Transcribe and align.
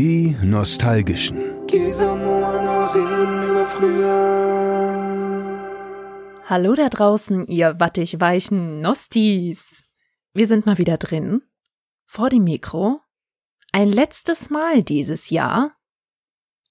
Die 0.00 0.36
Nostalgischen. 0.44 1.38
Hallo 6.46 6.74
da 6.76 6.88
draußen, 6.88 7.44
ihr 7.48 7.80
wattig 7.80 8.20
weichen 8.20 8.80
Nostis. 8.80 9.82
Wir 10.34 10.46
sind 10.46 10.66
mal 10.66 10.78
wieder 10.78 10.98
drin. 10.98 11.42
Vor 12.06 12.28
dem 12.28 12.44
Mikro. 12.44 13.00
Ein 13.72 13.88
letztes 13.90 14.50
Mal 14.50 14.84
dieses 14.84 15.30
Jahr. 15.30 15.72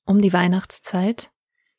Um 0.05 0.21
die 0.21 0.31
Weihnachtszeit. 0.31 1.29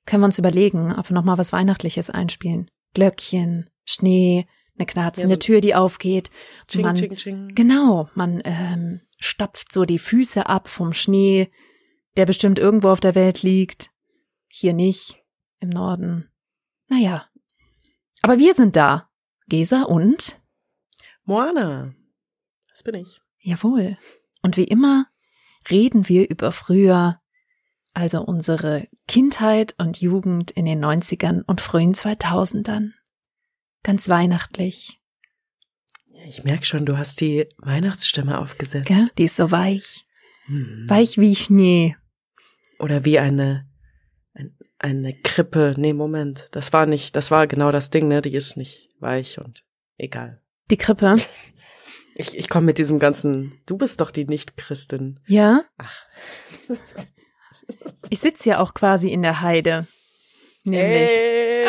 Können 0.04 0.20
wir 0.20 0.26
uns 0.26 0.38
überlegen, 0.38 0.92
ob 0.92 1.08
wir 1.08 1.14
noch 1.14 1.24
mal 1.24 1.38
was 1.38 1.54
Weihnachtliches 1.54 2.10
einspielen. 2.10 2.70
Glöckchen, 2.92 3.70
Schnee, 3.86 4.46
eine 4.76 4.84
knarzende 4.84 5.30
Ja, 5.30 5.36
so- 5.36 5.46
Tür, 5.46 5.62
die 5.62 5.74
aufgeht. 5.74 6.28
Ching, 6.66 6.82
man, 6.82 6.96
ching, 6.96 7.16
ching. 7.16 7.48
Genau, 7.54 8.10
man 8.14 8.42
ähm, 8.44 9.00
stapft 9.19 9.73
so 9.73 9.85
die 9.85 9.98
Füße 9.98 10.46
ab 10.46 10.69
vom 10.69 10.93
Schnee, 10.93 11.50
der 12.17 12.26
bestimmt 12.26 12.59
irgendwo 12.59 12.89
auf 12.89 13.00
der 13.00 13.14
Welt 13.14 13.43
liegt. 13.43 13.90
Hier 14.49 14.72
nicht, 14.72 15.22
im 15.61 15.68
Norden. 15.68 16.31
Naja. 16.89 17.29
Aber 18.23 18.39
wir 18.39 18.54
sind 18.54 18.76
da. 18.76 19.11
Gesa 19.46 19.82
und? 19.82 20.40
Moana. 21.25 21.95
Das 22.71 22.82
bin 22.82 22.95
ich. 22.95 23.21
Jawohl. 23.40 23.99
Und 24.43 24.57
wie 24.57 24.64
immer 24.64 25.07
reden 25.71 26.09
wir 26.09 26.31
über 26.31 26.53
früher, 26.53 27.21
also 27.93 28.23
unsere 28.23 28.89
Kindheit 29.07 29.75
und 29.79 30.00
Jugend 30.00 30.50
in 30.50 30.64
den 30.64 30.85
90ern 30.85 31.43
und 31.46 31.61
frühen 31.61 31.95
2000ern. 31.95 32.92
Ganz 33.83 34.09
weihnachtlich. 34.09 34.97
Ich 36.28 36.45
merke 36.45 36.67
schon, 36.67 36.84
du 36.84 36.98
hast 36.98 37.23
die 37.23 37.48
Weihnachtsstimme 37.56 38.39
aufgesetzt. 38.39 38.87
Gell? 38.87 39.09
Die 39.17 39.25
ist 39.25 39.37
so 39.37 39.50
weich. 39.50 40.05
Hm. 40.45 40.84
Weich 40.87 41.17
wie 41.17 41.34
Schnee. 41.34 41.97
Oder 42.78 43.06
wie 43.06 43.19
eine, 43.19 43.67
ein, 44.35 44.55
eine 44.79 45.15
Krippe. 45.15 45.75
Nee, 45.79 45.95
Moment. 45.95 46.48
Das 46.51 46.75
war 46.75 46.85
nicht, 46.85 47.17
das 47.17 47.31
war 47.31 47.47
genau 47.47 47.73
das 47.73 47.89
Ding, 47.89 48.09
ne? 48.09 48.20
Die 48.20 48.35
ist 48.35 48.59
nicht 48.59 48.91
weich 49.01 49.39
und 49.39 49.65
egal. 49.97 50.43
Die 50.70 50.77
Krippe. 50.77 51.17
Ich, 52.20 52.37
ich 52.37 52.48
komme 52.48 52.67
mit 52.67 52.79
diesem 52.79 52.98
ganzen, 52.98 53.61
du 53.67 53.79
bist 53.79 54.01
doch 54.01 54.11
die 54.11 54.25
Nicht-Christin. 54.25 55.20
Ja? 55.29 55.63
Ach. 55.79 56.05
Ich 58.11 58.19
sitze 58.19 58.48
ja 58.48 58.59
auch 58.59 58.75
quasi 58.75 59.11
in 59.11 59.23
der 59.23 59.41
Heide. 59.41 59.87
Nämlich. 60.65 61.11
Ey. 61.11 61.67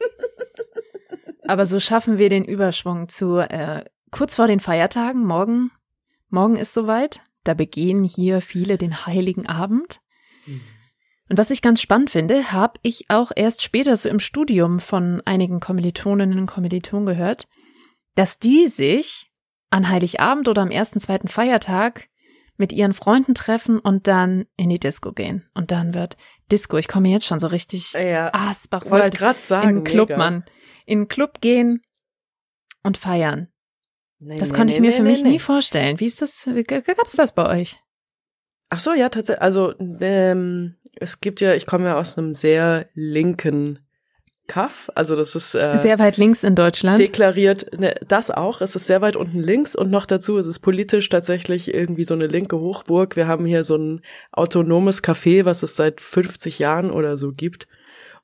Aber 1.48 1.66
so 1.66 1.80
schaffen 1.80 2.18
wir 2.18 2.28
den 2.28 2.44
Überschwung 2.44 3.08
zu 3.08 3.38
äh, 3.38 3.84
kurz 4.10 4.34
vor 4.34 4.46
den 4.46 4.60
Feiertagen. 4.60 5.24
Morgen, 5.24 5.70
morgen 6.28 6.56
ist 6.56 6.72
soweit. 6.72 7.20
Da 7.44 7.54
begehen 7.54 8.04
hier 8.04 8.40
viele 8.40 8.78
den 8.78 9.06
Heiligen 9.06 9.46
Abend. 9.46 10.00
Und 11.28 11.38
was 11.38 11.50
ich 11.50 11.62
ganz 11.62 11.80
spannend 11.80 12.10
finde, 12.10 12.52
habe 12.52 12.78
ich 12.82 13.06
auch 13.08 13.32
erst 13.34 13.62
später 13.62 13.96
so 13.96 14.08
im 14.08 14.20
Studium 14.20 14.80
von 14.80 15.22
einigen 15.24 15.60
Kommilitoninnen 15.60 16.38
und 16.38 16.46
Kommilitonen 16.46 17.06
gehört, 17.06 17.48
dass 18.14 18.38
die 18.38 18.68
sich 18.68 19.30
an 19.70 19.88
Heiligabend 19.88 20.48
oder 20.48 20.62
am 20.62 20.70
ersten, 20.70 21.00
zweiten 21.00 21.28
Feiertag 21.28 22.08
mit 22.56 22.72
ihren 22.72 22.94
Freunden 22.94 23.34
treffen 23.34 23.78
und 23.78 24.06
dann 24.06 24.46
in 24.56 24.68
die 24.68 24.78
Disco 24.78 25.12
gehen. 25.12 25.48
Und 25.52 25.72
dann 25.72 25.94
wird 25.94 26.16
Disco, 26.50 26.76
ich 26.78 26.88
komme 26.88 27.08
jetzt 27.08 27.26
schon 27.26 27.40
so 27.40 27.48
richtig 27.48 27.92
Ja, 27.92 28.32
Asbach, 28.32 28.88
wollte 28.88 29.10
gerade 29.10 29.38
sagen. 29.38 29.78
in 29.78 29.84
Club, 29.84 30.08
mega. 30.08 30.18
Mann. 30.18 30.44
In 30.86 31.00
den 31.00 31.08
Club 31.08 31.40
gehen 31.40 31.82
und 32.82 32.96
feiern. 32.96 33.48
Nee, 34.18 34.38
Das 34.38 34.50
nee, 34.50 34.56
konnte 34.56 34.72
ich 34.72 34.80
mir 34.80 34.92
für 34.92 35.02
mich 35.02 35.22
nie 35.24 35.38
vorstellen. 35.38 36.00
Wie 36.00 36.06
ist 36.06 36.22
das? 36.22 36.46
Wie 36.50 36.62
g- 36.62 36.80
gab's 36.80 37.16
das 37.16 37.34
bei 37.34 37.60
euch? 37.60 37.76
Ach 38.70 38.78
so, 38.80 38.94
ja, 38.94 39.08
tatsächlich. 39.10 39.42
Also 39.42 39.74
ähm, 40.00 40.76
es 40.98 41.20
gibt 41.20 41.40
ja, 41.40 41.54
ich 41.54 41.66
komme 41.66 41.86
ja 41.86 41.98
aus 41.98 42.16
einem 42.16 42.32
sehr 42.32 42.88
linken 42.94 43.80
Kaff. 44.48 44.90
Also 44.94 45.16
das 45.16 45.34
ist 45.34 45.54
äh, 45.54 45.76
Sehr 45.78 45.98
weit 45.98 46.16
links 46.16 46.44
in 46.44 46.54
Deutschland. 46.54 46.98
deklariert. 47.00 47.78
Ne, 47.78 47.94
das 48.06 48.30
auch. 48.30 48.60
Es 48.60 48.74
ist 48.76 48.86
sehr 48.86 49.00
weit 49.02 49.16
unten 49.16 49.40
links 49.40 49.74
und 49.76 49.90
noch 49.90 50.06
dazu 50.06 50.38
ist 50.38 50.46
es 50.46 50.60
politisch 50.60 51.08
tatsächlich 51.08 51.74
irgendwie 51.74 52.04
so 52.04 52.14
eine 52.14 52.26
linke 52.28 52.58
Hochburg. 52.58 53.16
Wir 53.16 53.26
haben 53.26 53.44
hier 53.44 53.64
so 53.64 53.76
ein 53.76 54.02
autonomes 54.32 55.02
Café, 55.02 55.44
was 55.44 55.62
es 55.62 55.76
seit 55.76 56.00
50 56.00 56.58
Jahren 56.60 56.90
oder 56.90 57.16
so 57.16 57.32
gibt. 57.32 57.66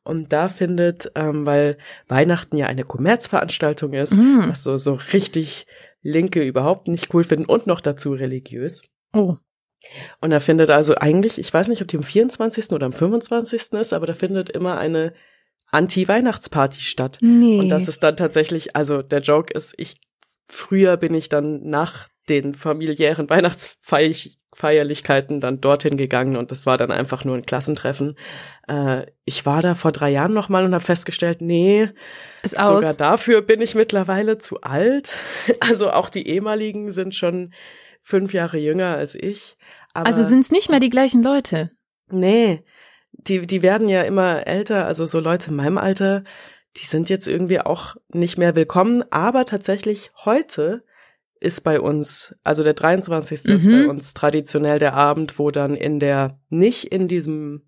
Und 0.05 0.33
da 0.33 0.49
findet, 0.49 1.13
ähm, 1.15 1.47
weil 1.47 1.77
Weihnachten 2.09 2.57
ja 2.57 2.67
eine 2.67 2.85
Kommerzveranstaltung 2.85 3.93
ist, 3.93 4.15
Mm. 4.15 4.49
was 4.49 4.63
so 4.65 4.77
so 4.77 4.99
richtig 5.13 5.67
Linke 6.03 6.43
überhaupt 6.43 6.89
nicht 6.89 7.15
cool 7.15 7.23
finden 7.25 7.45
und 7.47 7.67
noch 7.69 7.81
dazu 7.81 8.13
religiös. 8.13 8.83
Oh, 9.13 9.37
Und 10.21 10.31
da 10.31 10.41
findet 10.41 10.71
also 10.71 10.97
eigentlich, 10.97 11.39
ich 11.39 11.53
weiß 11.53 11.69
nicht, 11.69 11.83
ob 11.83 11.89
die 11.89 11.97
am 11.97 12.03
24. 12.03 12.71
oder 12.73 12.87
am 12.87 12.93
25. 12.93 13.73
ist, 13.75 13.93
aber 13.93 14.07
da 14.07 14.15
findet 14.15 14.51
immer 14.51 14.79
eine 14.79 15.13
Anti-Weihnachtsparty 15.71 16.81
statt. 16.81 17.19
nee. 17.21 17.59
Und 17.59 17.69
das 17.71 17.89
ist 17.89 18.03
dann 18.03 18.17
tatsächlich, 18.17 18.77
also 18.77 19.03
der 19.03 19.21
Joke 19.21 19.53
ist, 19.55 19.75
ich, 19.79 19.97
früher 20.47 20.97
bin 20.97 21.15
ich 21.15 21.29
dann 21.29 21.63
nach 21.69 22.09
den 22.29 22.55
familiären 22.55 23.29
Weihnachtsfeierlichkeiten 24.53 25.41
dann 25.41 25.61
dorthin 25.61 25.97
gegangen 25.97 26.37
und 26.37 26.51
das 26.51 26.67
war 26.67 26.77
dann 26.77 26.91
einfach 26.91 27.25
nur 27.25 27.37
ein 27.37 27.47
Klassentreffen. 27.47 28.17
Äh, 28.69 29.07
ich 29.25 29.47
war 29.47 29.63
da 29.63 29.75
vor 29.75 29.93
drei 29.93 30.11
Jahren 30.11 30.33
nochmal 30.33 30.65
und 30.65 30.75
habe 30.75 30.85
festgestellt, 30.85 31.41
nee, 31.41 31.89
ist 32.43 32.53
sogar 32.53 32.77
aus. 32.77 32.97
dafür 32.97 33.43
bin 33.43 33.61
ich 33.61 33.75
mittlerweile 33.75 34.39
zu 34.39 34.61
alt. 34.61 35.19
Also 35.61 35.91
auch 35.91 36.09
die 36.09 36.27
ehemaligen 36.27 36.91
sind 36.91 37.15
schon 37.15 37.53
fünf 38.01 38.33
Jahre 38.33 38.59
jünger 38.59 38.97
als 38.97 39.15
ich. 39.15 39.57
Also 39.95 40.23
sind 40.23 40.41
es 40.41 40.51
nicht 40.51 40.69
mehr 40.71 40.81
die 40.81 40.91
gleichen 40.91 41.23
Leute. 41.23 41.71
Nee, 42.11 42.65
die, 43.13 43.47
die 43.47 43.63
werden 43.63 43.89
ja 43.89 44.03
immer 44.03 44.47
älter, 44.47 44.87
also 44.87 45.07
so 45.07 45.21
Leute 45.21 45.51
in 45.51 45.57
meinem 45.57 45.79
Alter, 45.79 46.25
die 46.77 46.87
sind 46.87 47.09
jetzt 47.09 47.29
irgendwie 47.29 47.61
auch 47.61 47.97
nicht 48.09 48.39
mehr 48.39 48.57
willkommen, 48.57 49.05
aber 49.11 49.47
tatsächlich 49.47 50.11
heute 50.25 50.85
ist 51.43 51.63
bei 51.63 51.81
uns, 51.81 52.35
also 52.45 52.63
der 52.63 52.75
23. 52.75 53.45
ist 53.47 53.67
Mhm. 53.67 53.73
bei 53.73 53.89
uns 53.89 54.15
traditionell 54.15 54.79
der 54.79 54.95
Abend, 54.95 55.39
wo 55.39 55.51
dann 55.51 55.75
in 55.75 55.99
der, 55.99 56.39
nicht 56.49 56.85
in 56.85 57.09
diesem, 57.09 57.63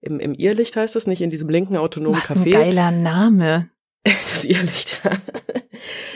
im, 0.00 0.20
im 0.20 0.34
Irrlicht 0.34 0.76
heißt 0.76 0.96
es, 0.96 1.06
nicht 1.06 1.22
in 1.22 1.30
diesem 1.30 1.48
linken 1.48 1.76
autonomen 1.76 2.20
Was 2.20 2.30
ein 2.30 2.44
Café, 2.44 2.52
geiler 2.52 2.90
Name. 2.90 3.70
das 4.04 4.44
Irrlicht, 4.44 5.00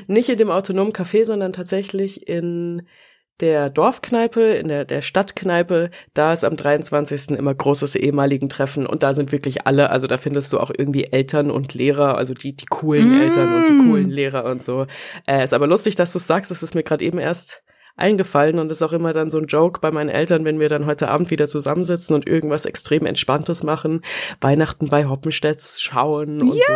nicht 0.06 0.28
in 0.28 0.38
dem 0.38 0.50
autonomen 0.50 0.92
Café, 0.92 1.24
sondern 1.24 1.52
tatsächlich 1.52 2.28
in 2.28 2.82
der 3.40 3.70
Dorfkneipe, 3.70 4.40
in 4.40 4.68
der, 4.68 4.84
der 4.84 5.02
Stadtkneipe, 5.02 5.90
da 6.14 6.32
ist 6.32 6.44
am 6.44 6.56
23. 6.56 7.30
immer 7.30 7.54
großes 7.54 7.94
ehemaligen 7.94 8.48
Treffen 8.48 8.86
und 8.86 9.02
da 9.02 9.14
sind 9.14 9.32
wirklich 9.32 9.66
alle, 9.66 9.90
also 9.90 10.06
da 10.06 10.16
findest 10.16 10.52
du 10.52 10.60
auch 10.60 10.70
irgendwie 10.76 11.04
Eltern 11.04 11.50
und 11.50 11.74
Lehrer, 11.74 12.16
also 12.16 12.34
die, 12.34 12.54
die 12.54 12.66
coolen 12.66 13.18
Mm. 13.18 13.22
Eltern 13.22 13.54
und 13.54 13.68
die 13.68 13.86
coolen 13.86 14.10
Lehrer 14.10 14.44
und 14.44 14.62
so. 14.62 14.86
Äh, 15.26 15.44
ist 15.44 15.54
aber 15.54 15.66
lustig, 15.66 15.96
dass 15.96 16.12
du 16.12 16.18
es 16.18 16.26
sagst, 16.26 16.50
das 16.50 16.62
ist 16.62 16.74
mir 16.74 16.82
gerade 16.82 17.04
eben 17.04 17.18
erst 17.18 17.62
eingefallen 17.96 18.58
und 18.58 18.70
ist 18.70 18.82
auch 18.82 18.92
immer 18.92 19.12
dann 19.12 19.30
so 19.30 19.38
ein 19.38 19.46
Joke 19.46 19.80
bei 19.80 19.90
meinen 19.90 20.08
Eltern, 20.08 20.44
wenn 20.44 20.58
wir 20.58 20.68
dann 20.68 20.86
heute 20.86 21.08
Abend 21.08 21.30
wieder 21.30 21.48
zusammensitzen 21.48 22.14
und 22.14 22.26
irgendwas 22.26 22.64
extrem 22.64 23.06
Entspanntes 23.06 23.62
machen, 23.62 24.02
Weihnachten 24.40 24.88
bei 24.88 25.06
Hoppenstedts 25.06 25.80
schauen 25.80 26.40
und 26.40 26.52
so 26.52 26.72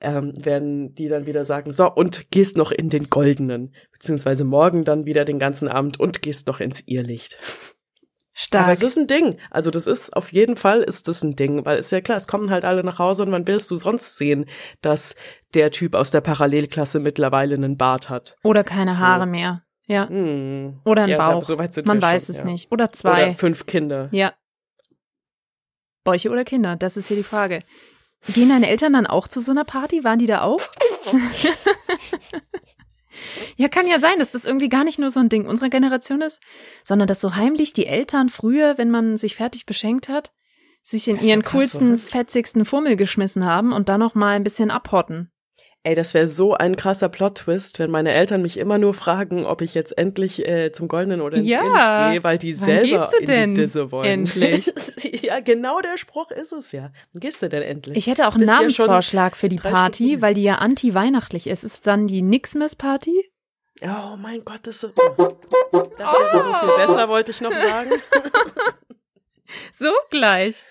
ähm, 0.00 0.32
werden 0.44 0.94
die 0.94 1.08
dann 1.08 1.26
wieder 1.26 1.44
sagen, 1.44 1.70
so, 1.70 1.90
und 1.92 2.30
gehst 2.30 2.56
noch 2.56 2.70
in 2.70 2.88
den 2.88 3.10
Goldenen, 3.10 3.74
beziehungsweise 3.92 4.44
morgen 4.44 4.84
dann 4.84 5.06
wieder 5.06 5.24
den 5.24 5.38
ganzen 5.38 5.68
Abend 5.68 5.98
und 5.98 6.22
gehst 6.22 6.46
noch 6.46 6.60
ins 6.60 6.82
Irrlicht. 6.86 7.38
Aber 8.52 8.62
Stark. 8.62 8.72
es 8.74 8.82
ist 8.84 8.96
ein 8.96 9.08
Ding. 9.08 9.36
Also 9.50 9.70
das 9.70 9.88
ist, 9.88 10.16
auf 10.16 10.32
jeden 10.32 10.54
Fall 10.54 10.82
ist 10.82 11.08
das 11.08 11.24
ein 11.24 11.34
Ding, 11.34 11.64
weil 11.64 11.76
ist 11.78 11.90
ja 11.90 12.00
klar, 12.00 12.16
es 12.16 12.28
kommen 12.28 12.52
halt 12.52 12.64
alle 12.64 12.84
nach 12.84 13.00
Hause 13.00 13.24
und 13.24 13.32
wann 13.32 13.48
willst 13.48 13.68
du 13.72 13.74
sonst 13.74 14.16
sehen, 14.16 14.46
dass 14.80 15.16
der 15.54 15.72
Typ 15.72 15.96
aus 15.96 16.12
der 16.12 16.20
Parallelklasse 16.20 17.00
mittlerweile 17.00 17.56
einen 17.56 17.76
Bart 17.76 18.08
hat? 18.08 18.36
Oder 18.44 18.62
keine 18.62 18.94
So. 18.94 19.00
Haare 19.02 19.26
mehr. 19.26 19.64
Ja. 19.88 20.08
Hm. 20.08 20.80
Oder 20.84 21.02
ein 21.04 21.08
Ja, 21.08 21.32
Bauch. 21.32 21.44
so 21.44 21.56
Man 21.56 22.00
weiß 22.00 22.26
schon, 22.26 22.34
es 22.34 22.38
ja. 22.38 22.44
nicht. 22.44 22.70
Oder 22.70 22.92
zwei. 22.92 23.24
Oder 23.24 23.34
fünf 23.34 23.66
Kinder. 23.66 24.08
Ja. 24.12 24.34
Bäuche 26.04 26.30
oder 26.30 26.44
Kinder? 26.44 26.76
Das 26.76 26.96
ist 26.96 27.08
hier 27.08 27.16
die 27.16 27.22
Frage. 27.24 27.60
Gehen 28.34 28.50
deine 28.50 28.68
Eltern 28.68 28.92
dann 28.92 29.06
auch 29.06 29.28
zu 29.28 29.40
so 29.40 29.50
einer 29.52 29.64
Party? 29.64 30.04
Waren 30.04 30.18
die 30.18 30.26
da 30.26 30.42
auch? 30.42 30.60
ja, 33.56 33.68
kann 33.68 33.86
ja 33.86 33.98
sein, 33.98 34.18
dass 34.18 34.30
das 34.30 34.44
irgendwie 34.44 34.68
gar 34.68 34.84
nicht 34.84 34.98
nur 34.98 35.10
so 35.10 35.20
ein 35.20 35.28
Ding 35.28 35.46
unserer 35.46 35.70
Generation 35.70 36.20
ist, 36.20 36.40
sondern 36.84 37.08
dass 37.08 37.20
so 37.20 37.36
heimlich 37.36 37.72
die 37.72 37.86
Eltern 37.86 38.28
früher, 38.28 38.78
wenn 38.78 38.90
man 38.90 39.16
sich 39.16 39.34
fertig 39.36 39.66
beschenkt 39.66 40.08
hat, 40.08 40.32
sich 40.82 41.08
in 41.08 41.20
ihren 41.20 41.42
krass, 41.42 41.52
coolsten, 41.52 41.88
oder? 41.94 41.98
fetzigsten 41.98 42.64
Fummel 42.64 42.96
geschmissen 42.96 43.44
haben 43.44 43.72
und 43.72 43.88
dann 43.88 44.00
noch 44.00 44.14
mal 44.14 44.36
ein 44.36 44.44
bisschen 44.44 44.70
abhotten. 44.70 45.30
Ey, 45.84 45.94
das 45.94 46.12
wäre 46.12 46.26
so 46.26 46.54
ein 46.54 46.76
krasser 46.76 47.08
Plot-Twist, 47.08 47.78
wenn 47.78 47.90
meine 47.90 48.12
Eltern 48.12 48.42
mich 48.42 48.58
immer 48.58 48.78
nur 48.78 48.94
fragen, 48.94 49.46
ob 49.46 49.62
ich 49.62 49.74
jetzt 49.74 49.96
endlich 49.96 50.46
äh, 50.46 50.72
zum 50.72 50.88
Goldenen 50.88 51.20
oder 51.20 51.36
ins 51.38 51.46
Ja. 51.46 52.10
Gehe, 52.10 52.22
weil 52.24 52.36
die 52.36 52.52
selber 52.52 53.08
in 53.20 53.54
die 53.54 53.60
Disse 53.62 53.90
wollen. 53.92 54.04
endlich? 54.26 54.66
ja, 55.22 55.40
genau 55.40 55.80
der 55.80 55.96
Spruch 55.96 56.30
ist 56.32 56.52
es 56.52 56.72
ja. 56.72 56.90
Wann 57.12 57.20
gehst 57.20 57.40
du 57.42 57.48
denn 57.48 57.62
endlich? 57.62 57.96
Ich 57.96 58.06
hätte 58.08 58.26
auch 58.26 58.32
einen 58.32 58.40
Bist 58.40 58.50
ja 58.52 58.56
Namensvorschlag 58.58 59.36
für 59.36 59.48
die 59.48 59.56
Party, 59.56 60.04
Stunden- 60.08 60.22
weil 60.22 60.34
die 60.34 60.42
ja 60.42 60.56
anti-weihnachtlich 60.56 61.46
ist. 61.46 61.62
Ist 61.64 61.74
es 61.74 61.80
dann 61.80 62.06
die 62.08 62.22
Nixmas-Party? 62.22 63.30
Oh 63.82 64.16
mein 64.18 64.44
Gott, 64.44 64.60
das, 64.64 64.82
ist, 64.82 64.92
das 64.96 65.18
wäre 65.18 66.42
so 66.42 66.66
viel 66.66 66.86
besser, 66.86 67.08
wollte 67.08 67.30
ich 67.30 67.40
noch 67.40 67.52
sagen. 67.52 67.90
So 69.72 69.90
gleich. 70.10 70.62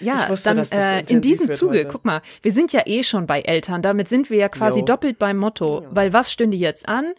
Ja, 0.00 0.28
wusste, 0.28 0.48
dann 0.50 0.56
das 0.56 0.72
äh, 0.72 1.00
in 1.08 1.20
diesem 1.20 1.50
Zuge, 1.52 1.78
heute. 1.78 1.88
guck 1.88 2.04
mal, 2.04 2.22
wir 2.42 2.52
sind 2.52 2.72
ja 2.72 2.82
eh 2.86 3.02
schon 3.02 3.26
bei 3.26 3.40
Eltern, 3.42 3.82
damit 3.82 4.08
sind 4.08 4.30
wir 4.30 4.38
ja 4.38 4.48
quasi 4.48 4.80
Jo. 4.80 4.84
doppelt 4.86 5.18
beim 5.18 5.36
Motto, 5.36 5.82
Ja. 5.82 5.88
weil 5.92 6.12
was 6.12 6.32
stünde 6.32 6.56
jetzt 6.56 6.88
an? 6.88 7.12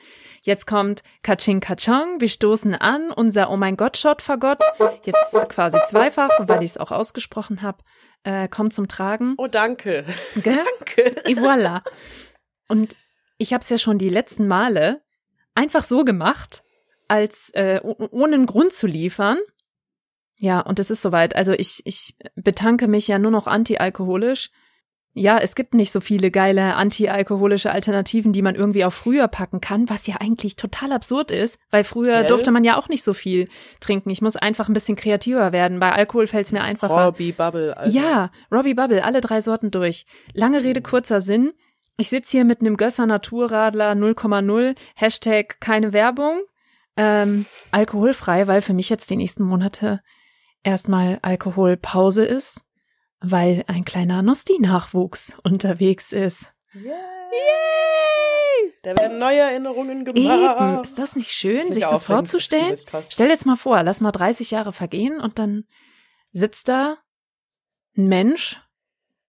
Jetzt 0.43 0.65
kommt 0.65 1.03
Kaching 1.21 1.59
Kachong, 1.59 2.19
wir 2.19 2.29
stoßen 2.29 2.73
an, 2.73 3.11
unser 3.11 3.51
Oh 3.51 3.57
mein 3.57 3.77
Gott 3.77 3.97
Shot 3.97 4.23
Fagott, 4.23 4.63
jetzt 5.03 5.33
quasi 5.49 5.77
zweifach, 5.87 6.31
weil 6.39 6.63
ich 6.63 6.71
es 6.71 6.77
auch 6.77 6.89
ausgesprochen 6.91 7.61
habe, 7.61 7.77
äh, 8.23 8.47
kommt 8.47 8.73
zum 8.73 8.87
Tragen. 8.87 9.35
Oh, 9.37 9.45
danke. 9.47 10.03
Gell? 10.35 10.57
Danke. 10.79 11.15
Et 11.29 11.37
voilà. 11.37 11.81
Und 12.67 12.95
ich 13.37 13.53
habe 13.53 13.61
es 13.61 13.69
ja 13.69 13.77
schon 13.77 13.97
die 13.99 14.09
letzten 14.09 14.47
Male 14.47 15.01
einfach 15.53 15.83
so 15.83 16.03
gemacht, 16.03 16.63
als 17.07 17.51
äh, 17.53 17.79
oh- 17.83 18.07
ohne 18.11 18.35
einen 18.35 18.45
Grund 18.47 18.73
zu 18.73 18.87
liefern. 18.87 19.37
Ja, 20.41 20.59
und 20.59 20.79
es 20.79 20.89
ist 20.89 21.03
soweit. 21.03 21.35
Also 21.35 21.53
ich, 21.53 21.83
ich 21.85 22.15
betanke 22.33 22.87
mich 22.87 23.07
ja 23.07 23.19
nur 23.19 23.29
noch 23.29 23.45
antialkoholisch. 23.45 24.49
Ja, 25.13 25.37
es 25.37 25.53
gibt 25.53 25.75
nicht 25.75 25.91
so 25.91 25.99
viele 25.99 26.31
geile 26.31 26.73
antialkoholische 26.73 27.71
Alternativen, 27.71 28.33
die 28.33 28.41
man 28.41 28.55
irgendwie 28.55 28.83
auf 28.83 28.95
früher 28.95 29.27
packen 29.27 29.61
kann, 29.61 29.87
was 29.87 30.07
ja 30.07 30.15
eigentlich 30.19 30.55
total 30.55 30.93
absurd 30.93 31.29
ist, 31.29 31.59
weil 31.69 31.83
früher 31.83 32.21
Gell? 32.21 32.27
durfte 32.27 32.49
man 32.49 32.63
ja 32.63 32.79
auch 32.79 32.89
nicht 32.89 33.03
so 33.03 33.13
viel 33.13 33.49
trinken. 33.81 34.09
Ich 34.09 34.23
muss 34.23 34.35
einfach 34.35 34.67
ein 34.67 34.73
bisschen 34.73 34.95
kreativer 34.95 35.51
werden. 35.51 35.79
Bei 35.79 35.91
Alkohol 35.91 36.25
fällt 36.25 36.47
es 36.47 36.51
mir 36.51 36.63
einfacher. 36.63 37.05
Robbie 37.05 37.33
Bubble, 37.33 37.77
Alter. 37.77 37.91
Ja, 37.91 38.31
Robbie 38.51 38.73
Bubble, 38.73 39.03
alle 39.03 39.21
drei 39.21 39.41
Sorten 39.41 39.69
durch. 39.69 40.07
Lange 40.33 40.63
Rede, 40.63 40.81
kurzer 40.81 41.21
Sinn. 41.21 41.53
Ich 41.97 42.09
sitze 42.09 42.31
hier 42.31 42.45
mit 42.45 42.61
einem 42.61 42.77
Gösser 42.77 43.05
Naturradler 43.05 43.91
0,0, 43.91 44.75
Hashtag 44.95 45.59
keine 45.59 45.93
Werbung, 45.93 46.41
ähm, 46.97 47.45
alkoholfrei, 47.69 48.47
weil 48.47 48.63
für 48.63 48.73
mich 48.73 48.89
jetzt 48.89 49.11
die 49.11 49.17
nächsten 49.17 49.43
Monate 49.43 50.01
erstmal 50.63 51.19
Alkoholpause 51.21 52.25
ist, 52.25 52.61
weil 53.19 53.63
ein 53.67 53.85
kleiner 53.85 54.21
Nosti-Nachwuchs 54.21 55.37
unterwegs 55.43 56.11
ist. 56.11 56.51
Yay! 56.73 56.91
Da 58.83 58.97
werden 58.97 59.19
neue 59.19 59.39
Erinnerungen 59.39 60.05
gemacht. 60.05 60.59
Eben, 60.59 60.81
ist 60.81 60.97
das 60.97 61.15
nicht 61.15 61.31
schön, 61.31 61.65
nicht 61.65 61.73
sich 61.73 61.85
das 61.85 62.05
vorzustellen? 62.05 62.75
Das. 62.91 63.11
Stell 63.11 63.29
jetzt 63.29 63.45
mal 63.45 63.55
vor, 63.55 63.83
lass 63.83 64.01
mal 64.01 64.11
30 64.11 64.49
Jahre 64.51 64.73
vergehen 64.73 65.19
und 65.19 65.37
dann 65.37 65.65
sitzt 66.31 66.67
da 66.67 66.97
ein 67.95 68.07
Mensch, 68.07 68.59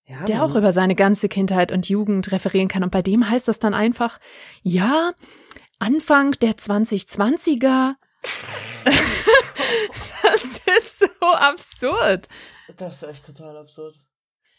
Ja, 0.07 0.25
der 0.25 0.45
auch 0.45 0.55
über 0.55 0.73
seine 0.73 0.95
ganze 0.95 1.29
Kindheit 1.29 1.71
und 1.71 1.89
Jugend 1.89 2.33
referieren 2.33 2.69
kann. 2.69 2.83
Und 2.83 2.91
bei 2.93 3.03
dem 3.03 3.29
heißt 3.29 3.47
das 3.47 3.59
dann 3.59 3.75
einfach, 3.75 4.21
ja, 4.63 5.13
Anfang 5.79 6.33
der 6.41 6.53
2020er. 6.53 7.95
das 10.33 10.45
ist 10.79 10.99
so 11.01 11.27
absurd. 11.35 12.29
Das 12.77 13.03
ist 13.03 13.09
echt 13.09 13.27
total 13.27 13.57
absurd. 13.57 13.95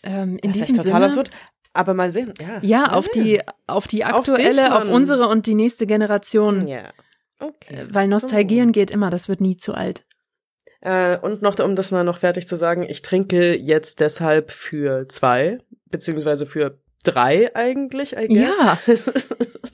Ähm, 0.03 0.37
in 0.41 0.51
Das 0.51 0.59
ist 0.61 0.69
diesem 0.69 0.75
echt 0.75 0.85
total 0.85 1.01
Sinne, 1.01 1.05
absurd. 1.21 1.29
Aber 1.73 1.93
mal 1.93 2.11
sehen, 2.11 2.33
ja. 2.39 2.59
Ja, 2.61 2.79
mal 2.81 2.93
auf 2.93 3.05
sehen. 3.11 3.23
die, 3.23 3.41
auf 3.67 3.87
die 3.87 4.05
Auf 4.05 4.25
dich, 4.25 4.33
aktuelle, 4.35 4.75
auf 4.77 4.85
Mann. 4.85 4.93
unsere 4.93 5.27
und 5.27 5.47
die 5.47 5.55
nächste 5.55 5.87
Generation. 5.87 6.67
Ja. 6.67 6.91
Okay. 7.39 7.75
Äh, 7.75 7.87
Weil 7.93 8.07
Nostalgieren 8.07 8.71
geht 8.71 8.91
immer, 8.91 9.09
das 9.09 9.27
wird 9.27 9.41
nie 9.41 9.57
zu 9.57 9.73
alt. 9.73 10.05
Äh, 10.81 11.17
und 11.17 11.41
noch, 11.41 11.57
um 11.59 11.75
das 11.75 11.91
mal 11.91 12.03
noch 12.03 12.17
fertig 12.17 12.47
zu 12.47 12.55
sagen, 12.57 12.83
ich 12.83 13.01
trinke 13.01 13.57
jetzt 13.57 14.01
deshalb 14.01 14.51
für 14.51 15.07
zwei, 15.07 15.57
beziehungsweise 15.85 16.45
für 16.45 16.77
drei 17.03 17.55
eigentlich, 17.55 18.15
I 18.17 18.27
guess. 18.27 18.57
Ja. 18.61 18.77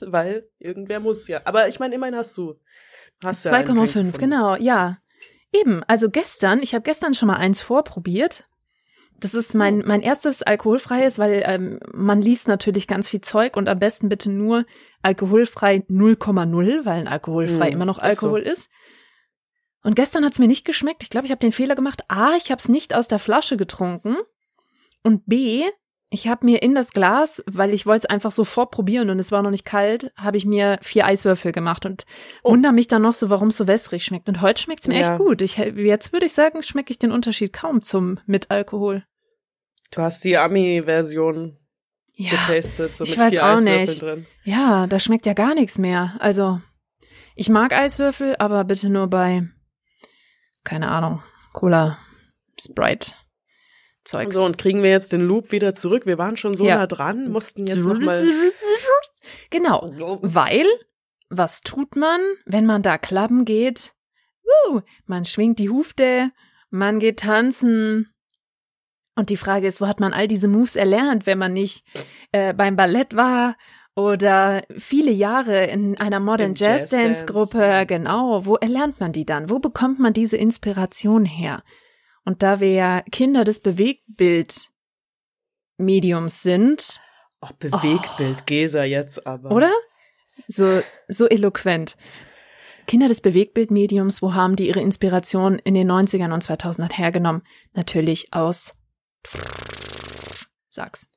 Weil 0.00 0.48
irgendwer 0.58 1.00
muss 1.00 1.28
ja. 1.28 1.40
Aber 1.44 1.68
ich 1.68 1.78
meine, 1.80 1.94
immerhin 1.96 2.16
hast 2.16 2.36
du. 2.38 2.58
Hast 3.24 3.44
ja 3.44 3.52
einen 3.52 3.66
Drink 3.66 3.78
2,5, 3.80 3.82
gefunden. 3.86 4.18
genau, 4.18 4.56
ja. 4.56 4.98
Eben, 5.52 5.82
also 5.84 6.10
gestern, 6.10 6.62
ich 6.62 6.74
habe 6.74 6.82
gestern 6.82 7.14
schon 7.14 7.26
mal 7.28 7.36
eins 7.36 7.60
vorprobiert. 7.60 8.48
Das 9.18 9.34
ist 9.34 9.54
mein, 9.54 9.82
mein 9.84 10.00
erstes 10.00 10.42
alkoholfreies, 10.42 11.18
weil 11.18 11.42
ähm, 11.44 11.78
man 11.92 12.22
liest 12.22 12.48
natürlich 12.48 12.86
ganz 12.86 13.08
viel 13.08 13.20
Zeug 13.20 13.56
und 13.56 13.68
am 13.68 13.78
besten 13.78 14.08
bitte 14.08 14.30
nur 14.30 14.64
alkoholfrei 15.02 15.84
0,0, 15.88 16.84
weil 16.86 17.00
ein 17.00 17.08
alkoholfrei 17.08 17.66
Hm, 17.66 17.72
immer 17.74 17.84
noch 17.84 17.98
ist 17.98 18.20
so. 18.20 18.28
Alkohol 18.28 18.40
ist. 18.40 18.70
Und 19.82 19.94
gestern 19.94 20.24
hat's 20.24 20.38
mir 20.38 20.46
nicht 20.46 20.64
geschmeckt. 20.64 21.02
Ich 21.02 21.10
glaube, 21.10 21.26
ich 21.26 21.32
habe 21.32 21.40
den 21.40 21.52
Fehler 21.52 21.74
gemacht. 21.74 22.02
A, 22.08 22.34
ich 22.36 22.50
habe 22.50 22.58
es 22.58 22.68
nicht 22.68 22.94
aus 22.94 23.08
der 23.08 23.18
Flasche 23.18 23.56
getrunken. 23.56 24.16
Und 25.02 25.26
B, 25.26 25.64
ich 26.12 26.26
habe 26.28 26.44
mir 26.44 26.60
in 26.62 26.74
das 26.74 26.92
Glas, 26.92 27.42
weil 27.46 27.72
ich 27.72 27.86
wollte 27.86 28.00
es 28.00 28.06
einfach 28.06 28.32
sofort 28.32 28.72
probieren 28.72 29.10
und 29.10 29.18
es 29.20 29.30
war 29.30 29.42
noch 29.42 29.50
nicht 29.50 29.64
kalt, 29.64 30.12
habe 30.16 30.36
ich 30.36 30.44
mir 30.44 30.78
vier 30.82 31.06
Eiswürfel 31.06 31.52
gemacht 31.52 31.86
und 31.86 32.04
Oh. 32.42 32.50
wundere 32.50 32.72
mich 32.72 32.88
dann 32.88 33.02
noch 33.02 33.14
so, 33.14 33.30
warum 33.30 33.48
es 33.48 33.56
so 33.56 33.66
wässrig 33.68 34.04
schmeckt. 34.04 34.28
Und 34.28 34.40
heute 34.40 34.60
schmeckt's 34.60 34.88
mir 34.88 34.94
Ja. 34.94 35.00
echt 35.12 35.16
gut. 35.18 35.40
Ich, 35.40 35.56
jetzt 35.56 36.12
würde 36.12 36.26
ich 36.26 36.32
sagen, 36.32 36.62
schmecke 36.62 36.90
ich 36.90 36.98
den 36.98 37.12
Unterschied 37.12 37.52
kaum 37.52 37.82
zum 37.82 38.18
mit 38.26 38.50
Alkohol. 38.50 39.04
Du 39.92 40.02
hast 40.02 40.24
die 40.24 40.36
Ami-Version 40.36 41.56
Ja, 42.14 42.30
getastet, 42.32 42.96
so 42.96 43.04
ich 43.04 43.10
mit 43.10 43.18
weiß 43.20 43.32
vier 43.32 43.44
auch 43.44 43.48
Eiswürfeln 43.58 43.80
nicht. 43.80 44.02
drin. 44.02 44.26
ja, 44.44 44.86
da 44.88 44.98
schmeckt 44.98 45.26
ja 45.26 45.32
gar 45.34 45.54
nichts 45.54 45.78
mehr. 45.78 46.16
Also, 46.18 46.60
ich 47.36 47.48
mag 47.48 47.72
Eiswürfel, 47.72 48.34
aber 48.38 48.64
bitte 48.64 48.88
nur 48.90 49.06
bei, 49.06 49.48
keine 50.64 50.88
Ahnung, 50.90 51.22
Cola, 51.52 51.98
Sprite, 52.60 53.12
Zeugs. 54.10 54.34
So, 54.34 54.44
und 54.44 54.58
kriegen 54.58 54.82
wir 54.82 54.90
jetzt 54.90 55.12
den 55.12 55.20
Loop 55.20 55.52
wieder 55.52 55.72
zurück? 55.72 56.04
Wir 56.04 56.18
waren 56.18 56.36
schon 56.36 56.56
so 56.56 56.64
Ja. 56.64 56.76
nah 56.76 56.86
dran, 56.86 57.30
mussten 57.30 57.66
jetzt 57.66 57.78
nochmal. 57.84 58.24
Genau, 59.50 59.88
weil, 60.22 60.66
was 61.28 61.60
tut 61.60 61.94
man, 61.96 62.20
wenn 62.44 62.66
man 62.66 62.82
da 62.82 62.98
klappen 62.98 63.44
geht? 63.44 63.92
Woo, 64.42 64.80
man 65.06 65.24
schwingt 65.24 65.58
die 65.58 65.70
Hufte, 65.70 66.32
man 66.70 66.98
geht 66.98 67.20
tanzen. 67.20 68.12
Und 69.14 69.30
die 69.30 69.36
Frage 69.36 69.66
ist, 69.66 69.80
wo 69.80 69.86
hat 69.86 70.00
man 70.00 70.12
all 70.12 70.26
diese 70.28 70.48
Moves 70.48 70.76
erlernt, 70.76 71.26
wenn 71.26 71.38
man 71.38 71.52
nicht 71.52 71.84
äh, 72.32 72.52
beim 72.54 72.74
Ballett 72.74 73.14
war 73.14 73.56
oder 73.94 74.62
viele 74.76 75.10
Jahre 75.10 75.66
in 75.66 75.98
einer 75.98 76.20
Modern 76.20 76.50
Im 76.50 76.54
Jazz 76.56 76.90
Dance. 76.90 77.26
Gruppe? 77.26 77.84
Genau, 77.86 78.46
wo 78.46 78.56
erlernt 78.56 78.98
man 78.98 79.12
die 79.12 79.26
dann? 79.26 79.50
Wo 79.50 79.58
bekommt 79.58 79.98
man 80.00 80.12
diese 80.12 80.36
Inspiration 80.36 81.24
her? 81.24 81.62
Und 82.30 82.44
da 82.44 82.60
wir 82.60 82.70
ja 82.72 83.02
Kinder 83.10 83.42
des 83.42 83.58
Bewegtbildmediums 83.58 84.70
sind, 86.44 87.00
Ach, 87.40 87.50
Bewegtbild, 87.52 88.46
Gesa 88.46 88.84
jetzt 88.84 89.26
aber. 89.26 89.50
oder? 89.50 89.72
So, 90.46 90.80
so 91.08 91.26
eloquent. 91.26 91.96
Kinder 92.86 93.08
des 93.08 93.20
Bewegtbildmediums, 93.20 94.22
wo 94.22 94.32
haben 94.34 94.54
die 94.54 94.68
ihre 94.68 94.80
Inspiration 94.80 95.58
in 95.58 95.74
den 95.74 95.90
90ern 95.90 96.32
und 96.32 96.44
2000ern 96.44 96.92
hergenommen? 96.92 97.42
Natürlich 97.72 98.32
aus 98.32 98.76
Sag's. 100.70 101.08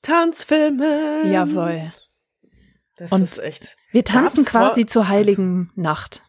Tanzfilme. 0.00 1.24
Jawohl. 1.30 1.92
Das 2.96 3.12
Und 3.12 3.22
ist 3.24 3.36
echt. 3.36 3.76
Wir 3.92 4.02
tanzen 4.02 4.44
vor- 4.46 4.62
quasi 4.62 4.86
zur 4.86 5.08
heiligen 5.08 5.70
Nacht. 5.74 6.22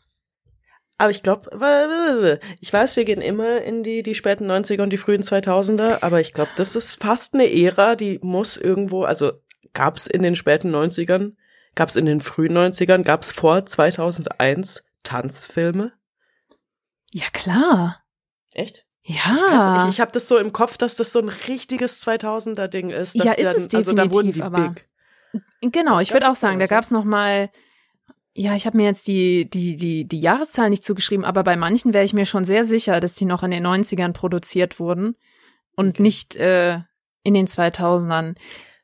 Aber 1.00 1.12
ich 1.12 1.24
glaube, 1.24 2.40
ich 2.60 2.74
weiß, 2.74 2.98
wir 2.98 3.06
gehen 3.06 3.22
immer 3.22 3.62
in 3.62 3.84
die, 3.84 4.04
die 4.04 4.16
späten 4.16 4.52
90er 4.52 4.84
und 4.84 4.92
die 4.92 4.98
frühen 4.98 5.24
2000er, 5.24 6.04
aber 6.04 6.20
ich 6.20 6.34
glaube, 6.34 6.52
das 6.58 6.76
ist 6.76 7.02
fast 7.02 7.34
eine 7.34 7.50
Ära, 7.52 7.96
die 7.96 8.20
muss 8.22 8.58
irgendwo, 8.58 9.04
also 9.06 9.32
gab's 9.74 10.08
in 10.08 10.22
den 10.24 10.36
späten 10.36 10.76
90ern, 10.76 11.36
gab's 11.74 11.96
in 11.96 12.06
den 12.06 12.20
frühen 12.20 12.56
90ern, 12.58 13.04
gab's 13.04 13.32
vor 13.32 13.66
2001 13.66 14.84
Tanzfilme? 15.04 15.94
Ja, 17.14 17.26
klar. 17.32 18.04
Echt? 18.54 18.86
Ja. 19.04 19.22
Also 19.52 19.88
ich 19.90 19.96
ich 19.96 20.02
habe 20.02 20.12
das 20.12 20.28
so 20.28 20.38
im 20.38 20.52
Kopf, 20.52 20.78
dass 20.78 20.98
das 20.98 21.14
so 21.14 21.20
ein 21.20 21.30
richtiges 21.30 22.06
2000er-Ding 22.06 22.90
ist. 22.90 23.16
Ja, 23.16 23.32
ist 23.32 23.46
dann, 23.46 23.56
es 23.56 23.74
Also 23.74 23.94
da 23.94 24.12
wurden 24.12 24.34
definitiv, 24.34 24.36
die 24.36 24.42
aber- 24.44 24.70
big. 25.62 25.72
Genau, 25.72 26.00
ich 26.02 26.12
würde 26.12 26.30
auch 26.30 26.36
sagen, 26.36 26.60
da 26.60 26.68
gab's 26.68 26.92
noch 26.92 27.06
mal 27.06 27.50
ja, 28.40 28.56
ich 28.56 28.66
habe 28.66 28.78
mir 28.78 28.86
jetzt 28.86 29.08
die, 29.08 29.50
die, 29.50 29.76
die, 29.76 30.06
die 30.06 30.20
Jahreszahl 30.20 30.70
nicht 30.70 30.86
zugeschrieben, 30.86 31.26
aber 31.26 31.44
bei 31.44 31.58
manchen 31.58 31.94
wäre 31.94 32.06
ich 32.06 32.14
mir 32.14 32.26
schon 32.26 32.46
sehr 32.46 32.64
sicher, 32.64 33.02
dass 33.02 33.14
die 33.14 33.26
noch 33.26 33.44
in 33.44 33.52
den 33.52 33.68
90ern 33.68 34.14
produziert 34.14 34.80
wurden 34.80 35.18
und 35.76 35.90
Okay. 35.90 36.02
nicht 36.04 36.36
äh, 36.38 36.80
in 37.24 37.34
den 37.34 37.48
2000ern. 37.48 38.36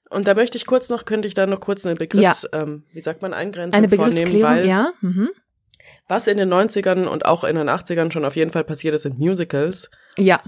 Und 0.09 0.27
da 0.27 0.33
möchte 0.33 0.57
ich 0.57 0.65
kurz 0.65 0.89
noch, 0.89 1.05
könnte 1.05 1.29
ich 1.29 1.35
da 1.35 1.47
noch 1.47 1.61
kurz 1.61 1.85
eine 1.85 1.95
Begriffs, 1.95 2.45
ähm, 2.51 2.83
wie 2.91 2.99
sagt 2.99 3.21
man, 3.21 3.33
Eingrenzung 3.33 3.77
Eine 3.77 3.87
vornehmen, 3.87 4.41
weil 4.41 4.67
ja. 4.67 4.91
Mhm. 4.99 5.29
was 6.09 6.27
in 6.27 6.37
den 6.37 6.53
90ern 6.53 7.05
und 7.05 7.25
auch 7.25 7.45
in 7.45 7.55
den 7.55 7.69
80ern 7.69 8.11
schon 8.11 8.25
auf 8.25 8.35
jeden 8.35 8.51
Fall 8.51 8.65
passiert 8.65 8.93
ist, 8.93 9.03
sind 9.03 9.17
Musicals, 9.19 9.89
Ja, 10.17 10.41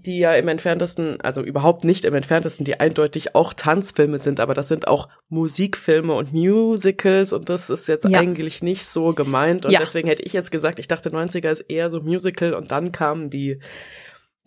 die 0.00 0.18
ja 0.18 0.32
im 0.34 0.48
entferntesten, 0.48 1.20
also 1.20 1.42
überhaupt 1.42 1.84
nicht 1.84 2.04
im 2.04 2.14
entferntesten, 2.14 2.64
die 2.64 2.78
eindeutig 2.80 3.34
auch 3.34 3.52
Tanzfilme 3.54 4.18
sind, 4.18 4.40
aber 4.40 4.54
das 4.54 4.68
sind 4.68 4.88
auch 4.88 5.08
Musikfilme 5.28 6.12
und 6.14 6.32
Musicals 6.32 7.32
und 7.32 7.48
das 7.48 7.70
ist 7.70 7.88
jetzt 7.88 8.06
Ja. 8.08 8.18
eigentlich 8.20 8.62
nicht 8.62 8.86
so 8.86 9.12
gemeint 9.12 9.66
und 9.66 9.72
Ja. 9.72 9.80
deswegen 9.80 10.08
hätte 10.08 10.22
ich 10.22 10.32
jetzt 10.32 10.50
gesagt, 10.50 10.78
ich 10.78 10.88
dachte 10.88 11.10
90er 11.10 11.50
ist 11.50 11.60
eher 11.60 11.90
so 11.90 12.00
Musical 12.00 12.54
und 12.54 12.70
dann 12.72 12.92
kamen 12.92 13.30
die, 13.30 13.60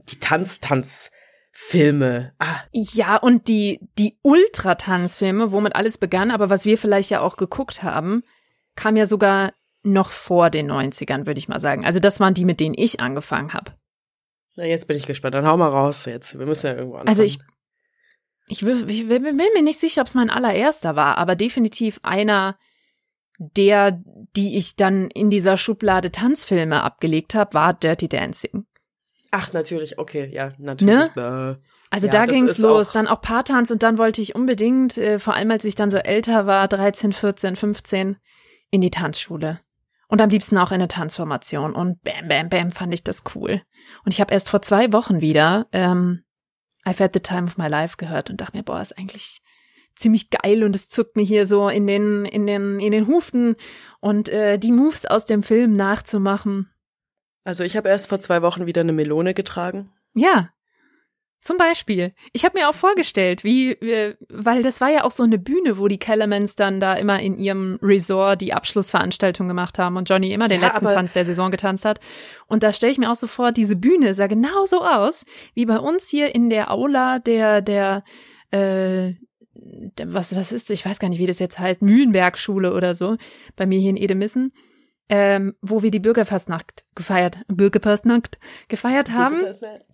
die 0.10 0.20
Tanz-Tanz-Filme. 0.20 2.34
Ah, 2.40 2.58
Ja, 2.72 3.18
und 3.18 3.48
die, 3.48 3.80
die 3.98 4.18
Ultratanzfilme, 4.22 5.52
womit 5.52 5.76
alles 5.76 5.98
begann, 5.98 6.32
aber 6.32 6.50
was 6.50 6.66
wir 6.66 6.78
vielleicht 6.78 7.10
ja 7.10 7.22
auch 7.22 7.38
geguckt 7.38 7.84
haben, 7.84 8.24
kam 8.76 8.96
ja 8.98 9.06
sogar 9.06 9.54
noch 9.84 10.12
vor 10.12 10.50
den 10.50 10.70
90ern, 10.72 11.26
würde 11.26 11.40
ich 11.40 11.48
mal 11.48 11.60
sagen. 11.60 11.86
Also 11.86 12.00
das 12.00 12.20
waren 12.20 12.34
die, 12.34 12.46
mit 12.46 12.60
denen 12.60 12.76
ich 12.78 13.00
angefangen 13.00 13.54
habe. 13.54 13.72
Na, 14.60 14.66
jetzt 14.66 14.88
bin 14.88 14.98
ich 14.98 15.06
gespannt. 15.06 15.36
Dann 15.36 15.48
hau 15.48 15.56
mal 15.56 15.70
raus 15.70 16.04
jetzt. 16.04 16.38
Wir 16.38 16.46
müssen 16.46 16.68
ja 16.68 16.74
irgendwo 16.74 16.98
anfangen. 16.98 17.08
Also 17.08 17.24
ich, 17.24 17.40
ich, 18.48 18.66
will, 18.66 18.90
ich 18.90 19.08
bin 19.08 19.24
mir 19.24 19.62
nicht 19.64 19.80
sicher, 19.80 20.02
ob 20.02 20.08
es 20.08 20.16
mein 20.16 20.30
allererster 20.30 20.98
war, 20.98 21.18
aber 21.18 21.38
definitiv 21.38 22.02
einer 22.04 22.58
der, 23.38 24.04
die 24.36 24.58
ich 24.58 24.76
dann 24.76 25.10
in 25.12 25.30
dieser 25.30 25.56
Schublade 25.56 26.12
Tanzfilme 26.12 26.84
abgelegt 26.84 27.36
habe, 27.36 27.54
war 27.54 27.74
Dirty 27.74 28.10
Dancing. 28.10 28.66
Ach, 29.32 29.54
natürlich, 29.54 29.98
okay, 29.98 30.30
ja, 30.30 30.52
natürlich. 30.58 31.16
Ne? 31.16 31.62
Also 31.90 32.08
ja, 32.08 32.12
da 32.12 32.26
ging's 32.26 32.58
los, 32.58 32.90
auch 32.90 32.94
dann 32.94 33.08
auch 33.08 33.22
Paartanz 33.22 33.72
und 33.72 33.82
dann 33.82 33.98
wollte 33.98 34.22
ich 34.22 34.36
unbedingt, 34.36 34.98
äh, 34.98 35.20
vor 35.20 35.36
allem 35.36 35.52
als 35.52 35.64
ich 35.64 35.76
dann 35.76 35.90
so 35.90 36.00
älter 36.00 36.48
war, 36.48 36.68
13, 36.68 37.14
14, 37.14 37.56
15, 37.56 38.18
in 38.72 38.82
die 38.82 38.92
Tanzschule. 38.92 39.62
Und 40.10 40.22
am 40.22 40.30
liebsten 40.30 40.58
auch 40.58 40.72
in 40.72 40.76
eine 40.76 40.88
Tanzformation. 40.88 41.74
Und 41.74 42.02
bam, 42.02 42.28
bam, 42.28 42.50
bam, 42.50 42.72
fand 42.72 42.94
ich 42.94 43.04
das 43.04 43.24
cool. 43.36 43.62
Und 44.04 44.12
ich 44.12 44.20
habe 44.20 44.34
erst 44.34 44.50
vor 44.50 44.62
zwei 44.62 44.92
Wochen 44.92 45.22
wieder 45.22 45.68
ähm, 45.72 46.24
I've 46.86 47.00
had 47.00 47.14
the 47.14 47.20
time 47.20 47.44
of 47.44 47.58
my 47.58 47.68
life 47.68 47.98
gehört 47.98 48.30
und 48.30 48.42
dachte 48.42 48.58
mir, 48.58 48.64
boah, 48.64 48.82
ist 48.82 48.98
eigentlich 48.98 49.42
ziemlich 49.96 50.30
geil 50.30 50.64
und 50.64 50.76
es 50.76 50.88
zuckt 50.90 51.16
mir 51.16 51.24
hier 51.24 51.46
so 51.46 51.70
in 51.70 51.86
den, 51.86 52.26
in 52.26 52.48
den, 52.48 52.80
in 52.80 52.92
den 52.92 53.08
Hufen 53.08 53.56
und 54.00 54.30
äh, 54.30 54.58
die 54.58 54.72
Moves 54.72 55.06
aus 55.06 55.26
dem 55.26 55.44
Film 55.44 55.76
nachzumachen. 55.76 56.70
Also 57.44 57.64
ich 57.64 57.76
habe 57.76 57.90
erst 57.90 58.08
vor 58.08 58.20
zwei 58.20 58.42
Wochen 58.42 58.66
wieder 58.66 58.82
eine 58.82 58.94
Melone 58.94 59.34
getragen. 59.34 59.92
Ja, 60.14 60.50
zum 61.42 61.58
Beispiel. 61.58 62.14
Ich 62.34 62.44
habe 62.44 62.60
mir 62.60 62.70
auch 62.70 62.74
vorgestellt, 62.74 63.44
wie, 63.44 63.78
weil 64.30 64.62
das 64.62 64.82
war 64.82 64.90
ja 64.90 65.04
auch 65.04 65.12
so 65.12 65.24
eine 65.24 65.38
Bühne, 65.38 65.78
wo 65.78 65.88
die 65.88 65.98
Kellermans 65.98 66.56
dann 66.56 66.80
da 66.80 66.96
immer 66.96 67.20
in 67.22 67.40
ihrem 67.40 67.80
Resort 67.82 68.42
die 68.42 68.54
Abschlussveranstaltung 68.54 69.48
gemacht 69.48 69.80
haben 69.80 69.96
und 69.96 70.10
Johnny 70.10 70.34
immer 70.34 70.50
den 70.50 70.62
ja, 70.62 70.68
letzten 70.68 70.88
Tanz 70.88 71.14
der 71.14 71.24
Saison 71.24 71.50
getanzt 71.50 71.86
hat. 71.86 72.00
Und 72.48 72.64
da 72.64 72.74
stelle 72.74 72.92
ich 72.92 72.98
mir 72.98 73.10
auch 73.10 73.16
so 73.16 73.28
vor, 73.28 73.52
diese 73.52 73.78
Bühne 73.78 74.14
sah 74.14 74.28
genau 74.28 74.66
so 74.66 74.84
aus, 74.84 75.26
wie 75.54 75.66
bei 75.66 75.80
uns 75.80 76.10
hier 76.10 76.36
in 76.36 76.50
der 76.50 76.72
Aula 76.72 77.20
der, 77.20 77.62
der, 77.62 78.04
äh, 78.52 79.14
was, 80.06 80.36
was 80.36 80.52
ist, 80.52 80.70
ich 80.72 80.86
weiß 80.86 81.00
gar 81.00 81.08
nicht, 81.08 81.20
wie 81.20 81.26
das 81.26 81.40
jetzt 81.40 81.58
heißt, 81.58 81.82
Mühlenbergschule 81.82 82.74
oder 82.74 82.96
so, 82.96 83.16
bei 83.56 83.66
mir 83.66 83.80
hier 83.80 83.92
in 83.92 83.98
Edemissen 83.98 84.52
ähm, 85.10 85.56
wo 85.62 85.82
wir 85.82 85.90
die 85.90 86.00
Bürgerfastnacht 86.00 86.86
gefeiert, 86.94 87.40
Bürgerfastnacht 87.48 88.40
gefeiert 88.68 89.12
haben 89.12 89.42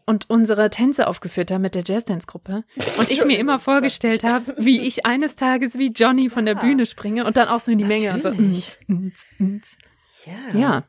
und 0.05 0.29
unsere 0.29 0.69
Tänze 0.69 1.07
aufgeführt 1.07 1.51
haben 1.51 1.62
mit 1.62 1.74
der 1.74 1.84
Jazzdance-Gruppe. 1.86 2.65
Und 2.98 3.12
ich 3.12 3.25
mir 3.25 3.39
immer 3.39 3.57
vorgestellt 3.57 4.25
habe, 4.25 4.53
wie 4.57 4.81
ich 4.81 5.05
eines 5.05 5.38
Tages 5.38 5.79
wie 5.79 5.91
Johnny 5.91 6.29
von 6.29 6.45
der 6.45 6.55
Bühne 6.55 6.86
springe 6.86 7.25
und 7.25 7.38
dann 7.38 7.48
auch 7.48 7.62
so 7.62 7.72
in 7.72 7.77
die 7.77 7.86
Menge 7.86 8.13
und 8.13 8.22
so. 8.22 8.29
Ns, 8.29 8.77
ns, 8.91 9.25
ns. 9.39 9.77
Ja. 10.25 10.60
ja. 10.60 10.84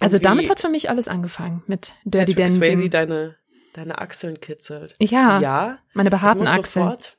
Also 0.00 0.18
damit 0.18 0.50
hat 0.50 0.58
für 0.58 0.68
mich 0.68 0.90
alles 0.90 1.06
angefangen 1.06 1.62
mit 1.68 1.94
Dirty 2.04 2.34
Dancing. 2.34 2.62
Swayze 2.62 2.88
deine, 2.88 3.36
deine 3.74 3.98
Achseln 3.98 4.40
kitzelt. 4.40 4.96
Ja. 4.98 5.40
Ja. 5.40 5.78
Meine 5.94 6.10
behaarten 6.10 6.48
Achseln. 6.48 6.86
Sofort, 6.86 7.18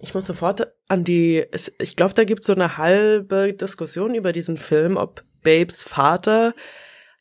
ich 0.00 0.14
muss 0.14 0.26
sofort 0.26 0.66
an 0.88 1.04
die, 1.04 1.46
ich 1.78 1.96
glaube, 1.96 2.14
da 2.14 2.24
gibt 2.24 2.40
es 2.40 2.46
so 2.46 2.54
eine 2.54 2.76
halbe 2.76 3.54
Diskussion 3.54 4.14
über 4.14 4.32
diesen 4.32 4.56
Film, 4.56 4.96
ob 4.96 5.24
Babes 5.48 5.82
Vater 5.82 6.54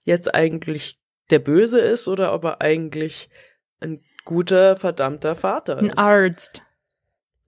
jetzt 0.04 0.36
eigentlich 0.36 1.00
der 1.30 1.40
Böse 1.40 1.80
ist 1.80 2.10
oder 2.10 2.34
ob 2.34 2.44
er 2.44 2.62
eigentlich 2.62 3.30
ein 3.80 4.04
guter, 4.26 4.76
verdammter 4.76 5.34
Vater 5.34 5.78
ist. 5.78 5.92
Ein 5.92 5.98
Arzt. 5.98 6.66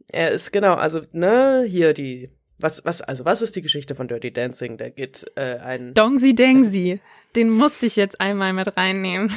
Er 0.08 0.32
ist 0.32 0.54
genau, 0.54 0.76
also 0.76 1.02
ne, 1.12 1.66
hier 1.68 1.94
die 1.94 2.30
was 2.60 2.86
was 2.86 3.02
also 3.02 3.26
was 3.26 3.42
ist 3.42 3.58
die 3.58 3.62
Geschichte 3.62 3.94
von 3.94 4.08
Dirty 4.08 4.32
Dancing? 4.32 4.78
Da 4.78 4.88
geht 4.88 5.30
äh, 5.36 5.58
ein 5.58 5.94
Dongsi 5.96 6.34
Dengsi. 6.34 7.02
Den 7.36 7.50
musste 7.50 7.86
ich 7.86 7.98
jetzt 7.98 8.22
einmal 8.22 8.54
mit 8.54 8.78
reinnehmen. 8.78 9.36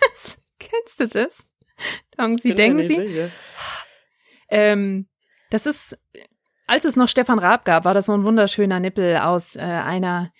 Kennst 0.58 1.00
du 1.00 1.06
das? 1.06 1.44
Dongsi 2.16 2.54
Dengsi. 2.54 3.28
Ähm, 4.48 5.06
das 5.50 5.66
ist 5.66 5.98
als 6.66 6.84
es 6.84 6.96
noch 6.96 7.08
Stefan 7.08 7.38
Raab 7.38 7.64
gab, 7.64 7.84
war 7.84 7.94
das 7.94 8.06
so 8.06 8.12
ein 8.12 8.24
wunderschöner 8.24 8.78
Nippel 8.78 9.16
aus 9.16 9.56
äh, 9.56 9.60
einer 9.60 10.32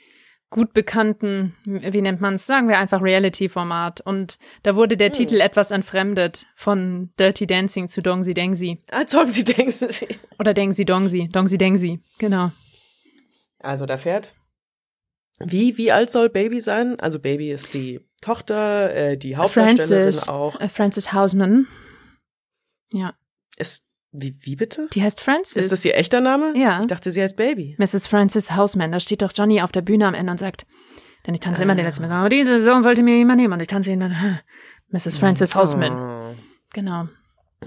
gut 0.50 0.72
bekannten, 0.72 1.54
wie 1.64 2.00
nennt 2.00 2.20
man 2.20 2.34
es, 2.34 2.46
sagen 2.46 2.68
wir 2.68 2.78
einfach 2.78 3.02
Reality-Format. 3.02 4.00
Und 4.00 4.38
da 4.62 4.76
wurde 4.76 4.96
der 4.96 5.08
hm. 5.08 5.12
Titel 5.12 5.40
etwas 5.40 5.70
entfremdet 5.70 6.46
von 6.54 7.10
Dirty 7.18 7.46
Dancing 7.46 7.88
zu 7.88 8.02
Dongsi 8.02 8.34
Dengsi. 8.34 8.78
Ah, 8.90 9.04
Dongsi 9.04 9.44
Dengsi. 9.44 10.08
Oder 10.38 10.54
Dengsi 10.54 10.84
Dongsi, 10.84 11.28
Dongsi 11.28 11.58
Dengsi, 11.58 12.00
genau. 12.18 12.52
Also 13.58 13.86
da 13.86 13.98
fährt. 13.98 14.34
Wie, 15.40 15.76
wie 15.76 15.92
alt 15.92 16.10
soll 16.10 16.30
Baby 16.30 16.60
sein? 16.60 16.98
Also 16.98 17.20
Baby 17.20 17.52
ist 17.52 17.74
die 17.74 18.00
Tochter, 18.20 18.94
äh, 18.94 19.16
die 19.16 19.36
Hauptdarstellerin 19.36 20.12
Francis, 20.12 20.28
auch. 20.28 20.60
Äh, 20.60 20.68
Francis 20.68 21.12
Hausman. 21.12 21.66
Ja. 22.92 23.14
Ist 23.56 23.87
wie, 24.12 24.34
wie 24.40 24.56
bitte? 24.56 24.88
Die 24.92 25.02
heißt 25.02 25.20
Francis. 25.20 25.56
Ist 25.56 25.72
das 25.72 25.84
ihr 25.84 25.94
echter 25.94 26.20
Name? 26.20 26.54
Ja. 26.56 26.80
Ich 26.80 26.86
dachte, 26.86 27.10
sie 27.10 27.22
heißt 27.22 27.36
Baby. 27.36 27.76
Mrs. 27.78 28.06
Francis 28.06 28.56
Houseman. 28.56 28.92
Da 28.92 29.00
steht 29.00 29.22
doch 29.22 29.32
Johnny 29.34 29.60
auf 29.60 29.72
der 29.72 29.82
Bühne 29.82 30.06
am 30.06 30.14
Ende 30.14 30.32
und 30.32 30.38
sagt, 30.38 30.66
denn 31.26 31.34
ich 31.34 31.40
tanze 31.40 31.60
ah. 31.60 31.64
immer 31.64 31.74
den 31.74 31.84
letzten 31.84 32.06
Mal. 32.06 32.12
Aber 32.12 32.28
diese 32.28 32.58
Saison 32.58 32.84
wollte 32.84 33.02
mir 33.02 33.16
jemand 33.16 33.40
nehmen 33.40 33.52
und 33.52 33.60
ich 33.60 33.66
tanze 33.66 33.90
ihn 33.90 34.00
dann, 34.00 34.40
Mrs. 34.90 35.18
Francis 35.18 35.54
Houseman. 35.54 35.92
Oh. 35.92 36.34
Genau. 36.72 37.08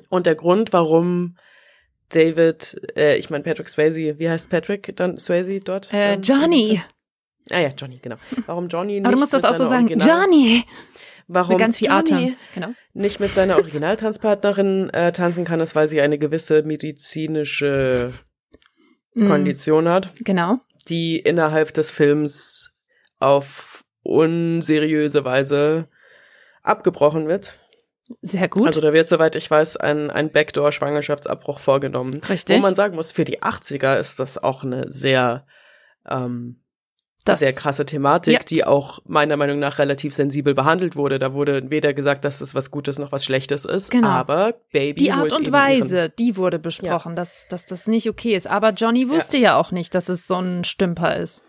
Und 0.09 0.25
der 0.25 0.35
Grund, 0.35 0.73
warum 0.73 1.37
David, 2.09 2.81
äh, 2.95 3.17
ich 3.17 3.29
meine 3.29 3.43
Patrick 3.43 3.69
Swayze, 3.69 4.17
wie 4.17 4.29
heißt 4.29 4.49
Patrick 4.49 4.95
dann 4.95 5.17
Swayze 5.17 5.59
dort? 5.59 5.93
Äh, 5.93 6.15
Johnny. 6.15 6.81
Ah 7.51 7.59
ja, 7.59 7.69
Johnny, 7.69 7.99
genau. 8.01 8.17
Warum 8.45 8.67
Johnny 8.67 8.93
nicht 8.93 9.05
Aber 9.05 9.15
du 9.15 9.19
musst 9.19 9.33
das 9.33 9.43
auch 9.43 9.55
so 9.55 9.65
sagen, 9.65 9.87
Johnny 9.87 10.63
warum 11.33 11.57
ganz 11.57 11.81
Atem. 11.81 12.35
Genau. 12.53 12.69
nicht 12.93 13.19
mit 13.19 13.29
seiner 13.29 13.55
Originaltanzpartnerin 13.55 14.89
äh, 14.89 15.11
tanzen 15.11 15.45
kann, 15.45 15.59
ist, 15.59 15.75
weil 15.75 15.87
sie 15.87 16.01
eine 16.01 16.17
gewisse 16.17 16.63
medizinische 16.63 18.13
mm. 19.13 19.27
Kondition 19.27 19.87
hat. 19.87 20.13
Genau. 20.19 20.57
Die 20.87 21.17
innerhalb 21.19 21.73
des 21.73 21.91
Films 21.91 22.71
auf 23.19 23.83
unseriöse 24.03 25.23
Weise 25.25 25.87
abgebrochen 26.63 27.27
wird. 27.27 27.59
Sehr 28.21 28.49
gut. 28.49 28.67
Also 28.67 28.81
da 28.81 28.93
wird, 28.93 29.07
soweit 29.07 29.35
ich 29.35 29.49
weiß, 29.49 29.77
ein, 29.77 30.09
ein 30.09 30.31
Backdoor-Schwangerschaftsabbruch 30.31 31.59
vorgenommen. 31.59 32.19
Richtig. 32.27 32.57
Wo 32.57 32.61
man 32.61 32.75
sagen 32.75 32.95
muss, 32.95 33.11
für 33.11 33.23
die 33.23 33.41
80er 33.41 33.97
ist 33.97 34.19
das 34.19 34.37
auch 34.37 34.63
eine 34.63 34.91
sehr 34.91 35.45
ähm, 36.09 36.60
das, 37.25 37.39
sehr 37.39 37.53
krasse 37.53 37.85
Thematik, 37.85 38.33
ja. 38.33 38.39
die 38.39 38.63
auch 38.63 38.99
meiner 39.05 39.37
Meinung 39.37 39.59
nach 39.59 39.79
relativ 39.79 40.13
sensibel 40.13 40.53
behandelt 40.53 40.95
wurde. 40.95 41.19
Da 41.19 41.33
wurde 41.33 41.69
weder 41.69 41.93
gesagt, 41.93 42.25
dass 42.25 42.41
es 42.41 42.55
was 42.55 42.71
Gutes 42.71 42.99
noch 42.99 43.11
was 43.11 43.25
Schlechtes 43.25 43.65
ist, 43.65 43.91
genau. 43.91 44.07
aber 44.07 44.55
Baby. 44.71 44.99
Die 44.99 45.11
Art 45.11 45.35
und 45.35 45.51
Weise, 45.51 46.09
die 46.09 46.37
wurde 46.37 46.59
besprochen, 46.59 47.11
ja. 47.11 47.15
dass, 47.15 47.47
dass 47.49 47.65
das 47.65 47.87
nicht 47.87 48.09
okay 48.09 48.35
ist. 48.35 48.47
Aber 48.47 48.71
Johnny 48.71 49.09
wusste 49.09 49.37
ja. 49.37 49.43
ja 49.43 49.57
auch 49.57 49.71
nicht, 49.71 49.93
dass 49.93 50.09
es 50.09 50.27
so 50.27 50.35
ein 50.35 50.63
Stümper 50.63 51.17
ist. 51.17 51.43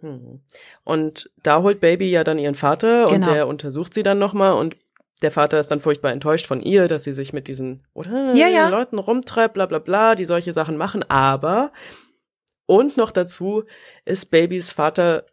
Hm. 0.00 0.40
Und 0.84 1.30
da 1.42 1.62
holt 1.62 1.80
Baby 1.80 2.10
ja 2.10 2.22
dann 2.22 2.38
ihren 2.38 2.54
Vater 2.54 3.06
genau. 3.06 3.14
und 3.14 3.26
der 3.26 3.46
untersucht 3.46 3.94
sie 3.94 4.02
dann 4.02 4.18
nochmal 4.18 4.52
und 4.52 4.76
der 5.22 5.30
Vater 5.30 5.58
ist 5.58 5.70
dann 5.70 5.80
furchtbar 5.80 6.12
enttäuscht 6.12 6.46
von 6.46 6.60
ihr, 6.60 6.88
dass 6.88 7.04
sie 7.04 7.14
sich 7.14 7.32
mit 7.32 7.48
diesen 7.48 7.82
oder 7.94 8.34
ja, 8.34 8.48
ja. 8.48 8.68
Leuten 8.68 8.98
rumtreibt, 8.98 9.54
bla 9.54 9.64
bla 9.64 9.78
bla, 9.78 10.14
die 10.14 10.26
solche 10.26 10.52
Sachen 10.52 10.76
machen, 10.76 11.02
aber 11.08 11.72
und 12.66 12.96
noch 12.96 13.12
dazu 13.12 13.64
ist 14.04 14.26
Babys 14.26 14.72
Vater 14.72 15.24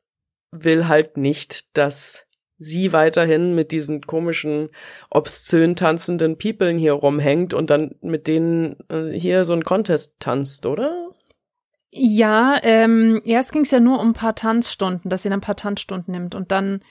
will 0.52 0.88
halt 0.88 1.18
nicht, 1.18 1.76
dass 1.78 2.28
sie 2.58 2.94
weiterhin 2.94 3.56
mit 3.56 3.72
diesen 3.72 4.02
komischen, 4.02 4.70
obszön 5.10 5.76
tanzenden 5.76 6.38
Peoplen 6.38 6.78
hier 6.78 6.94
rumhängt 6.94 7.54
und 7.54 7.70
dann 7.70 7.96
mit 8.02 8.28
denen 8.28 8.78
äh, 8.90 9.10
hier 9.12 9.46
so 9.46 9.54
ein 9.54 9.64
Contest 9.64 10.16
tanzt, 10.20 10.66
oder? 10.66 11.10
Ja, 11.92 12.60
ähm, 12.64 13.22
erst 13.26 13.52
ging 13.52 13.64
es 13.64 13.72
ja 13.72 13.80
nur 13.80 14.00
um 14.00 14.10
ein 14.10 14.14
paar 14.14 14.36
Tanzstunden, 14.36 15.10
dass 15.10 15.24
sie 15.24 15.30
dann 15.30 15.40
ein 15.40 15.42
paar 15.42 15.56
Tanzstunden 15.56 16.12
nimmt 16.12 16.36
und 16.36 16.52
dann 16.52 16.84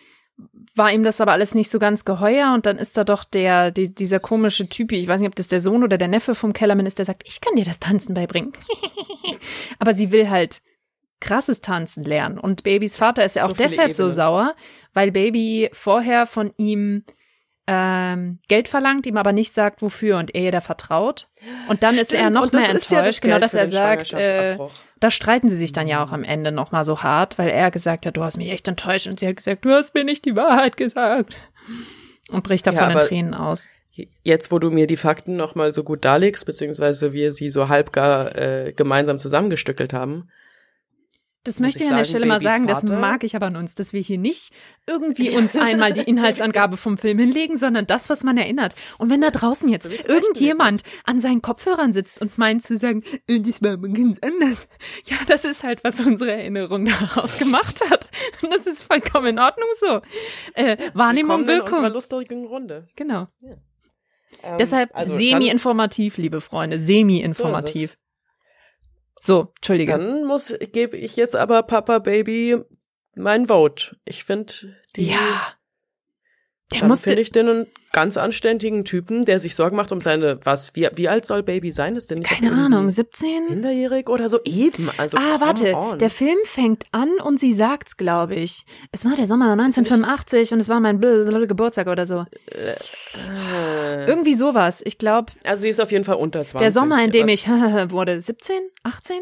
war 0.74 0.92
ihm 0.92 1.02
das 1.02 1.20
aber 1.20 1.32
alles 1.32 1.54
nicht 1.54 1.70
so 1.70 1.78
ganz 1.78 2.04
geheuer 2.04 2.52
und 2.54 2.66
dann 2.66 2.78
ist 2.78 2.96
da 2.96 3.04
doch 3.04 3.24
der, 3.24 3.70
die, 3.70 3.94
dieser 3.94 4.20
komische 4.20 4.68
Typ, 4.68 4.92
ich 4.92 5.06
weiß 5.06 5.20
nicht, 5.20 5.28
ob 5.28 5.36
das 5.36 5.48
der 5.48 5.60
Sohn 5.60 5.84
oder 5.84 5.98
der 5.98 6.08
Neffe 6.08 6.34
vom 6.34 6.52
Kellermann 6.52 6.86
ist, 6.86 6.98
der 6.98 7.04
sagt, 7.04 7.24
ich 7.26 7.40
kann 7.40 7.56
dir 7.56 7.64
das 7.64 7.78
Tanzen 7.78 8.14
beibringen. 8.14 8.52
aber 9.78 9.92
sie 9.92 10.12
will 10.12 10.30
halt 10.30 10.62
krasses 11.20 11.60
Tanzen 11.60 12.02
lernen 12.02 12.38
und 12.38 12.64
Babys 12.64 12.96
Vater 12.96 13.24
ist 13.24 13.36
ja 13.36 13.44
auch 13.44 13.50
so 13.50 13.54
deshalb 13.54 13.92
so 13.92 14.08
sauer, 14.08 14.54
weil 14.92 15.12
Baby 15.12 15.70
vorher 15.72 16.26
von 16.26 16.52
ihm 16.56 17.04
ähm, 17.66 18.40
Geld 18.48 18.68
verlangt, 18.68 19.06
ihm 19.06 19.16
aber 19.16 19.32
nicht 19.32 19.54
sagt, 19.54 19.82
wofür 19.82 20.18
und 20.18 20.34
er 20.34 20.42
ihr 20.42 20.52
da 20.52 20.60
vertraut. 20.60 21.28
Und 21.68 21.82
dann 21.82 21.96
ist 21.96 22.08
Stimmt, 22.08 22.22
er 22.22 22.30
noch 22.30 22.52
mehr 22.52 22.68
enttäuscht, 22.68 22.90
ja 22.90 23.02
das 23.02 23.20
genau, 23.20 23.38
dass 23.38 23.54
er 23.54 23.66
sagt, 23.66 24.12
äh, 24.12 24.58
da 24.98 25.10
streiten 25.10 25.48
sie 25.48 25.56
sich 25.56 25.72
dann 25.72 25.86
ja 25.86 26.04
auch 26.04 26.12
am 26.12 26.24
Ende 26.24 26.50
noch 26.50 26.72
mal 26.72 26.84
so 26.84 27.02
hart, 27.02 27.38
weil 27.38 27.48
er 27.48 27.70
gesagt 27.70 28.06
hat, 28.06 28.16
du 28.16 28.24
hast 28.24 28.36
mich 28.36 28.50
echt 28.50 28.66
enttäuscht 28.66 29.06
und 29.06 29.20
sie 29.20 29.28
hat 29.28 29.36
gesagt, 29.36 29.64
du 29.64 29.70
hast 29.70 29.94
mir 29.94 30.04
nicht 30.04 30.24
die 30.24 30.36
Wahrheit 30.36 30.76
gesagt 30.76 31.34
und 32.30 32.42
bricht 32.42 32.66
davon 32.66 32.90
ja, 32.90 33.00
in 33.00 33.06
Tränen 33.06 33.34
aus. 33.34 33.68
Jetzt, 34.22 34.50
wo 34.50 34.58
du 34.58 34.70
mir 34.70 34.86
die 34.86 34.96
Fakten 34.96 35.36
noch 35.36 35.54
mal 35.54 35.72
so 35.72 35.84
gut 35.84 36.04
darlegst, 36.04 36.46
beziehungsweise 36.46 37.12
wir 37.12 37.30
sie 37.30 37.50
so 37.50 37.68
halb 37.68 37.92
gar 37.92 38.34
äh, 38.34 38.72
gemeinsam 38.72 39.18
zusammengestückelt 39.18 39.92
haben, 39.92 40.30
Das 41.44 41.58
möchte 41.58 41.82
ich 41.82 41.90
an 41.90 41.96
der 41.96 42.04
Stelle 42.04 42.26
mal 42.26 42.40
sagen, 42.40 42.68
das 42.68 42.82
Vater. 42.82 42.98
mag 43.00 43.24
ich 43.24 43.34
aber 43.34 43.46
an 43.46 43.56
uns, 43.56 43.74
dass 43.74 43.92
wir 43.92 44.00
hier 44.00 44.18
nicht 44.18 44.52
irgendwie 44.86 45.30
uns 45.30 45.56
einmal 45.56 45.92
die 45.92 46.00
Inhaltsangabe 46.08 46.76
vom 46.76 46.96
Film 46.96 47.18
hinlegen, 47.18 47.58
sondern 47.58 47.84
das, 47.86 48.08
was 48.08 48.22
man 48.22 48.38
erinnert. 48.38 48.74
Und 48.98 49.10
wenn 49.10 49.20
da 49.20 49.30
draußen 49.30 49.68
jetzt 49.68 49.84
So 49.90 50.08
irgendjemand 50.08 50.82
an 51.04 51.18
seinen 51.18 51.42
Kopfhörern 51.42 51.92
sitzt 51.92 52.20
und 52.20 52.38
meint 52.38 52.62
zu 52.62 52.76
sagen, 52.78 53.02
"Äh, 53.26 53.40
das 53.40 53.60
war 53.60 53.72
aber 53.72 53.88
ganz 53.88 54.18
anders. 54.22 54.68
Ja, 55.06 55.16
das 55.26 55.44
ist 55.44 55.64
halt, 55.64 55.82
was 55.82 55.98
unsere 56.00 56.30
Erinnerung 56.32 56.84
daraus 56.86 57.36
gemacht 57.38 57.80
hat. 57.90 58.08
Und 58.42 58.52
das 58.52 58.66
ist 58.68 58.84
vollkommen 58.84 59.26
in 59.26 59.38
Ordnung 59.40 59.68
so. 59.80 60.00
Äh, 60.54 60.76
Wahrnehmung, 60.94 61.46
Willkommen 61.46 61.50
in 61.50 61.60
unserer 61.60 61.82
Wirkung. 61.82 61.92
lustigen 61.94 62.46
Runde. 62.46 62.86
Genau. 62.94 63.26
Ähm, 64.42 64.56
Deshalb 64.58 64.90
also 64.94 65.16
semi-informativ, 65.18 66.16
liebe 66.18 66.40
Freunde, 66.40 66.78
semi-informativ. 66.78 67.90
So, 67.90 67.96
Entschuldige. 69.56 69.92
Dann, 69.92 70.00
dann 70.00 70.24
muss 70.24 70.52
gebe 70.72 70.96
ich 70.96 71.14
jetzt 71.14 71.36
aber 71.36 71.62
Papa 71.62 72.00
Baby 72.00 72.58
mein 73.14 73.46
Vote. 73.46 73.96
Ich 74.04 74.24
finde 74.24 74.52
die 74.96 75.10
ja. 75.10 75.54
Der 76.72 76.80
dann 76.80 76.88
musste, 76.88 77.08
finde 77.10 77.22
ich 77.22 77.30
den 77.32 77.48
einen 77.48 77.66
ganz 77.92 78.16
anständigen 78.16 78.84
Typen, 78.86 79.24
der 79.26 79.38
sich 79.38 79.54
Sorgen 79.54 79.76
macht 79.76 79.92
um 79.92 80.00
seine 80.00 80.38
was 80.44 80.74
wie 80.74 80.88
wie 80.94 81.08
alt 81.08 81.26
soll 81.26 81.42
Baby 81.42 81.72
sein? 81.72 81.94
Ist 81.96 82.10
denn 82.10 82.22
keine 82.22 82.50
Ahnung, 82.52 82.90
17? 82.90 83.48
minderjährig 83.50 84.08
oder 84.08 84.28
so 84.30 84.40
eben, 84.44 84.88
also 84.96 85.18
Ah, 85.18 85.40
warte, 85.40 85.74
on. 85.74 85.98
der 85.98 86.08
Film 86.10 86.38
fängt 86.44 86.84
an 86.92 87.10
und 87.22 87.38
sie 87.38 87.52
sagt's, 87.52 87.96
glaube 87.98 88.34
ich. 88.36 88.64
Es 88.92 89.04
war 89.04 89.14
der 89.14 89.26
Sommer 89.26 89.50
1985 89.52 90.52
und 90.52 90.60
es 90.60 90.68
war 90.70 90.80
mein 90.80 90.98
Blablabla 91.00 91.46
Geburtstag 91.46 91.86
oder 91.88 92.06
so. 92.06 92.24
Äh, 92.46 94.06
Irgendwie 94.06 94.34
sowas. 94.34 94.82
Ich 94.84 94.98
glaube, 94.98 95.32
also 95.44 95.62
sie 95.62 95.68
ist 95.68 95.80
auf 95.80 95.92
jeden 95.92 96.04
Fall 96.04 96.16
unter 96.16 96.40
20. 96.46 96.58
der 96.60 96.70
Sommer, 96.70 97.04
in 97.04 97.10
dem 97.10 97.28
ich 97.28 97.46
wurde 97.90 98.20
17, 98.20 98.56
18? 98.84 99.16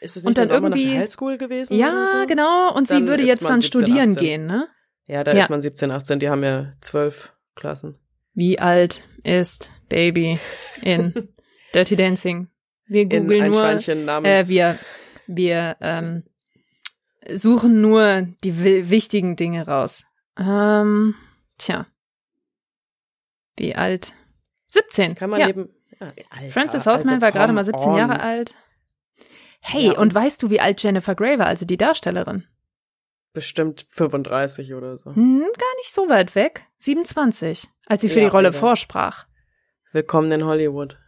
ist 0.00 0.16
es 0.16 0.22
nicht 0.24 0.28
und 0.28 0.38
der 0.38 0.46
dann 0.46 0.56
Sommer 0.56 0.68
nach 0.70 0.76
irgendwie- 0.76 0.92
der 0.94 1.00
Highschool 1.02 1.36
gewesen 1.36 1.76
Ja, 1.76 2.06
so? 2.06 2.26
genau. 2.26 2.74
Und 2.74 2.90
Dann 2.90 3.02
sie 3.04 3.08
würde 3.08 3.22
jetzt 3.24 3.44
dann 3.48 3.60
17, 3.60 3.62
studieren 3.82 4.10
18. 4.10 4.22
gehen, 4.24 4.46
ne? 4.46 4.68
Ja, 5.10 5.24
da 5.24 5.32
Ja. 5.32 5.42
ist 5.42 5.50
man 5.50 5.60
17, 5.60 5.90
18, 5.90 6.20
die 6.20 6.28
haben 6.28 6.44
ja 6.44 6.70
zwölf 6.80 7.32
Klassen. 7.56 7.98
Wie 8.34 8.58
alt 8.60 9.02
ist 9.24 9.72
Baby 9.88 10.38
in 10.82 11.12
Dirty 11.74 11.96
Dancing? 11.96 12.48
Wir 12.86 13.04
googeln 13.06 13.46
nur. 13.50 13.54
Schweinchen 13.54 14.04
namens 14.04 14.28
Äh, 14.28 14.48
wir 14.48 14.78
wir 15.26 15.76
ähm, 15.80 16.22
suchen 17.32 17.80
nur 17.80 18.28
die 18.44 18.62
wi- 18.64 18.88
wichtigen 18.90 19.36
Dinge 19.36 19.66
raus. 19.66 20.04
Ähm, 20.38 21.14
tja. 21.58 21.86
Wie 23.56 23.74
alt? 23.74 24.12
17. 24.68 25.14
kann 25.16 25.30
man 25.30 25.40
ja. 25.40 25.48
eben 25.48 25.68
ja, 26.00 26.12
Alter, 26.30 26.50
Frances 26.52 26.86
Hausman 26.86 27.14
also 27.14 27.22
war 27.22 27.32
gerade 27.32 27.52
mal 27.52 27.64
17 27.64 27.90
on. 27.90 27.96
Jahre 27.98 28.20
alt. 28.20 28.54
Hey, 29.60 29.86
Ja, 29.86 29.92
und, 29.92 29.98
und- 29.98 30.14
weißt 30.14 30.42
du, 30.42 30.50
wie 30.50 30.60
alt 30.60 30.82
Jennifer 30.82 31.14
Grey 31.14 31.38
war, 31.38 31.46
also 31.46 31.66
die 31.66 31.76
Darstellerin? 31.76 32.44
Bestimmt 33.32 33.86
35 33.90 34.74
oder 34.74 34.96
so. 34.96 35.14
Hm, 35.14 35.40
gar 35.56 35.76
nicht 35.78 35.92
so 35.92 36.08
weit 36.08 36.34
weg. 36.34 36.66
27, 36.78 37.68
als 37.86 38.00
sie 38.00 38.08
für 38.08 38.18
Ja, 38.20 38.26
die 38.26 38.30
Rolle 38.30 38.48
Alter. 38.48 38.58
vorsprach. 38.58 39.26
Willkommen 39.92 40.32
in 40.32 40.44
Hollywood. 40.44 40.98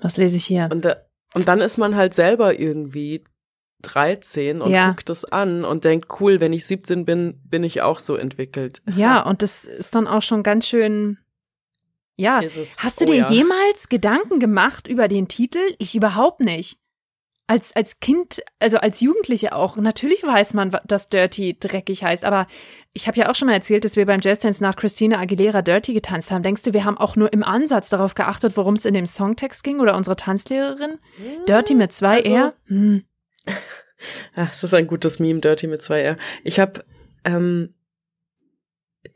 Was 0.00 0.16
lese 0.16 0.36
ich 0.36 0.46
hier? 0.46 0.68
Und, 0.72 0.84
da, 0.84 0.96
und 1.34 1.46
dann 1.48 1.60
ist 1.60 1.76
man 1.76 1.94
halt 1.96 2.14
selber 2.14 2.58
irgendwie 2.58 3.24
13 3.82 4.62
und 4.62 4.70
Ja. 4.70 4.88
guckt 4.88 5.10
es 5.10 5.24
an 5.26 5.64
und 5.64 5.84
denkt, 5.84 6.08
cool, 6.20 6.40
wenn 6.40 6.52
ich 6.54 6.66
17 6.66 7.04
bin, 7.04 7.40
bin 7.44 7.62
ich 7.62 7.82
auch 7.82 8.00
so 8.00 8.16
entwickelt. 8.16 8.80
Ja, 8.96 9.22
und 9.22 9.42
das 9.42 9.64
ist 9.64 9.94
dann 9.94 10.06
auch 10.08 10.22
schon 10.22 10.42
ganz 10.42 10.66
schön. 10.66 11.18
Ja, 12.16 12.40
es. 12.42 12.78
hast 12.82 13.00
du 13.00 13.04
Oh 13.04 13.08
dir 13.08 13.16
ja. 13.18 13.30
jemals 13.30 13.88
Gedanken 13.88 14.40
gemacht 14.40 14.88
über 14.88 15.06
den 15.06 15.28
Titel? 15.28 15.60
Ich 15.78 15.94
überhaupt 15.94 16.40
nicht. 16.40 16.80
Als, 17.50 17.74
als 17.74 17.98
Kind, 17.98 18.40
also 18.60 18.76
als 18.76 19.00
Jugendliche 19.00 19.54
auch. 19.54 19.76
Natürlich 19.76 20.22
weiß 20.22 20.52
man, 20.54 20.70
dass 20.86 21.08
Dirty 21.08 21.56
dreckig 21.58 22.04
heißt, 22.04 22.24
aber 22.24 22.46
ich 22.92 23.08
habe 23.08 23.18
ja 23.18 23.30
auch 23.30 23.34
schon 23.34 23.46
mal 23.48 23.54
erzählt, 23.54 23.84
dass 23.84 23.96
wir 23.96 24.04
beim 24.06 24.20
Jazzdance 24.20 24.62
nach 24.62 24.76
Christina 24.76 25.18
Aguilera 25.18 25.62
Dirty 25.62 25.94
getanzt 25.94 26.30
haben. 26.30 26.42
Denkst 26.42 26.62
du, 26.64 26.74
wir 26.74 26.84
haben 26.84 26.98
auch 26.98 27.16
nur 27.16 27.32
im 27.32 27.42
Ansatz 27.42 27.88
darauf 27.88 28.14
geachtet, 28.14 28.56
worum 28.56 28.74
es 28.74 28.84
in 28.84 28.92
dem 28.94 29.06
Songtext 29.06 29.64
ging 29.64 29.80
oder 29.80 29.96
unsere 29.96 30.14
Tanzlehrerin? 30.14 30.98
Dirty 31.48 31.74
mit 31.74 31.92
zwei 31.92 32.18
Also- 32.18 32.34
R? 32.34 32.52
Hm. 32.66 33.04
Ah, 34.36 34.46
es 34.52 34.62
ist 34.62 34.74
ein 34.74 34.86
gutes 34.86 35.18
Meme, 35.18 35.40
Dirty 35.40 35.66
mit 35.66 35.82
zwei 35.82 36.02
R. 36.02 36.16
Ich 36.44 36.60
habe 36.60 36.84
ähm, 37.24 37.74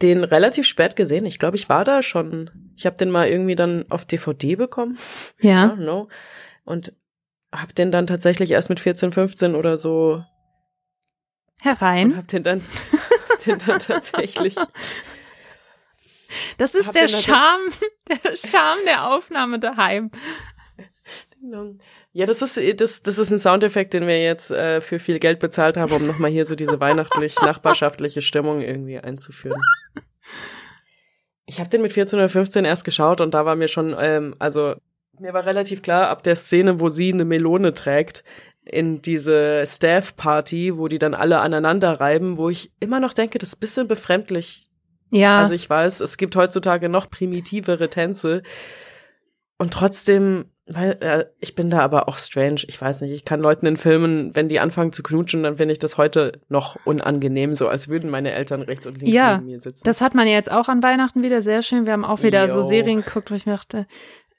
den 0.01 0.25
relativ 0.25 0.67
spät 0.67 0.97
gesehen. 0.97 1.25
Ich 1.27 1.39
glaube, 1.39 1.57
ich 1.57 1.69
war 1.69 1.85
da 1.85 2.03
schon. 2.03 2.51
Ich 2.77 2.85
habe 2.87 2.97
den 2.97 3.11
mal 3.11 3.29
irgendwie 3.29 3.55
dann 3.55 3.85
auf 3.91 4.05
DVD 4.05 4.57
bekommen. 4.57 4.99
I 5.43 5.49
Ja. 5.49 5.67
don't 5.67 5.77
know. 5.77 6.09
Und 6.65 6.95
habe 7.53 7.75
den 7.75 7.93
dann 7.93 8.07
tatsächlich 8.07 8.51
erst 8.51 8.71
mit 8.71 8.81
14, 8.81 9.13
15 9.13 9.55
oder 9.55 9.77
so 9.79 10.25
und 11.63 11.81
Herein. 11.81 12.17
hab 12.17 12.29
den 12.29 12.43
dann, 12.43 12.61
hab 13.29 13.45
den 13.45 13.59
dann 13.59 13.79
tatsächlich. 13.79 14.57
Das 16.59 16.75
ist 16.75 16.89
hab 16.89 16.95
der 16.95 17.09
Charme, 17.09 17.71
der 18.09 18.37
Charme 18.37 18.81
der 18.87 19.11
Aufnahme 19.11 19.59
daheim. 19.59 20.11
Ja, 22.13 22.27
das 22.27 22.41
ist 22.41 22.81
das, 22.81 23.03
das 23.03 23.19
ist 23.19 23.31
ein 23.31 23.39
Soundeffekt, 23.39 23.95
den 23.95 24.07
wir 24.07 24.23
jetzt 24.23 24.51
äh, 24.51 24.81
für 24.81 24.99
viel 24.99 25.19
Geld 25.19 25.41
bezahlt 25.41 25.77
haben, 25.77 25.93
um 25.93 26.07
nochmal 26.07 26.31
hier 26.31 26.47
so 26.47 26.55
diese 26.55 26.79
weihnachtlich 26.79 27.41
nachbarschaftliche 27.41 28.23
Stimmung 28.23 28.61
irgendwie 28.61 28.99
einzuführen. 28.99 29.61
Ich 31.47 31.59
habe 31.59 31.69
den 31.69 31.83
mit 31.83 31.93
14 31.93 32.19
oder 32.19 32.29
15 32.29 32.65
erst 32.65 32.85
geschaut 32.85 33.21
und 33.21 33.35
da 33.35 33.45
war 33.45 33.57
mir 33.57 33.69
schon, 33.69 33.95
ähm, 33.99 34.35
also 34.39 34.77
mir 35.19 35.35
war 35.35 35.47
relativ 35.47 35.83
klar, 35.83 36.09
ab 36.09 36.23
der 36.23 36.37
Szene, 36.37 36.81
wo 36.81 36.89
sie 36.89 37.13
eine 37.13 37.25
Melone 37.25 37.75
trägt, 37.75 38.25
in 38.65 39.03
diese 39.03 39.65
Staff-Party, 39.67 40.79
wo 40.79 40.89
die 40.89 40.99
dann 40.99 41.15
alle 41.15 41.41
aneinander 41.41 42.01
reiben, 42.01 42.37
wo 42.37 42.49
ich 42.49 42.73
immer 42.81 43.01
noch 43.01 43.13
denke, 43.13 43.39
das 43.39 43.51
ist 43.51 43.57
ein 43.57 43.61
bisschen 43.61 43.89
befremdlich. 43.89 44.69
Ja. 45.11 45.41
Also 45.41 45.55
ich 45.55 45.69
weiß, 45.69 46.01
es 46.01 46.17
gibt 46.17 46.37
heutzutage 46.37 46.89
noch 46.89 47.11
primitivere 47.11 47.89
Tänze 47.91 48.43
und 49.59 49.73
trotzdem, 49.73 50.47
weil 50.67 50.97
äh, 51.01 51.27
ich 51.39 51.55
bin 51.55 51.71
da 51.71 51.81
aber 51.81 52.09
auch 52.09 52.19
strange. 52.19 52.63
Ich 52.67 52.81
weiß 52.81 53.01
nicht, 53.03 53.13
ich 53.13 53.25
kann 53.25 53.41
Leuten 53.41 53.67
in 53.67 53.77
Filmen, 53.77 54.35
wenn 54.35 54.49
die 54.49 54.59
anfangen 54.59 54.93
zu 54.93 55.03
knutschen, 55.03 55.43
dann 55.43 55.57
finde 55.59 55.73
ich 55.73 55.79
das 55.79 55.99
heute 55.99 56.41
noch 56.49 56.77
unangenehm, 56.85 57.55
so 57.55 57.69
als 57.69 57.89
würden 57.89 58.11
meine 58.11 58.33
Eltern 58.33 58.63
rechts 58.63 58.87
und 58.87 58.99
links 58.99 59.15
Ja, 59.15 59.37
neben 59.37 59.47
mir 59.47 59.61
sitzen. 59.61 59.85
Das 59.85 60.01
hat 60.01 60.15
man 60.15 60.27
ja 60.27 60.35
jetzt 60.35 60.51
auch 60.51 60.69
an 60.69 60.83
Weihnachten 60.83 61.23
wieder 61.23 61.43
sehr 61.43 61.63
schön. 61.63 61.85
Wir 61.85 61.93
haben 61.93 62.05
auch 62.05 62.23
wieder 62.23 62.49
so 62.49 62.61
Jo. 62.61 62.63
Serien 62.63 63.05
geguckt, 63.05 63.31
wo 63.31 63.35
ich 63.35 63.45
mir 63.45 63.53
dachte, 63.53 63.87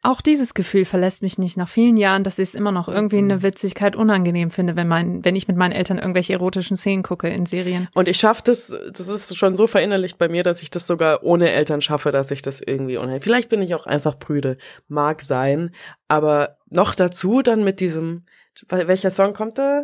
auch 0.06 0.22
dieses 0.22 0.54
Gefühl 0.54 0.84
verlässt 0.86 1.22
mich 1.22 1.38
nicht 1.38 1.56
nach 1.56 1.70
vielen 1.70 1.96
Jahren, 1.98 2.24
dass 2.26 2.38
ich 2.38 2.50
es 2.50 2.56
immer 2.56 2.72
noch 2.74 2.90
irgendwie 2.90 3.22
Mhm. 3.22 3.32
eine 3.32 3.42
Witzigkeit 3.44 3.96
unangenehm 3.96 4.52
finde, 4.52 4.76
wenn 4.76 4.88
mein, 4.88 5.24
wenn 5.24 5.36
ich 5.36 5.48
mit 5.48 5.56
meinen 5.56 5.72
Eltern 5.72 5.98
irgendwelche 5.98 6.34
erotischen 6.34 6.76
Szenen 6.76 7.04
gucke 7.04 7.30
in 7.30 7.46
Serien. 7.46 7.88
und 7.96 8.08
ich 8.10 8.18
schaffe 8.18 8.42
das, 8.46 8.76
das 8.92 9.08
ist 9.08 9.36
schon 9.38 9.56
so 9.56 9.66
verinnerlicht 9.66 10.18
bei 10.18 10.28
mir, 10.28 10.44
dass 10.44 10.62
ich 10.62 10.70
das 10.70 10.88
sogar 10.88 11.24
ohne 11.24 11.52
Eltern 11.52 11.80
schaffe, 11.82 12.12
dass 12.12 12.32
ich 12.32 12.42
das 12.42 12.60
irgendwie 12.60 12.98
unheimlich. 12.98 13.24
Vielleicht 13.24 13.50
bin 13.50 13.62
ich 13.62 13.74
auch 13.76 13.86
einfach 13.86 14.20
prüde, 14.20 14.58
mag 14.90 15.22
sein, 15.22 15.74
aber 16.10 16.58
noch 16.70 16.96
dazu 16.96 17.42
dann 17.42 17.64
mit 17.64 17.80
diesem, 17.80 18.26
welcher 18.70 19.10
Song 19.10 19.34
kommt 19.34 19.58
da? 19.58 19.84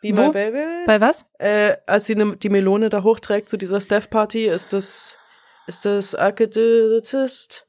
Be 0.00 0.16
Wo? 0.16 0.26
My 0.26 0.30
Baby? 0.30 0.62
Bei 0.86 1.00
was? 1.00 1.26
äh, 1.38 1.76
als 1.86 2.04
sie 2.06 2.14
ne, 2.14 2.36
die 2.36 2.50
Melone 2.50 2.88
da 2.88 3.02
hochträgt 3.02 3.48
zu 3.48 3.56
dieser 3.56 3.80
Steph 3.80 4.10
Party, 4.10 4.46
ist 4.46 4.72
das, 4.72 5.18
ist 5.66 5.84
das 5.84 6.14
I 6.14 6.30
could 6.32 6.54
do 6.54 6.94
the 6.94 7.00
test 7.02 7.66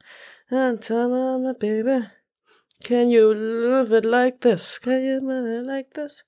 and 0.50 0.82
tell 0.82 1.10
my 1.10 1.54
baby, 1.54 2.06
can 2.84 3.10
you 3.10 3.34
live 3.34 3.92
it 3.92 4.06
like 4.06 4.40
this? 4.42 4.80
Can 4.80 5.04
you 5.04 5.20
live 5.20 5.46
it 5.62 5.66
like 5.66 5.94
this? 5.94 6.24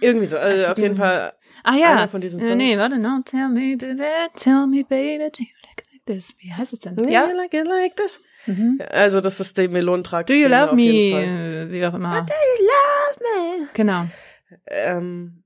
Irgendwie 0.00 0.26
so, 0.26 0.36
also 0.36 0.66
auf 0.66 0.78
jeden 0.78 0.96
Fall 0.96 1.32
Ah 1.64 1.74
ja. 1.76 1.92
einer 1.92 2.08
von 2.08 2.20
diesen 2.20 2.40
Äh, 2.40 2.54
nee, 2.54 2.68
Songs. 2.76 2.80
warte, 2.82 2.98
no, 2.98 3.20
tell 3.24 3.48
me, 3.48 3.76
baby, 3.76 4.00
tell 4.36 4.66
me, 4.66 4.84
baby, 4.84 5.28
do 5.30 5.42
you 5.42 5.54
like 5.66 5.80
it 5.80 5.86
like 5.92 6.04
this? 6.06 6.34
Wie 6.38 6.52
heißt 6.52 6.72
es 6.72 6.80
denn? 6.80 6.96
Yeah, 6.98 7.10
Ja. 7.24 7.28
you 7.30 7.36
like 7.36 7.52
it 7.54 7.66
like 7.66 7.96
this. 7.96 8.20
Mhm. 8.46 8.80
Also 8.90 9.20
das 9.20 9.40
ist 9.40 9.58
die 9.58 9.68
Melonentrag. 9.68 10.26
Do 10.26 10.34
you 10.34 10.48
love 10.48 10.74
me? 10.74 11.68
Wie 11.70 11.84
auch 11.86 11.94
immer. 11.94 12.12
Love 12.26 13.58
me. 13.60 13.68
Genau. 13.74 14.06
ähm, 14.66 15.39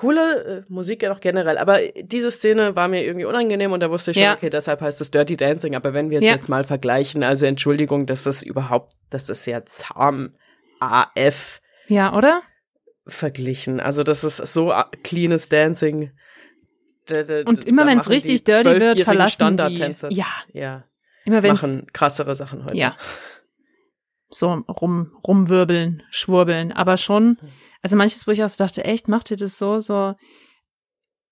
coole 0.00 0.44
äh, 0.44 0.62
Musik 0.72 1.02
ja 1.02 1.10
doch 1.10 1.20
generell, 1.20 1.58
aber 1.58 1.78
diese 2.02 2.30
Szene 2.30 2.74
war 2.76 2.88
mir 2.88 3.04
irgendwie 3.04 3.26
unangenehm 3.26 3.72
und 3.72 3.80
da 3.80 3.90
wusste 3.90 4.12
ich 4.12 4.16
schon, 4.16 4.24
Ja. 4.24 4.34
okay, 4.34 4.48
deshalb 4.50 4.80
heißt 4.80 5.00
es 5.00 5.10
Dirty 5.10 5.36
Dancing, 5.36 5.74
aber 5.76 5.92
wenn 5.92 6.08
wir 6.10 6.18
es 6.18 6.24
Ja. 6.24 6.32
jetzt 6.32 6.48
mal 6.48 6.64
vergleichen, 6.64 7.22
also 7.22 7.44
Entschuldigung, 7.46 8.06
das 8.06 8.26
ist 8.26 8.42
überhaupt, 8.42 8.92
das 9.10 9.28
ist 9.28 9.44
ja 9.46 9.64
zahm 9.66 10.32
AF 10.80 11.60
Ja, 11.88 12.16
oder? 12.16 12.40
verglichen, 13.06 13.80
also 13.80 14.02
das 14.04 14.24
ist 14.24 14.36
so 14.38 14.72
cleanes 15.02 15.48
Dancing. 15.48 16.12
Da- 17.06 17.22
da- 17.22 17.42
Und 17.44 17.64
immer 17.66 17.86
wenn 17.86 17.98
es 17.98 18.08
richtig 18.08 18.44
die 18.44 18.52
dirty 18.52 18.80
wird, 18.80 19.00
verlassen 19.00 19.30
die. 19.30 19.34
Standardtänzer, 19.34 20.10
Ja, 20.12 20.26
ja, 20.52 20.84
immer 21.24 21.42
wenn 21.42 21.52
machen 21.54 21.86
krassere 21.92 22.34
Sachen 22.34 22.64
heute. 22.64 22.76
Ja. 22.76 22.96
so 24.30 24.52
rum, 24.68 25.12
rumwirbeln, 25.26 26.02
schwurbeln, 26.10 26.72
aber 26.72 26.96
schon, 26.96 27.36
also 27.82 27.96
manches, 27.96 28.26
wo 28.26 28.30
ich 28.32 28.42
auch 28.44 28.48
so 28.48 28.62
dachte, 28.62 28.84
echt, 28.84 29.08
macht 29.08 29.30
ihr 29.30 29.36
das 29.36 29.58
so, 29.58 29.80
so, 29.80 30.14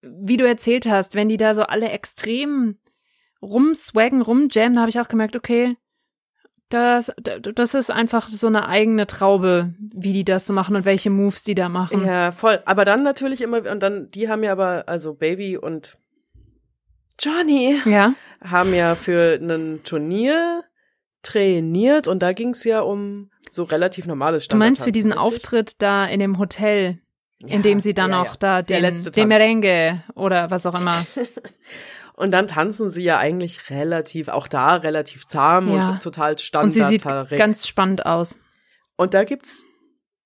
wie 0.03 0.37
du 0.37 0.47
erzählt 0.47 0.87
hast, 0.87 1.15
wenn 1.15 1.29
die 1.29 1.37
da 1.37 1.55
so 1.55 1.63
alle 1.63 1.89
extrem 1.91 2.79
rumswaggen, 3.43 4.23
rumjammen, 4.23 4.75
da 4.75 4.81
habe 4.81 4.91
ich 4.91 5.01
auch 5.01 5.09
gemerkt, 5.09 5.37
okay, 5.37 5.77
Das, 6.71 7.11
das 7.55 7.73
ist 7.73 7.91
einfach 7.91 8.29
so 8.29 8.47
eine 8.47 8.69
eigene 8.69 9.07
Traube, 9.07 9.75
wie 9.79 10.13
die 10.13 10.25
das 10.25 10.47
so 10.47 10.53
machen 10.53 10.77
und 10.77 10.85
welche 10.85 11.09
Moves 11.09 11.43
die 11.43 11.55
da 11.55 11.71
machen. 11.71 12.05
Ja, 12.05 12.31
voll. 12.31 12.61
Aber 12.67 12.85
dann 12.85 13.03
natürlich 13.03 13.41
immer, 13.41 13.71
und 13.71 13.81
dann, 13.81 14.11
die 14.11 14.29
haben 14.29 14.43
ja 14.45 14.53
aber, 14.53 14.85
also 14.87 15.15
Baby 15.15 15.57
und 15.57 15.97
Johnny 17.19 17.81
Ja. 17.87 18.13
haben 18.43 18.75
ja 18.75 18.95
für 18.95 19.39
ein 19.41 19.81
Turnier 19.83 20.63
trainiert 21.23 22.07
und 22.07 22.21
da 22.21 22.33
ging 22.35 22.51
es 22.51 22.65
ja 22.65 22.81
um 22.81 23.31
so 23.59 23.64
relativ 23.64 24.07
normales 24.07 24.47
Du 24.49 24.57
meinst 24.57 24.85
für 24.85 24.92
diesen 24.92 25.12
richtig? 25.12 25.27
Auftritt 25.27 25.83
da 25.83 26.07
in 26.07 26.21
dem 26.21 26.38
Hotel, 26.38 26.99
in 27.40 27.49
Ja, 27.49 27.59
dem 27.59 27.81
sie 27.81 27.92
dann 27.92 28.11
ja, 28.12 28.23
auch 28.23 28.37
da 28.37 28.62
den, 28.62 28.94
den. 29.12 29.29
Merengue 29.29 30.03
oder 30.14 30.51
was 30.51 30.64
auch 30.64 30.79
immer. 30.81 31.05
Und 32.14 32.33
dann 32.33 32.49
tanzen 32.49 32.90
sie 32.90 33.03
ja 33.03 33.18
eigentlich 33.18 33.71
relativ, 33.71 34.29
auch 34.29 34.49
da 34.49 34.75
relativ 34.77 35.25
zahm 35.27 35.73
Ja. 35.73 35.90
und 35.90 36.03
total 36.03 36.37
Und 36.64 36.71
sie 36.73 36.83
sieht 36.83 37.05
ganz 37.05 37.68
spannend 37.68 38.07
aus. 38.07 38.40
Und 38.97 39.14
da 39.14 39.23
gibt's, 39.23 39.64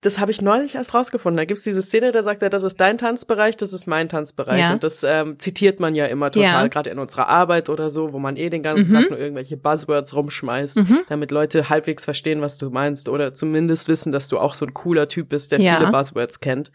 das 0.03 0.19
habe 0.19 0.31
ich 0.33 0.43
neulich 0.43 0.75
erst 0.75 0.93
rausgefunden, 0.95 1.37
da 1.39 1.45
gibt's 1.45 1.63
diese 1.63 1.81
Szene, 1.81 2.11
da 2.13 2.23
sagt 2.23 2.43
er, 2.43 2.51
das 2.51 2.65
ist 2.65 2.81
dein 2.81 2.99
Tanzbereich, 2.99 3.57
das 3.57 3.73
ist 3.73 3.87
mein 3.87 4.09
Tanzbereich. 4.09 4.61
Ja. 4.61 4.73
Und 4.73 4.83
das 4.85 5.05
ähm, 5.05 5.39
zitiert 5.39 5.81
man 5.81 5.95
ja 5.95 6.07
immer 6.07 6.31
total, 6.31 6.65
Ja. 6.65 6.67
gerade 6.69 6.91
in 6.91 6.99
unserer 6.99 7.29
Arbeit 7.29 7.69
oder 7.71 7.89
so, 7.89 8.13
wo 8.13 8.19
man 8.19 8.37
eh 8.37 8.51
den 8.51 8.63
ganzen 8.63 8.91
Mhm. 8.91 8.95
Tag 8.95 9.11
nur 9.11 9.19
irgendwelche 9.19 9.57
Buzzwords 9.57 10.15
rumschmeißt, 10.15 10.79
Mhm. 10.89 10.99
damit 11.09 11.31
Leute 11.31 11.69
halbwegs 11.71 12.05
verstehen, 12.05 12.41
was 12.41 12.59
du 12.59 12.69
meinst 12.71 13.09
oder 13.09 13.33
zumindest 13.33 13.89
wissen, 13.89 14.13
dass 14.13 14.29
du 14.29 14.39
auch 14.39 14.55
so 14.55 14.67
ein 14.67 14.75
cooler 14.75 15.09
Typ 15.09 15.29
bist, 15.29 15.53
der 15.53 15.61
Ja. 15.61 15.79
viele 15.79 15.91
Buzzwords 15.93 16.41
kennt. 16.41 16.73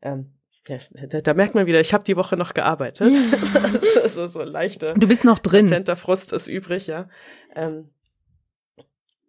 Ähm, 0.00 0.32
ja, 0.68 0.78
da, 1.08 1.20
da 1.20 1.34
merkt 1.34 1.56
man 1.56 1.66
wieder, 1.66 1.80
ich 1.80 1.92
habe 1.92 2.04
die 2.04 2.16
Woche 2.16 2.36
noch 2.36 2.54
gearbeitet. 2.54 3.12
das 4.04 4.16
ist 4.16 4.32
so 4.32 4.42
leichter. 4.44 4.94
Du 4.94 5.08
bist 5.08 5.24
noch 5.24 5.40
drin. 5.40 5.66
Latenter 5.66 5.96
Frust 5.96 6.32
ist 6.32 6.46
übrig, 6.46 6.86
ja. 6.86 7.08
Ähm, 7.56 7.88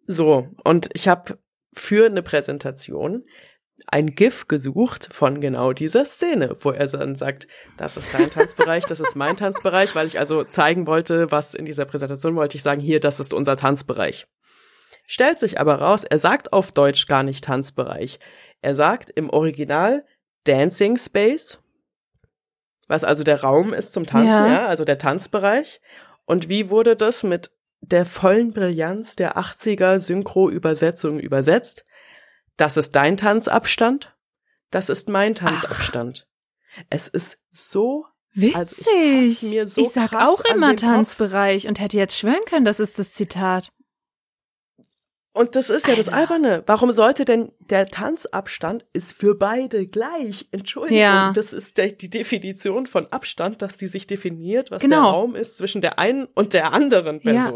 so, 0.06 0.48
und 0.64 0.90
ich 0.92 1.08
habe 1.08 1.38
für 1.74 2.06
eine 2.06 2.22
Präsentation 2.22 3.24
ein 3.86 4.14
GIF 4.14 4.46
gesucht 4.46 5.08
von 5.12 5.40
genau 5.40 5.72
dieser 5.72 6.04
Szene, 6.04 6.54
wo 6.60 6.70
er 6.70 6.86
dann 6.86 7.16
sagt, 7.16 7.48
das 7.76 7.96
ist 7.96 8.14
dein 8.14 8.30
Tanzbereich, 8.30 8.84
das 8.84 9.00
ist 9.00 9.16
mein 9.16 9.36
Tanzbereich, 9.36 9.94
weil 9.94 10.06
ich 10.06 10.18
also 10.18 10.44
zeigen 10.44 10.86
wollte, 10.86 11.30
was 11.32 11.54
in 11.54 11.64
dieser 11.64 11.84
Präsentation 11.84 12.36
wollte 12.36 12.56
ich 12.56 12.62
sagen, 12.62 12.80
hier, 12.80 13.00
das 13.00 13.18
ist 13.20 13.34
unser 13.34 13.56
Tanzbereich. 13.56 14.26
Stellt 15.06 15.38
sich 15.38 15.60
aber 15.60 15.76
raus, 15.76 16.04
er 16.04 16.18
sagt 16.18 16.52
auf 16.52 16.72
Deutsch 16.72 17.06
gar 17.06 17.24
nicht 17.24 17.44
Tanzbereich. 17.44 18.18
Er 18.62 18.74
sagt 18.74 19.10
im 19.10 19.28
Original 19.28 20.04
Dancing 20.44 20.96
Space, 20.96 21.58
was 22.86 23.04
also 23.04 23.24
der 23.24 23.42
Raum 23.42 23.74
ist 23.74 23.92
zum 23.92 24.06
Tanzen, 24.06 24.28
Ja. 24.28 24.48
ja, 24.48 24.66
also 24.66 24.84
der 24.84 24.98
Tanzbereich. 24.98 25.80
Und 26.26 26.48
wie 26.48 26.70
wurde 26.70 26.96
das 26.96 27.22
mit 27.22 27.50
der 27.90 28.06
vollen 28.06 28.52
Brillanz 28.52 29.16
der 29.16 29.36
80er 29.36 29.98
Synchro-Übersetzung 29.98 31.18
übersetzt? 31.18 31.84
Das 32.56 32.76
ist 32.76 32.92
dein 32.92 33.16
Tanzabstand, 33.16 34.16
das 34.70 34.88
ist 34.88 35.08
mein 35.08 35.34
Tanzabstand. 35.34 36.28
Es 36.90 37.08
ist 37.08 37.38
so 37.50 38.06
Witzig. 38.34 38.56
Also 38.56 38.90
ich 38.90 39.72
so 39.72 39.80
ich 39.80 39.88
sag 39.90 40.12
auch 40.14 40.44
immer. 40.44 40.74
Tanzbereich 40.74 41.68
und 41.68 41.80
hätte 41.80 41.96
jetzt 41.96 42.18
schwören 42.18 42.44
können, 42.46 42.64
das 42.64 42.80
ist 42.80 42.98
das 42.98 43.12
Zitat. 43.12 43.72
Und 45.34 45.56
das 45.56 45.68
ist 45.68 45.88
ja 45.88 45.96
das. 45.96 46.08
Alberne. 46.08 46.62
Warum 46.66 46.92
sollte 46.92 47.24
denn 47.24 47.50
der 47.68 47.86
Tanzabstand 47.86 48.86
ist 48.92 49.12
für 49.18 49.34
beide 49.36 49.86
gleich? 49.86 50.46
Entschuldigung, 50.52 50.96
Ja. 50.98 51.32
das 51.34 51.52
ist 51.52 51.76
der, 51.76 51.88
die 51.88 52.08
Definition 52.08 52.86
von 52.86 53.06
Abstand, 53.10 53.60
dass 53.60 53.76
die 53.76 53.88
sich 53.88 54.06
definiert, 54.06 54.70
was 54.70 54.80
Genau. 54.82 55.02
der 55.02 55.10
Raum 55.10 55.34
ist 55.34 55.58
zwischen 55.58 55.80
der 55.80 55.98
einen 55.98 56.26
und 56.34 56.54
der 56.54 56.72
anderen 56.72 57.20
Ja. 57.22 57.50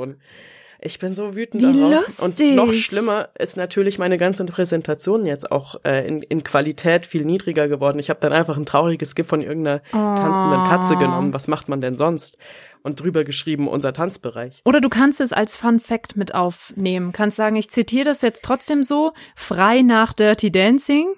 Ich 0.80 1.00
bin 1.00 1.12
so 1.12 1.34
wütend 1.34 1.62
Wie 1.62 1.80
darauf. 1.80 2.06
lustig. 2.06 2.50
Und 2.50 2.56
noch 2.56 2.72
schlimmer 2.72 3.30
ist 3.38 3.56
natürlich 3.56 3.98
meine 3.98 4.16
ganze 4.16 4.44
Präsentation 4.44 5.26
jetzt 5.26 5.50
auch 5.50 5.74
äh, 5.84 6.06
in, 6.06 6.22
in 6.22 6.44
Qualität 6.44 7.04
viel 7.04 7.24
niedriger 7.24 7.66
geworden. 7.66 7.98
Ich 7.98 8.10
habe 8.10 8.20
dann 8.20 8.32
einfach 8.32 8.56
ein 8.56 8.64
trauriges 8.64 9.14
GIF 9.16 9.26
von 9.26 9.40
irgendeiner 9.40 9.82
tanzenden 9.92 10.64
Katze 10.64 10.94
Oh. 10.94 10.98
genommen. 10.98 11.34
Was 11.34 11.48
macht 11.48 11.68
man 11.68 11.80
denn 11.80 11.96
sonst? 11.96 12.38
Und 12.84 13.00
drüber 13.02 13.24
geschrieben, 13.24 13.66
unser 13.66 13.92
Tanzbereich. 13.92 14.62
Oder 14.64 14.80
du 14.80 14.88
kannst 14.88 15.20
es 15.20 15.32
als 15.32 15.56
Fun 15.56 15.80
Fact 15.80 16.16
mit 16.16 16.34
aufnehmen. 16.34 17.10
Kannst 17.12 17.36
sagen, 17.36 17.56
ich 17.56 17.70
zitiere 17.70 18.04
das 18.04 18.22
jetzt 18.22 18.44
trotzdem 18.44 18.84
so, 18.84 19.12
frei 19.34 19.82
nach 19.82 20.12
Dirty 20.12 20.52
Dancing. 20.52 21.08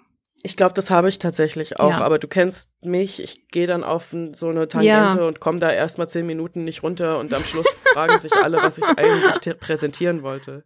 Ich 0.42 0.56
glaube, 0.56 0.72
das 0.74 0.88
habe 0.88 1.08
ich 1.08 1.18
tatsächlich 1.18 1.78
auch, 1.78 1.90
Ja. 1.90 2.00
aber 2.00 2.18
du 2.18 2.26
kennst 2.26 2.70
mich, 2.82 3.22
ich 3.22 3.48
gehe 3.48 3.66
dann 3.66 3.84
auf 3.84 4.14
so 4.32 4.48
eine 4.48 4.68
Tangente 4.68 5.18
Ja. 5.20 5.26
und 5.26 5.38
komme 5.40 5.58
da 5.58 5.70
erstmal 5.70 6.08
zehn 6.08 6.26
Minuten 6.26 6.64
nicht 6.64 6.82
runter 6.82 7.18
und 7.18 7.34
am 7.34 7.44
Schluss 7.44 7.66
fragen 7.92 8.18
sich 8.18 8.32
alle, 8.34 8.56
was 8.58 8.78
ich 8.78 8.84
eigentlich 8.84 9.58
präsentieren 9.60 10.22
wollte. 10.22 10.64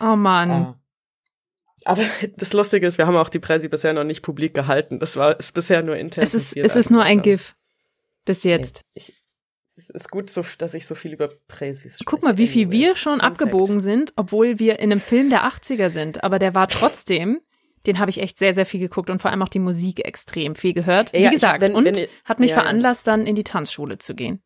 Oh 0.00 0.16
Mann. 0.16 0.50
Ah. 0.50 0.80
Aber 1.84 2.02
das 2.36 2.52
Lustige 2.52 2.84
ist, 2.86 2.98
wir 2.98 3.06
haben 3.06 3.16
auch 3.16 3.28
die 3.28 3.38
Präsi 3.38 3.68
bisher 3.68 3.92
noch 3.92 4.02
nicht 4.02 4.22
publik 4.22 4.54
gehalten. 4.54 4.98
Das 4.98 5.16
war 5.16 5.38
ist 5.38 5.52
bisher 5.54 5.84
nur 5.84 5.96
intern. 5.96 6.24
es 6.24 6.34
ist, 6.34 6.56
es 6.56 6.74
ist 6.74 6.90
nur 6.90 7.02
ein. 7.04 7.22
GIF. 7.22 7.54
Bis 8.24 8.42
jetzt. 8.42 8.82
Ich, 8.94 9.14
es 9.76 9.90
ist 9.90 10.10
gut, 10.10 10.30
so, 10.30 10.44
dass 10.58 10.74
ich 10.74 10.86
so 10.86 10.96
viel 10.96 11.12
über 11.12 11.30
Präsis 11.46 11.94
spreche. 11.94 12.04
Guck 12.06 12.24
mal, 12.24 12.38
wie 12.38 12.48
viel 12.48 12.72
wir 12.72 12.96
schon 12.96 13.20
Fun 13.20 13.20
abgebogen 13.20 13.80
sind, 13.80 14.12
obwohl 14.16 14.58
wir 14.58 14.80
in 14.80 14.90
einem 14.90 15.00
Film 15.00 15.30
der 15.30 15.44
80er 15.44 15.90
sind. 15.90 16.24
Aber 16.24 16.40
der 16.40 16.56
war 16.56 16.66
trotzdem, 16.66 17.40
den 17.86 17.98
habe 17.98 18.10
ich 18.10 18.20
echt 18.20 18.38
sehr, 18.38 18.52
sehr 18.52 18.66
viel 18.66 18.80
geguckt 18.80 19.10
und 19.10 19.20
vor 19.20 19.30
allem 19.30 19.42
auch 19.42 19.48
die 19.48 19.58
Musik 19.58 20.04
extrem 20.04 20.54
viel 20.54 20.72
gehört. 20.74 21.12
Wie 21.12 21.18
Ja, 21.18 21.26
ich- 21.26 21.32
gesagt, 21.34 21.60
wenn- 21.60 21.74
und 21.74 21.84
wenn 21.84 21.94
ihr- 21.94 22.08
hat 22.24 22.40
mich 22.40 22.50
ja, 22.50 22.56
ja. 22.56 22.62
veranlasst, 22.62 23.06
dann 23.06 23.26
in 23.26 23.34
die 23.34 23.44
Tanzschule 23.44 23.98
zu 23.98 24.14
gehen. 24.14 24.42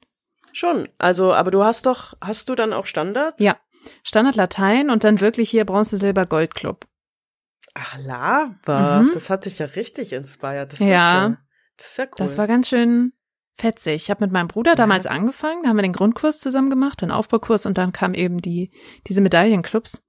Schon, 0.53 0.89
also, 0.99 1.33
aber 1.33 1.51
du 1.51 1.63
hast 1.65 1.87
doch, 1.87 2.15
hast 2.21 2.49
du 2.49 2.55
dann 2.55 2.73
auch 2.73 2.87
Standard? 2.87 3.35
Ja. 3.41 3.57
Standard 4.03 4.37
Latein 4.37 4.91
und 4.91 5.05
dann 5.05 5.21
wirklich 5.21 5.49
hier 5.51 5.65
Bronze, 5.65 5.97
Silber, 5.97 6.27
Gold 6.27 6.55
Club. 6.55 6.87
Ach, 7.75 7.97
Lava. 8.05 9.03
Mhm. 9.03 9.11
Das 9.15 9.31
hat 9.31 9.45
dich 9.47 9.59
ja 9.61 9.67
richtig 9.67 10.13
inspiriert. 10.13 10.73
Das 10.73 10.81
Ja. 10.81 10.87
ist 10.87 10.91
ja, 10.91 11.37
das 11.77 11.87
ist 11.93 11.97
ja 11.99 12.05
cool. 12.07 12.11
Das 12.19 12.37
war 12.39 12.47
ganz 12.49 12.69
schön 12.69 13.13
fetzig. 13.57 13.95
Ich 13.95 14.11
habe 14.11 14.25
mit 14.25 14.33
meinem 14.33 14.49
Bruder 14.49 14.75
damals 14.75 15.07
angefangen, 15.07 15.63
da 15.63 15.69
haben 15.69 15.77
wir 15.77 15.83
den 15.83 15.93
Grundkurs 15.93 16.41
zusammen 16.41 16.69
gemacht, 16.71 17.01
den 17.03 17.11
Aufbaukurs 17.11 17.67
und 17.67 17.79
dann 17.79 17.93
kamen 17.93 18.15
eben 18.15 18.39
die 18.39 18.71
diese 19.07 19.21
Medaillenclubs 19.21 20.03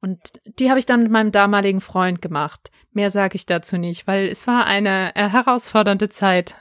und 0.00 0.18
die 0.58 0.70
habe 0.70 0.78
ich 0.78 0.86
dann 0.86 1.02
mit 1.02 1.12
meinem 1.12 1.32
damaligen 1.32 1.80
Freund 1.80 2.22
gemacht. 2.22 2.70
Mehr 2.92 3.10
sage 3.10 3.36
ich 3.36 3.46
dazu 3.46 3.76
nicht, 3.76 4.06
weil 4.06 4.28
es 4.28 4.46
war 4.46 4.66
eine 4.66 5.14
äh, 5.14 5.28
herausfordernde 5.28 6.08
Zeit. 6.08 6.54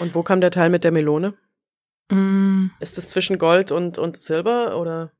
Und 0.00 0.14
wo 0.14 0.22
kam 0.22 0.40
der 0.40 0.50
Teil 0.50 0.70
mit 0.70 0.84
der 0.84 0.92
Melone? 0.92 1.34
Mm, 2.10 2.68
Ist 2.80 2.98
es 2.98 3.08
zwischen 3.08 3.38
Gold 3.38 3.70
und, 3.70 3.98
und 3.98 4.16
Silber 4.16 4.78
oder? 4.78 5.12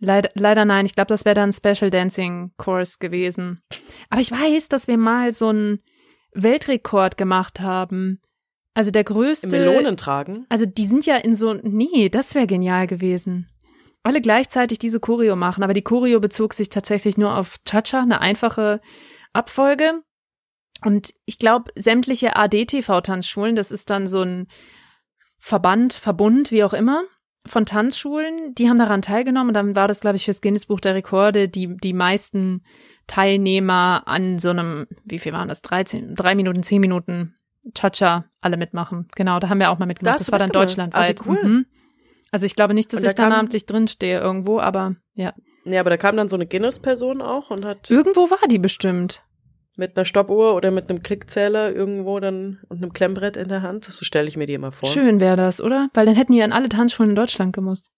leider, 0.00 0.30
leider 0.34 0.64
nein, 0.64 0.86
ich 0.86 0.94
glaube, 0.94 1.08
das 1.08 1.24
wäre 1.24 1.34
dann 1.34 1.50
ein 1.50 1.52
Special 1.52 1.90
Dancing 1.90 2.52
Course 2.56 2.96
gewesen. 2.98 3.62
Aber 4.08 4.20
ich 4.20 4.32
weiß, 4.32 4.68
dass 4.68 4.88
wir 4.88 4.98
mal 4.98 5.32
so 5.32 5.48
einen 5.48 5.80
Weltrekord 6.32 7.16
gemacht 7.16 7.60
haben. 7.60 8.20
Also 8.74 8.90
der 8.90 9.04
größte 9.04 9.48
Melonen 9.48 9.96
tragen? 9.96 10.46
Also 10.48 10.64
die 10.64 10.86
sind 10.86 11.04
ja 11.06 11.16
in 11.16 11.34
so, 11.34 11.54
nee, 11.54 12.08
das 12.08 12.34
wäre 12.34 12.46
genial 12.46 12.86
gewesen. 12.86 13.48
Alle 14.02 14.20
gleichzeitig 14.20 14.78
diese 14.78 15.00
Choreo 15.00 15.36
machen, 15.36 15.62
aber 15.62 15.74
die 15.74 15.82
Choreo 15.82 16.20
bezog 16.20 16.54
sich 16.54 16.70
tatsächlich 16.70 17.18
nur 17.18 17.36
auf 17.36 17.58
Cha-Cha, 17.64 18.00
eine 18.00 18.20
einfache 18.20 18.80
Abfolge. 19.32 20.02
Und 20.82 21.12
ich 21.26 21.38
glaube, 21.38 21.70
sämtliche 21.76 22.36
ADTV-Tanzschulen, 22.36 23.54
das 23.54 23.70
ist 23.70 23.90
dann 23.90 24.06
so 24.06 24.22
ein 24.22 24.48
Verband, 25.38 25.92
Verbund, 25.92 26.50
wie 26.50 26.64
auch 26.64 26.72
immer, 26.72 27.02
von 27.46 27.66
Tanzschulen, 27.66 28.54
die 28.54 28.68
haben 28.68 28.78
daran 28.78 29.02
teilgenommen 29.02 29.48
und 29.48 29.54
dann 29.54 29.76
war 29.76 29.88
das, 29.88 30.00
glaube 30.00 30.16
ich, 30.16 30.24
fürs 30.24 30.40
Guinness 30.40 30.66
Buch 30.66 30.80
der 30.80 30.94
Rekorde 30.94 31.48
die, 31.48 31.76
die 31.76 31.92
meisten 31.92 32.62
Teilnehmer 33.06 34.02
an 34.06 34.38
so 34.38 34.50
einem, 34.50 34.86
wie 35.04 35.18
viel 35.18 35.32
waren 35.32 35.48
das? 35.48 35.62
13, 35.62 36.14
drei 36.14 36.34
Minuten, 36.34 36.62
zehn 36.62 36.80
Minuten 36.80 37.34
Cha-Cha 37.74 38.24
alle 38.40 38.56
mitmachen. 38.56 39.08
Genau, 39.16 39.40
da 39.40 39.48
haben 39.48 39.58
wir 39.58 39.70
auch 39.70 39.78
mal 39.78 39.86
mitgemacht. 39.86 40.20
Das 40.20 40.26
du 40.26 40.32
war 40.32 40.38
dann 40.38 40.50
deutschlandweit. 40.50 41.20
Ah, 41.20 41.24
cool. 41.26 41.38
Mhm. 41.42 41.66
Also 42.30 42.46
ich 42.46 42.54
glaube 42.54 42.74
nicht, 42.74 42.92
dass 42.92 43.02
da 43.02 43.08
ich 43.08 43.14
da 43.14 43.28
namentlich 43.28 43.66
drinstehe 43.66 44.20
irgendwo, 44.20 44.60
aber 44.60 44.96
ja. 45.14 45.32
Nee, 45.64 45.78
aber 45.78 45.90
da 45.90 45.96
kam 45.96 46.16
dann 46.16 46.28
so 46.28 46.36
eine 46.36 46.46
Guinness-Person 46.46 47.20
auch 47.20 47.50
und 47.50 47.64
hat 47.64 47.90
Irgendwo 47.90 48.30
war 48.30 48.48
die 48.48 48.58
bestimmt. 48.58 49.22
mit 49.76 49.96
einer 49.96 50.04
Stoppuhr 50.04 50.54
oder 50.54 50.70
mit 50.70 50.88
einem 50.88 51.02
Klickzähler 51.02 51.74
irgendwo 51.74 52.18
dann 52.20 52.60
und 52.68 52.78
einem 52.78 52.92
Klemmbrett 52.92 53.36
in 53.36 53.48
der 53.48 53.62
Hand. 53.62 53.84
So 53.84 54.04
stelle 54.04 54.28
ich 54.28 54.36
mir 54.36 54.46
die 54.46 54.54
immer 54.54 54.72
vor. 54.72 54.88
Schön 54.88 55.20
wäre 55.20 55.36
das, 55.36 55.60
oder? 55.60 55.88
Weil 55.92 56.06
dann 56.06 56.14
hätten 56.14 56.32
die 56.32 56.42
an 56.42 56.52
alle 56.52 56.68
Tanzschulen 56.68 57.10
in 57.10 57.16
Deutschland 57.16 57.54
gemusst. 57.54 57.90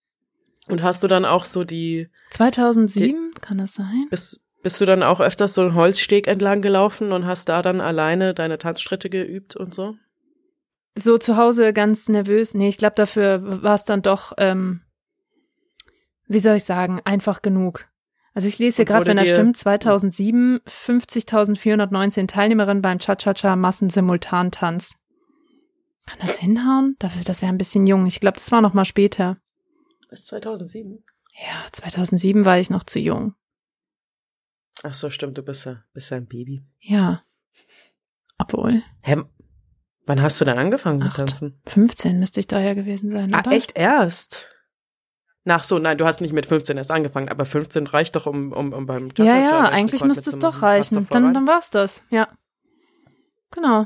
Und 0.67 0.81
hast 0.81 1.03
du 1.03 1.07
dann 1.07 1.25
auch 1.25 1.45
so 1.45 1.63
die, 1.63 2.09
2007, 2.31 3.33
kann 3.41 3.57
das 3.57 3.73
sein? 3.73 4.07
bist, 4.09 4.39
bist 4.61 4.79
du 4.79 4.85
dann 4.85 5.03
auch 5.03 5.19
öfters 5.19 5.53
so 5.53 5.61
einen 5.61 5.75
Holzsteg 5.75 6.27
entlang 6.27 6.61
gelaufen 6.61 7.11
und 7.11 7.25
hast 7.25 7.49
da 7.49 7.61
dann 7.61 7.81
alleine 7.81 8.33
deine 8.33 8.57
Tanzschritte 8.57 9.09
geübt 9.09 9.55
und 9.57 9.73
so? 9.73 9.95
So 10.95 11.17
zu 11.17 11.37
Hause 11.37 11.73
ganz 11.73 12.07
nervös. 12.09 12.53
Nee, 12.53 12.69
ich 12.69 12.77
glaube, 12.77 12.95
dafür 12.95 13.63
war 13.63 13.75
es 13.75 13.83
dann 13.83 14.01
doch, 14.01 14.33
ähm, 14.37 14.81
wie 16.27 16.39
soll 16.39 16.55
ich 16.57 16.63
sagen, 16.65 17.01
einfach 17.03 17.41
genug. 17.41 17.87
Also 18.35 18.47
ich 18.47 18.57
lese 18.59 18.77
hier 18.77 18.85
gerade, 18.85 19.05
wenn 19.05 19.17
dir- 19.17 19.25
stimmt, 19.25 19.57
2007 19.57 20.59
50.419 20.67 22.27
Teilnehmerinnen 22.27 22.81
beim 22.81 22.99
Cha-Cha-Cha 22.99 23.55
Massensimultantanz. 23.55 24.99
Kann 26.05 26.19
das 26.19 26.37
hinhauen? 26.37 26.95
Dafür, 26.99 27.23
das 27.23 27.41
wäre 27.41 27.51
ein 27.51 27.57
bisschen 27.57 27.87
jung. 27.87 28.05
Ich 28.07 28.19
glaube, 28.19 28.37
das 28.37 28.51
war 28.51 28.61
noch 28.61 28.73
mal 28.73 28.85
später. 28.85 29.37
Bis 30.09 30.25
2007? 30.25 31.03
Ja, 31.39 31.65
2007 31.71 32.45
war 32.45 32.59
ich 32.59 32.69
noch 32.69 32.83
zu 32.83 32.99
jung. 32.99 33.35
Ach 34.83 34.93
so, 34.93 35.09
stimmt, 35.09 35.37
du 35.37 35.43
bist 35.43 35.65
ja, 35.65 35.83
bist 35.93 36.11
ja 36.11 36.17
ein 36.17 36.27
Baby. 36.27 36.65
Ja. 36.79 37.23
Obwohl. 38.37 38.83
Hä, 39.01 39.23
wann 40.05 40.21
hast 40.21 40.39
du 40.41 40.45
denn 40.45 40.57
angefangen 40.57 40.99
mit. 40.99 41.13
Tanzen? 41.13 41.59
15 41.65 42.19
müsste 42.19 42.39
ich 42.39 42.47
daher 42.47 42.75
gewesen 42.75 43.11
sein, 43.11 43.33
Ah, 43.33 43.39
oder? 43.39 43.51
echt 43.51 43.77
erst? 43.77 44.49
Nach 45.45 45.63
so, 45.65 45.77
nein, 45.77 45.97
du 45.97 46.05
hast 46.05 46.21
nicht 46.21 46.31
mit 46.33 46.45
15 46.45 46.77
erst 46.77 46.89
angefangen, 46.91 47.27
aber 47.29 47.45
15 47.45 47.87
reicht 47.87 48.15
doch, 48.15 48.25
um, 48.27 48.53
um, 48.53 48.71
um 48.71 48.85
beim 48.85 49.09
Ja, 49.09 49.25
Cha-Cha-Cha 49.25 49.33
ja, 49.33 49.41
Weltrekord 49.51 49.73
eigentlich 49.73 50.03
müsste 50.05 50.29
es 50.29 50.39
doch 50.39 50.61
reichen. 50.61 51.05
voll 51.05 51.21
Dann, 51.21 51.33
dann 51.33 51.47
war's 51.47 51.69
das, 51.69 52.03
ja. 52.09 52.29
Genau. 53.51 53.85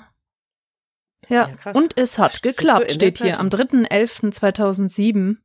Ja, 1.30 1.50
Ja, 1.50 1.72
und 1.74 1.98
es 1.98 2.20
hat 2.20 2.42
geklappt, 2.44 2.90
der 2.90 2.94
steht 2.94 3.18
hier 3.18 3.40
am 3.40 3.50
3.11.2007. 3.50 5.38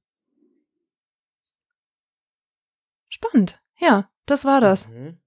Spannend. 3.08 3.60
Ja, 3.78 4.08
das 4.26 4.44
war 4.44 4.60
das. 4.60 4.88
Mhm. 4.88 5.18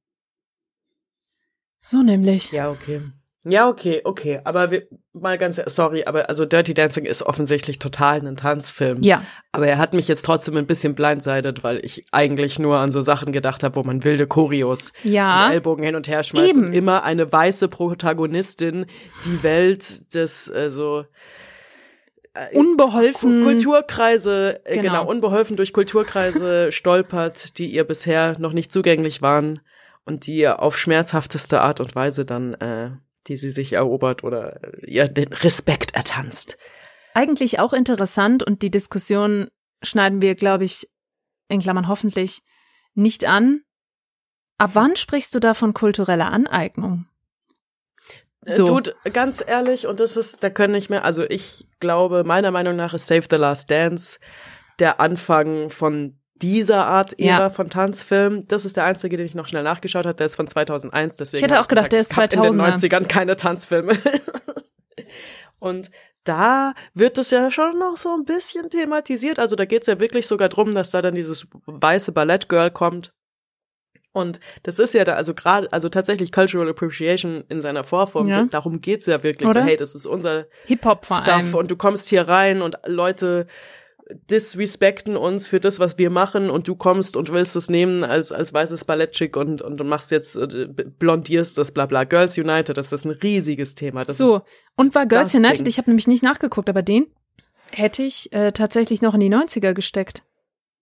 So 1.82 2.02
nämlich. 2.04 2.52
Ja, 2.52 2.70
okay. 2.72 3.02
Ja, 3.48 3.68
okay, 3.70 4.02
okay. 4.04 4.42
Aber 4.44 4.72
wir, 4.72 4.88
mal 5.14 5.38
ganz, 5.38 5.62
sorry, 5.68 6.04
aber 6.06 6.30
also 6.30 6.46
Dirty 6.46 6.74
Dancing 6.74 7.06
ist 7.06 7.22
offensichtlich 7.22 7.78
total 7.78 8.26
ein 8.26 8.38
Tanzfilm. 8.38 9.04
Ja, 9.04 9.22
Aber 9.52 9.68
er 9.68 9.78
hat 9.78 9.94
mich 9.94 10.08
jetzt 10.08 10.26
trotzdem 10.26 10.58
ein 10.58 10.66
bisschen 10.66 10.96
blindsided, 10.96 11.64
weil 11.64 11.78
ich 11.86 12.06
eigentlich 12.12 12.58
nur 12.58 12.78
an 12.78 12.92
so 12.92 13.02
Sachen 13.02 13.32
gedacht 13.32 13.62
habe, 13.64 13.76
wo 13.76 13.84
man 13.84 14.04
wilde 14.04 14.26
Choreos 14.26 14.94
ja. 15.04 15.52
Ellbogen 15.52 15.86
hin 15.86 15.96
und 15.96 16.08
her 16.08 16.24
schmeißt 16.24 16.50
Eben. 16.50 16.66
und 16.66 16.74
immer 16.74 17.04
eine 17.04 17.32
weiße 17.32 17.68
Protagonistin 17.68 18.88
die 19.26 19.44
Welt 19.44 20.14
des, 20.16 20.50
also 20.52 21.06
äh, 22.34 22.58
Unbeholfen. 22.58 23.42
Ku- 23.42 23.46
Kulturkreise, 23.46 24.62
äh, 24.66 24.76
Genau. 24.80 24.82
genau. 25.02 25.08
unbeholfen 25.08 25.56
durch 25.56 25.72
Kulturkreise 25.74 26.72
stolpert, 26.72 27.58
die 27.60 27.68
ihr 27.68 27.84
bisher 27.84 28.38
noch 28.40 28.54
nicht 28.54 28.72
zugänglich 28.72 29.22
waren 29.22 29.60
und 30.06 30.28
die 30.28 30.38
ihr 30.38 30.62
auf 30.62 30.78
schmerzhafteste 30.78 31.62
Art 31.62 31.80
und 31.80 31.96
Weise 31.96 32.26
dann, 32.26 32.54
äh, 32.56 32.90
die 33.28 33.38
sie 33.38 33.50
sich 33.50 33.74
erobert 33.74 34.24
oder 34.24 34.64
äh, 34.64 34.86
ihr 34.86 35.08
den 35.08 35.32
Respekt 35.34 35.96
ertanzt. 35.96 36.58
Eigentlich 37.14 37.60
auch 37.60 37.74
interessant 37.74 38.44
und 38.44 38.62
die 38.62 38.72
Diskussion 38.72 39.50
schneiden 39.82 40.22
wir, 40.22 40.36
glaube 40.36 40.66
ich, 40.66 40.90
in 41.48 41.62
Klammern 41.62 41.88
hoffentlich 41.88 42.42
nicht 42.94 43.26
an. 43.26 43.62
Ab 44.58 44.72
wann 44.74 44.96
sprichst 44.96 45.34
du 45.36 45.40
da 45.40 45.54
von 45.54 45.74
kultureller 45.74 46.32
Aneignung? 46.32 47.08
So. 48.46 48.68
So. 48.68 48.68
Tut, 48.68 48.96
ganz 49.12 49.44
ehrlich, 49.46 49.88
und 49.88 50.00
das 50.00 50.18
ist, 50.18 50.44
da 50.44 50.50
können 50.50 50.74
nicht 50.74 50.90
mehr, 50.90 51.04
also 51.04 51.24
ich 51.24 51.68
glaube, 51.80 52.24
meiner 52.24 52.52
Meinung 52.52 52.76
nach 52.76 52.94
ist 52.94 53.08
Save 53.08 53.26
the 53.30 53.38
Last 53.38 53.72
Dance 53.72 54.20
der 54.78 55.00
Anfang 55.00 55.70
von 55.70 56.20
dieser 56.42 56.86
Art 56.86 57.18
Ära 57.20 57.40
Ja. 57.40 57.50
von 57.50 57.70
Tanzfilm. 57.70 58.48
Das 58.48 58.66
ist 58.66 58.76
der 58.78 58.84
einzige, 58.86 59.16
den 59.18 59.26
ich 59.26 59.36
noch 59.36 59.48
schnell 59.48 59.64
nachgeschaut 59.64 60.06
habe, 60.06 60.16
der 60.16 60.26
ist 60.26 60.36
von 60.36 60.48
2001, 60.48 61.16
deswegen 61.16 61.38
Ich 61.38 61.44
hätte 61.44 61.60
auch 61.62 61.68
gedacht, 61.68 61.92
gesagt, 61.92 61.94
der 61.94 62.00
ist 62.02 62.16
gab 62.16 62.34
in 62.34 62.42
den 62.42 62.62
2000er. 62.62 62.76
90ern 63.04 63.08
keine 63.08 63.36
Tanzfilme. 63.36 63.98
und 65.60 65.92
da 66.24 66.74
wird 66.94 67.18
es 67.18 67.32
ja 67.32 67.52
schon 67.52 67.78
noch 67.78 67.98
so 67.98 68.10
ein 68.16 68.26
bisschen 68.26 68.70
thematisiert. 68.70 69.38
Also 69.40 69.56
da 69.56 69.66
geht 69.66 69.82
es 69.82 69.88
ja 69.88 70.00
wirklich 70.00 70.28
sogar 70.28 70.50
drum, 70.50 70.74
dass 70.74 70.90
da 70.92 71.02
dann 71.02 71.16
dieses 71.16 71.48
weiße 71.68 72.12
Ballettgirl 72.12 72.72
kommt. 72.72 73.14
Und 74.12 74.40
das 74.64 74.80
ist 74.80 74.94
ja 74.94 75.04
da, 75.04 75.16
also 75.16 75.34
gerade, 75.34 75.72
also 75.74 75.90
tatsächlich 75.90 76.32
Cultural 76.32 76.70
Appreciation 76.70 77.44
in 77.50 77.62
seiner 77.62 77.84
Vorform, 77.84 78.30
Ja. 78.30 78.46
darum 78.46 78.80
geht's 78.82 79.06
ja 79.08 79.22
wirklich 79.24 79.50
Oder? 79.50 79.62
so, 79.62 79.68
hey, 79.68 79.76
das 79.78 79.94
ist 79.94 80.06
unser 80.06 80.46
Hip-Hop 80.66 81.06
vor 81.06 81.18
Stuff 81.18 81.34
allem. 81.34 81.54
und 81.56 81.70
du 81.70 81.76
kommst 81.76 82.08
hier 82.08 82.28
rein 82.28 82.62
und 82.62 82.78
Leute 82.86 83.46
disrespekten 84.10 85.18
uns 85.18 85.48
für 85.48 85.60
das, 85.60 85.80
was 85.80 85.98
wir 85.98 86.10
machen 86.10 86.50
und 86.50 86.68
du 86.68 86.76
kommst 86.76 87.18
und 87.18 87.32
willst 87.32 87.56
es 87.56 87.70
nehmen 87.70 88.04
als, 88.04 88.32
als 88.32 88.54
weißes 88.54 88.86
Ballettchick 88.86 89.36
und, 89.36 89.62
und, 89.62 89.84
machst 89.84 90.12
jetzt, 90.12 90.36
äh, 90.36 90.68
blondierst 90.68 91.58
das, 91.58 91.72
bla 91.72 91.86
bla. 91.86 92.04
Girls 92.04 92.38
United, 92.38 92.78
das 92.78 92.92
ist 92.94 93.06
ein 93.06 93.12
riesiges 93.12 93.76
Thema. 93.76 94.06
Das 94.06 94.18
so, 94.18 94.42
und 94.76 94.94
war 94.94 95.08
Girls 95.08 95.34
United, 95.34 95.60
Ding. 95.60 95.68
ich 95.68 95.78
habe 95.78 95.90
nämlich 95.90 96.08
nicht 96.08 96.24
nachgeguckt, 96.24 96.70
aber 96.70 96.84
den 96.84 97.08
hätte 97.72 98.04
ich 98.04 98.32
äh, 98.32 98.52
tatsächlich 98.52 99.02
noch 99.02 99.16
in 99.16 99.22
die 99.22 99.34
90er 99.34 99.74
gesteckt. 99.74 100.24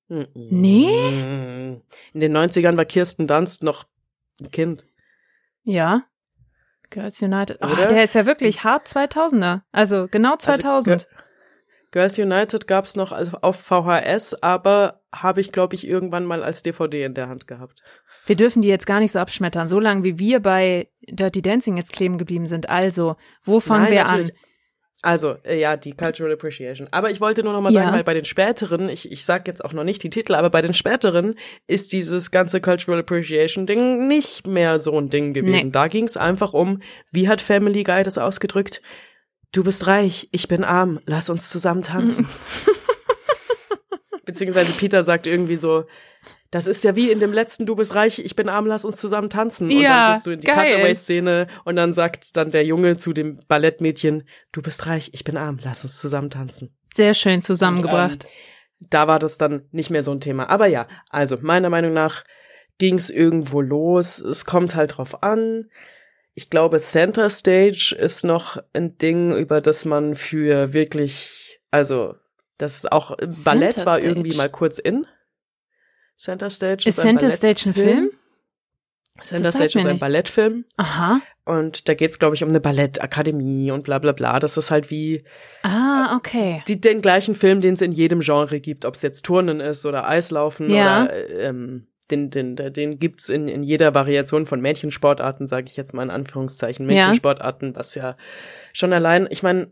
Nee? 0.10 1.80
In 2.14 2.20
den 2.20 2.38
90ern 2.38 2.78
war 2.78 2.86
Kirsten 2.86 3.26
Dunst 3.26 3.64
noch 3.64 3.86
ein 4.40 4.52
Kind. 4.52 4.86
Ja. 5.64 6.04
Girls 6.90 7.22
United. 7.22 7.58
Oh, 7.62 7.88
der 7.90 8.04
ist 8.04 8.14
ja 8.14 8.26
wirklich 8.26 8.64
hart 8.64 8.88
2000er. 8.88 9.62
Also 9.72 10.08
genau 10.12 10.36
2000. 10.36 10.94
Also, 10.94 11.23
Girls 11.94 12.18
United 12.20 12.68
gab's 12.68 12.96
noch 12.98 13.12
auf 13.42 13.56
VHS, 13.56 14.34
aber 14.42 15.02
habe 15.16 15.40
ich, 15.40 15.52
glaube 15.52 15.76
ich, 15.76 15.88
irgendwann 15.88 16.26
mal 16.26 16.44
als 16.44 16.64
DVD 16.64 17.06
in 17.06 17.14
der 17.14 17.30
Hand 17.30 17.48
gehabt. 17.48 17.82
Wir 18.26 18.36
dürfen 18.36 18.62
die 18.62 18.68
jetzt 18.68 18.88
gar 18.88 19.00
nicht 19.00 19.12
so 19.12 19.20
abschmettern, 19.20 19.68
so 19.68 19.80
lange 19.80 20.04
wie 20.04 20.18
wir 20.18 20.40
bei 20.42 20.90
Dirty 21.08 21.42
Dancing 21.42 21.78
jetzt 21.78 21.94
kleben 21.94 22.18
geblieben 22.18 22.48
sind. 22.48 22.68
Also, 22.70 23.16
wo 23.44 23.60
fangen 23.60 23.84
Nein, 23.84 23.92
wir 23.92 24.04
natürlich. 24.04 24.30
an? 24.32 24.38
Also, 25.06 25.36
äh, 25.44 25.60
ja, 25.60 25.76
die 25.76 25.92
Cultural 25.92 26.32
Appreciation. 26.32 26.88
Aber 26.92 27.12
ich 27.12 27.20
wollte 27.20 27.44
nur 27.44 27.52
noch 27.52 27.62
mal 27.62 27.74
Ja. 27.74 27.82
sagen, 27.84 27.96
weil 27.98 28.06
bei 28.06 28.14
den 28.14 28.24
späteren, 28.24 28.88
ich, 28.88 29.12
ich 29.12 29.26
sag 29.26 29.46
jetzt 29.48 29.64
auch 29.64 29.74
noch 29.74 29.84
nicht 29.84 30.02
die 30.02 30.10
Titel, 30.10 30.34
aber 30.34 30.50
bei 30.50 30.62
den 30.62 30.74
späteren 30.74 31.36
ist 31.68 31.92
dieses 31.92 32.32
ganze 32.32 32.62
Cultural 32.62 33.02
Appreciation 33.02 33.68
Ding 33.68 34.08
nicht 34.08 34.48
mehr 34.48 34.80
so 34.80 34.98
ein 34.98 35.10
Ding 35.10 35.34
gewesen. 35.34 35.66
Nee. 35.68 35.72
Da 35.74 35.88
ging 35.90 36.06
es 36.06 36.16
einfach 36.16 36.54
um, 36.54 36.82
wie 37.12 37.28
hat 37.28 37.42
Family 37.42 37.84
Guy 37.84 38.04
das 38.04 38.18
ausgedrückt? 38.18 38.82
Du 39.54 39.64
bist 39.64 39.86
reich, 39.86 40.28
ich 40.32 40.48
bin 40.48 40.64
arm, 40.64 41.00
lass 41.06 41.30
uns 41.30 41.48
zusammen 41.48 41.84
tanzen. 41.84 42.28
Beziehungsweise 44.26 44.74
Peter 44.74 45.04
sagt 45.04 45.28
irgendwie 45.28 45.56
so, 45.56 45.86
das 46.50 46.66
ist 46.66 46.84
ja 46.84 46.96
wie 46.96 47.12
in 47.12 47.20
dem 47.20 47.32
letzten 47.32 47.68
Du 47.68 47.76
bist 47.76 47.94
reich, 47.94 48.18
ich 48.18 48.36
bin 48.36 48.50
arm, 48.50 48.66
lass 48.66 48.84
uns 48.84 48.98
zusammen 48.98 49.30
tanzen. 49.30 49.66
und 49.70 49.80
Ja, 49.80 49.90
dann 50.08 50.14
gehst 50.14 50.28
du 50.28 50.32
in 50.32 50.40
die. 50.42 50.48
Cutaway-Szene 50.48 51.48
und 51.66 51.76
dann 51.76 51.94
sagt 51.94 52.36
dann 52.36 52.50
der 52.50 52.66
Junge 52.66 52.98
zu 52.98 53.14
dem 53.14 53.38
Ballettmädchen, 53.48 54.24
du 54.52 54.64
bist 54.64 54.88
reich, 54.88 55.12
ich 55.14 55.24
bin 55.24 55.38
arm, 55.38 55.60
lass 55.62 55.84
uns 55.84 56.00
zusammen 56.00 56.32
tanzen. 56.32 56.76
Sehr 56.92 57.14
schön 57.14 57.44
zusammengebracht. 57.44 58.24
Und, 58.24 58.26
ähm, 58.26 58.88
da 58.90 59.08
war 59.08 59.20
das 59.20 59.38
dann 59.38 59.68
nicht 59.72 59.92
mehr 59.92 60.02
so 60.02 60.12
ein 60.12 60.20
Thema. 60.20 60.50
Aber 60.50 60.66
ja, 60.66 60.88
also 61.10 61.38
meiner 61.40 61.70
Meinung 61.70 61.94
nach 61.94 62.24
ging 62.80 62.96
es 62.96 63.12
irgendwo 63.12 63.62
los. 63.62 64.20
Es 64.20 64.46
kommt 64.46 64.74
halt 64.74 64.98
drauf 64.98 65.22
an. 65.22 65.70
Ich 66.36 66.50
glaube, 66.50 66.80
Center 66.80 67.30
Stage 67.30 67.96
ist 67.98 68.24
noch 68.24 68.58
ein 68.74 68.98
Ding, 68.98 69.36
über 69.36 69.62
das 69.62 69.86
man 69.86 70.16
für 70.16 70.74
wirklich, 70.74 71.60
also 71.72 72.16
das 72.58 72.76
ist 72.78 72.92
auch 72.92 73.16
Ballett 73.18 73.34
Center 73.74 73.86
war 73.86 73.98
Stage. 74.00 74.08
irgendwie 74.08 74.36
mal 74.36 74.50
kurz 74.50 74.80
in. 74.80 75.06
Center 76.18 76.50
Stage 76.50 76.88
ist 76.90 77.00
ein 77.00 77.20
Center 77.20 77.32
Stage 77.32 77.70
ein. 77.70 77.74
Film? 77.74 78.12
Center 79.22 79.44
Das 79.44 79.56
Stage 79.56 79.78
ist 79.78 79.86
ein 79.86 79.92
nichts. 79.92 80.00
Ballettfilm 80.00 80.66
Aha. 80.78 81.22
und 81.46 81.88
da 81.88 81.94
geht's 81.94 82.18
glaube 82.18 82.36
ich 82.36 82.44
um 82.44 82.50
eine 82.50 82.60
Ballettakademie 82.60 83.70
und 83.72 83.84
bla 83.84 84.00
bla 84.00 84.12
bla. 84.12 84.40
Das 84.40 84.58
ist 84.58 84.72
halt 84.72 84.90
wie 84.90 85.24
Ah, 85.62 86.16
okay. 86.16 86.64
die, 86.68 86.82
den 86.82 87.02
gleichen 87.02 87.36
Film, 87.36 87.62
den 87.62 87.76
es 87.76 87.82
in 87.82 87.92
jedem 87.92 88.22
Genre 88.22 88.60
gibt, 88.60 88.86
ob 88.86 88.96
es 88.96 89.04
jetzt 89.04 89.24
Turnen 89.24 89.60
ist 89.60 89.86
oder 89.86 90.08
Eislaufen 90.08 90.68
Ja. 90.70 91.04
oder 91.04 91.30
ähm, 91.30 91.88
den, 92.12 92.30
den, 92.30 92.56
den 92.56 93.00
gibt's 93.00 93.30
in, 93.30 93.48
in 93.48 93.64
jeder 93.64 93.94
Variation 93.96 94.46
von 94.46 94.62
Mädchensportarten, 94.62 95.48
sage 95.48 95.68
ich 95.68 95.78
jetzt 95.78 95.94
mal 95.94 96.04
in 96.04 96.10
Anführungszeichen. 96.10 96.88
Ja. 96.90 97.08
Mädchensportarten, 97.08 97.76
was 97.76 97.96
ja 97.96 98.18
schon 98.74 98.94
allein, 98.94 99.28
ich 99.30 99.44
meine, 99.44 99.72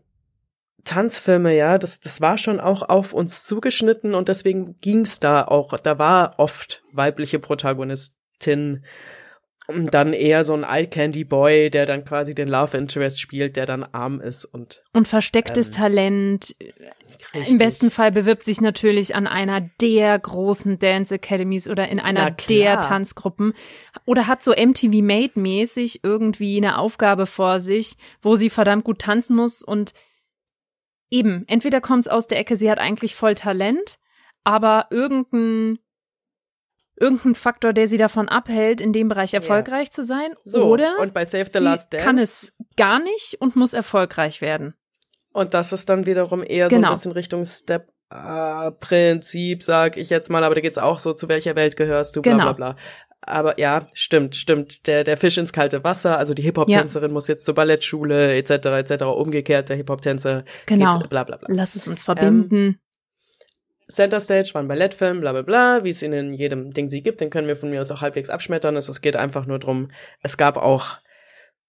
Tanzfilme, 0.84 1.54
ja, 1.56 1.78
das, 1.78 2.00
das 2.00 2.20
war 2.20 2.38
schon 2.38 2.58
auch 2.58 2.88
auf 2.88 3.12
uns 3.12 3.44
zugeschnitten 3.44 4.14
und 4.14 4.28
deswegen 4.28 4.80
ging's 4.80 5.20
da 5.20 5.44
auch, 5.44 5.78
da 5.78 5.98
war 5.98 6.34
oft 6.38 6.82
weibliche 6.92 7.38
Protagonistin 7.38 8.84
und 9.72 9.94
dann 9.94 10.12
eher 10.12 10.44
so 10.44 10.54
ein 10.54 10.64
Eye 10.64 10.86
Candy 10.86 11.24
Boy, 11.24 11.70
der 11.70 11.86
dann 11.86 12.04
quasi 12.04 12.34
den 12.34 12.48
Love 12.48 12.76
Interest 12.76 13.20
spielt, 13.20 13.56
der 13.56 13.66
dann 13.66 13.82
arm 13.84 14.20
ist 14.20 14.44
und 14.44 14.82
Und 14.92 15.08
verstecktes 15.08 15.68
Ähm, 15.68 15.74
Talent. 15.74 16.54
richtig. 17.34 17.50
Im 17.50 17.58
besten 17.58 17.90
Fall 17.90 18.12
bewirbt 18.12 18.44
sich 18.44 18.60
natürlich 18.60 19.14
an 19.14 19.26
einer 19.26 19.60
der 19.80 20.18
großen 20.18 20.78
Dance 20.78 21.14
Academies 21.14 21.68
oder 21.68 21.88
in 21.88 22.00
einer 22.00 22.30
der 22.30 22.80
Tanzgruppen 22.80 23.54
oder 24.04 24.26
hat 24.26 24.42
so 24.42 24.52
MTV 24.52 25.02
Made 25.02 25.32
mäßig 25.40 26.00
irgendwie 26.02 26.56
eine 26.56 26.78
Aufgabe 26.78 27.26
vor 27.26 27.60
sich, 27.60 27.96
wo 28.20 28.36
sie 28.36 28.50
verdammt 28.50 28.84
gut 28.84 29.00
tanzen 29.00 29.36
muss 29.36 29.62
und 29.62 29.94
eben, 31.10 31.44
entweder 31.46 31.80
kommt 31.80 32.00
es 32.06 32.08
aus 32.08 32.26
der 32.26 32.38
Ecke, 32.38 32.56
sie 32.56 32.70
hat 32.70 32.78
eigentlich 32.78 33.14
voll 33.14 33.34
Talent, 33.34 33.98
aber 34.44 34.86
irgendein 34.90 35.78
irgendein 37.02 37.34
Faktor, 37.34 37.72
der 37.74 37.88
sie 37.88 37.98
davon 37.98 38.28
abhält, 38.28 38.80
in 38.80 38.92
dem 38.92 39.08
Bereich 39.08 39.34
erfolgreich 39.34 39.90
zu 39.90 40.04
sein, 40.04 40.32
So, 40.44 40.62
oder 40.64 40.98
und 41.00 41.12
bei 41.12 41.24
Save 41.24 41.46
the 41.52 41.58
sie 41.58 41.64
Last 41.64 41.92
Dance 41.92 42.04
kann 42.06 42.18
es 42.18 42.52
gar 42.76 43.02
nicht 43.02 43.36
und 43.40 43.56
muss 43.56 43.74
erfolgreich 43.74 44.40
werden. 44.40 44.74
Und 45.32 45.54
das 45.54 45.72
ist 45.72 45.88
dann 45.88 46.06
wiederum 46.06 46.42
eher 46.42 46.68
so 46.70 46.76
Genau. 46.76 46.88
ein 46.88 46.94
bisschen 46.94 47.12
Richtung 47.12 47.44
Step-Prinzip, 47.44 49.62
sag 49.62 49.96
ich 49.96 50.10
jetzt 50.10 50.30
mal, 50.30 50.44
aber 50.44 50.54
da 50.54 50.60
geht's 50.60 50.78
auch 50.78 50.98
so, 50.98 51.12
zu 51.14 51.28
welcher 51.28 51.56
Welt 51.56 51.76
gehörst 51.76 52.16
du, 52.16 52.22
bla 52.22 52.32
Genau. 52.32 52.44
bla 52.44 52.52
bla. 52.72 52.76
Aber 53.24 53.60
ja, 53.60 53.86
stimmt, 53.92 54.34
stimmt. 54.34 54.88
Der, 54.88 55.04
der 55.04 55.16
Fisch 55.16 55.38
ins 55.38 55.52
kalte 55.52 55.84
Wasser, 55.84 56.18
also 56.18 56.34
die 56.34 56.42
Hip-Hop-Tänzerin 56.42 57.12
muss 57.12 57.28
jetzt 57.28 57.44
zur 57.44 57.54
Ballettschule, 57.54 58.34
etc., 58.34 58.50
etc., 58.90 59.04
umgekehrt, 59.04 59.68
der 59.68 59.76
Hip-Hop-Tänzer 59.76 60.44
Genau. 60.66 60.98
geht, 60.98 61.08
bla 61.08 61.22
bla 61.22 61.36
bla. 61.36 61.46
Lass 61.50 61.76
es 61.76 61.86
uns 61.86 62.02
verbinden. 62.02 62.80
Center 63.92 64.20
Stage 64.20 64.50
war 64.54 64.62
ein 64.62 64.68
Ballettfilm, 64.68 65.20
bla 65.20 65.32
bla 65.32 65.42
bla, 65.42 65.84
wie 65.84 65.90
es 65.90 66.02
ihn 66.02 66.12
in 66.12 66.32
jedem 66.32 66.70
Ding 66.70 66.88
sie 66.88 67.02
gibt, 67.02 67.20
den 67.20 67.30
können 67.30 67.46
wir 67.46 67.56
von 67.56 67.70
mir 67.70 67.80
aus 67.80 67.90
auch 67.90 68.00
halbwegs 68.00 68.30
abschmettern. 68.30 68.76
Es 68.76 69.00
geht 69.00 69.16
einfach 69.16 69.46
nur 69.46 69.58
drum, 69.58 69.90
es 70.22 70.36
gab 70.36 70.56
auch 70.56 70.98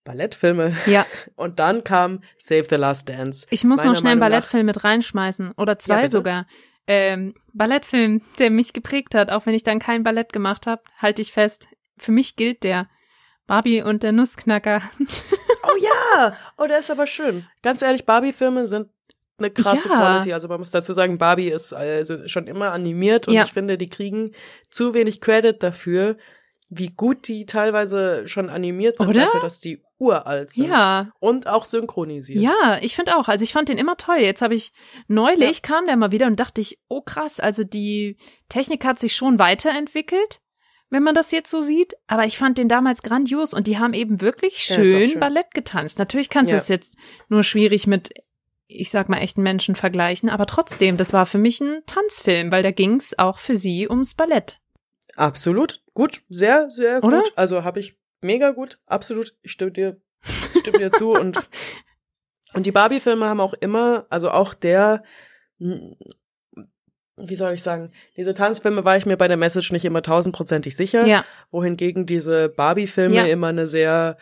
Ballettfilme. 0.04 0.76
Ja. 0.86 1.06
Und 1.36 1.60
dann 1.60 1.84
kam 1.84 2.24
Save 2.38 2.66
the 2.70 2.76
Last 2.76 3.10
Dance. 3.10 3.48
Ich 3.50 3.64
muss 3.64 3.84
noch 3.84 3.96
schnell 3.96 4.14
einen 4.14 4.20
Ballettfilm 4.20 4.66
mit 4.66 4.84
reinschmeißen. 4.84 5.54
Oder 5.58 5.80
zwei 5.80 6.02
bitte. 6.04 6.10
sogar. 6.10 6.48
Ähm, 6.88 7.34
Ballettfilm, 7.54 8.22
der 8.40 8.50
mich 8.50 8.74
geprägt 8.74 9.16
hat, 9.16 9.32
auch 9.32 9.46
wenn 9.46 9.54
ich 9.54 9.64
dann 9.64 9.80
kein 9.80 10.04
Ballett 10.04 10.34
gemacht 10.34 10.68
habe, 10.68 10.82
halte 10.98 11.22
ich 11.22 11.32
fest. 11.32 11.70
Für 11.98 12.12
mich 12.12 12.36
gilt 12.36 12.64
der. 12.64 12.88
Barbie 13.48 13.82
und 13.82 14.04
der 14.04 14.12
Nussknacker. 14.12 14.82
Oh 15.66 15.78
ja! 15.82 16.36
Oh, 16.58 16.68
der 16.68 16.80
ist 16.80 16.92
aber 16.92 17.08
schön. 17.08 17.48
Ganz 17.62 17.82
ehrlich, 17.82 18.06
Barbie-Filme 18.06 18.68
sind 18.68 18.90
eine 19.38 19.50
krasse 19.52 19.90
Ja. 19.90 19.96
Quality. 19.96 20.34
Also 20.34 20.48
man 20.48 20.60
muss 20.60 20.72
dazu 20.72 20.94
sagen, 20.94 21.18
Barbie 21.18 21.50
ist 21.50 21.74
also 21.74 22.28
schon 22.28 22.48
immer 22.48 22.72
animiert 22.72 23.28
und 23.28 23.34
Ja. 23.34 23.44
ich 23.44 23.54
finde, 23.54 23.78
die 23.78 23.90
kriegen 23.90 24.32
zu 24.70 24.94
wenig 24.94 25.22
Credit 25.22 25.62
dafür, 25.62 26.18
wie 26.70 26.88
gut 26.88 27.28
die 27.28 27.46
teilweise 27.46 28.28
schon 28.28 28.50
animiert 28.50 28.98
sind, 28.98 29.08
Oder? 29.10 29.26
dafür, 29.26 29.42
dass 29.42 29.60
die 29.60 29.84
uralt 30.00 30.52
sind. 30.52 30.68
Ja, 30.70 31.12
Und 31.20 31.46
auch 31.48 31.66
synchronisiert. 31.66 32.42
ja, 32.42 32.80
ich 32.82 32.96
finde 32.96 33.16
auch. 33.16 33.28
Also 33.28 33.44
ich 33.44 33.54
fand 33.54 33.70
den 33.70 33.78
immer 33.78 33.96
toll. 33.96 34.18
Jetzt 34.18 34.42
habe 34.42 34.56
ich 34.56 34.74
neulich 35.08 35.62
kam 35.62 35.86
der 35.86 35.98
mal 35.98 36.12
wieder 36.12 36.26
und 36.28 36.40
dachte 36.40 36.62
ich, 36.62 36.80
oh 36.90 37.02
krass, 37.02 37.40
also 37.40 37.64
die 37.64 38.18
Technik 38.50 38.86
hat 38.86 38.98
sich 39.00 39.16
schon 39.16 39.38
weiterentwickelt, 39.40 40.40
wenn 40.90 41.04
man 41.04 41.16
das 41.16 41.32
jetzt 41.32 41.52
so 41.52 41.62
sieht. 41.62 41.94
Aber 42.08 42.26
ich 42.26 42.38
fand 42.38 42.58
den 42.58 42.70
damals 42.70 43.02
grandios 43.04 43.54
und 43.54 43.68
die 43.68 43.78
haben 43.78 43.94
eben 43.94 44.20
wirklich 44.22 44.68
Ja, 44.70 44.76
schön, 44.76 45.10
schön. 45.12 45.20
Ballett 45.20 45.52
getanzt. 45.54 46.00
Natürlich 46.00 46.30
kannst 46.30 46.52
du 46.52 46.56
Ja. 46.56 46.62
es 46.62 46.68
jetzt 46.68 46.98
nur 47.30 47.44
schwierig 47.44 47.88
mit, 47.88 48.10
ich 48.68 48.90
sag 48.92 49.10
mal, 49.10 49.18
echten 49.20 49.44
Menschen 49.44 49.76
vergleichen, 49.76 50.30
aber 50.30 50.46
trotzdem, 50.46 50.98
das 50.98 51.14
war 51.14 51.26
für 51.26 51.38
mich 51.38 51.62
ein 51.62 51.82
Tanzfilm, 51.86 52.52
weil 52.52 52.64
da 52.64 52.72
ging's 52.72 53.18
auch 53.18 53.38
für 53.40 53.58
sie 53.58 53.88
ums 53.90 54.16
Ballett. 54.16 54.60
Absolut. 55.16 55.82
Gut, 55.94 56.24
sehr, 56.30 56.72
sehr 56.72 57.04
Oder? 57.04 57.22
gut. 57.22 57.34
Also 57.36 57.64
habe 57.64 57.80
ich 57.80 57.96
mega 58.22 58.52
gut, 58.52 58.80
absolut. 58.88 59.36
Ich 59.42 59.52
stimme 59.52 59.72
dir, 59.72 60.02
ich 60.54 60.60
stimme 60.62 60.78
dir 60.80 60.92
zu 60.92 61.12
und 61.12 61.38
und 62.54 62.66
die 62.66 62.72
Barbie-Filme 62.72 63.26
haben 63.28 63.40
auch 63.42 63.54
immer, 63.54 64.06
also 64.10 64.32
auch 64.32 64.54
der, 64.54 65.04
wie 65.60 67.36
soll 67.36 67.54
ich 67.54 67.64
sagen, 67.64 67.92
diese 68.18 68.34
Tanzfilme 68.34 68.84
war 68.86 68.98
ich 68.98 69.06
mir 69.06 69.18
bei 69.18 69.28
der 69.28 69.38
Message 69.38 69.72
nicht 69.72 69.86
immer 69.86 70.02
tausendprozentig 70.02 70.76
sicher, 70.76 71.06
Ja, 71.06 71.26
wohingegen 71.52 72.06
diese 72.06 72.50
Barbie-Filme 72.50 73.16
Ja. 73.16 73.26
immer 73.26 73.48
eine 73.48 73.68
sehr 73.68 74.18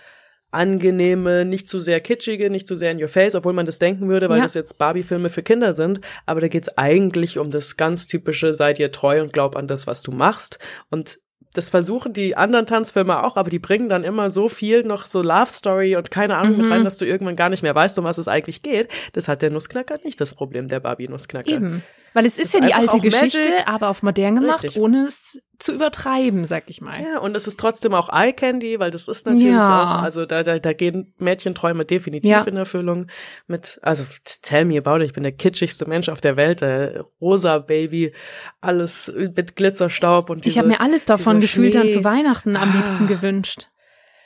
angenehme, 0.51 1.45
nicht 1.45 1.67
zu 1.69 1.79
sehr 1.79 1.99
kitschige, 1.99 2.49
nicht 2.49 2.67
zu 2.67 2.75
sehr 2.75 2.91
in 2.91 3.01
your 3.01 3.07
face, 3.09 3.35
obwohl 3.35 3.53
man 3.53 3.65
das 3.65 3.79
denken 3.79 4.07
würde, 4.09 4.29
weil 4.29 4.37
Ja. 4.37 4.43
das 4.43 4.53
jetzt 4.53 4.77
Barbie-Filme 4.77 5.29
für 5.29 5.43
Kinder 5.43 5.73
sind. 5.73 6.01
Aber 6.25 6.41
da 6.41 6.47
geht's 6.47 6.77
eigentlich 6.77 7.37
um 7.37 7.51
das 7.51 7.77
ganz 7.77 8.07
typische, 8.07 8.53
sei 8.53 8.73
dir 8.73 8.91
treu 8.91 9.21
und 9.21 9.33
glaub 9.33 9.55
an 9.55 9.67
das, 9.67 9.87
was 9.87 10.01
du 10.03 10.11
machst. 10.11 10.59
Und 10.89 11.19
das 11.53 11.69
versuchen 11.69 12.13
die 12.13 12.37
anderen 12.37 12.65
Tanzfilme 12.65 13.23
auch, 13.25 13.35
aber 13.35 13.49
die 13.49 13.59
bringen 13.59 13.89
dann 13.89 14.05
immer 14.05 14.29
so 14.31 14.47
viel 14.47 14.83
noch 14.83 15.05
so 15.05 15.21
Love 15.21 15.51
Story 15.51 15.97
und 15.97 16.09
keine 16.09 16.37
Ahnung 16.37 16.55
Mhm. 16.57 16.61
mit 16.63 16.71
rein, 16.71 16.83
dass 16.85 16.97
du 16.97 17.05
irgendwann 17.05 17.35
gar 17.35 17.49
nicht 17.49 17.61
mehr 17.61 17.75
weißt, 17.75 17.99
um 17.99 18.05
was 18.05 18.17
es 18.17 18.29
eigentlich 18.29 18.61
geht. 18.61 18.87
Das 19.13 19.27
hat 19.27 19.41
der 19.41 19.49
Nussknacker 19.49 19.97
nicht 20.05 20.21
das 20.21 20.33
Problem, 20.33 20.69
der 20.69 20.79
Barbie-Nussknacker. 20.79 21.81
Weil 22.13 22.25
es 22.25 22.37
ist, 22.37 22.47
ist 22.47 22.53
ja 22.55 22.59
die 22.67 22.73
alte 22.73 22.99
Geschichte, 22.99 23.39
Magic. 23.39 23.67
aber 23.67 23.87
auf 23.89 24.03
modern 24.03 24.35
gemacht, 24.35 24.63
Richtig. 24.63 24.81
ohne 24.81 25.05
es 25.05 25.39
zu 25.59 25.71
übertreiben, 25.73 26.43
sag 26.43 26.63
ich 26.67 26.81
mal. 26.81 26.99
Ja, 27.01 27.19
und 27.19 27.35
es 27.37 27.47
ist 27.47 27.57
trotzdem 27.59 27.93
auch 27.93 28.09
Eye 28.11 28.33
Candy, 28.33 28.79
weil 28.79 28.91
das 28.91 29.07
ist 29.07 29.25
natürlich 29.25 29.53
Ja. 29.53 29.83
auch, 29.99 30.01
also 30.03 30.25
da, 30.25 30.43
da, 30.43 30.59
da 30.59 30.73
gehen 30.73 31.13
Mädchenträume 31.19 31.85
definitiv 31.85 32.29
Ja. 32.29 32.41
in 32.41 32.57
Erfüllung 32.57 33.07
mit, 33.47 33.79
also 33.81 34.03
tell 34.41 34.65
me 34.65 34.77
about 34.77 34.97
it, 34.97 35.03
ich 35.07 35.13
bin 35.13 35.23
der 35.23 35.31
kitschigste 35.31 35.85
Mensch 35.87 36.09
auf 36.09 36.19
der 36.19 36.35
Welt, 36.35 36.59
der 36.61 37.05
rosa 37.21 37.59
Baby, 37.59 38.13
alles 38.59 39.09
mit 39.15 39.55
Glitzerstaub 39.55 40.29
und 40.29 40.43
diese, 40.43 40.53
Ich 40.53 40.57
habe 40.57 40.67
mir 40.67 40.81
alles 40.81 41.05
davon 41.05 41.39
gefühlt 41.39 41.75
dann 41.75 41.87
zu 41.87 42.03
Weihnachten 42.03 42.57
am 42.57 42.71
Ah. 42.71 42.75
liebsten 42.77 43.07
gewünscht. 43.07 43.69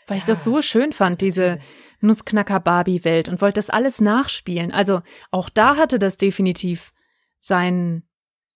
Weil 0.07 0.17
ich 0.17 0.25
das 0.25 0.43
so 0.43 0.61
schön 0.61 0.91
fand, 0.91 1.21
diese 1.21 1.59
Nutzknacker-Barbie-Welt 2.01 3.29
und 3.29 3.41
wollte 3.41 3.55
das 3.55 3.69
alles 3.69 4.01
nachspielen. 4.01 4.71
Also 4.71 5.01
auch 5.31 5.49
da 5.49 5.75
hatte 5.77 5.99
das 5.99 6.17
definitiv 6.17 6.91
seinen, 7.45 8.03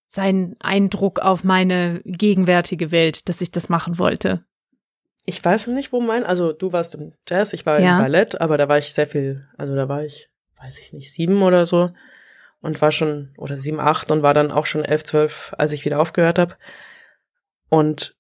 seinen 0.08 0.56
Eindruck 0.60 1.19
auf 1.19 1.43
meine 1.43 2.02
gegenwärtige 2.06 2.91
Welt, 2.91 3.30
dass 3.30 3.41
ich 3.41 3.52
das 3.52 3.69
machen 3.69 3.99
wollte. 3.99 4.43
Ich 5.25 5.43
weiß 5.45 5.67
nicht, 5.67 5.91
wo 5.93 6.02
mein, 6.02 6.23
also 6.23 6.54
du 6.54 6.73
warst 6.73 6.95
im 6.95 7.13
Jazz, 7.28 7.54
ich 7.54 7.65
war 7.65 7.80
Ja. 7.80 7.97
im 7.97 8.04
Ballett, 8.04 8.41
aber 8.41 8.58
da 8.58 8.67
war 8.67 8.80
ich 8.80 8.93
sehr 8.93 9.06
viel, 9.06 9.47
also 9.58 9.75
da 9.75 9.88
war 9.88 10.04
ich, 10.04 10.30
weiß 10.60 10.80
ich 10.80 10.91
nicht, 10.91 11.13
sieben 11.13 11.43
oder 11.43 11.67
so 11.67 11.91
und 12.62 12.82
war 12.82 12.91
schon, 12.91 13.32
oder 13.38 13.60
sieben, 13.60 13.80
acht 13.80 14.10
und 14.10 14.23
war 14.23 14.34
dann 14.34 14.52
auch 14.52 14.65
schon 14.65 14.84
elf, 14.84 15.04
zwölf, 15.04 15.54
als 15.58 15.71
ich 15.71 15.86
wieder 15.86 15.99
aufgehört 15.99 16.39
habe. 16.39 16.56
Und 17.69 18.15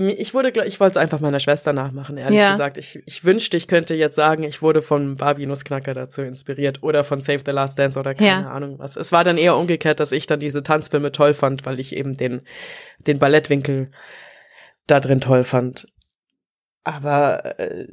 ich 0.00 0.32
wurde, 0.34 0.52
ich 0.64 0.80
wollte 0.80 0.92
es 0.92 0.96
einfach 0.96 1.20
meiner 1.20 1.40
Schwester 1.40 1.72
nachmachen, 1.72 2.16
ehrlich 2.16 2.38
Ja. 2.40 2.50
gesagt. 2.52 2.78
Ich, 2.78 3.02
ich 3.06 3.24
wünschte, 3.24 3.56
ich 3.56 3.68
könnte 3.68 3.94
jetzt 3.94 4.16
sagen, 4.16 4.42
ich 4.44 4.62
wurde 4.62 4.80
von 4.82 5.16
Barbie 5.16 5.46
Nussknacker 5.46 5.92
dazu 5.94 6.22
inspiriert 6.22 6.82
oder 6.82 7.04
von 7.04 7.20
Save 7.20 7.42
the 7.44 7.50
Last 7.52 7.78
Dance 7.78 7.98
oder 7.98 8.14
keine 8.14 8.28
Ja. 8.44 8.50
Ahnung 8.50 8.78
was. 8.78 8.96
Es 8.96 9.12
war 9.12 9.24
dann 9.24 9.38
eher 9.38 9.56
umgekehrt, 9.56 10.00
dass 10.00 10.12
ich 10.12 10.26
dann 10.26 10.40
diese 10.40 10.62
Tanzfilme 10.62 11.12
toll 11.12 11.34
fand, 11.34 11.66
weil 11.66 11.78
ich 11.78 11.94
eben 11.94 12.16
den, 12.16 12.42
den 12.98 13.18
Ballettwinkel 13.18 13.90
da 14.86 14.98
drin 15.00 15.20
toll 15.20 15.44
fand. 15.44 15.88
Aber 16.84 17.58
äh, 17.60 17.86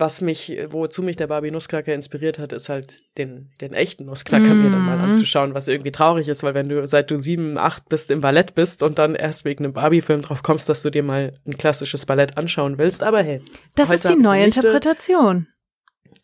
was 0.00 0.20
mich, 0.20 0.56
wozu 0.68 1.02
mich 1.02 1.16
der 1.16 1.26
Barbie 1.26 1.50
Nussknacker 1.50 1.94
inspiriert 1.94 2.38
hat, 2.38 2.52
ist 2.52 2.68
halt 2.68 3.02
den, 3.18 3.50
den 3.60 3.72
echten 3.72 4.04
Nussknacker 4.06 4.54
mir 4.54 4.70
dann 4.70 4.84
mal 4.84 4.98
Mhm. 4.98 5.04
anzuschauen, 5.04 5.54
was 5.54 5.68
irgendwie 5.68 5.92
traurig 5.92 6.28
ist, 6.28 6.42
weil 6.42 6.54
wenn 6.54 6.68
du 6.68 6.86
seit 6.86 7.10
du 7.10 7.20
sieben, 7.20 7.58
acht 7.58 7.88
bist 7.88 8.10
im 8.10 8.20
Ballett 8.20 8.54
bist 8.54 8.82
und 8.82 8.98
dann 8.98 9.14
erst 9.14 9.44
wegen 9.44 9.64
einem 9.64 9.72
Barbie-Film 9.74 10.22
drauf 10.22 10.42
kommst, 10.42 10.68
dass 10.68 10.82
du 10.82 10.90
dir 10.90 11.02
mal 11.02 11.34
ein 11.46 11.56
klassisches 11.58 12.06
Ballett 12.06 12.36
anschauen 12.36 12.78
willst, 12.78 13.02
aber 13.02 13.22
hey, 13.22 13.40
Das 13.76 13.92
ist 13.92 14.08
die 14.08 14.16
neue 14.16 14.44
Nichte. 14.44 14.60
Interpretation. 14.60 15.46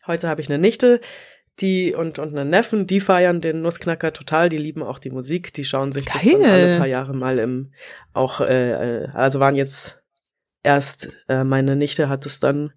heute 0.07 0.27
habe 0.27 0.41
ich 0.41 0.49
eine 0.49 0.57
Nichte, 0.59 0.99
die 1.59 1.93
und, 1.93 2.17
und 2.17 2.35
einen 2.37 2.49
Neffen, 2.49 2.87
die 2.87 3.01
feiern 3.01 3.41
den 3.41 3.61
Nussknacker 3.61 4.13
total, 4.13 4.49
die 4.49 4.57
lieben 4.57 4.81
auch 4.83 4.99
die 4.99 5.09
Musik, 5.11 5.53
die 5.53 5.65
schauen 5.65 5.91
sich 5.91 6.05
das 6.05 6.23
dann 6.23 6.39
Geil. 6.41 6.49
alle 6.49 6.77
paar 6.77 6.87
Jahre 6.87 7.13
mal 7.15 7.37
im, 7.39 7.71
auch, 8.13 8.41
äh, 8.41 9.03
äh, 9.03 9.07
also 9.13 9.39
waren 9.39 9.55
jetzt 9.55 10.00
erst, 10.63 11.09
äh, 11.27 11.43
meine 11.43 11.75
Nichte 11.75 12.09
hat 12.09 12.25
es 12.25 12.39
dann 12.39 12.71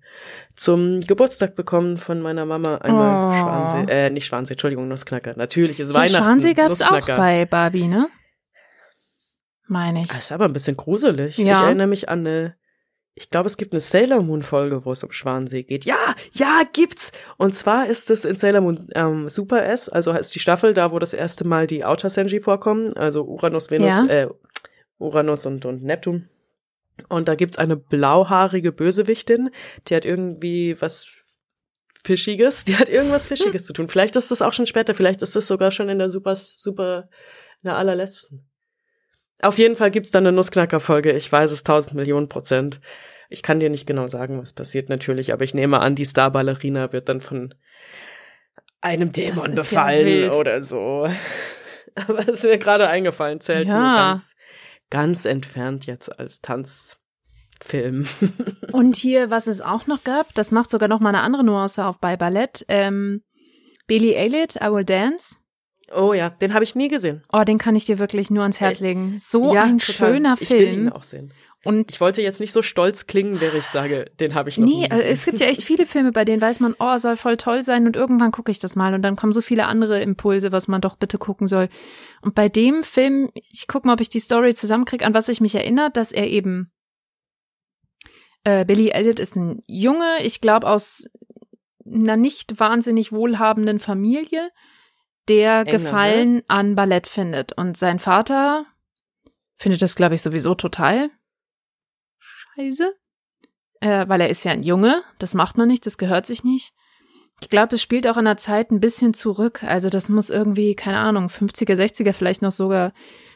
zum 0.57 1.01
Geburtstag 1.01 1.55
bekommen 1.55 1.99
von 1.99 2.21
meiner 2.21 2.47
Mama, 2.47 2.77
einmal 2.79 3.31
Oh. 3.31 3.41
Schwansee, 3.41 3.93
äh, 3.93 4.11
nicht 4.11 4.27
Schwansee, 4.27 4.55
Entschuldigung, 4.55 4.89
Nussknacker. 4.89 5.35
Natürlich 5.37 5.81
ist 5.81 5.89
Ja, 5.89 5.95
Weihnachten. 5.95 6.25
Schwansee 6.25 6.55
gab's 6.55 6.81
auch 6.83 6.91
Nussknacker. 6.93 7.17
bei 7.21 7.45
Barbie, 7.45 7.89
ne? 7.89 8.09
Meine 9.67 10.03
ich. 10.03 10.11
Ah, 10.13 10.19
ist 10.19 10.33
aber 10.33 10.45
ein 10.45 10.53
bisschen 10.53 10.77
gruselig. 10.77 11.39
Ja. 11.39 11.45
Ich 11.59 11.65
erinnere 11.67 11.87
mich 11.87 12.09
an 12.09 12.21
eine, 12.21 12.55
ich 13.15 13.31
glaube, 13.31 13.47
es 13.49 13.57
gibt 13.57 13.73
eine 13.73 13.81
Sailor 13.81 14.23
Moon 14.23 14.43
Folge, 14.43 14.85
wo 14.85 14.93
es 14.93 15.03
um 15.03 15.11
Schwansee 15.13 15.63
geht. 15.63 15.85
Ja, 15.85 16.15
ja, 16.33 16.63
gibt's. 16.73 17.13
Und 17.39 17.55
zwar 17.55 17.87
ist 17.87 18.11
es 18.11 18.25
in 18.25 18.37
Sailor 18.37 18.61
Moon 18.61 18.89
ähm, 18.95 19.29
Super 19.29 19.65
S, 19.65 19.89
also 19.89 20.13
ist 20.13 20.35
die 20.35 20.41
Staffel 20.41 20.75
da, 20.75 20.93
wo 20.93 20.99
das 20.99 21.15
erste 21.15 21.47
Mal 21.47 21.67
die 21.67 21.85
Outer 21.85 22.11
Senji 22.11 22.41
vorkommen, 22.41 22.93
also 22.95 23.25
Uranus, 23.25 23.71
Venus, 23.71 23.89
Ja. 23.91 24.07
äh, 24.07 24.29
Uranus 24.99 25.47
und, 25.47 25.65
und 25.65 25.83
Neptun. 25.83 26.29
Und 27.09 27.29
da 27.29 27.35
gibt's 27.35 27.59
eine 27.59 27.77
blauhaarige 27.77 28.73
Bösewichtin, 28.73 29.51
die 29.89 29.97
hat 29.97 30.05
irgendwie 30.05 30.81
was 30.81 31.09
Fischiges, 32.05 32.65
die 32.65 32.77
hat 32.77 32.89
irgendwas 32.89 33.27
Fischiges 33.27 33.65
zu 33.65 33.73
tun. 33.73 33.89
Vielleicht 33.89 34.17
ist 34.17 34.31
das 34.31 34.43
auch 34.43 34.53
schon 34.53 34.67
später, 34.67 34.95
vielleicht 34.95 35.23
ist 35.23 35.35
das 35.35 35.47
sogar 35.47 35.71
schon 35.71 35.89
in 35.89 35.99
der 35.99 36.11
Super, 36.11 36.37
Super, 36.37 37.09
in 37.63 37.69
der 37.69 37.77
allerletzten. 37.77 38.47
Auf 39.43 39.59
jeden 39.59 39.77
Fall 39.77 39.91
gibt's 39.91 40.11
dann 40.11 40.27
eine 40.27 40.37
Nussknacker-Folge. 40.37 41.13
Ich 41.13 41.31
weiß 41.31 41.51
es 41.51 41.65
tausend 41.65 41.95
Millionen 41.95 42.29
Prozent. 42.29 42.81
Ich 43.29 43.43
kann 43.43 43.59
dir 43.59 43.71
nicht 43.71 43.87
genau 43.87 44.07
sagen, 44.07 44.41
was 44.41 44.53
passiert 44.53 44.89
natürlich, 44.89 45.33
aber 45.33 45.45
ich 45.45 45.55
nehme 45.55 45.81
an, 45.81 45.95
die 45.95 46.05
Starballerina 46.07 46.93
wird 46.93 47.09
dann 47.09 47.21
von 47.21 47.55
einem 48.81 49.13
Dämon 49.13 49.49
ja 49.51 49.55
befallen 49.55 50.07
wild. 50.07 50.35
oder 50.35 50.63
so. 50.63 51.09
Aber 52.09 52.19
es 52.21 52.29
ist 52.29 52.45
mir 52.45 52.59
gerade 52.59 52.89
eingefallen, 52.89 53.41
zählt 53.41 53.69
nur 53.69 53.77
Ja. 53.77 54.11
ganz, 54.11 54.35
ganz 54.95 55.25
entfernt 55.25 55.87
jetzt 55.87 56.21
als 56.21 56.41
Tanzfilm. 56.41 58.07
Und 58.73 58.95
hier, 58.95 59.29
was 59.29 59.49
es 59.49 59.61
auch 59.61 59.89
noch 59.89 60.05
gab, 60.05 60.33
das 60.35 60.53
macht 60.53 60.71
sogar 60.71 60.89
noch 60.89 61.01
mal 61.01 61.09
eine 61.09 61.21
andere 61.23 61.43
Nuance 61.43 61.85
auf 61.85 61.99
bei 61.99 62.17
Ballett. 62.17 62.65
Ähm, 62.69 63.23
Billy 63.89 64.13
Elliot, 64.13 64.55
I 64.57 64.71
Will 64.71 64.85
Dance. 64.85 65.37
oh 65.93 66.13
ja, 66.13 66.31
den 66.31 66.55
habe 66.55 66.63
ich 66.63 66.77
nie 66.77 66.87
gesehen. 66.89 67.25
Oh, 67.33 67.43
den 67.43 67.59
kann 67.59 67.75
ich 67.75 67.87
dir 67.87 67.99
wirklich 67.99 68.31
nur 68.31 68.43
ans 68.43 68.61
Herz 68.61 68.79
legen. 68.79 69.17
So 69.19 69.53
ja, 69.53 69.65
ein 69.65 69.79
total. 69.81 70.13
schöner 70.15 70.37
Ich 70.39 70.49
will 70.51 70.63
ihn 70.63 70.69
Film. 70.71 70.93
auch 70.93 71.03
sehen. 71.03 71.35
Und 71.65 71.93
Ich 71.93 72.01
wollte 72.01 72.23
jetzt 72.23 72.41
nicht 72.41 72.53
so 72.53 72.63
stolz 72.63 73.07
klingen, 73.07 73.41
wäre 73.41 73.57
ich 73.57 73.67
sage, 73.67 74.11
den 74.21 74.35
habe 74.35 74.49
ich 74.49 74.59
noch 74.59 74.67
nee, 74.67 74.81
nie 74.81 74.85
äh, 74.85 75.09
es 75.09 75.25
gibt 75.25 75.41
ja 75.41 75.47
echt 75.47 75.63
viele 75.63 75.87
Filme, 75.87 76.13
bei 76.13 76.25
denen 76.25 76.43
weiß 76.43 76.61
man, 76.61 76.75
oh, 76.79 76.99
soll 76.99 77.17
voll 77.17 77.37
toll 77.37 77.63
sein 77.63 77.87
und 77.87 77.97
irgendwann 77.97 78.33
gucke 78.33 78.51
ich 78.51 78.59
das 78.59 78.77
mal 78.77 78.95
und 78.95 79.03
dann 79.03 79.17
kommen 79.17 79.33
so 79.33 79.41
viele 79.41 79.67
andere 79.67 80.01
Impulse, 80.01 80.53
was 80.53 80.69
man 80.69 80.81
doch 80.81 80.97
bitte 80.97 81.19
gucken 81.19 81.49
soll. 81.49 81.69
Und 82.21 82.35
bei 82.35 82.49
dem 82.49 82.85
Film, 82.85 83.31
ich 83.35 83.67
gucke 83.67 83.87
mal, 83.87 83.95
ob 83.95 84.01
ich 84.01 84.11
die 84.11 84.19
Story 84.19 84.55
zusammenkriege, 84.55 85.05
an 85.07 85.15
was 85.15 85.29
ich 85.29 85.41
mich 85.41 85.55
erinnere, 85.55 85.91
dass 85.91 86.13
er 86.13 86.29
eben 86.29 86.71
äh, 88.45 88.65
Billy 88.65 88.91
Elliot 88.91 89.19
ist 89.19 89.37
ein 89.37 89.63
Junge, 89.67 90.23
ich 90.23 90.41
glaube 90.41 90.69
aus 90.69 91.05
einer 91.87 92.17
nicht 92.17 92.59
wahnsinnig 92.61 93.13
wohlhabenden 93.13 93.79
Familie, 93.79 94.51
der 95.29 95.61
England, 95.61 95.71
Gefallen 95.71 96.43
an 96.49 96.75
Ballett 96.75 97.07
findet. 97.07 97.53
Und 97.53 97.77
sein 97.77 97.99
Vater 97.99 98.67
findet 99.57 99.83
das, 99.83 99.97
glaube 99.97 100.15
ich, 100.15 100.23
sowieso 100.23 100.55
total 100.55 101.11
scheiße. 102.55 102.93
Äh, 103.81 104.09
weil 104.09 104.21
er 104.21 104.31
ist 104.31 104.45
ja 104.45 104.53
ein 104.53 104.63
Junge, 104.63 105.03
das 105.19 105.35
macht 105.35 105.59
man 105.59 105.69
nicht, 105.69 105.85
das 105.87 105.99
gehört 105.99 106.27
sich 106.27 106.45
nicht. 106.45 106.73
Ich 107.43 107.51
glaube, 107.51 107.75
es 107.75 107.83
spielt 107.83 108.07
auch 108.07 108.17
in 108.17 108.25
der 108.25 108.37
Zeit 108.37 108.71
ein 108.71 108.81
bisschen 108.81 109.13
zurück. 109.13 109.63
Also 109.65 109.89
das 109.91 110.09
muss 110.09 110.31
irgendwie, 110.31 110.75
keine 110.75 110.99
Ahnung, 110.99 111.27
50er, 111.27 111.75
60er 111.75 112.13
vielleicht 112.13 112.43
noch 112.43 112.53
sogar 112.53 112.93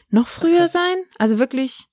noch 0.09 0.27
früher 0.27 0.61
Okay. 0.61 0.67
sein. 0.67 0.95
Also 1.19 1.37
wirklich, 1.37 1.85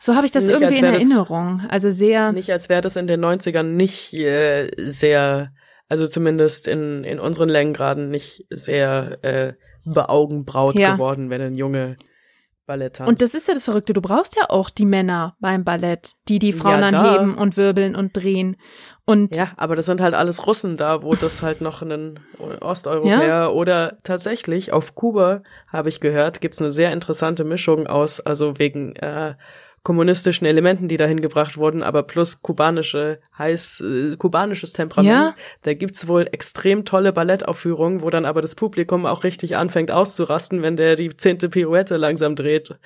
so 0.00 0.16
habe 0.16 0.24
ich 0.26 0.32
das 0.32 0.46
Nicht, 0.46 0.54
irgendwie 0.60 0.78
in 0.78 0.82
wär 0.84 0.92
das- 0.92 1.02
Erinnerung. 1.02 1.62
Also 1.68 1.90
sehr, 1.90 2.32
Nicht, 2.32 2.50
als 2.50 2.68
wäre 2.68 2.80
das 2.80 2.96
in 2.96 3.06
den 3.06 3.20
90ern 3.24 3.62
nicht 3.76 4.14
äh, 4.14 4.70
sehr, 4.78 5.52
also 5.88 6.08
zumindest 6.08 6.66
in, 6.66 7.04
in 7.04 7.20
unseren 7.20 7.50
Längengraden 7.50 8.10
nicht 8.10 8.46
sehr 8.50 9.18
äh, 9.22 9.52
beaugenbraut 9.84 10.78
Ja. 10.78 10.94
geworden, 10.94 11.28
wenn 11.30 11.42
ein 11.42 11.54
Junge 11.54 11.96
Ballett 12.70 12.94
tanzt. 12.96 13.08
Und 13.08 13.20
das 13.20 13.34
ist 13.34 13.48
ja 13.48 13.54
das 13.54 13.64
Verrückte. 13.64 13.92
Du 13.92 14.00
brauchst 14.00 14.36
ja 14.36 14.44
auch 14.48 14.70
die 14.70 14.86
Männer 14.86 15.34
beim 15.40 15.64
Ballett, 15.64 16.12
die 16.28 16.38
die 16.38 16.52
Frauen 16.52 16.80
Ja, 16.82 16.90
da. 16.92 17.02
anheben 17.02 17.34
und 17.36 17.56
wirbeln 17.56 17.96
und 17.96 18.16
drehen. 18.16 18.56
Und 19.04 19.34
Ja, 19.34 19.50
aber 19.56 19.74
das 19.74 19.86
sind 19.86 20.00
halt 20.00 20.14
alles 20.14 20.46
Russen 20.46 20.76
da, 20.76 21.02
wo 21.02 21.14
das 21.16 21.42
halt 21.42 21.60
noch 21.60 21.82
ein 21.82 22.20
Osteuropäer 22.60 23.52
oder 23.54 23.98
tatsächlich 24.04 24.72
auf 24.72 24.94
Kuba, 24.94 25.42
habe 25.66 25.88
ich 25.88 26.00
gehört, 26.00 26.40
gibt's 26.40 26.60
eine 26.60 26.70
sehr 26.70 26.92
interessante 26.92 27.42
Mischung 27.42 27.88
aus, 27.88 28.20
also 28.20 28.58
wegen 28.58 28.94
äh, 28.96 29.34
kommunistischen 29.82 30.46
Elementen, 30.46 30.88
die 30.88 30.98
dahin 30.98 31.20
gebracht 31.20 31.56
wurden, 31.56 31.82
aber 31.82 32.02
plus 32.02 32.42
kubanische, 32.42 33.20
heiß, 33.38 33.80
äh, 33.80 34.16
kubanisches 34.16 34.72
Temperament. 34.74 35.10
Ja. 35.10 35.34
Da 35.62 35.74
gibt's 35.74 36.06
wohl 36.06 36.28
extrem 36.32 36.84
tolle 36.84 37.12
Ballettaufführungen, 37.12 38.02
wo 38.02 38.10
dann 38.10 38.26
aber 38.26 38.42
das 38.42 38.54
Publikum 38.54 39.06
auch 39.06 39.24
richtig 39.24 39.56
anfängt 39.56 39.90
auszurasten, 39.90 40.62
wenn 40.62 40.76
der 40.76 40.96
die 40.96 41.16
zehnte 41.16 41.48
Pirouette 41.48 41.96
langsam 41.96 42.36
dreht. 42.36 42.78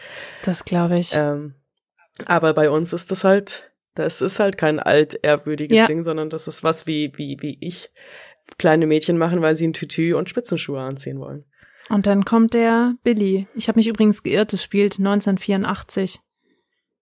das 0.45 0.65
glaube 0.65 0.99
ich. 0.99 1.13
Ähm, 1.17 1.55
aber 2.27 2.55
bei 2.55 2.71
uns 2.71 2.93
ist 2.93 3.11
das 3.11 3.25
halt, 3.25 3.73
das 3.97 4.23
ist 4.23 4.39
halt 4.39 4.57
kein 4.57 4.79
altehrwürdiges 4.79 5.79
Ja. 5.79 5.87
Ding, 5.87 6.05
sondern 6.05 6.31
das 6.31 6.47
ist 6.47 6.63
was 6.63 6.87
wie, 6.87 7.13
wie, 7.17 7.39
wie 7.41 7.59
ich 7.61 7.91
kleine 8.59 8.87
Mädchen 8.87 9.19
machen, 9.19 9.43
weil 9.43 9.57
sie 9.57 9.67
ein 9.67 9.73
Tütü 9.73 10.15
und 10.15 10.31
Spitzenschuhe 10.31 10.81
anziehen 10.81 11.19
wollen. 11.19 11.45
Und 11.89 12.07
dann 12.07 12.25
kommt 12.25 12.55
der 12.55 12.95
Billy. 13.03 13.47
Ich 13.55 13.69
habe 13.69 13.79
mich 13.79 13.89
übrigens 13.89 14.23
geirrt, 14.23 14.53
es 14.53 14.63
spielt 14.63 14.99
1984. 14.99 16.21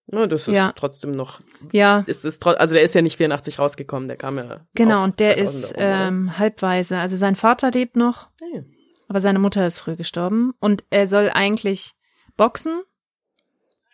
Na, 0.07 0.27
das 0.27 0.47
ist 0.47 0.55
Ja. 0.55 0.73
trotzdem 0.75 1.11
noch, 1.11 1.39
Ja, 1.71 2.03
ist 2.07 2.25
tro- 2.43 2.51
also 2.55 2.73
der 2.73 2.83
ist 2.83 2.93
ja 2.93 3.01
nicht 3.01 3.17
84 3.17 3.57
rausgekommen, 3.57 4.07
der 4.07 4.17
kam 4.17 4.37
ja. 4.37 4.61
genau. 4.75 5.03
Und 5.03 5.19
der 5.19 5.37
2000er 5.37 5.41
ist 5.41 5.73
ähm, 5.77 6.37
halbweise. 6.37 6.97
Also 6.99 7.15
sein 7.15 7.35
Vater 7.35 7.71
lebt 7.71 7.95
noch, 7.95 8.27
Ja, 8.41 8.47
ja. 8.59 8.63
aber 9.07 9.19
seine 9.21 9.39
Mutter 9.39 9.65
ist 9.65 9.79
früh 9.79 9.95
gestorben. 9.95 10.53
Und 10.59 10.83
er 10.89 11.07
soll 11.07 11.29
eigentlich 11.33 11.93
boxen. 12.35 12.81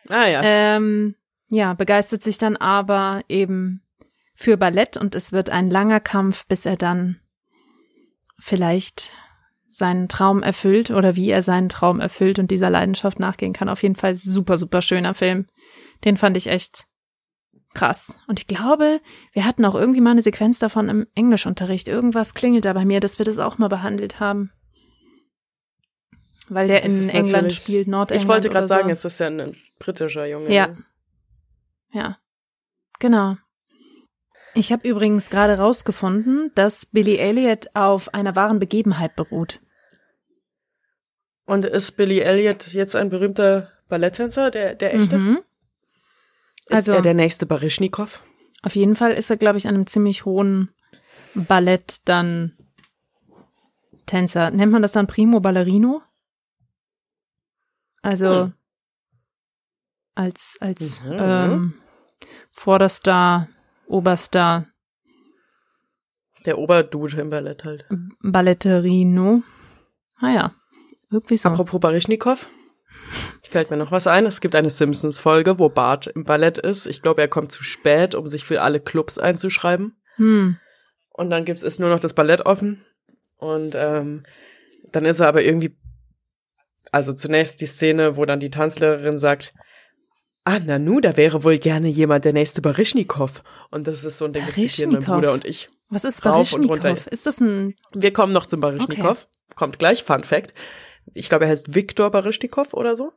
Ah 0.07 0.25
ja. 0.27 0.41
Ähm, 0.43 1.15
ja, 1.49 1.73
begeistert 1.73 2.23
sich 2.23 2.37
dann 2.39 2.57
aber 2.57 3.21
eben 3.29 3.83
für 4.33 4.57
Ballett 4.57 4.97
und 4.97 5.13
es 5.15 5.31
wird 5.31 5.49
ein 5.51 5.69
langer 5.69 5.99
Kampf, 5.99 6.47
bis 6.47 6.65
er 6.65 6.75
dann 6.77 7.19
vielleicht 8.39 9.11
seinen 9.67 10.07
Traum 10.07 10.41
erfüllt 10.41 10.89
oder 10.89 11.15
wie 11.15 11.29
er 11.29 11.43
seinen 11.43 11.69
Traum 11.69 11.99
erfüllt 11.99 12.39
und 12.39 12.49
dieser 12.49 12.69
Leidenschaft 12.71 13.19
nachgehen 13.19 13.53
kann. 13.53 13.69
Auf 13.69 13.83
jeden 13.83 13.95
Fall 13.95 14.15
super, 14.15 14.57
super 14.57 14.81
schöner 14.81 15.13
Film. 15.13 15.47
Den 16.05 16.17
fand 16.17 16.37
ich 16.37 16.47
echt 16.47 16.85
krass. 17.73 18.19
Und 18.27 18.39
ich 18.39 18.47
glaube, 18.47 19.01
wir 19.33 19.45
hatten 19.45 19.65
auch 19.65 19.75
irgendwie 19.75 20.01
mal 20.01 20.11
eine 20.11 20.21
Sequenz 20.21 20.59
davon 20.59 20.89
im 20.89 21.07
Englischunterricht. 21.15 21.87
Irgendwas 21.87 22.33
klingelt 22.33 22.65
da 22.65 22.73
bei 22.73 22.85
mir, 22.85 22.99
dass 22.99 23.19
wir 23.19 23.25
das 23.25 23.37
auch 23.39 23.57
mal 23.57 23.67
behandelt 23.67 24.19
haben. 24.19 24.51
Weil 26.47 26.67
der 26.67 26.81
Das 26.81 26.93
in 26.93 27.09
England 27.09 27.53
spielt, 27.53 27.87
Nordengland. 27.87 28.23
ich 28.23 28.27
wollte 28.27 28.49
gerade 28.49 28.67
sagen, 28.67 28.87
so. 28.87 28.91
es 28.93 29.05
ist 29.05 29.19
ja 29.19 29.27
ein 29.27 29.55
britischer 29.77 30.25
Junge. 30.25 30.51
Ja. 30.51 30.75
Ja, 31.91 32.17
genau. 32.99 33.37
Ich 34.55 34.71
habe 34.71 34.87
übrigens 34.87 35.29
gerade 35.29 35.57
rausgefunden, 35.57 36.51
dass 36.55 36.87
Billy 36.87 37.17
Elliot 37.17 37.67
auf 37.75 38.13
einer 38.13 38.35
wahren 38.35 38.59
Begebenheit 38.59 39.15
beruht. 39.15 39.59
Und 41.45 41.65
ist 41.65 41.91
Billy 41.93 42.19
Elliot 42.19 42.67
jetzt 42.73 42.95
ein 42.95 43.09
berühmter 43.09 43.71
Balletttänzer, 43.87 44.51
der, 44.51 44.75
der 44.75 44.93
echte? 44.95 45.17
Mhm. 45.17 45.39
Ist 46.69 46.75
Also- 46.77 46.93
er 46.93 47.01
der 47.01 47.13
nächste 47.13 47.45
Baryschnikow? 47.45 48.21
Auf 48.61 48.75
jeden 48.75 48.95
Fall 48.95 49.11
ist 49.13 49.29
er, 49.29 49.37
glaube 49.37 49.57
ich, 49.57 49.67
an 49.67 49.75
einem 49.75 49.87
ziemlich 49.87 50.25
hohen 50.25 50.69
Ballett 51.33 52.01
dann 52.07 52.55
Tänzer. 54.05 54.49
Nennt 54.51 54.71
man 54.71 54.81
das 54.81 54.91
dann 54.91 55.07
Primo 55.07 55.39
Ballerino? 55.39 56.01
Also 58.01 58.45
Hm. 58.45 58.53
als 60.15 60.57
als 60.59 61.03
Mhm. 61.03 61.11
ähm, 61.13 61.73
vorderster, 62.51 63.47
oberster 63.87 64.67
Der 66.45 66.57
Oberdude 66.57 67.19
im 67.21 67.29
Ballett 67.29 67.65
halt. 67.65 67.85
Balletterino. 68.21 69.43
Ah 70.21 70.29
ja, 70.31 70.55
irgendwie 71.11 71.37
so. 71.37 71.49
Apropos 71.49 71.79
Baryschnikow. 71.79 72.49
Fällt 73.49 73.71
mir 73.71 73.77
noch 73.77 73.91
was 73.91 74.05
ein. 74.05 74.27
Es 74.27 74.41
gibt 74.41 74.53
eine 74.53 74.69
Simpsons-Folge, 74.69 75.57
wo 75.57 75.69
Bart 75.69 76.05
im 76.05 76.23
Ballett 76.23 76.59
ist. 76.59 76.85
Ich 76.85 77.01
glaube, 77.01 77.21
er 77.21 77.27
kommt 77.27 77.51
zu 77.51 77.63
spät, 77.63 78.13
um 78.13 78.27
sich 78.27 78.45
für 78.45 78.61
alle 78.61 78.79
Clubs 78.79 79.17
einzuschreiben. 79.17 79.99
Hm. 80.17 80.57
Und 81.09 81.29
dann 81.31 81.45
gibt's 81.45 81.63
ist 81.63 81.79
nur 81.79 81.89
noch 81.89 81.99
das 81.99 82.13
Ballett 82.13 82.45
offen. 82.45 82.85
Und 83.37 83.73
ähm, 83.75 84.23
dann 84.91 85.05
ist 85.05 85.19
er 85.19 85.27
aber 85.27 85.41
irgendwie. 85.41 85.75
Also 86.91 87.11
zunächst 87.13 87.59
die 87.61 87.65
Szene, 87.65 88.17
wo 88.17 88.25
dann 88.25 88.39
die 88.39 88.51
Tanzlehrerin 88.51 89.17
sagt, 89.17 89.53
Ah, 90.43 90.59
Nanu, 90.59 90.99
da 90.99 91.17
wäre 91.17 91.43
wohl 91.43 91.57
gerne 91.57 91.89
jemand 91.89 92.25
der 92.25 92.33
nächste 92.33 92.61
Baryschnikow. 92.61 93.43
Und 93.71 93.87
das 93.87 94.03
ist 94.03 94.17
so 94.17 94.25
ein 94.25 94.33
Ding, 94.33 94.45
das 94.45 94.55
zitieren 94.55 94.93
mein. 94.93 95.03
Bruder 95.03 95.33
und 95.33 95.45
ich. 95.45 95.69
Was 95.89 96.05
ist. 96.05 96.23
Baryschnikow? 96.23 97.07
Ist 97.07 97.25
das 97.25 97.39
ein 97.39 97.75
Wir 97.93 98.13
kommen 98.13 98.33
noch 98.33 98.45
zum 98.45 98.59
Baryschnikow. 98.59 99.27
Kommt 99.55 99.79
gleich, 99.79 100.03
Fun 100.03 100.23
Fact. 100.23 100.53
Ich 101.13 101.29
glaube, 101.29 101.45
er 101.45 101.51
heißt 101.51 101.73
Viktor 101.75 102.11
Baryschnikow 102.11 102.73
oder 102.73 102.95
so. 102.95 103.13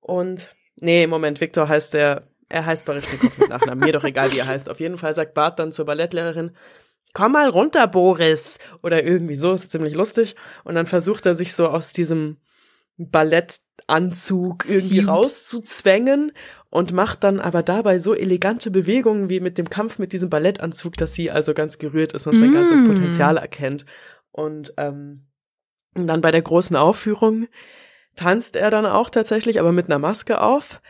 Und, 0.00 0.54
nee, 0.76 1.06
Moment, 1.06 1.40
Viktor 1.40 1.68
heißt 1.68 1.94
der, 1.94 2.28
er 2.48 2.66
heißt 2.66 2.84
Baryschnikow 2.84 3.38
mit 3.38 3.48
Nachnamen. 3.48 3.84
Mir 3.84 3.92
doch 3.92 4.04
egal, 4.04 4.32
wie 4.32 4.38
er 4.38 4.46
heißt. 4.46 4.68
Auf 4.68 4.80
jeden 4.80 4.98
Fall 4.98 5.14
sagt 5.14 5.34
Bart 5.34 5.58
dann 5.58 5.72
zur 5.72 5.86
Ballettlehrerin, 5.86 6.52
komm 7.14 7.32
mal 7.32 7.48
runter, 7.48 7.86
Boris. 7.86 8.58
Oder 8.82 9.04
irgendwie 9.04 9.36
so, 9.36 9.52
ist 9.52 9.70
ziemlich 9.70 9.94
lustig. 9.94 10.34
Und 10.64 10.74
dann 10.74 10.86
versucht 10.86 11.26
er 11.26 11.34
sich 11.34 11.54
so 11.54 11.68
aus 11.68 11.92
diesem 11.92 12.36
Ballettanzug 12.96 14.64
irgendwie 14.66 14.98
Ziemt. 14.98 15.08
rauszuzwängen 15.08 16.32
und 16.70 16.92
macht 16.92 17.24
dann 17.24 17.40
aber 17.40 17.62
dabei 17.62 17.98
so 17.98 18.14
elegante 18.14 18.70
Bewegungen 18.70 19.28
wie 19.28 19.40
mit 19.40 19.58
dem 19.58 19.70
Kampf 19.70 19.98
mit 19.98 20.12
diesem 20.12 20.30
Ballettanzug, 20.30 20.96
dass 20.96 21.14
sie 21.14 21.30
also 21.30 21.54
ganz 21.54 21.78
gerührt 21.78 22.12
ist 22.12 22.26
und 22.26 22.36
sein 22.36 22.50
Mm. 22.50 22.54
ganzes 22.54 22.84
Potenzial 22.84 23.36
erkennt. 23.36 23.84
Und 24.30 24.74
ähm, 24.76 25.26
und 25.94 26.06
dann 26.06 26.20
bei 26.20 26.30
der 26.30 26.42
großen 26.42 26.76
Aufführung 26.76 27.46
tanzt 28.16 28.56
er 28.56 28.70
dann 28.70 28.86
auch 28.86 29.10
tatsächlich, 29.10 29.58
aber 29.60 29.72
mit 29.72 29.86
einer 29.86 29.98
Maske 29.98 30.40
auf. 30.40 30.80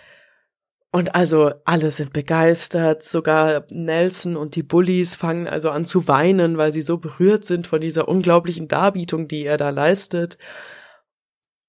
Und 0.93 1.17
also 1.17 1.51
alle 1.65 1.91
sind 1.91 2.13
begeistert, 2.13 3.03
sogar 3.03 3.65
Nelson 3.69 4.37
und 4.37 4.55
die 4.55 4.63
Bullies 4.63 5.17
fangen 5.17 5.49
also 5.49 5.71
an 5.71 5.85
zu 5.85 6.07
weinen, 6.07 6.57
weil 6.57 6.71
sie 6.71 6.83
so 6.83 6.99
berührt 6.99 7.45
sind 7.45 7.67
von 7.67 7.81
dieser 7.81 8.07
unglaublichen 8.07 8.69
Darbietung, 8.69 9.27
die 9.27 9.45
er 9.45 9.57
da 9.57 9.71
leistet. 9.71 10.39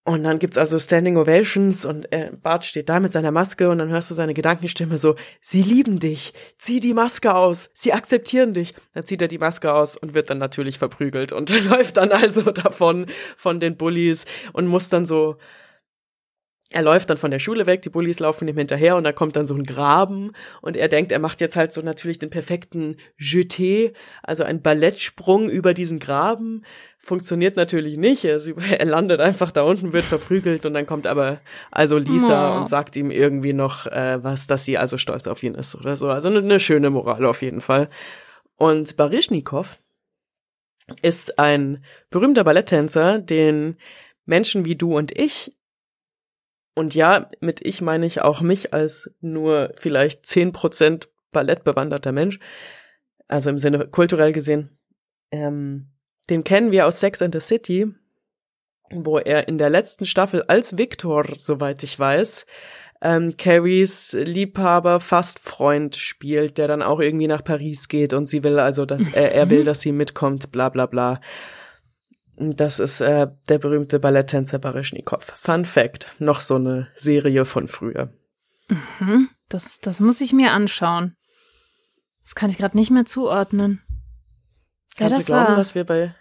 Und 0.08 0.24
dann 0.24 0.38
gibt's 0.38 0.58
also 0.58 0.78
Standing 0.78 1.18
Ovations 1.18 1.84
und 1.84 2.12
äh, 2.14 2.30
Bart 2.40 2.64
steht 2.64 2.90
da 2.90 3.00
mit 3.00 3.12
seiner 3.12 3.32
Maske 3.32 3.72
und 3.72 3.80
dann 3.80 3.90
hörst 3.90 4.12
du 4.12 4.14
seine 4.14 4.36
Gedankenstimme 4.36 5.00
so, 5.00 5.16
sie 5.42 5.64
lieben 5.64 6.00
dich, 6.00 6.32
zieh 6.60 6.80
die 6.80 6.94
Maske 6.94 7.34
aus, 7.34 7.72
sie 7.74 7.92
akzeptieren 7.92 8.54
dich. 8.54 8.76
Dann 8.94 9.04
zieht 9.04 9.24
er 9.24 9.28
die 9.28 9.40
Maske 9.40 9.74
aus 9.74 9.98
und 9.98 10.14
wird 10.14 10.30
dann 10.30 10.38
natürlich 10.38 10.78
verprügelt 10.78 11.34
und 11.34 11.50
läuft 11.70 11.98
dann 11.98 12.12
also 12.12 12.44
davon 12.52 13.08
von 13.36 13.60
den 13.60 13.78
Bullies 13.78 14.26
und 14.54 14.68
muss 14.68 14.90
dann 14.90 15.06
so 15.06 15.38
er 16.72 16.82
läuft 16.82 17.10
dann 17.10 17.18
von 17.18 17.32
der 17.32 17.40
Schule 17.40 17.68
weg, 17.68 17.84
die 17.84 17.90
Bullies 17.90 18.20
laufen 18.20 18.48
ihm 18.48 18.58
hinterher 18.58 18.96
und 18.96 19.04
da 19.04 19.12
kommt 19.12 19.36
dann 19.36 19.46
so 19.46 19.56
ein 19.56 19.64
Graben 19.64 20.32
und 20.62 20.76
er 20.76 20.88
denkt, 20.88 21.12
er 21.12 21.20
macht 21.20 21.40
jetzt 21.40 21.56
halt 21.56 21.72
so 21.72 21.82
natürlich 21.82 22.20
den 22.20 22.30
perfekten 22.30 22.98
Jeté, 23.20 23.94
also 24.24 24.44
einen 24.44 24.62
Ballettsprung 24.62 25.50
über 25.50 25.74
diesen 25.74 26.00
Graben. 26.00 26.66
Funktioniert 27.06 27.56
natürlich 27.56 27.98
nicht. 27.98 28.26
Er, 28.26 28.40
er 28.80 28.86
landet 28.86 29.22
einfach 29.22 29.52
da 29.52 29.62
unten, 29.62 29.94
wird 29.94 30.04
verprügelt 30.04 30.66
und 30.66 30.74
dann 30.74 30.88
kommt 30.88 31.06
aber 31.06 31.40
also 31.72 32.00
Lisa 32.00 32.56
Oh. 32.56 32.60
und 32.60 32.68
sagt 32.68 32.96
ihm 32.96 33.12
irgendwie 33.12 33.54
noch 33.54 33.86
äh, 33.86 34.24
was, 34.24 34.48
dass 34.48 34.66
sie 34.66 34.78
also 34.80 34.98
stolz 34.98 35.28
auf 35.28 35.44
ihn 35.44 35.54
ist 35.54 35.76
oder 35.76 35.96
so. 35.96 36.10
Also 36.10 36.30
eine, 36.30 36.40
eine 36.40 36.60
schöne 36.60 36.90
Moral 36.90 37.26
auf 37.26 37.44
jeden 37.44 37.62
Fall. 37.62 37.90
Und 38.56 38.98
Baryschnikow 38.98 39.80
ist 41.04 41.38
ein 41.38 41.84
berühmter 42.10 42.44
Balletttänzer, 42.44 43.20
den 43.20 43.78
Menschen 44.26 44.66
wie 44.66 44.76
du 44.76 44.98
und 44.98 45.16
ich 45.18 45.56
und 46.74 46.94
ja, 46.94 47.30
mit 47.40 47.66
ich 47.66 47.82
meine 47.82 48.06
ich 48.06 48.22
auch 48.22 48.42
mich 48.42 48.74
als 48.74 49.10
nur 49.22 49.74
vielleicht 49.78 50.26
zehn 50.26 50.52
Prozent 50.52 51.10
ballettbewanderter 51.32 52.12
Mensch, 52.12 52.40
also 53.28 53.50
im 53.50 53.58
Sinne 53.58 53.88
kulturell 53.88 54.32
gesehen. 54.34 54.78
Ähm, 55.32 55.92
den 56.30 56.44
kennen 56.44 56.72
wir 56.72 56.88
aus 56.88 57.00
Sex 57.00 57.22
and 57.22 57.34
the 57.34 57.42
City. 57.42 57.94
wo 58.92 59.18
er 59.18 59.48
in 59.48 59.58
der 59.58 59.70
letzten 59.72 60.06
Staffel 60.06 60.44
als 60.44 60.78
Victor, 60.78 61.26
soweit 61.36 61.82
ich 61.82 61.98
weiß, 61.98 62.46
ähm, 63.02 63.36
Carries 63.38 64.14
Liebhaber, 64.14 65.00
fast 65.00 65.40
Freund 65.40 65.96
spielt, 65.96 66.58
der 66.58 66.68
dann 66.68 66.82
auch 66.82 67.00
irgendwie 67.00 67.28
nach 67.28 67.44
Paris 67.44 67.88
geht 67.88 68.14
und 68.14 68.28
sie 68.28 68.44
will 68.44 68.60
also, 68.60 68.86
dass 68.86 69.10
er, 69.10 69.34
er 69.34 69.50
will, 69.50 69.64
dass 69.64 69.82
sie 69.82 69.92
mitkommt, 69.92 70.52
bla 70.52 70.70
bla 70.70 70.86
bla. 70.86 71.20
Das 72.38 72.80
ist 72.80 73.02
äh, 73.02 73.28
der 73.48 73.60
berühmte 73.60 74.00
Balletttänzer 74.00 74.60
Baryschnikow. 74.60 75.24
Fun 75.38 75.66
Fact, 75.66 76.08
noch 76.20 76.42
so 76.42 76.56
eine 76.56 76.88
Serie 76.96 77.46
von 77.46 77.68
früher. 77.68 78.14
Mhm, 78.68 79.30
das, 79.48 79.80
das 79.80 80.00
muss 80.00 80.20
ich 80.20 80.34
mir 80.34 80.52
anschauen. 80.52 81.16
Das 82.24 82.36
kann 82.36 82.50
ich 82.50 82.58
gerade 82.58 82.76
nicht 82.76 82.92
mehr 82.92 83.06
zuordnen. 83.06 83.82
Kannst 84.98 85.14
ja, 85.14 85.20
du 85.20 85.26
glauben, 85.26 85.48
war? 85.50 85.56
dass 85.56 85.76
wir 85.76 85.84
bei 85.84 86.16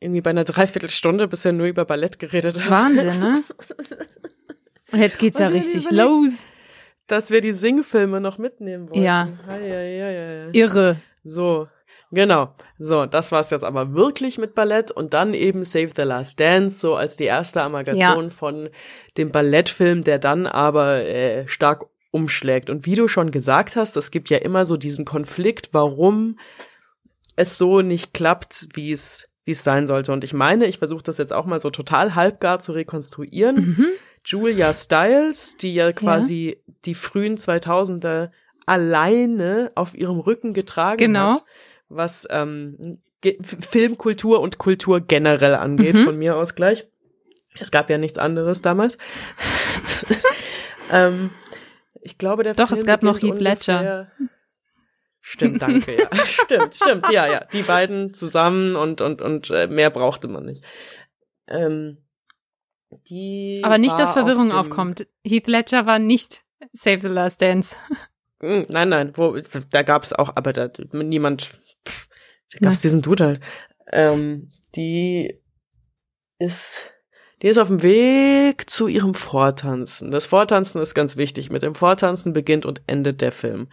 irgendwie 0.00 0.20
bei 0.20 0.30
einer 0.30 0.44
Dreiviertelstunde 0.44 1.28
bisher 1.28 1.52
nur 1.52 1.66
über 1.66 1.84
Ballett 1.84 2.18
geredet 2.18 2.58
haben? 2.64 2.96
Wahnsinn, 2.96 3.20
ne? 3.20 3.42
Und 4.92 5.00
jetzt 5.00 5.18
geht's 5.18 5.38
Und 5.38 5.46
ja 5.46 5.48
richtig 5.48 5.90
los. 5.90 6.46
Dass 7.06 7.30
wir 7.30 7.40
die 7.40 7.52
Singfilme 7.52 8.20
noch 8.20 8.38
mitnehmen 8.38 8.90
wollen. 8.90 9.02
Ja. 9.02 9.28
ja, 9.48 9.80
ja, 9.80 10.10
ja. 10.10 10.48
Irre. 10.52 11.00
So, 11.24 11.68
Genau. 12.10 12.54
So, 12.78 13.06
das 13.06 13.32
war's 13.32 13.50
jetzt 13.50 13.64
aber 13.64 13.92
wirklich 13.92 14.38
mit 14.38 14.54
Ballett 14.54 14.90
und 14.90 15.12
dann 15.12 15.34
eben 15.34 15.62
Save 15.64 15.90
the 15.94 16.02
Last 16.02 16.40
Dance, 16.40 16.80
so 16.80 16.96
als 16.96 17.16
die 17.16 17.24
erste 17.24 17.62
Amalgation 17.62 18.24
ja. 18.24 18.30
von 18.30 18.70
dem 19.16 19.30
Ballettfilm, 19.30 20.02
der 20.02 20.18
dann 20.18 20.46
aber 20.46 21.04
äh, 21.04 21.46
stark 21.48 21.86
umschlägt. 22.10 22.70
Und 22.70 22.86
wie 22.86 22.94
du 22.94 23.08
schon 23.08 23.30
gesagt 23.30 23.76
hast, 23.76 23.96
es 23.96 24.10
gibt 24.10 24.30
ja 24.30 24.38
immer 24.38 24.64
so 24.64 24.78
diesen 24.78 25.04
Konflikt, 25.04 25.70
warum 25.72 26.38
es 27.38 27.58
so 27.58 27.80
nicht 27.82 28.12
klappt, 28.14 28.68
wie 28.74 28.92
es 28.92 29.28
wie 29.44 29.52
es 29.52 29.64
sein 29.64 29.86
sollte. 29.86 30.12
Und 30.12 30.24
ich 30.24 30.34
meine, 30.34 30.66
ich 30.66 30.76
versuche 30.76 31.02
das 31.02 31.16
jetzt 31.16 31.32
auch 31.32 31.46
mal 31.46 31.58
so 31.58 31.70
total 31.70 32.14
halbgar 32.14 32.58
zu 32.58 32.72
rekonstruieren. 32.72 33.56
Mhm. 33.56 33.86
Julia 34.22 34.74
Stiles, 34.74 35.56
die 35.56 35.72
ja 35.72 35.90
quasi 35.92 36.58
ja. 36.66 36.74
die 36.84 36.94
frühen 36.94 37.38
2000er 37.38 38.28
alleine 38.66 39.72
auf 39.74 39.94
ihrem 39.94 40.20
Rücken 40.20 40.52
getragen 40.52 40.98
genau. 40.98 41.36
hat 41.36 41.44
was 41.88 42.26
ähm, 42.30 42.98
Filmkultur 43.42 44.40
und 44.40 44.58
Kultur 44.58 45.00
generell 45.00 45.54
angeht, 45.54 45.94
mhm. 45.94 46.04
von 46.04 46.18
mir 46.18 46.36
aus 46.36 46.54
gleich. 46.54 46.86
Es 47.58 47.70
gab 47.70 47.90
ja 47.90 47.98
nichts 47.98 48.18
anderes 48.18 48.62
damals. 48.62 48.98
ähm, 50.92 51.30
ich 52.00 52.18
glaube, 52.18 52.44
der 52.44 52.54
Doch, 52.54 52.68
Film 52.68 52.78
es 52.78 52.86
gab 52.86 53.02
noch 53.02 53.20
Heath 53.20 53.40
Ledger. 53.40 54.06
Stimmt, 55.30 55.60
danke, 55.60 55.94
ja. 55.94 56.08
stimmt, 56.24 56.74
stimmt, 56.74 57.12
ja, 57.12 57.26
ja. 57.26 57.44
Die 57.52 57.60
beiden 57.60 58.14
zusammen 58.14 58.76
und, 58.76 59.02
und, 59.02 59.20
und 59.20 59.50
äh, 59.50 59.66
mehr 59.66 59.90
brauchte 59.90 60.26
man 60.26 60.46
nicht. 60.46 60.64
Ähm, 61.46 61.98
die 63.10 63.60
Aber 63.62 63.76
nicht, 63.76 63.98
dass 63.98 64.14
Verwirrung 64.14 64.52
auf 64.52 64.60
aufkommt. 64.60 65.06
Heath 65.22 65.46
Ledger 65.46 65.84
war 65.84 65.98
nicht 65.98 66.44
Save 66.72 67.00
the 67.00 67.08
Last 67.08 67.42
Dance. 67.42 67.76
Hm, 68.40 68.64
nein, 68.70 68.88
nein, 68.88 69.12
wo, 69.16 69.36
da 69.70 69.82
gab 69.82 70.04
es 70.04 70.14
auch, 70.14 70.34
aber 70.34 70.54
da 70.54 70.70
niemand 70.92 71.60
da 72.52 72.60
gab's 72.60 72.80
diesen 72.80 73.02
Dude 73.02 73.26
halt. 73.26 73.40
Ähm, 73.92 74.50
die 74.76 75.38
ist, 76.38 76.90
die 77.42 77.48
ist 77.48 77.58
auf 77.58 77.68
dem 77.68 77.82
Weg 77.82 78.70
zu 78.70 78.88
ihrem 78.88 79.12
Vortanzen. 79.12 80.10
Das 80.10 80.24
Vortanzen 80.24 80.80
ist 80.80 80.94
ganz 80.94 81.18
wichtig. 81.18 81.50
Mit 81.50 81.62
dem 81.62 81.74
Vortanzen 81.74 82.32
beginnt 82.32 82.64
und 82.64 82.80
endet 82.86 83.20
der 83.20 83.32
Film. 83.32 83.68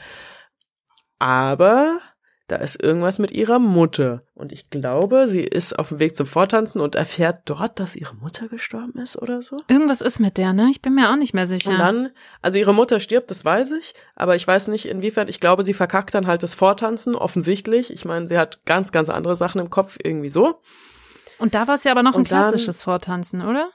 Aber 1.19 1.99
da 2.47 2.57
ist 2.57 2.81
irgendwas 2.81 3.17
mit 3.17 3.31
ihrer 3.31 3.57
Mutter. 3.57 4.21
Und 4.35 4.51
ich 4.51 4.69
glaube, 4.69 5.27
sie 5.27 5.41
ist 5.41 5.79
auf 5.79 5.89
dem 5.89 5.99
Weg 5.99 6.15
zum 6.15 6.27
Vortanzen 6.27 6.79
und 6.79 6.93
erfährt 6.93 7.41
dort, 7.45 7.79
dass 7.79 7.95
ihre 7.95 8.15
Mutter 8.15 8.47
gestorben 8.47 8.99
ist 8.99 9.19
oder 9.19 9.41
so. 9.41 9.57
Irgendwas 9.67 10.01
ist 10.01 10.19
mit 10.19 10.37
der, 10.37 10.53
ne? 10.53 10.67
Ich 10.69 10.81
bin 10.81 10.93
mir 10.93 11.11
auch 11.11 11.15
nicht 11.15 11.33
mehr 11.33 11.47
sicher. 11.47 11.71
Und 11.71 11.79
dann, 11.79 12.09
also 12.43 12.59
ihre 12.59 12.73
Mutter 12.73 12.99
stirbt, 12.99 13.31
das 13.31 13.43
weiß 13.43 13.71
ich, 13.71 13.95
aber 14.15 14.35
ich 14.35 14.47
weiß 14.47 14.67
nicht 14.67 14.87
inwiefern, 14.87 15.27
ich 15.27 15.39
glaube, 15.39 15.63
sie 15.63 15.73
verkackt 15.73 16.13
dann 16.13 16.27
halt 16.27 16.43
das 16.43 16.53
Vortanzen, 16.53 17.15
offensichtlich. 17.15 17.91
Ich 17.91 18.05
meine, 18.05 18.27
sie 18.27 18.37
hat 18.37 18.63
ganz, 18.65 18.91
ganz 18.91 19.09
andere 19.09 19.35
Sachen 19.35 19.59
im 19.59 19.71
Kopf, 19.71 19.97
irgendwie 20.03 20.29
so. 20.29 20.61
Und 21.39 21.55
da 21.55 21.67
war 21.67 21.75
es 21.75 21.83
ja 21.83 21.91
aber 21.91 22.03
noch 22.03 22.13
und 22.13 22.21
ein 22.21 22.25
klassisches 22.25 22.77
dann, 22.77 22.83
Vortanzen, 22.83 23.41
oder? 23.41 23.71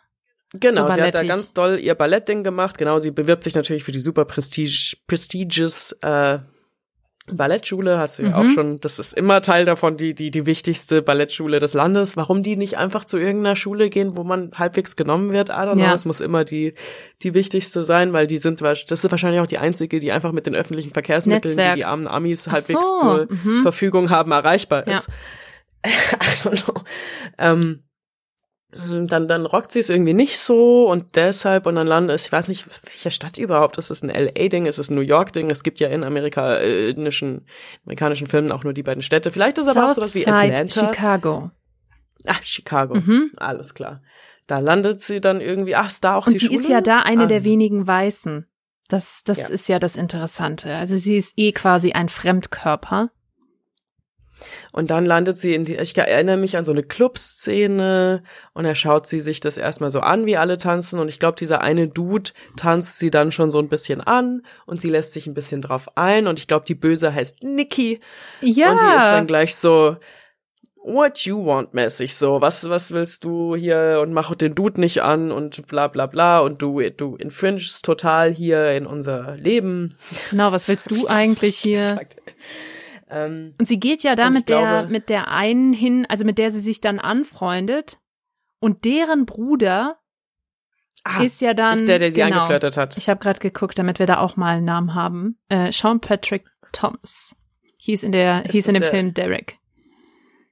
Genau, 0.53 0.89
so 0.89 0.95
sie 0.95 1.03
hat 1.03 1.15
da 1.15 1.25
ganz 1.25 1.53
doll 1.53 1.79
ihr 1.81 1.95
Ballettding 1.95 2.45
gemacht. 2.45 2.79
Genau, 2.79 3.01
sie 3.01 3.11
bewirbt 3.11 3.45
sich 3.45 3.57
natürlich 3.57 3.83
für 3.83 3.93
die 3.93 4.01
super 4.01 4.25
prestige, 4.25 4.97
prestigious 5.07 5.93
äh, 6.03 6.39
Ballettschule 7.37 7.99
hast 7.99 8.19
du 8.19 8.25
ja 8.25 8.37
auch 8.37 8.43
mhm. 8.43 8.55
schon, 8.55 8.81
das 8.81 8.99
ist 8.99 9.15
immer 9.15 9.43
Teil 9.43 9.65
davon, 9.65 9.97
die, 9.97 10.15
die, 10.15 10.31
die 10.31 10.47
wichtigste 10.47 11.03
Ballettschule 11.03 11.59
des 11.59 11.75
Landes. 11.75 12.17
Warum 12.17 12.43
die 12.43 12.57
nicht 12.57 12.79
einfach 12.79 13.05
zu 13.05 13.19
irgendeiner 13.19 13.57
Schule 13.57 13.91
gehen, 13.91 14.17
wo 14.17 14.25
man 14.25 14.51
halbwegs 14.57 14.97
genommen 14.97 15.33
wird? 15.33 15.49
I 15.49 15.53
don't 15.53 15.73
know. 15.73 15.83
Ja. 15.83 15.95
Es 15.95 16.05
muss 16.05 16.21
immer 16.21 16.45
die, 16.45 16.75
die 17.23 17.35
wichtigste 17.35 17.83
sein, 17.83 18.13
weil 18.13 18.27
die 18.27 18.39
sind, 18.39 18.61
das 18.61 18.85
ist 18.91 19.11
wahrscheinlich 19.11 19.41
auch 19.41 19.47
die 19.47 19.59
einzige, 19.59 20.01
die 20.01 20.13
einfach 20.13 20.33
mit 20.33 20.47
den 20.47 20.55
öffentlichen 20.55 20.93
Verkehrsmitteln, 20.93 21.57
Netzwerk. 21.57 21.75
die 21.75 21.81
die 21.81 21.85
armen 21.85 22.07
Amis 22.07 22.51
halbwegs 22.51 22.87
so. 22.87 23.01
zur 23.01 23.29
mhm. 23.31 23.63
Verfügung 23.63 24.11
haben, 24.11 24.33
erreichbar 24.33 24.87
ist. 24.87 25.09
Ja. 25.09 25.15
I 25.87 26.49
don't 26.49 26.65
know. 26.65 26.83
Ähm, 27.39 27.63
hm, 27.63 27.83
dann, 28.73 29.27
dann 29.27 29.47
rockt 29.47 29.73
sie 29.73 29.81
es 29.81 29.91
irgendwie 29.91 30.15
nicht 30.15 30.39
so 30.39 30.89
und 30.89 31.17
deshalb 31.17 31.67
und 31.67 31.75
dann 31.75 31.87
landet 31.87 32.15
es, 32.15 32.27
ich 32.27 32.33
weiß 32.33 32.47
nicht, 32.49 32.67
welche 32.89 33.11
Stadt 33.11 33.37
überhaupt, 33.37 33.79
ist 33.79 33.91
es 33.91 34.03
ein 34.03 34.11
LA-Ding, 34.11 34.67
ist 34.67 34.79
es 34.79 34.91
ein 34.91 34.95
New 34.95 35.01
York-Ding, 35.01 35.51
es 35.51 35.65
gibt 35.65 35.81
ja 35.81 35.89
in 35.89 36.05
amerikanischen, 36.05 37.47
amerikanischen 37.85 38.29
Filmen 38.29 38.53
auch 38.53 38.63
nur 38.63 38.73
die 38.73 38.85
beiden 38.85 39.03
Städte, 39.03 39.33
vielleicht 39.33 39.59
ist 39.59 39.65
es 39.65 39.77
aber 39.77 39.91
auch 39.91 39.95
sowas 39.95 40.15
wie 40.15 40.27
Atlanta. 40.27 40.87
Chicago. 40.87 41.51
Ach, 42.27 42.43
Chicago, 42.43 42.95
mhm. 42.95 43.33
alles 43.37 43.75
klar. 43.75 44.03
Da 44.47 44.59
landet 44.59 45.01
sie 45.01 45.21
dann 45.21 45.41
irgendwie, 45.41 45.75
ach, 45.75 45.89
ist 45.89 46.05
da 46.05 46.15
auch 46.15 46.27
und 46.27 46.35
die 46.35 46.39
sie 46.39 46.47
Schule? 46.47 46.61
ist 46.61 46.69
ja 46.69 46.81
da 46.81 47.01
eine 47.01 47.25
ah. 47.25 47.27
der 47.27 47.45
wenigen 47.45 47.87
Weißen. 47.87 48.47
Das, 48.89 49.23
das 49.25 49.39
ja. 49.39 49.49
ist 49.49 49.69
ja 49.69 49.79
das 49.79 49.97
Interessante. 49.97 50.75
Also 50.75 50.97
sie 50.97 51.17
ist 51.17 51.35
eh 51.37 51.53
quasi 51.53 51.93
ein 51.93 52.09
Fremdkörper. 52.09 53.11
Und 54.73 54.91
dann 54.91 55.07
landet 55.07 55.39
sie 55.39 55.55
in 55.55 55.65
die, 55.65 55.77
ich 55.77 55.97
erinnere 55.97 56.37
mich 56.37 56.57
an 56.57 56.65
so 56.65 56.73
eine 56.73 56.83
Clubszene 56.83 58.23
und 58.53 58.65
er 58.65 58.75
schaut 58.75 59.07
sie 59.07 59.21
sich 59.21 59.41
das 59.41 59.57
erstmal 59.57 59.91
so 59.91 60.01
an, 60.01 60.27
wie 60.27 60.37
alle 60.37 60.59
tanzen. 60.59 60.99
Und 60.99 61.09
ich 61.09 61.19
glaube, 61.19 61.37
dieser 61.37 61.63
eine 61.63 61.89
Dude 61.89 62.31
tanzt 62.57 62.99
sie 62.99 63.11
dann 63.11 63.33
schon 63.33 63.51
so 63.51 63.59
ein 63.59 63.69
bisschen 63.69 64.01
an 64.01 64.43
und 64.67 64.81
sie 64.81 64.89
lässt 64.89 65.13
sich 65.13 65.27
ein 65.27 65.35
bisschen 65.35 65.63
drauf 65.63 65.97
ein. 65.97 66.27
Und 66.27 66.39
ich 66.39 66.47
glaube, 66.47 66.65
die 66.67 66.75
Böse 66.75 67.15
heißt 67.15 67.43
Nikki. 67.43 68.01
Ja. 68.41 68.73
Und 68.73 68.81
die 68.81 68.87
ist 68.87 69.05
dann 69.05 69.27
gleich 69.27 69.55
so, 69.57 69.97
what 70.83 71.19
you 71.21 71.45
want 71.45 71.75
mäßig 71.75 72.15
so, 72.15 72.41
was, 72.41 72.69
was 72.69 72.93
willst 72.93 73.25
du 73.25 73.55
hier 73.55 74.01
und 74.03 74.13
mach 74.13 74.35
den 74.35 74.55
Dude 74.55 74.81
nicht 74.81 75.03
an 75.03 75.31
und 75.31 75.67
bla 75.67 75.89
bla 75.89 76.07
bla 76.07 76.41
und 76.41 76.63
du, 76.63 76.81
du 76.91 77.17
infringest 77.17 77.85
total 77.85 78.33
hier 78.33 78.73
in 78.73 78.87
unser 78.87 79.37
Leben. 79.37 79.97
Genau, 80.31 80.53
was 80.53 80.69
willst 80.69 80.91
du 80.91 81.07
eigentlich 81.09 81.59
hier? 81.59 81.83
Gesagt. 81.83 82.17
Ähm, 83.11 83.55
und 83.59 83.67
sie 83.67 83.81
geht 83.81 84.03
ja 84.03 84.15
da 84.15 84.31
mit 84.31 84.47
glaube, 84.47 84.67
der, 84.67 84.89
mit 84.89 85.09
der 85.09 85.29
einen 85.29 85.73
hin, 85.73 86.07
also 86.09 86.25
mit 86.25 86.39
der 86.39 86.51
sie 86.51 86.61
sich 86.61 86.81
dann 86.81 86.99
anfreundet. 86.99 87.99
Und 88.61 88.85
deren 88.85 89.27
Bruder 89.27 89.99
ah, 91.05 91.23
ist 91.23 91.41
ja 91.41 91.55
dann. 91.55 91.75
Ist 91.75 91.89
der, 91.89 91.99
der 91.99 92.13
sie 92.13 92.21
genau, 92.21 92.37
angeflirtet 92.37 92.77
hat. 92.77 92.97
Ich 92.97 93.09
habe 93.09 93.21
gerade 93.21 93.41
geguckt, 93.41 93.79
damit 93.79 93.99
wir 93.99 94.07
da 94.07 94.19
auch 94.19 94.37
mal 94.37 94.57
einen 94.57 94.65
Namen 94.65 94.95
haben. 94.95 95.39
Äh, 95.49 95.73
Sean 95.73 96.01
Patrick 96.01 96.49
Thomas. 96.73 97.37
Hieß 97.79 98.03
in 98.03 98.13
der, 98.13 98.45
ist 98.45 98.53
hieß 98.53 98.69
in 98.69 98.75
dem 98.75 98.83
Film 98.83 99.15
Derek. 99.15 99.59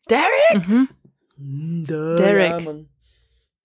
Derek? 0.08 0.66
Mhm. 0.66 0.88
Derek. 1.36 2.60
Ja, 2.64 2.74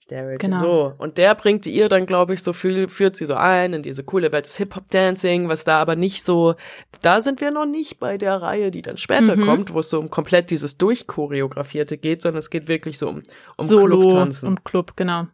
Derek. 0.09 0.39
Genau. 0.39 0.59
So, 0.59 0.93
und 0.97 1.17
der 1.17 1.35
bringt 1.35 1.65
ihr 1.65 1.89
dann, 1.89 2.05
glaube 2.05 2.33
ich, 2.33 2.43
so 2.43 2.53
viel, 2.53 2.89
führt 2.89 3.15
sie 3.15 3.25
so 3.25 3.35
ein 3.35 3.73
in 3.73 3.83
diese 3.83 4.03
coole 4.03 4.31
Welt 4.31 4.45
des 4.45 4.57
Hip-Hop-Dancing, 4.57 5.49
was 5.49 5.63
da 5.63 5.79
aber 5.79 5.95
nicht 5.95 6.23
so, 6.23 6.55
da 7.01 7.21
sind 7.21 7.41
wir 7.41 7.51
noch 7.51 7.65
nicht 7.65 7.99
bei 7.99 8.17
der 8.17 8.41
Reihe, 8.41 8.71
die 8.71 8.81
dann 8.81 8.97
später 8.97 9.35
mhm. 9.35 9.45
kommt, 9.45 9.73
wo 9.73 9.79
es 9.79 9.89
so 9.89 9.99
um 9.99 10.09
komplett 10.09 10.51
dieses 10.51 10.77
Durchchoreografierte 10.77 11.97
geht, 11.97 12.21
sondern 12.21 12.39
es 12.39 12.49
geht 12.49 12.67
wirklich 12.67 12.97
so 12.97 13.09
um, 13.09 13.23
um 13.57 13.65
Solo 13.65 13.99
Clubtanzen. 13.99 14.49
und 14.49 14.65
Club, 14.65 14.93
genau. 14.95 15.27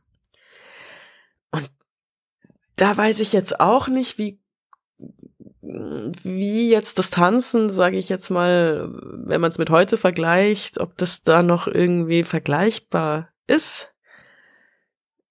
Und 1.51 1.69
da 2.75 2.95
weiß 2.95 3.19
ich 3.19 3.33
jetzt 3.33 3.59
auch 3.59 3.87
nicht, 3.87 4.17
wie 4.17 4.39
wie 5.61 6.69
jetzt 6.69 6.97
das 6.97 7.09
Tanzen, 7.09 7.69
sage 7.69 7.97
ich 7.97 8.09
jetzt 8.09 8.29
mal, 8.29 8.89
wenn 8.91 9.41
man 9.41 9.49
es 9.49 9.57
mit 9.57 9.69
heute 9.69 9.97
vergleicht, 9.97 10.79
ob 10.79 10.97
das 10.97 11.21
da 11.21 11.43
noch 11.43 11.67
irgendwie 11.67 12.23
vergleichbar 12.23 13.29
ist. 13.47 13.88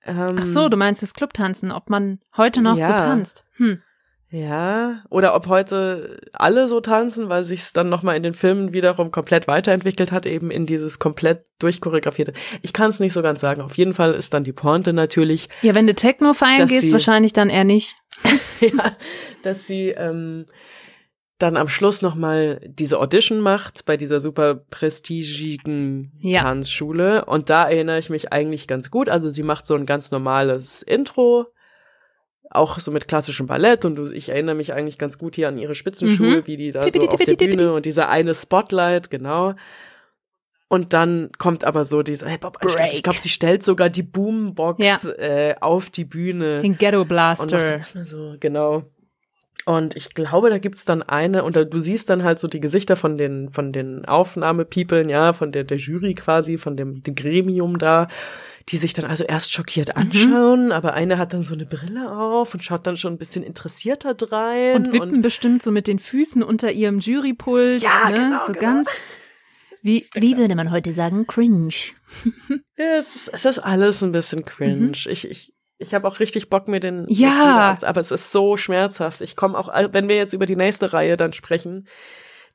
Ähm, 0.09 0.39
Ach 0.41 0.47
so, 0.47 0.69
du 0.69 0.77
meinst 0.77 1.03
das 1.03 1.15
Clubtanzen, 1.15 1.71
ob 1.71 1.91
man 1.91 2.19
heute 2.37 2.63
noch 2.63 2.79
ja. 2.79 2.87
so 2.87 2.93
tanzt. 2.93 3.45
Hm. 3.57 3.83
Ja, 4.31 5.05
oder 5.09 5.35
ob 5.35 5.47
heute 5.47 6.21
alle 6.35 6.69
so 6.69 6.81
tanzen, 6.81 7.31
weil 7.31 7.45
sich 7.45 7.61
es 7.61 7.73
dann 7.73 7.89
nochmal 7.89 8.15
in 8.15 8.23
den 8.23 8.35
Filmen 8.35 8.75
wiederum 8.75 9.11
komplett 9.11 9.49
weiterentwickelt 9.49 10.13
hat, 10.13 10.27
eben 10.27 10.51
in 10.51 10.67
dieses 10.67 10.99
komplett 10.99 11.45
durchchoreografierte. 11.61 12.35
Ich 12.61 12.75
kann 12.75 12.91
es 12.91 13.01
nicht 13.01 13.15
so 13.15 13.23
ganz 13.23 13.41
sagen. 13.41 13.63
Auf 13.63 13.79
jeden 13.79 13.95
Fall 13.95 14.13
ist 14.13 14.35
dann 14.35 14.45
die 14.45 14.53
Pointe 14.53 14.93
natürlich. 14.93 15.49
Ja, 15.63 15.75
wenn 15.75 15.87
du 15.87 15.95
Techno 15.95 16.35
feiern 16.35 16.69
gehst, 16.69 16.89
sie, 16.89 16.93
wahrscheinlich 16.93 17.33
dann 17.33 17.49
eher 17.49 17.65
nicht. 17.65 17.97
ja, 18.61 18.97
dass 19.43 19.67
sie 19.67 19.91
ähm, 19.91 20.45
dann 21.39 21.57
am 21.57 21.69
Schluss 21.69 22.03
nochmal 22.03 22.61
diese 22.65 22.99
Audition 22.99 23.41
macht 23.41 23.85
bei 23.85 23.97
dieser 23.97 24.19
super 24.21 24.57
prestigigen 24.57 26.13
Ja. 26.21 26.43
Tanzschule. 26.43 27.25
Und 27.27 27.49
da 27.51 27.69
erinnere 27.69 27.99
ich 27.99 28.11
mich 28.11 28.33
eigentlich 28.33 28.67
ganz 28.67 28.91
gut. 28.91 29.09
Also 29.09 29.29
sie 29.29 29.43
macht 29.45 29.65
so 29.67 29.75
ein 29.75 29.87
ganz 29.87 30.11
normales 30.11 30.83
Intro, 30.83 31.47
auch 32.51 32.81
so 32.81 32.91
mit 32.91 33.07
klassischem 33.09 33.47
Ballett. 33.47 33.85
Und 33.85 34.13
ich 34.13 34.31
erinnere 34.31 34.57
mich 34.57 34.73
eigentlich 34.73 34.99
ganz 34.99 35.19
gut 35.19 35.37
hier 35.37 35.49
an 35.49 35.59
ihre 35.59 35.75
Spitzenschule, 35.75 36.39
Mhm. 36.39 36.47
wie 36.47 36.57
die 36.57 36.73
da 36.73 36.83
so 36.83 36.89
auf 37.09 37.17
der. 37.21 37.37
Bühne 37.37 37.73
und 37.73 37.87
dieser 37.87 38.09
eine 38.09 38.35
Spotlight, 38.35 39.11
genau. 39.11 39.55
Und 40.71 40.93
dann 40.93 41.31
kommt 41.39 41.65
aber 41.65 41.85
so 41.85 42.03
dieser, 42.03 42.27
hey 42.29 42.37
Bob, 42.39 42.59
ich 42.93 43.03
glaube, 43.03 43.19
sie 43.19 43.31
stellt 43.31 43.63
sogar 43.63 43.89
die 43.89 44.03
Boombox 44.03 44.79
Ja. 44.85 44.99
äh, 45.13 45.55
auf 45.61 45.89
die 45.89 46.05
Bühne. 46.05 46.61
Den 46.63 46.77
Ghetto 46.77 47.01
Und 47.03 47.11
macht 47.11 47.41
dann 47.41 47.47
Blaster. 47.49 47.79
erstmal 47.79 48.05
so, 48.05 48.35
genau. 48.39 48.83
Und 49.69 49.97
ich 49.97 50.15
glaube, 50.15 50.49
da 50.49 50.57
gibt's 50.57 50.87
dann 50.87 51.03
eine, 51.03 51.45
und 51.45 51.55
da, 51.55 51.65
du 51.65 51.79
siehst 51.79 52.09
dann 52.09 52.25
halt 52.25 52.39
so 52.39 52.49
die 52.49 52.59
Gesichter 52.61 52.97
von 52.97 53.19
den, 53.19 53.51
von 53.51 53.71
den 53.71 54.07
Aufnahmepeoplen, 54.07 55.11
ja, 55.11 55.35
von 55.35 55.53
der, 55.53 55.65
der 55.65 55.77
Jury 55.77 56.15
quasi, 56.15 56.57
von 56.57 56.75
dem, 56.75 57.03
dem 57.03 57.15
Gremium 57.15 57.79
da, 57.79 58.09
die 58.71 58.79
sich 58.79 58.95
dann 58.95 59.05
also 59.05 59.25
erst 59.25 59.53
schockiert 59.53 59.89
Mhm. 59.95 60.03
anschauen, 60.03 60.73
aber 60.73 60.95
eine 60.95 61.19
hat 61.19 61.35
dann 61.35 61.43
so 61.43 61.53
eine 61.53 61.67
Brille 61.67 62.11
auf 62.11 62.55
und 62.55 62.65
schaut 62.65 62.87
dann 62.87 62.97
schon 62.97 63.13
ein 63.13 63.19
bisschen 63.19 63.43
interessierter 63.45 64.15
drein. 64.15 64.77
Und 64.77 64.93
wippen 64.95 65.21
bestimmt 65.21 65.63
so 65.63 65.71
mit 65.71 65.87
den 65.87 65.99
Füßen 65.99 66.43
unter 66.43 66.73
ihrem 66.73 67.01
Jurypult. 67.01 67.83
Ja, 67.83 68.09
ne? 68.09 68.15
genau, 68.15 68.39
So 68.39 68.55
genau. 68.55 68.61
ganz, 68.61 69.13
wie, 69.83 70.07
wie 70.15 70.39
würde 70.39 70.55
man 70.55 70.71
heute 70.71 70.95
sagen, 70.95 71.27
cringe. 71.27 71.75
ja, 72.79 72.99
es 72.99 73.15
ist, 73.17 73.29
es 73.35 73.45
ist 73.45 73.59
alles 73.59 74.03
ein 74.03 74.13
bisschen 74.13 74.47
cringe. 74.47 74.93
Ich, 75.09 75.29
ich, 75.29 75.53
ich 75.79 75.95
habe 75.95 76.07
auch 76.09 76.19
richtig 76.21 76.51
Bock 76.51 76.69
mir 76.69 76.81
den. 76.81 77.07
Ja. 77.09 77.69
ans- 77.69 77.85
aber 77.85 78.01
es 78.01 78.11
ist 78.11 78.33
so 78.33 78.57
schmerzhaft. 78.57 79.21
Ich 79.21 79.37
komme 79.37 79.57
auch, 79.59 79.69
wenn 79.93 80.09
wir 80.09 80.17
jetzt 80.17 80.33
über 80.33 80.47
die 80.47 80.57
nächste 80.57 80.93
Reihe 80.93 81.17
dann 81.17 81.33
sprechen, 81.33 81.87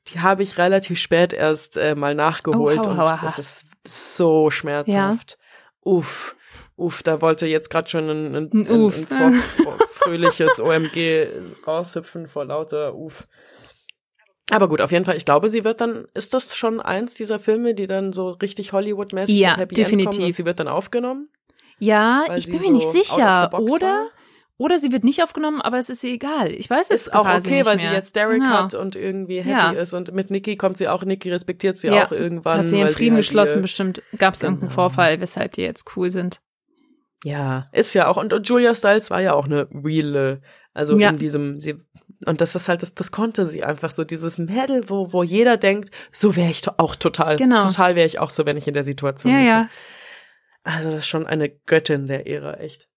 die 0.08 0.20
habe 0.20 0.42
ich 0.42 0.58
relativ 0.58 0.98
spät 1.00 1.32
erst 1.32 1.76
äh, 1.78 1.94
mal 1.94 2.14
nachgeholt 2.14 2.80
Oh, 2.80 2.84
hau, 2.84 2.90
und 2.90 2.96
hau, 2.98 3.22
hau. 3.22 3.26
es 3.26 3.38
ist 3.38 3.64
so 3.86 4.50
schmerzhaft. 4.50 5.38
Uff, 5.80 6.36
uff, 6.76 7.02
da 7.02 7.20
wollte 7.22 7.46
jetzt 7.46 7.70
gerade 7.70 7.88
schon 7.88 8.08
ein, 8.10 8.34
ein, 8.34 8.50
Ein 8.52 8.66
ein, 8.68 8.92
ein 9.26 9.42
fröhliches 9.90 10.60
OMG 10.60 11.26
raushüpfen 11.66 12.26
vor 12.26 12.44
lauter 12.44 12.94
Uff. 12.94 13.26
Aber 14.50 14.68
gut, 14.68 14.82
auf 14.82 14.92
jeden 14.92 15.06
Fall, 15.06 15.16
ich 15.16 15.24
glaube, 15.24 15.48
sie 15.48 15.64
wird 15.64 15.80
dann, 15.80 16.06
ist 16.12 16.34
das 16.34 16.54
schon 16.54 16.80
eins 16.80 17.14
dieser 17.14 17.38
Filme, 17.38 17.74
die 17.74 17.86
dann 17.86 18.12
so 18.12 18.28
richtig 18.30 18.72
Hollywood-mäßig 18.74 19.34
Ja, 19.38 19.52
mit 19.52 19.58
Happy 19.60 19.74
End 19.74 19.78
definitiv. 19.86 20.10
kommen 20.18 20.26
und 20.26 20.32
sie 20.34 20.44
wird 20.44 20.60
dann 20.60 20.68
aufgenommen? 20.68 21.28
Ja, 21.78 22.24
ich 22.36 22.46
sie 22.46 22.52
bin 22.52 22.60
mir 22.60 22.70
nicht 22.72 22.82
so 22.84 22.98
of 22.98 23.06
sicher. 23.06 23.50
Oder, 23.60 23.86
war? 23.86 24.06
oder 24.58 24.78
sie 24.78 24.92
wird 24.92 25.04
nicht 25.04 25.22
aufgenommen, 25.22 25.60
aber 25.60 25.78
es 25.78 25.90
ist 25.90 26.04
ihr 26.04 26.12
egal. 26.12 26.52
Ich 26.52 26.70
weiß 26.70 26.86
es 26.90 27.02
Ist 27.08 27.14
auch 27.14 27.20
okay, 27.26 27.36
nicht 27.56 27.66
weil 27.66 27.76
mehr. 27.76 27.78
sie 27.88 27.94
jetzt 27.94 28.14
Derek 28.16 28.40
Genau. 28.40 28.50
hat 28.64 28.74
und 28.74 28.96
irgendwie 28.96 29.38
happy 29.38 29.50
Ja. 29.50 29.70
ist 29.72 29.92
und 29.92 30.12
mit 30.14 30.30
Nikki 30.30 30.56
kommt 30.56 30.76
sie 30.76 30.88
auch, 30.88 31.04
Nikki 31.04 31.30
respektiert 31.30 31.76
sie 31.78 31.88
Ja, 31.88 32.06
auch 32.06 32.12
irgendwann. 32.12 32.58
Hat 32.60 32.68
sie 32.68 32.78
ihren 32.78 32.90
Frieden 32.90 33.14
halt 33.16 33.24
geschlossen, 33.26 33.62
bestimmt 33.62 34.02
gab 34.18 34.34
es 34.34 34.42
irgendeinen 34.42 34.68
Genau. 34.68 34.74
Vorfall, 34.82 35.20
weshalb 35.20 35.52
die 35.52 35.62
jetzt 35.62 35.96
cool 35.96 36.10
sind. 36.10 36.40
Ja, 37.24 37.68
ist 37.72 37.94
ja 37.94 38.06
auch, 38.08 38.16
und, 38.18 38.32
und 38.32 38.48
Julia 38.48 38.74
Stiles 38.74 39.10
war 39.10 39.20
ja 39.20 39.32
auch 39.32 39.46
eine 39.46 39.66
reale, 39.72 40.42
also 40.74 40.98
Ja. 40.98 41.08
in 41.08 41.16
diesem, 41.18 41.60
sie, 41.60 41.76
und 42.26 42.40
das 42.42 42.54
ist 42.54 42.68
halt, 42.68 42.82
das, 42.82 42.94
das 42.94 43.12
konnte 43.12 43.46
sie 43.46 43.64
einfach 43.64 43.90
so, 43.90 44.04
dieses 44.04 44.36
Mädel, 44.36 44.88
wo, 44.90 45.10
wo 45.12 45.22
jeder 45.22 45.56
denkt, 45.56 45.90
so 46.12 46.36
wäre 46.36 46.50
ich 46.50 46.60
auch 46.78 46.96
total, 46.96 47.36
Genau. 47.36 47.66
total 47.66 47.96
wäre 47.96 48.06
ich 48.06 48.18
auch 48.18 48.28
so, 48.30 48.44
wenn 48.44 48.58
ich 48.58 48.68
in 48.68 48.74
der 48.74 48.84
Situation 48.84 49.32
Ja, 49.32 49.38
wäre. 49.38 49.46
ja. 49.48 49.68
Also 50.64 50.90
das 50.90 51.00
ist 51.00 51.06
schon 51.06 51.26
eine 51.26 51.48
Göttin 51.48 52.06
der 52.06 52.26
Ära, 52.26 52.54
echt. 52.58 52.88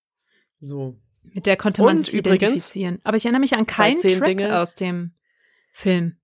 So. 0.60 0.98
Mit 1.34 1.46
der 1.46 1.58
konnte 1.58 1.84
man 1.84 2.00
sich 2.00 2.14
identifizieren. 2.16 3.00
Aber 3.04 3.18
ich 3.18 3.26
erinnere 3.26 3.42
mich 3.42 3.54
an 3.56 3.68
keinen 3.68 3.98
zehn 3.98 4.18
Track 4.18 4.28
Dinge- 4.30 4.60
aus 4.60 4.74
dem 4.76 5.12
Film. 5.74 6.18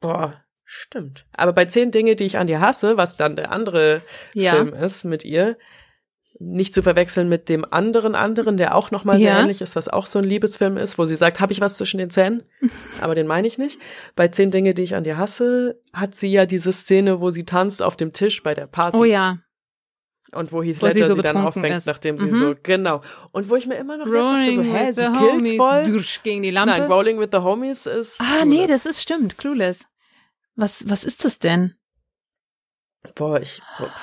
Boah, 0.00 0.44
stimmt. 0.64 1.26
Aber 1.32 1.52
bei 1.54 1.64
zehn 1.64 1.90
Dinge, 1.90 2.14
die 2.16 2.24
ich 2.24 2.36
an 2.38 2.46
dir 2.46 2.60
hasse, 2.60 2.96
was 2.98 3.16
dann 3.16 3.34
der 3.36 3.50
andere 3.50 4.02
Ja. 4.34 4.52
Film 4.52 4.74
ist 4.74 5.04
mit 5.04 5.24
ihr, 5.24 5.56
nicht 6.38 6.72
zu 6.72 6.82
verwechseln 6.82 7.28
mit 7.28 7.48
dem 7.50 7.70
anderen 7.70 8.14
anderen, 8.14 8.56
der 8.56 8.74
auch 8.74 8.90
noch 8.90 9.04
mal 9.04 9.18
sehr 9.20 9.32
Ja. 9.32 9.40
ähnlich 9.40 9.60
ist, 9.60 9.76
was 9.76 9.88
auch 9.88 10.06
so 10.06 10.18
ein 10.18 10.24
Liebesfilm 10.24 10.76
ist, 10.78 10.96
wo 10.98 11.04
sie 11.04 11.16
sagt, 11.16 11.40
habe 11.40 11.52
ich 11.52 11.60
was 11.60 11.76
zwischen 11.76 11.98
den 11.98 12.08
Zähnen? 12.10 12.42
Aber 13.00 13.14
den 13.14 13.26
meine 13.26 13.46
ich 13.46 13.58
nicht. 13.58 13.78
Bei 14.16 14.28
zehn 14.28 14.50
Dinge, 14.50 14.72
die 14.74 14.82
ich 14.82 14.94
an 14.94 15.04
dir 15.04 15.16
hasse, 15.18 15.80
hat 15.92 16.14
sie 16.14 16.30
ja 16.32 16.46
diese 16.46 16.72
Szene, 16.72 17.20
wo 17.20 17.30
sie 17.30 17.44
tanzt 17.44 17.82
auf 17.82 17.96
dem 17.96 18.12
Tisch 18.12 18.42
bei 18.42 18.54
der 18.54 18.66
Party. 18.66 18.98
Oh 18.98 19.04
ja. 19.04 19.38
Und 20.32 20.52
wo 20.52 20.62
Heath 20.62 20.80
Wo 20.80 20.86
sie 20.86 20.92
Ledger 20.92 21.06
so 21.06 21.14
sie, 21.14 21.22
dann 21.22 21.36
auffängt, 21.38 21.76
ist. 21.76 21.86
nachdem 21.86 22.16
sie 22.18 22.26
Mhm. 22.26 22.32
so, 22.32 22.54
genau. 22.62 23.02
Und 23.32 23.50
wo 23.50 23.56
ich 23.56 23.66
mir 23.66 23.74
immer 23.76 23.96
noch 23.96 24.04
dachte, 24.04 24.16
so, 24.54 24.60
Rolling 24.62 24.74
hä, 24.74 24.92
sie 24.92 25.08
homies. 25.08 25.56
voll? 25.56 25.82
Dusch, 25.84 26.22
gegen 26.22 26.42
die 26.42 26.50
Lampe. 26.50 26.70
Nein, 26.78 26.82
Rolling 26.90 27.18
with 27.18 27.30
the 27.32 27.38
Homies 27.38 27.86
ist 27.86 28.20
ah, 28.20 28.44
nee, 28.44 28.58
Clueless. 28.58 28.70
das 28.84 28.86
ist 28.86 29.02
stimmt. 29.02 29.38
Clueless. 29.38 29.86
Was, 30.54 30.88
was 30.88 31.04
ist 31.04 31.24
das 31.24 31.38
denn? 31.40 31.74
Boah, 33.14 33.40
ich, 33.40 33.62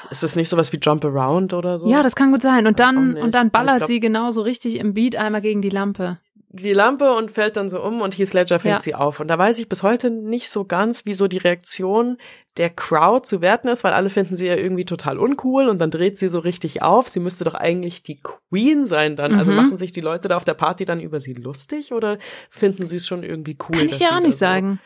ist 0.10 0.24
das 0.24 0.36
nicht 0.36 0.50
sowas 0.50 0.74
wie 0.74 0.78
Jump 0.82 1.06
Around 1.06 1.54
oder 1.54 1.78
so? 1.78 1.88
Ja, 1.88 2.02
das 2.04 2.16
kann 2.16 2.32
gut 2.32 2.42
sein. 2.42 2.66
Und 2.68 2.80
dann, 2.80 3.16
und 3.16 3.34
dann 3.36 3.52
ballert 3.52 3.78
glaub- 3.78 3.88
sie 3.88 4.00
genauso 4.00 4.42
richtig 4.42 4.76
im 4.80 4.94
Beat 4.96 5.16
einmal 5.16 5.42
gegen 5.42 5.62
die 5.62 5.70
Lampe. 5.70 6.20
Die 6.50 6.72
Lampe 6.74 7.12
und 7.14 7.32
fällt 7.32 7.58
dann 7.58 7.68
so 7.68 7.82
um 7.82 8.02
und 8.02 8.18
Heath 8.18 8.34
Ledger 8.34 8.60
fängt 8.60 8.76
Ja. 8.76 8.82
sie 8.82 8.96
auf. 8.96 9.20
Und 9.20 9.28
da 9.28 9.38
weiß 9.38 9.60
ich 9.60 9.68
bis 9.68 9.84
heute 9.84 10.10
nicht 10.10 10.50
so 10.50 10.64
ganz, 10.64 11.06
wie 11.06 11.14
so 11.14 11.28
die 11.28 11.38
Reaktion 11.38 12.18
der 12.56 12.70
Crowd 12.70 13.28
zu 13.28 13.42
werten 13.42 13.68
ist, 13.68 13.84
weil 13.84 13.92
alle 13.94 14.10
finden 14.10 14.36
sie 14.38 14.48
ja 14.48 14.56
irgendwie 14.56 14.86
total 14.86 15.20
uncool 15.20 15.68
und 15.68 15.80
dann 15.80 15.92
dreht 15.92 16.18
sie 16.18 16.30
so 16.30 16.40
richtig 16.40 16.82
auf. 16.82 17.10
Sie 17.10 17.20
müsste 17.20 17.44
doch 17.44 17.54
eigentlich 17.54 18.02
die 18.02 18.22
Queen 18.22 18.88
sein 18.88 19.16
dann. 19.18 19.36
Also 19.36 19.52
Mhm. 19.52 19.58
machen 19.58 19.78
sich 19.78 19.92
die 19.92 20.02
Leute 20.02 20.30
da 20.30 20.38
auf 20.38 20.46
der 20.46 20.54
Party 20.54 20.86
dann 20.86 21.02
über 21.02 21.20
sie 21.20 21.34
lustig 21.34 21.92
oder 21.92 22.18
finden 22.50 22.86
sie 22.86 22.98
es 22.98 23.06
schon 23.06 23.24
irgendwie 23.24 23.58
cool? 23.68 23.78
Kann 23.78 23.86
ich 23.88 23.96
sie 23.98 24.06
auch 24.06 24.20
nicht 24.22 24.32
so- 24.34 24.38
sagen. 24.40 24.80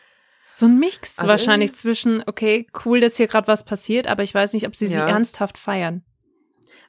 So 0.54 0.66
ein 0.66 0.80
Mix 0.80 1.18
Also 1.20 1.30
wahrscheinlich 1.30 1.76
zwischen, 1.76 2.24
okay, 2.26 2.68
cool, 2.86 3.00
dass 3.00 3.16
hier 3.16 3.28
gerade 3.28 3.48
was 3.48 3.64
passiert, 3.64 4.08
aber 4.08 4.24
ich 4.24 4.34
weiß 4.34 4.52
nicht, 4.52 4.68
ob 4.68 4.76
sie 4.76 4.88
sie 4.88 4.96
Ja. 4.96 5.08
ernsthaft 5.08 5.58
feiern. 5.58 6.04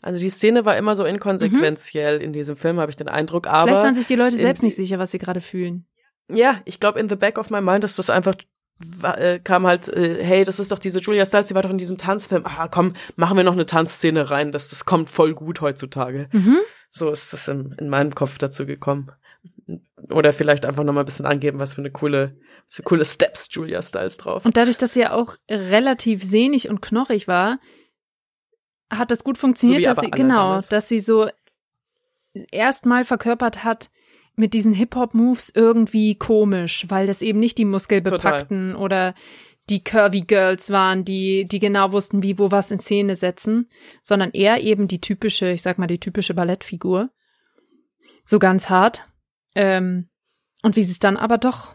Also 0.03 0.21
die 0.21 0.31
Szene 0.31 0.65
war 0.65 0.77
immer 0.77 0.97
so 0.97 1.05
inkonsequenziell 1.05 2.21
in 2.21 2.33
diesem 2.33 2.57
Film, 2.57 2.81
habe 2.81 2.91
ich 2.91 2.97
den 2.97 3.09
Eindruck. 3.09 3.47
Aber 3.47 3.69
Vielleicht 3.69 3.83
waren 3.83 3.95
sich 3.95 4.07
die 4.07 4.17
Leute 4.17 4.37
selbst 4.37 4.63
nicht 4.63 4.77
sicher, 4.77 4.99
was 4.99 5.13
sie 5.13 5.19
gerade 5.19 5.41
fühlen. 5.41 5.87
Ja, 6.29 6.61
ich 6.65 6.81
glaube, 6.81 7.01
in 7.01 7.09
the 7.09 7.17
back 7.17 7.39
of 7.39 7.51
my 7.51 7.61
mind 7.61 7.85
ist 7.85 7.99
das 7.99 8.11
einfach 8.11 8.35
äh, 9.15 9.39
kam 9.39 9.67
halt, 9.67 9.89
äh, 9.89 10.23
hey, 10.25 10.45
das 10.45 10.59
ist 10.59 10.73
doch 10.73 10.79
diese 10.79 10.99
Julia 10.99 11.25
Stiles, 11.25 11.49
die 11.49 11.55
war 11.55 11.63
doch 11.63 11.71
in 11.71 11.79
diesem 11.79 11.99
Tanzfilm. 11.99 12.43
Ah, 12.45 12.69
komm, 12.69 12.95
machen 13.17 13.37
wir 13.37 13.45
noch 13.45 13.53
eine 13.53 13.67
Tanzszene 13.67 14.31
rein, 14.31 14.53
das, 14.53 14.69
das 14.69 14.85
kommt 14.85 15.11
voll 15.11 15.35
gut 15.35 15.61
heutzutage. 15.61 16.29
Mhm. 16.33 16.59
So 16.91 17.11
ist 17.11 17.33
das 17.33 17.49
in, 17.49 17.75
in 17.79 17.89
meinem 17.89 18.15
Kopf 18.15 18.39
dazu 18.39 18.67
gekommen. 18.67 19.13
Oder 20.11 20.33
vielleicht 20.33 20.67
einfach 20.67 20.85
noch 20.85 20.93
mal 20.93 21.01
ein 21.01 21.07
bisschen 21.07 21.27
angeben, 21.27 21.59
was 21.59 21.75
für 21.75 21.81
eine 21.81 21.91
coole, 21.91 22.37
was 22.67 22.77
für 22.77 22.83
coole 22.83 23.05
Steps 23.05 23.49
Julia 23.53 23.81
Stiles 23.81 24.19
drauf. 24.19 24.45
Und 24.45 24.57
dadurch, 24.57 24.77
dass 24.77 24.95
sie 24.95 25.01
ja 25.01 25.13
auch 25.13 25.37
relativ 25.49 26.23
sehnig 26.23 26.69
und 26.69 26.83
knochig 26.83 27.29
war, 27.29 27.61
hat 28.97 29.11
das 29.11 29.25
gut 29.25 29.39
funktioniert, 29.39 29.85
So 29.85 29.91
dass 29.91 30.01
sie, 30.01 30.11
genau, 30.11 30.49
damals. 30.49 30.69
dass 30.69 30.89
sie 30.89 31.01
so 31.01 31.29
erstmal 32.51 33.05
verkörpert 33.05 33.65
hat, 33.65 33.91
mit 34.35 34.55
diesen 34.55 34.73
Hip-Hop-Moves 34.73 35.53
irgendwie 35.55 36.15
komisch, 36.15 36.87
weil 36.89 37.07
das 37.07 37.23
eben 37.23 37.39
nicht 37.39 37.59
die 37.59 37.65
muskelbepackten 37.65 38.75
oder 38.75 39.15
die 39.69 39.85
Curvy 39.85 40.23
Girls 40.23 40.71
waren, 40.71 41.05
die, 41.05 41.47
die 41.47 41.59
genau 41.59 41.93
wussten, 41.93 42.23
wie 42.23 42.39
wo 42.39 42.51
was 42.51 42.71
in 42.71 42.81
Szene 42.81 43.15
setzen, 43.15 43.69
sondern 44.01 44.31
eher 44.31 44.63
eben 44.63 44.89
die 44.89 45.01
typische, 45.01 45.51
ich 45.51 45.63
sag 45.63 45.79
mal, 45.79 45.87
die 45.87 46.01
typische 46.01 46.35
Ballettfigur. 46.35 47.11
So 48.25 48.39
ganz 48.39 48.71
hart. 48.71 49.07
Ähm, 49.55 50.09
und 50.63 50.77
wie 50.77 50.83
sie 50.83 50.93
es 50.93 50.99
dann 50.99 51.17
aber 51.17 51.39
doch 51.39 51.75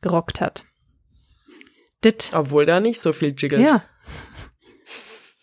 gerockt 0.00 0.40
hat. 0.40 0.64
Dit. 2.04 2.30
Obwohl 2.32 2.66
da 2.66 2.80
nicht 2.80 3.00
so 3.00 3.12
viel 3.12 3.34
jiggelt. 3.36 3.62
Ja. 3.62 3.82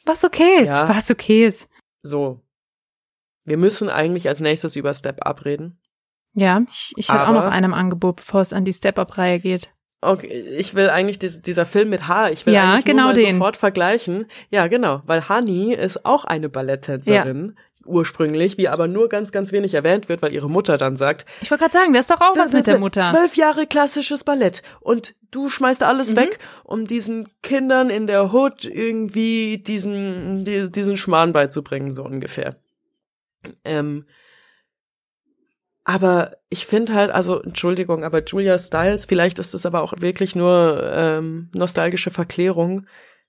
Was 0.06 0.24
okay 0.24 0.62
ist, 0.62 0.70
Ja. 0.70 0.88
was 0.90 1.10
okay 1.12 1.46
ist. 1.46 1.70
So. 2.04 2.42
Wir 3.46 3.58
müssen 3.58 3.90
eigentlich 3.90 4.28
als 4.28 4.40
nächstes 4.40 4.76
über 4.76 4.94
Step 4.94 5.26
Up 5.26 5.46
reden. 5.46 5.80
Ja, 6.34 6.62
ich, 6.70 6.94
ich 6.98 7.10
hätte 7.10 7.28
auch 7.28 7.34
noch 7.34 7.48
einem 7.48 7.74
Angebot, 7.74 8.18
bevor 8.18 8.42
es 8.42 8.52
an 8.54 8.66
die 8.66 8.74
Step-Up-Reihe 8.74 9.40
geht. 9.40 9.70
Okay, 10.02 10.28
ich 10.28 10.76
will 10.76 10.90
eigentlich 10.90 11.18
dies, 11.18 11.42
dieser 11.42 11.66
Film 11.66 11.90
mit 11.90 12.08
H, 12.08 12.30
ich 12.32 12.46
will 12.46 12.54
Ja, 12.54 12.74
eigentlich 12.74 12.86
genau 12.86 13.04
nur 13.04 13.14
mal 13.14 13.16
den. 13.24 13.36
sofort 13.38 13.58
vergleichen. 13.58 14.28
Ja, 14.50 14.68
genau, 14.68 15.02
weil 15.06 15.30
Hani 15.30 15.74
ist 15.74 16.06
auch 16.06 16.26
eine 16.26 16.50
Balletttänzerin 16.50 17.58
ursprünglich, 17.86 18.58
wie 18.58 18.68
aber 18.68 18.88
nur 18.88 19.10
ganz, 19.10 19.32
ganz 19.32 19.52
wenig 19.52 19.74
erwähnt 19.74 20.10
wird, 20.10 20.22
weil 20.22 20.34
ihre 20.34 20.50
Mutter 20.50 20.78
dann 20.78 20.96
sagt, 20.96 21.26
Ich 21.42 21.50
wollte 21.52 21.64
gerade 21.64 21.74
sagen, 21.74 21.94
das 21.94 22.10
ist 22.10 22.12
doch 22.12 22.22
auch 22.22 22.36
was 22.36 22.54
mit 22.54 22.68
der 22.68 22.80
Mutter. 22.80 23.02
Zwölf 23.12 23.36
Jahre 23.36 23.68
klassisches 23.68 24.24
Ballett 24.24 24.62
und 24.82 25.16
du 25.32 25.50
schmeißt 25.50 25.84
alles 25.84 26.12
Mhm. 26.14 26.18
weg, 26.18 26.40
um 26.64 26.88
diesen 26.88 27.30
Kindern 27.42 27.90
in 27.90 28.08
der 28.08 28.34
Hood 28.34 28.66
irgendwie 28.66 29.58
diesen, 29.60 30.46
die, 30.46 30.72
diesen 30.72 30.98
Schmarrn 30.98 31.34
beizubringen, 31.34 31.92
so 31.92 32.04
ungefähr. 32.04 32.56
Ähm, 33.64 34.06
aber 35.84 36.38
ich 36.50 36.66
finde 36.66 36.94
halt, 36.96 37.12
also 37.12 37.42
Entschuldigung, 37.42 38.04
aber 38.04 38.24
Julia 38.24 38.58
Stiles, 38.58 39.06
vielleicht 39.06 39.38
ist 39.38 39.54
es 39.54 39.66
aber 39.68 39.84
auch 39.84 39.94
wirklich 40.00 40.36
nur 40.36 40.82
ähm, 40.92 41.50
nostalgische 41.54 42.10
Verklärung, 42.10 42.88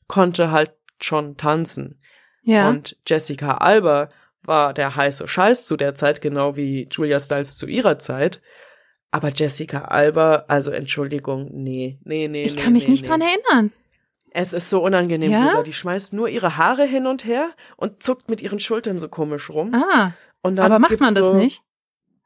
konnte 0.09 0.51
halt 0.51 0.73
schon 1.01 1.37
tanzen. 1.37 2.01
Ja. 2.43 2.69
Und 2.71 2.97
Jessica 3.07 3.59
Alba 3.59 4.09
war 4.47 4.75
der 4.75 4.97
heiße 4.97 5.27
Scheiß 5.27 5.67
zu 5.67 5.77
der 5.77 5.95
Zeit, 5.95 6.21
genau 6.21 6.57
wie 6.57 6.89
Julia 6.91 7.21
Stiles 7.21 7.57
zu 7.57 7.67
ihrer 7.67 7.99
Zeit. 7.99 8.43
Aber 9.11 9.31
Jessica 9.31 9.83
Alba, 9.83 10.45
also 10.49 10.71
Entschuldigung, 10.71 11.51
nee, 11.53 11.99
nee, 12.05 12.29
nee. 12.29 12.45
Ich 12.45 12.57
nee, 12.57 12.63
kann 12.63 12.73
mich 12.73 12.85
nee, 12.85 12.93
nicht 12.93 13.03
nee. 13.03 13.09
dran 13.09 13.23
erinnern. 13.23 13.73
Es 14.31 14.53
ist 14.53 14.69
so 14.69 14.83
unangenehm, 14.83 15.31
Ja? 15.31 15.45
Lisa. 15.45 15.63
Die 15.63 15.73
schmeißt 15.73 16.13
nur 16.13 16.29
ihre 16.29 16.59
Haare 16.59 16.85
hin 16.85 17.07
und 17.07 17.25
her 17.25 17.51
und 17.77 18.03
zuckt 18.03 18.29
mit 18.29 18.43
ihren 18.43 18.61
Schultern 18.61 18.99
so 18.99 19.09
komisch 19.09 19.49
rum. 19.49 19.73
Ah, 19.75 20.13
aber 20.43 20.79
macht 20.79 21.01
man 21.01 21.15
das 21.15 21.29
so, 21.29 21.35
nicht? 21.35 21.63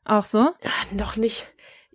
Auch 0.05 0.25
so? 0.25 0.39
Ja, 0.39 0.73
noch 0.91 1.17
nicht. 1.17 1.47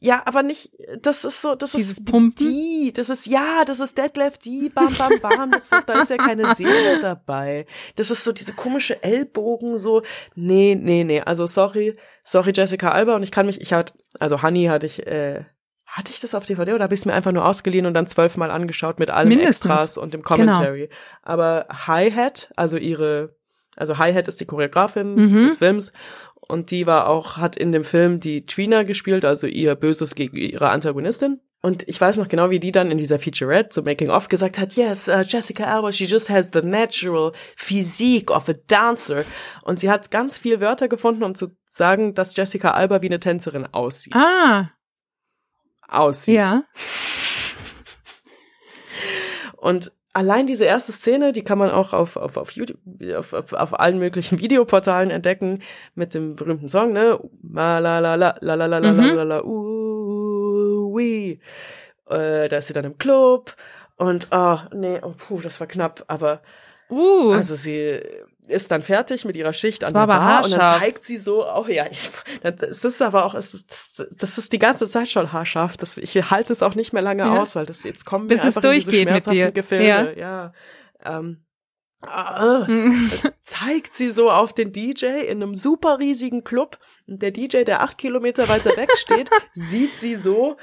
Ja, 0.05 0.21
aber 0.25 0.43
nicht, 0.43 0.71
das 1.01 1.25
ist 1.25 1.41
so, 1.41 1.55
das 1.55 1.71
Dieses 1.71 1.97
ist 1.99 2.05
Pumpen? 2.05 2.33
die, 2.37 2.93
das 2.93 3.09
ist, 3.09 3.25
ja, 3.25 3.63
das 3.65 3.79
ist 3.79 3.97
Deadlift, 3.97 4.45
die, 4.45 4.69
bam, 4.69 4.93
bam, 4.95 5.13
bam, 5.21 5.51
das 5.51 5.71
ist, 5.71 5.89
da 5.89 6.01
ist 6.01 6.11
ja 6.11 6.17
keine 6.17 6.53
Seele 6.53 6.99
dabei. 7.01 7.65
Das 7.95 8.11
ist 8.11 8.23
so 8.23 8.31
diese 8.31 8.53
komische 8.53 9.01
Ellbogen, 9.03 9.77
so, 9.79 10.03
nee, 10.35 10.77
nee, 10.79 11.03
nee, 11.03 11.21
also 11.21 11.47
sorry, 11.47 11.95
sorry 12.23 12.51
Jessica 12.53 12.89
Alba 12.91 13.15
und 13.15 13.23
ich 13.23 13.31
kann 13.31 13.47
mich, 13.47 13.59
ich 13.59 13.73
hatte, 13.73 13.93
also 14.19 14.43
Honey 14.43 14.65
hatte 14.65 14.85
ich, 14.85 15.05
äh, 15.07 15.43
hatte 15.87 16.11
ich 16.11 16.19
das 16.19 16.35
auf 16.35 16.45
DVD 16.45 16.73
oder 16.73 16.83
habe 16.83 16.93
ich 16.93 16.99
es 17.01 17.05
mir 17.05 17.13
einfach 17.13 17.31
nur 17.31 17.45
ausgeliehen 17.45 17.85
und 17.85 17.93
dann 17.95 18.05
zwölfmal 18.05 18.51
angeschaut 18.51 18.99
mit 18.99 19.09
allem 19.11 19.29
Mindestens. 19.29 19.71
Extras 19.71 19.97
und 19.97 20.13
dem 20.13 20.21
Commentary. 20.23 20.89
Aber 21.23 21.65
Hi-Hat, 21.87 22.51
also 22.55 22.77
ihre, 22.77 23.35
also 23.75 23.97
Hi-Hat 23.97 24.27
ist 24.27 24.39
die 24.39 24.45
Choreografin 24.45 25.15
Mhm. 25.15 25.47
des 25.47 25.57
Films 25.57 25.91
und 26.47 26.71
die 26.71 26.85
war 26.85 27.07
auch, 27.07 27.37
hat 27.37 27.55
in 27.55 27.71
dem 27.71 27.83
Film 27.83 28.19
die 28.19 28.45
Trina 28.45 28.83
gespielt, 28.83 29.25
also 29.25 29.47
ihr 29.47 29.75
Böses 29.75 30.15
gegen 30.15 30.37
ihre 30.37 30.69
Antagonistin. 30.69 31.41
Und 31.61 31.87
ich 31.87 31.99
weiß 31.99 32.17
noch 32.17 32.27
genau, 32.27 32.51
wie 32.51 32.59
die 32.59 32.71
dann 32.71 32.91
in 32.91 32.99
dieser 32.99 33.17
Featurette, 33.17 33.73
so 33.73 33.81
Making 33.81 34.11
of, 34.11 34.27
gesagt 34.27 34.59
hat, 34.59 34.73
yes, 34.73 35.09
uh, 35.09 35.21
Jessica 35.25 35.63
Alba, 35.63 35.91
she 35.91 36.05
just 36.05 36.29
has 36.29 36.51
the 36.53 36.61
natural 36.61 37.31
physique 37.55 38.31
of 38.31 38.47
a 38.47 38.53
dancer. 38.67 39.25
Und 39.63 39.79
sie 39.79 39.89
hat 39.89 40.11
ganz 40.11 40.37
viel 40.37 40.61
Wörter 40.61 40.87
gefunden, 40.87 41.23
um 41.23 41.33
zu 41.33 41.57
sagen, 41.67 42.13
dass 42.13 42.35
Jessica 42.35 42.71
Alba 42.71 43.01
wie 43.01 43.07
eine 43.07 43.19
Tänzerin 43.19 43.65
aussieht. 43.71 44.13
Ah, 44.15 44.69
Aussieht. 45.87 46.35
ja. 46.35 46.63
Und 49.57 49.91
allein 50.15 50.47
diese 50.47 50.65
erste 50.65 50.91
Szene, 50.91 51.31
die 51.31 51.43
kann 51.43 51.57
man 51.59 51.69
auch 51.69 51.93
auf, 51.93 52.15
auf, 52.15 52.37
auf 52.37 52.51
YouTube, 52.51 52.79
auf, 53.17 53.33
auf, 53.33 53.53
auf 53.53 53.79
allen 53.79 53.99
möglichen 53.99 54.39
Videoportalen 54.39 55.11
entdecken, 55.11 55.61
mit 55.93 56.13
dem 56.13 56.35
berühmten 56.35 56.69
Song, 56.69 56.93
ne? 56.93 57.19
Ma 57.41 57.79
la 57.79 57.99
la 57.99 58.15
la 58.15 58.37
la 58.41 58.55
la 58.55 58.65
la 58.65 58.79
la 58.79 58.91
la 58.91 58.91
Mhm. 58.93 59.15
la 59.15 59.23
la 59.23 59.43
uh, 59.43 60.93
ui. 60.93 61.39
Äh, 62.09 62.47
da 62.49 62.57
ist 62.57 62.67
sie 62.67 62.73
dann 62.73 62.85
im 62.85 62.97
Club 62.97 63.55
und 63.97 64.31
ah, 64.31 64.69
nee, 64.73 64.99
oh, 65.01 65.13
puh, 65.17 65.41
das 65.41 65.59
war 65.59 65.67
knapp, 65.67 66.03
aber 66.07 66.41
Uh, 66.87 67.31
also 67.31 67.55
sie 67.55 67.99
ist 68.47 68.71
dann 68.71 68.81
fertig 68.81 69.25
mit 69.25 69.35
ihrer 69.35 69.53
Schicht 69.53 69.83
Das 69.83 69.93
an 69.93 70.07
der 70.07 70.07
Bar 70.07 70.43
und 70.45 70.53
dann 70.53 70.79
zeigt 70.79 71.03
sie 71.03 71.17
so, 71.17 71.45
oh 71.45 71.65
ja, 71.67 71.85
ich, 71.89 72.09
das 72.43 72.83
ist 72.83 73.01
aber 73.01 73.25
auch, 73.25 73.33
es 73.33 73.65
das, 73.67 74.07
das 74.17 74.37
ist 74.37 74.51
die 74.53 74.59
ganze 74.59 74.89
Zeit 74.89 75.09
schon 75.09 75.31
haarscharf. 75.31 75.77
Das, 75.77 75.97
ich 75.97 76.15
halte 76.31 76.53
es 76.53 76.63
auch 76.63 76.75
nicht 76.75 76.93
mehr 76.93 77.01
lange 77.01 77.23
Ja. 77.23 77.41
aus, 77.41 77.55
weil 77.55 77.65
das 77.65 77.83
jetzt 77.83 78.05
kommt 78.05 78.27
Bis 78.27 78.43
mir 78.43 78.49
es 78.49 78.57
einfach 78.57 78.69
in 78.69 78.75
diese 78.75 78.85
durchgeht 78.87 79.05
mit 79.05 79.23
schmerzhaften 79.23 79.37
dir. 79.37 79.51
Gefilde. 79.51 80.15
Ja. 80.19 80.53
Ähm, 81.03 81.44
ah, 82.07 82.67
zeigt 83.41 83.93
sie 83.93 84.09
so 84.09 84.29
auf 84.31 84.53
den 84.53 84.71
DJ 84.71 85.05
in 85.27 85.41
einem 85.41 85.55
super 85.55 85.99
riesigen 85.99 86.43
Club 86.43 86.77
und 87.07 87.21
der 87.21 87.31
DJ, 87.31 87.63
der 87.63 87.81
acht 87.81 87.97
Kilometer 87.97 88.47
weiter 88.49 88.75
weg 88.77 88.89
steht, 88.97 89.29
sieht 89.53 89.93
sie 89.95 90.15
so, 90.15 90.57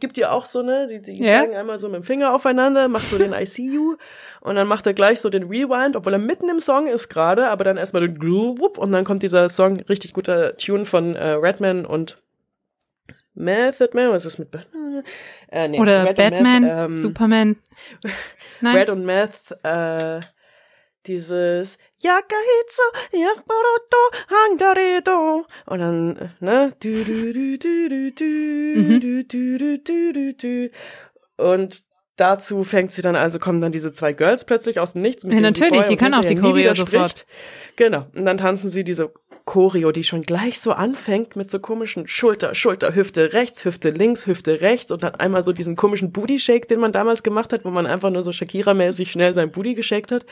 gibt 0.00 0.18
ihr 0.18 0.32
auch 0.32 0.46
so 0.46 0.60
eine, 0.60 0.86
die, 0.86 1.00
die 1.00 1.22
Ja. 1.22 1.40
zeigen 1.40 1.54
einmal 1.56 1.78
so 1.78 1.88
mit 1.88 1.96
dem 1.96 2.04
Finger 2.04 2.34
aufeinander, 2.34 2.88
macht 2.88 3.08
so 3.08 3.18
den 3.18 3.32
ICU 3.32 3.96
und 4.40 4.56
dann 4.56 4.66
macht 4.66 4.86
er 4.86 4.94
gleich 4.94 5.20
so 5.20 5.30
den 5.30 5.44
Rewind, 5.44 5.96
obwohl 5.96 6.12
er 6.14 6.18
mitten 6.18 6.48
im 6.48 6.60
Song 6.60 6.86
ist 6.86 7.08
gerade, 7.08 7.48
aber 7.48 7.64
dann 7.64 7.76
erstmal 7.76 8.06
den 8.06 8.18
Glwup 8.18 8.78
und 8.78 8.92
dann 8.92 9.04
kommt 9.04 9.22
dieser 9.22 9.48
Song, 9.48 9.80
richtig 9.80 10.12
guter 10.12 10.56
Tune 10.56 10.84
von 10.84 11.14
äh, 11.16 11.28
Redman 11.30 11.86
und 11.86 12.16
Method 13.36 13.90
Man, 13.94 14.12
was 14.12 14.24
ist 14.26 14.38
mit 14.38 14.50
Batman? 14.52 15.02
Äh, 15.50 15.68
nee, 15.68 15.80
Oder 15.80 16.04
Red 16.04 16.16
Batman, 16.16 16.62
Meth, 16.62 16.72
ähm, 16.72 16.96
Superman. 16.96 17.56
Nein. 18.60 18.76
Red 18.76 18.90
und 18.90 19.04
Meth, 19.04 19.32
äh, 19.64 20.20
dieses 21.06 21.78
Yakahitsu, 21.98 22.82
Yasbaroto, 23.12 23.96
Hangaredo. 24.30 25.46
Und 25.66 25.78
dann, 25.78 26.30
ne? 26.40 26.72
Du, 26.80 27.04
du, 27.04 27.32
du, 27.32 27.58
du, 27.58 27.88
du, 27.88 28.12
du, 28.12 28.24
Mhm. 28.24 29.00
du, 29.00 29.24
du, 29.24 29.58
du, 29.58 29.78
du, 29.78 30.12
du, 30.12 30.34
du. 30.34 30.70
Und 31.36 31.82
dazu 32.16 32.64
fängt 32.64 32.92
sie 32.92 33.02
dann, 33.02 33.16
also 33.16 33.38
kommen 33.38 33.60
dann 33.60 33.72
diese 33.72 33.92
zwei 33.92 34.12
Girls 34.12 34.44
plötzlich 34.44 34.80
aus 34.80 34.92
dem 34.92 35.02
Nichts. 35.02 35.24
Mit 35.24 35.32
Ja, 35.34 35.38
sie 35.38 35.42
natürlich, 35.42 35.88
und 35.88 35.96
kann 35.96 36.14
auch 36.14 36.24
die 36.24 36.34
Choreo 36.36 36.74
sofort. 36.74 37.26
Genau. 37.76 38.06
Und 38.14 38.24
dann 38.24 38.36
tanzen 38.36 38.70
sie 38.70 38.84
diese 38.84 39.12
Choreo, 39.44 39.92
die 39.92 40.04
schon 40.04 40.22
gleich 40.22 40.58
so 40.60 40.72
anfängt 40.72 41.36
mit 41.36 41.50
so 41.50 41.58
komischen 41.58 42.08
Schulter, 42.08 42.54
Schulter, 42.54 42.94
Hüfte 42.94 43.32
rechts, 43.34 43.64
Hüfte 43.64 43.90
links, 43.90 44.26
Hüfte 44.26 44.60
rechts 44.62 44.90
und 44.90 45.02
dann 45.02 45.16
einmal 45.16 45.42
so 45.42 45.52
diesen 45.52 45.76
komischen 45.76 46.12
Booty 46.12 46.38
Shake, 46.38 46.66
den 46.68 46.80
man 46.80 46.92
damals 46.92 47.22
gemacht 47.22 47.52
hat, 47.52 47.64
wo 47.64 47.70
man 47.70 47.86
einfach 47.86 48.10
nur 48.10 48.22
so 48.22 48.30
Shakira-mäßig 48.30 49.10
schnell 49.10 49.34
sein 49.34 49.50
Booty 49.50 49.74
geshakt 49.74 50.12
hat. 50.12 50.24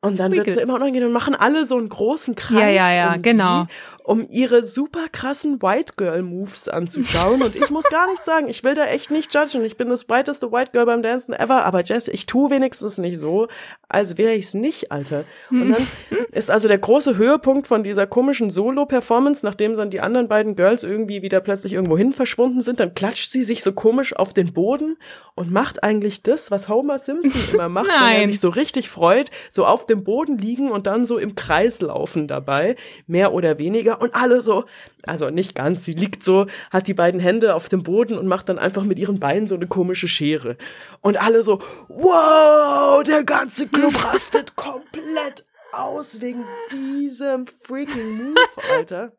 Und 0.00 0.20
dann 0.20 0.30
wird 0.30 0.46
sie 0.46 0.60
immer 0.60 0.74
unangenehm 0.76 1.08
und 1.08 1.12
machen 1.12 1.34
alle 1.34 1.64
so 1.64 1.76
einen 1.76 1.88
großen 1.88 2.36
Kreis 2.36 2.60
Ja, 2.60 2.68
ja, 2.68 2.94
ja, 2.94 3.14
um 3.14 3.22
genau. 3.22 3.62
sie, 3.64 3.68
um 4.04 4.26
ihre 4.30 4.62
super 4.62 5.08
krassen 5.10 5.60
White 5.60 5.94
Girl 5.96 6.22
Moves 6.22 6.68
anzuschauen. 6.68 7.42
Und 7.42 7.56
ich 7.56 7.68
muss 7.70 7.84
gar 7.90 8.08
nicht 8.08 8.24
sagen, 8.24 8.48
ich 8.48 8.62
will 8.62 8.74
da 8.74 8.86
echt 8.86 9.10
nicht 9.10 9.34
judgen. 9.34 9.64
Ich 9.64 9.76
bin 9.76 9.88
das 9.88 10.04
breiteste 10.04 10.52
White 10.52 10.70
Girl 10.70 10.86
beim 10.86 11.02
Dancen 11.02 11.34
ever, 11.34 11.64
aber 11.64 11.82
Jess, 11.82 12.06
ich 12.06 12.26
tu 12.26 12.48
wenigstens 12.48 12.98
nicht 12.98 13.18
so, 13.18 13.48
als 13.88 14.16
wäre 14.18 14.34
ich's 14.34 14.54
nicht, 14.54 14.92
Alter. 14.92 15.24
Und 15.50 15.70
dann 15.70 15.86
ist 16.30 16.50
also 16.50 16.68
der 16.68 16.78
große 16.78 17.16
Höhepunkt 17.16 17.66
von 17.66 17.82
dieser 17.82 18.06
komischen 18.06 18.50
Solo-Performance, 18.50 19.44
nachdem 19.44 19.74
dann 19.74 19.90
die 19.90 20.00
anderen 20.00 20.28
beiden 20.28 20.54
Girls 20.54 20.84
irgendwie 20.84 21.22
wieder 21.22 21.40
plötzlich 21.40 21.72
irgendwo 21.72 21.98
hin 21.98 22.12
verschwunden 22.12 22.62
sind, 22.62 22.78
dann 22.78 22.94
klatscht 22.94 23.30
sie 23.30 23.42
sich 23.42 23.64
so 23.64 23.72
komisch 23.72 24.14
auf 24.14 24.32
den 24.32 24.52
Boden 24.52 24.96
und 25.34 25.50
macht 25.50 25.82
eigentlich 25.82 26.22
das, 26.22 26.50
was 26.50 26.68
Homer 26.68 26.98
Simpson 26.98 27.32
immer 27.52 27.68
macht, 27.68 27.88
wenn 27.88 27.94
er 27.94 28.00
Nein. 28.00 28.26
sich 28.26 28.40
so 28.40 28.48
richtig 28.48 28.88
freut, 28.88 29.30
so 29.50 29.66
auf 29.66 29.86
dem 29.90 30.04
Boden 30.04 30.38
liegen 30.38 30.70
und 30.70 30.86
dann 30.86 31.06
so 31.06 31.18
im 31.18 31.34
Kreis 31.34 31.80
laufen 31.80 32.28
dabei, 32.28 32.76
mehr 33.06 33.32
oder 33.32 33.58
weniger 33.58 34.00
und 34.00 34.14
alle 34.14 34.40
so, 34.40 34.64
also 35.04 35.30
nicht 35.30 35.54
ganz, 35.54 35.84
sie 35.84 35.92
liegt 35.92 36.22
so, 36.22 36.46
hat 36.70 36.86
die 36.88 36.94
beiden 36.94 37.20
Hände 37.20 37.54
auf 37.54 37.68
dem 37.68 37.82
Boden 37.82 38.16
und 38.18 38.26
macht 38.26 38.48
dann 38.48 38.58
einfach 38.58 38.84
mit 38.84 38.98
ihren 38.98 39.18
Beinen 39.20 39.46
so 39.46 39.54
eine 39.54 39.66
komische 39.66 40.08
Schere 40.08 40.56
und 41.00 41.20
alle 41.20 41.42
so, 41.42 41.60
wow, 41.88 43.02
der 43.02 43.24
ganze 43.24 43.68
Club 43.68 44.04
rastet 44.12 44.56
komplett 44.56 45.44
aus 45.72 46.20
wegen 46.20 46.44
diesem 46.72 47.46
freaking 47.62 48.18
Move, 48.18 48.34
Alter. 48.70 49.12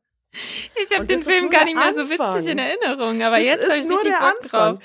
Ich 0.76 0.96
habe 0.96 1.08
den 1.08 1.20
Film 1.20 1.50
gar 1.50 1.66
nicht 1.66 1.76
mehr 1.76 1.94
so 1.94 2.02
Anfang. 2.02 2.36
witzig 2.36 2.52
in 2.52 2.60
Erinnerung, 2.60 3.24
aber 3.24 3.38
Das 3.38 3.46
jetzt 3.48 3.64
ist 3.64 3.70
habe 3.70 3.80
ich 3.80 3.88
nur 3.88 3.98
richtig 3.98 4.14
der 4.20 4.26
Bock 4.28 4.50
drauf. 4.50 4.80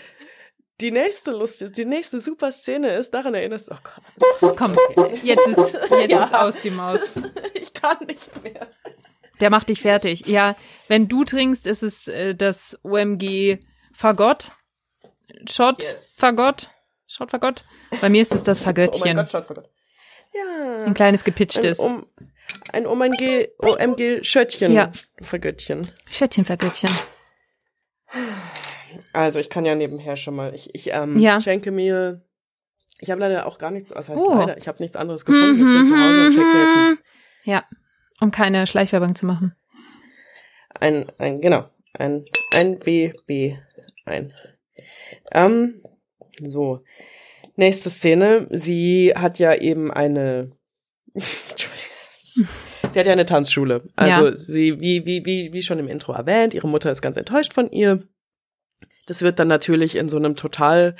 Die 0.81 0.91
nächste 0.91 1.31
Lust, 1.31 1.77
die 1.77 1.85
nächste 1.85 2.19
super 2.19 2.51
Szene 2.51 2.95
ist, 2.97 3.13
daran 3.15 3.35
erinnerst 3.35 3.71
du, 3.71 3.75
oh 3.75 4.49
Gott, 4.49 4.57
Komm, 4.57 4.73
jetzt 5.23 5.47
ist, 5.47 5.59
jetzt 5.91 6.11
Ja. 6.11 6.25
ist 6.25 6.35
aus 6.35 6.59
die 6.59 6.71
Maus. 6.71 7.17
ich 7.55 7.73
kann 7.73 7.99
nicht 8.07 8.43
mehr. 8.43 8.67
Der 9.41 9.51
macht 9.51 9.69
dich 9.69 9.81
fertig. 9.81 10.27
Ja, 10.27 10.57
wenn 10.89 11.07
du 11.09 11.25
trinkst, 11.25 11.67
ist 11.67 11.83
es 11.83 12.09
äh, 12.09 12.35
das 12.35 12.79
OMG 12.83 13.59
Fagott. 13.95 14.51
Shot 15.49 15.83
Yes. 15.83 16.17
Fagott. 16.19 16.71
Shot 17.07 17.31
Fagott. 17.31 17.65
Bei 18.01 18.09
mir 18.09 18.23
ist 18.23 18.33
es 18.33 18.43
das 18.43 18.61
Oh 18.61 18.65
mein 18.65 18.75
Fagöttchen. 18.75 19.17
Gott, 19.17 19.31
schaut 19.31 19.47
Gott. 19.49 19.71
Ja. 20.35 20.85
Ein 20.85 20.95
kleines 20.95 21.21
Ein, 21.23 21.25
gepitchtes. 21.27 21.79
um, 21.79 22.05
ein 22.73 22.87
OMG, 22.87 23.49
OMG 23.59 24.25
Schöttchen. 24.25 24.73
Ja. 24.73 24.91
Vergöttchen. 25.21 25.89
Schöttchen, 26.11 26.45
Fagöttchen. 26.45 26.91
Also 29.13 29.39
ich 29.39 29.51
kann 29.51 29.65
ja 29.65 29.75
nebenher 29.75 30.17
schon 30.17 30.35
mal. 30.37 30.55
Ich, 30.55 30.75
ich 30.75 30.93
ähm, 30.93 31.19
Ja. 31.19 31.41
schenke 31.41 31.71
mir. 31.71 32.23
Ich 33.01 33.11
habe 33.11 33.21
leider 33.21 33.47
auch 33.47 33.59
gar 33.59 33.71
nichts. 33.71 33.93
Was 33.95 34.09
heißt 34.09 34.23
Oh. 34.25 34.35
leider? 34.39 34.57
Ich 34.57 34.69
habe 34.69 34.83
nichts 34.83 34.97
anderes 34.97 35.25
gefunden. 35.25 35.55
Ich 35.57 35.59
bin 35.61 35.87
zu 35.87 35.95
Hause 35.97 36.27
und 36.27 36.33
schenke 36.33 36.49
mir 36.53 36.63
jetzt 36.65 36.77
ein, 36.77 36.99
Ja, 37.45 37.65
um 38.21 38.31
keine 38.31 38.67
Schleichwerbung 38.67 39.15
zu 39.15 39.27
machen. 39.27 39.55
ein, 40.81 41.07
ein 41.19 41.41
genau, 41.41 41.69
ein, 41.99 42.25
ein 42.53 42.79
BB 42.79 43.57
ein. 44.07 44.33
Ähm, 45.33 45.83
so. 46.43 46.83
Nächste 47.57 47.89
Szene. 47.91 48.49
Sie 48.51 49.13
hat 49.15 49.39
ja 49.39 49.55
eben 49.55 49.91
eine. 49.93 50.51
Entschuldigung. 51.15 52.49
Sie 52.93 52.99
hat 52.99 53.07
ja 53.07 53.13
eine 53.13 53.27
Tanzschule. 53.27 53.85
Also 53.97 54.29
Ja. 54.29 54.37
sie, 54.37 54.81
wie, 54.81 55.05
wie, 55.07 55.25
wie, 55.25 55.53
wie 55.53 55.63
schon 55.63 55.79
im 55.79 55.89
Intro 55.89 56.13
erwähnt, 56.13 56.55
ihre 56.55 56.69
Mutter 56.69 56.91
ist 56.91 57.03
ganz 57.03 57.17
enttäuscht 57.17 57.53
von 57.53 57.71
ihr. 57.71 58.03
Das 59.07 59.23
wird 59.23 59.39
dann 59.39 59.49
natürlich 59.49 59.97
in 59.97 60.09
so 60.09 60.17
einem 60.17 60.37
total 60.37 60.97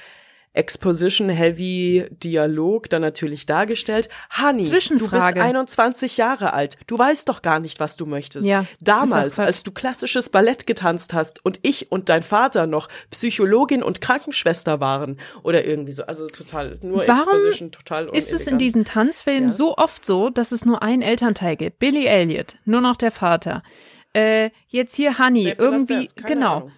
Exposition-Heavy-Dialog 0.55 2.89
dann 2.89 3.03
natürlich 3.03 3.45
dargestellt. 3.47 4.09
Honey, 4.41 4.65
du 4.65 4.71
bist 4.71 4.87
Zwischenfrage. 4.89 5.43
21 5.43 6.17
Jahre 6.17 6.53
alt. 6.53 6.77
Du 6.87 6.97
weißt 6.99 7.29
doch 7.29 7.43
gar 7.43 7.59
nicht, 7.59 7.81
was 7.81 7.97
du 7.97 8.07
möchtest. 8.07 8.49
Ja, 8.49 8.65
Damals, 8.81 9.41
als 9.41 9.65
du 9.65 9.73
klassisches 9.73 10.29
Ballett 10.29 10.67
getanzt 10.69 11.13
hast 11.13 11.45
und 11.45 11.59
ich 11.63 11.91
und 11.91 12.09
dein 12.09 12.23
Vater 12.23 12.67
noch 12.69 12.89
Psychologin 13.11 13.83
und 13.83 14.01
Krankenschwester 14.01 14.79
waren 14.81 15.19
oder 15.43 15.65
irgendwie 15.65 15.91
so. 15.93 16.05
Also 16.05 16.27
total 16.27 16.79
nur 16.83 17.07
Warum 17.07 17.35
Exposition, 17.35 17.73
total 17.73 18.05
Ist 18.13 18.27
es 18.33 18.43
in 18.43 18.55
unelegant. 18.55 18.61
diesen 18.61 18.85
Tanzfilmen 18.85 19.45
Ja. 19.49 19.51
so 19.51 19.77
oft 19.77 20.05
so, 20.05 20.31
dass 20.31 20.53
es 20.53 20.65
nur 20.65 20.83
einen 20.83 21.03
Elternteil 21.03 21.57
gibt? 21.57 21.81
Billy 21.81 22.07
Elliot, 22.07 22.57
nur 22.65 22.81
noch 22.81 22.95
der 22.97 23.11
Vater. 23.11 23.65
Äh, 24.13 24.51
jetzt 24.69 24.95
hier 24.95 25.19
Honey, 25.19 25.53
irgendwie, 25.59 26.09
genau. 26.25 26.57
Ahnung. 26.59 26.71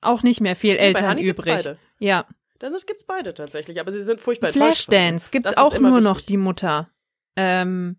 Auch 0.00 0.22
nicht 0.22 0.40
mehr 0.40 0.56
viel 0.56 0.76
Eltern 0.76 1.16
gibt's 1.18 1.42
übrig. 1.42 1.56
beide. 1.56 1.78
Ja. 1.98 2.26
Das 2.58 2.72
ist, 2.72 2.86
gibt's 2.86 3.04
beide 3.04 3.34
tatsächlich, 3.34 3.80
aber 3.80 3.90
sie 3.90 4.00
sind 4.02 4.20
furchtbar 4.20 4.48
Flashdance 4.52 5.30
gibt's 5.32 5.52
Das 5.52 5.56
ist 5.56 5.58
auch 5.74 5.78
nur 5.80 6.00
noch 6.00 6.16
wichtig. 6.16 6.26
die 6.26 6.36
Mutter. 6.36 6.90
Ähm, 7.36 7.96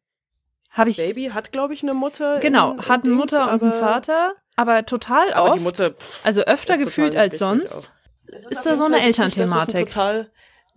habe 0.70 0.90
ich 0.90 0.98
Baby 0.98 1.32
hat, 1.34 1.52
glaube 1.52 1.74
ich, 1.74 1.84
eine 1.84 1.94
Mutter. 1.94 2.40
genau, 2.40 2.72
in, 2.74 2.78
in 2.80 2.88
hat 2.88 3.04
eine 3.06 3.14
Mutter 3.14 3.52
und 3.52 3.62
einen 3.62 3.74
Vater, 3.74 4.34
aber 4.56 4.86
total 4.86 5.34
Aber 5.34 5.50
oft, 5.52 5.60
die 5.60 5.64
Mutter 5.64 5.92
pff, 5.92 6.26
also 6.26 6.42
öfter 6.44 6.76
ist 6.76 6.84
gefühlt 6.86 7.16
als 7.16 7.38
sonst. 7.40 7.92
auch. 8.28 8.34
Es 8.34 8.46
ist 8.48 8.58
auf 8.60 8.64
da 8.64 8.76
so 8.78 8.84
eine 8.86 8.96
es 8.98 9.02
ein 9.02 9.08
Elternthematik. 9.08 9.90
Total, 9.90 10.32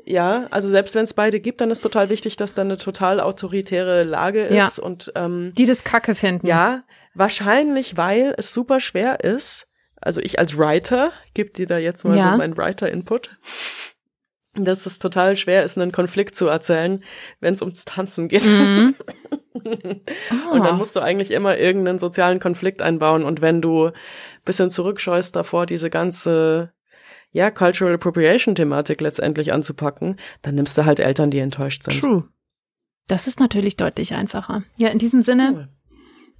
ja, 0.04 0.46
also 0.50 0.68
selbst 0.68 0.94
wenn 0.94 1.04
es 1.04 1.14
beide 1.14 1.40
gibt, 1.40 1.60
dann 1.60 1.70
ist 1.70 1.80
total 1.80 2.08
wichtig, 2.08 2.36
dass 2.36 2.54
da 2.54 2.62
eine 2.62 2.76
total 2.76 3.20
autoritäre 3.20 4.02
Lage 4.04 4.52
Ja. 4.52 4.66
ist 4.66 4.78
und 4.78 5.12
ähm, 5.14 5.52
Die 5.56 5.64
das 5.64 5.84
Kacke 5.84 6.14
finden. 6.14 6.46
ja, 6.46 6.82
wahrscheinlich, 7.14 7.96
weil 7.96 8.34
es 8.36 8.52
super 8.52 8.80
schwer 8.80 9.20
ist. 9.24 9.66
Also 10.00 10.20
ich 10.20 10.38
als 10.38 10.56
Writer, 10.58 11.12
gebe 11.34 11.50
dir 11.50 11.66
da 11.66 11.78
jetzt 11.78 12.04
mal 12.04 12.16
Ja. 12.16 12.32
so 12.32 12.38
meinen 12.38 12.56
Writer-Input. 12.56 13.36
Dass 14.58 14.86
es 14.86 14.98
total 14.98 15.36
schwer 15.36 15.64
ist, 15.64 15.76
einen 15.76 15.92
Konflikt 15.92 16.34
zu 16.34 16.46
erzählen, 16.46 17.04
wenn 17.40 17.52
es 17.52 17.60
ums 17.60 17.84
Tanzen 17.84 18.28
geht. 18.28 18.46
Mhm. 18.46 18.94
Und 19.54 20.60
dann 20.60 20.66
Ah. 20.66 20.72
musst 20.74 20.96
du 20.96 21.00
eigentlich 21.00 21.30
immer 21.30 21.58
irgendeinen 21.58 21.98
sozialen 21.98 22.40
Konflikt 22.40 22.80
einbauen. 22.82 23.24
Und 23.24 23.40
wenn 23.40 23.60
du 23.60 23.86
ein 23.88 23.92
bisschen 24.44 24.70
zurückscheust 24.70 25.34
davor, 25.36 25.66
diese 25.66 25.90
ganze, 25.90 26.72
ja, 27.32 27.50
Cultural 27.50 27.94
Appropriation-Thematik 27.94 29.00
letztendlich 29.00 29.52
anzupacken, 29.52 30.16
dann 30.42 30.54
nimmst 30.54 30.78
du 30.78 30.84
halt 30.86 31.00
Eltern, 31.00 31.30
die 31.30 31.38
enttäuscht 31.40 31.82
sind. 31.82 32.00
True. 32.00 32.24
Das 33.08 33.26
ist 33.26 33.40
natürlich 33.40 33.76
deutlich 33.76 34.14
einfacher. 34.14 34.62
Ja, 34.78 34.88
in 34.88 34.98
diesem 34.98 35.20
Sinne, 35.22 35.50
Cool. 35.54 35.68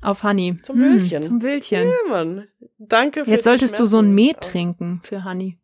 Auf 0.00 0.22
Honey. 0.22 0.58
Zum 0.62 0.78
Wildchen. 0.78 1.22
Zum 1.22 1.42
Wildchen. 1.42 1.88
Ja, 1.88 2.10
Mann. 2.10 2.48
Danke 2.78 3.24
für 3.24 3.30
Jetzt 3.30 3.44
solltest 3.44 3.78
du 3.78 3.86
so 3.86 3.98
ein. 3.98 4.14
Met 4.14 4.40
trinken 4.40 5.00
für 5.02 5.24
Honey. 5.24 5.58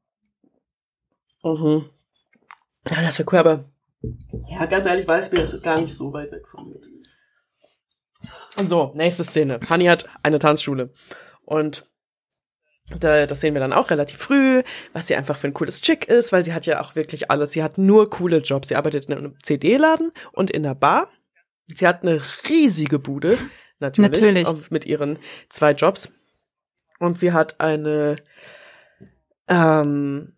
Mhm. 1.42 1.88
Ja, 2.88 3.02
das 3.02 3.18
wäre 3.18 3.28
cool, 3.32 3.38
aber 3.38 3.64
ja, 4.48 4.66
ganz 4.66 4.86
ehrlich, 4.86 5.06
Weißbier 5.06 5.44
ist 5.44 5.62
gar 5.62 5.80
nicht 5.80 5.94
so 5.94 6.12
weit 6.12 6.32
weg 6.32 6.46
von 6.48 6.68
mir. 6.68 6.80
So, 8.64 8.92
nächste 8.94 9.24
Szene. 9.24 9.60
Honey 9.68 9.86
hat 9.86 10.08
eine 10.22 10.38
Tanzschule. 10.38 10.92
Und 11.44 11.86
da, 12.98 13.26
das 13.26 13.40
sehen 13.40 13.54
wir 13.54 13.60
dann 13.60 13.72
auch 13.72 13.90
relativ 13.90 14.18
früh, 14.18 14.62
was 14.92 15.06
sie 15.06 15.14
einfach 15.14 15.36
für 15.36 15.48
ein 15.48 15.54
cooles 15.54 15.80
Chick 15.80 16.08
ist, 16.08 16.32
weil 16.32 16.44
sie 16.44 16.52
hat 16.52 16.66
ja 16.66 16.80
auch 16.80 16.94
wirklich 16.94 17.30
alles. 17.30 17.52
Sie 17.52 17.62
hat 17.62 17.78
nur 17.78 18.10
coole 18.10 18.38
Jobs. 18.38 18.68
Sie 18.68 18.76
arbeitet 18.76 19.06
in 19.06 19.14
einem 19.14 19.36
CD-Laden 19.42 20.12
und 20.32 20.50
in 20.50 20.64
der 20.64 20.74
Bar. 20.74 21.08
Sie 21.68 21.86
hat 21.86 22.02
eine 22.02 22.20
riesige 22.48 22.98
Bude, 22.98 23.38
natürlich, 23.82 24.20
Natürlich. 24.20 24.46
auf- 24.48 24.70
mit 24.70 24.86
ihren 24.86 25.18
zwei 25.50 25.72
Jobs. 25.72 26.10
Und 26.98 27.18
sie 27.18 27.32
hat 27.32 27.60
eine, 27.60 28.14
ähm, 29.48 30.32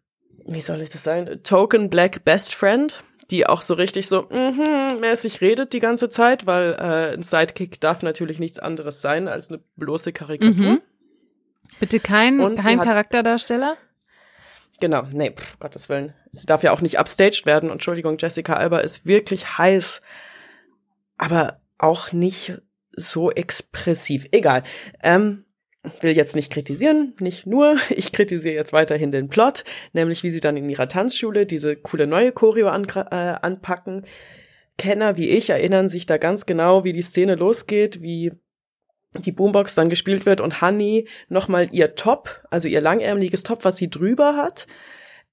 wie 0.46 0.60
soll 0.60 0.80
ich 0.80 0.90
das 0.90 1.04
sagen? 1.04 1.42
Token 1.42 1.90
Black 1.90 2.24
Best 2.24 2.54
Friend, 2.54 3.02
die 3.30 3.46
auch 3.46 3.62
so 3.62 3.74
richtig 3.74 4.08
so 4.08 4.22
mhm, 4.30 5.00
mäßig 5.00 5.40
redet 5.40 5.72
die 5.72 5.80
ganze 5.80 6.08
Zeit, 6.10 6.46
weil 6.46 6.72
äh, 6.74 7.14
ein 7.14 7.22
Sidekick 7.22 7.80
darf 7.80 8.02
natürlich 8.02 8.38
nichts 8.38 8.58
anderes 8.58 9.00
sein 9.00 9.28
als 9.28 9.50
eine 9.50 9.60
bloße 9.76 10.12
Karikatur. 10.12 10.72
Mhm. 10.72 10.80
Bitte 11.80 12.00
kein, 12.00 12.40
Und 12.40 12.56
kein 12.56 12.80
Charakterdarsteller. 12.80 13.76
Genau, 14.80 15.04
nee, 15.12 15.30
pff, 15.30 15.58
Gottes 15.60 15.88
Willen. 15.88 16.12
Sie 16.32 16.46
darf 16.46 16.62
ja 16.62 16.72
auch 16.72 16.80
nicht 16.80 16.98
upstaged 16.98 17.46
werden. 17.46 17.68
Und 17.70 17.76
Entschuldigung, 17.76 18.16
Jessica 18.18 18.54
Alba 18.54 18.78
ist 18.80 19.06
wirklich 19.06 19.56
heiß, 19.56 20.02
aber 21.16 21.60
auch 21.78 22.12
nicht 22.12 22.60
so 22.96 23.30
expressiv. 23.30 24.26
Egal. 24.32 24.62
Ähm, 25.02 25.44
will 26.00 26.16
jetzt 26.16 26.34
nicht 26.34 26.50
kritisieren, 26.50 27.14
nicht 27.20 27.46
nur. 27.46 27.76
Ich 27.90 28.12
kritisiere 28.12 28.54
jetzt 28.54 28.72
weiterhin 28.72 29.10
den 29.10 29.28
Plot, 29.28 29.64
nämlich 29.92 30.22
wie 30.22 30.30
sie 30.30 30.40
dann 30.40 30.56
in 30.56 30.68
ihrer 30.68 30.88
Tanzschule 30.88 31.46
diese 31.46 31.76
coole 31.76 32.06
neue 32.06 32.32
Choreo 32.32 32.68
an, 32.68 32.86
äh, 32.94 33.14
anpacken. 33.14 34.04
Kenner 34.76 35.16
wie 35.16 35.28
ich 35.28 35.50
erinnern 35.50 35.88
sich 35.88 36.06
da 36.06 36.16
ganz 36.16 36.46
genau, 36.46 36.84
wie 36.84 36.92
die 36.92 37.02
Szene 37.02 37.36
losgeht, 37.36 38.02
wie 38.02 38.32
die 39.18 39.30
Boombox 39.30 39.76
dann 39.76 39.90
gespielt 39.90 40.26
wird 40.26 40.40
und 40.40 40.60
Honey 40.60 41.06
nochmal 41.28 41.68
ihr 41.70 41.94
Top, 41.94 42.42
also 42.50 42.66
ihr 42.66 42.80
langärmeliges 42.80 43.44
Top, 43.44 43.64
was 43.64 43.76
sie 43.76 43.88
drüber 43.88 44.36
hat, 44.36 44.66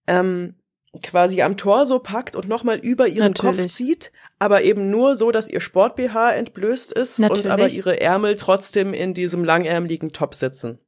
ähm, 0.05 0.55
quasi 1.01 1.41
am 1.41 1.57
Torso 1.57 1.99
packt 1.99 2.36
und 2.36 2.47
nochmal 2.47 2.78
über 2.78 3.07
ihren 3.07 3.34
Kopf 3.34 3.57
Natürlich. 3.57 3.74
zieht, 3.74 4.12
aber 4.41 4.63
eben 4.63 4.89
nur 4.89 5.15
so, 5.15 5.29
dass 5.29 5.47
ihr 5.47 5.59
Sport-BH 5.59 6.31
entblößt 6.33 6.93
ist 6.93 7.19
und 7.19 7.27
Natürlich. 7.27 7.51
aber 7.51 7.67
ihre 7.69 8.01
Ärmel 8.01 8.35
trotzdem 8.37 8.91
in 8.91 9.13
diesem 9.13 9.43
langärmeligen 9.43 10.13
Top 10.13 10.33
sitzen. 10.33 10.79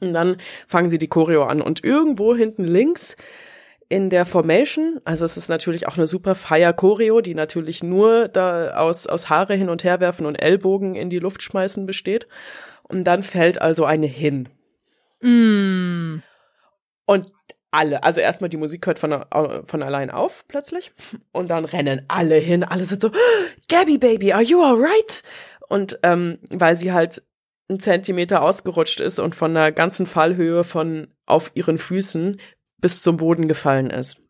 Und 0.00 0.12
dann 0.12 0.38
fangen 0.66 0.88
sie 0.88 0.98
die 0.98 1.06
Choreo 1.06 1.44
an 1.44 1.62
und 1.62 1.84
irgendwo 1.84 2.34
hinten 2.34 2.64
links 2.64 3.16
in 3.88 4.10
der 4.10 4.26
Formation, 4.26 5.00
also 5.04 5.24
es 5.24 5.36
ist 5.36 5.48
natürlich 5.48 5.86
auch 5.86 5.96
eine 5.96 6.08
super 6.08 6.34
Fire 6.34 6.74
Choreo, 6.74 7.20
die 7.20 7.34
natürlich 7.34 7.84
nur 7.84 8.26
da 8.26 8.74
aus, 8.74 9.06
aus 9.06 9.30
Haare 9.30 9.54
hin 9.54 9.68
und 9.68 9.84
her 9.84 10.00
werfen 10.00 10.26
und 10.26 10.42
Ellbogen 10.42 10.96
in 10.96 11.10
die 11.10 11.20
Luft 11.20 11.44
schmeißen 11.44 11.86
besteht. 11.86 12.26
Und 12.82 13.04
dann 13.04 13.22
fällt 13.22 13.62
also 13.62 13.84
eine 13.84 14.06
hin. 14.06 14.48
Mm. 15.20 16.22
Und 17.06 17.32
alle, 17.70 18.02
also 18.02 18.20
erstmal 18.20 18.50
die 18.50 18.56
Musik 18.56 18.86
hört 18.86 18.98
von, 18.98 19.24
von 19.66 19.82
allein 19.82 20.10
auf 20.10 20.44
plötzlich. 20.48 20.92
Und 21.32 21.48
dann 21.50 21.64
rennen 21.64 22.02
alle 22.08 22.36
hin, 22.36 22.64
alle 22.64 22.84
sind 22.84 23.00
so, 23.00 23.10
Gabby 23.68 23.98
Baby, 23.98 24.32
are 24.32 24.42
you 24.42 24.62
alright? 24.62 25.22
Und 25.68 25.98
ähm, 26.02 26.38
weil 26.50 26.76
sie 26.76 26.92
halt 26.92 27.22
einen 27.68 27.80
Zentimeter 27.80 28.42
ausgerutscht 28.42 29.00
ist 29.00 29.20
und 29.20 29.36
von 29.36 29.54
der 29.54 29.70
ganzen 29.72 30.06
Fallhöhe 30.06 30.64
von 30.64 31.08
auf 31.26 31.52
ihren 31.54 31.78
Füßen 31.78 32.40
bis 32.78 33.00
zum 33.00 33.16
Boden 33.16 33.46
gefallen 33.46 33.90
ist. 33.90 34.20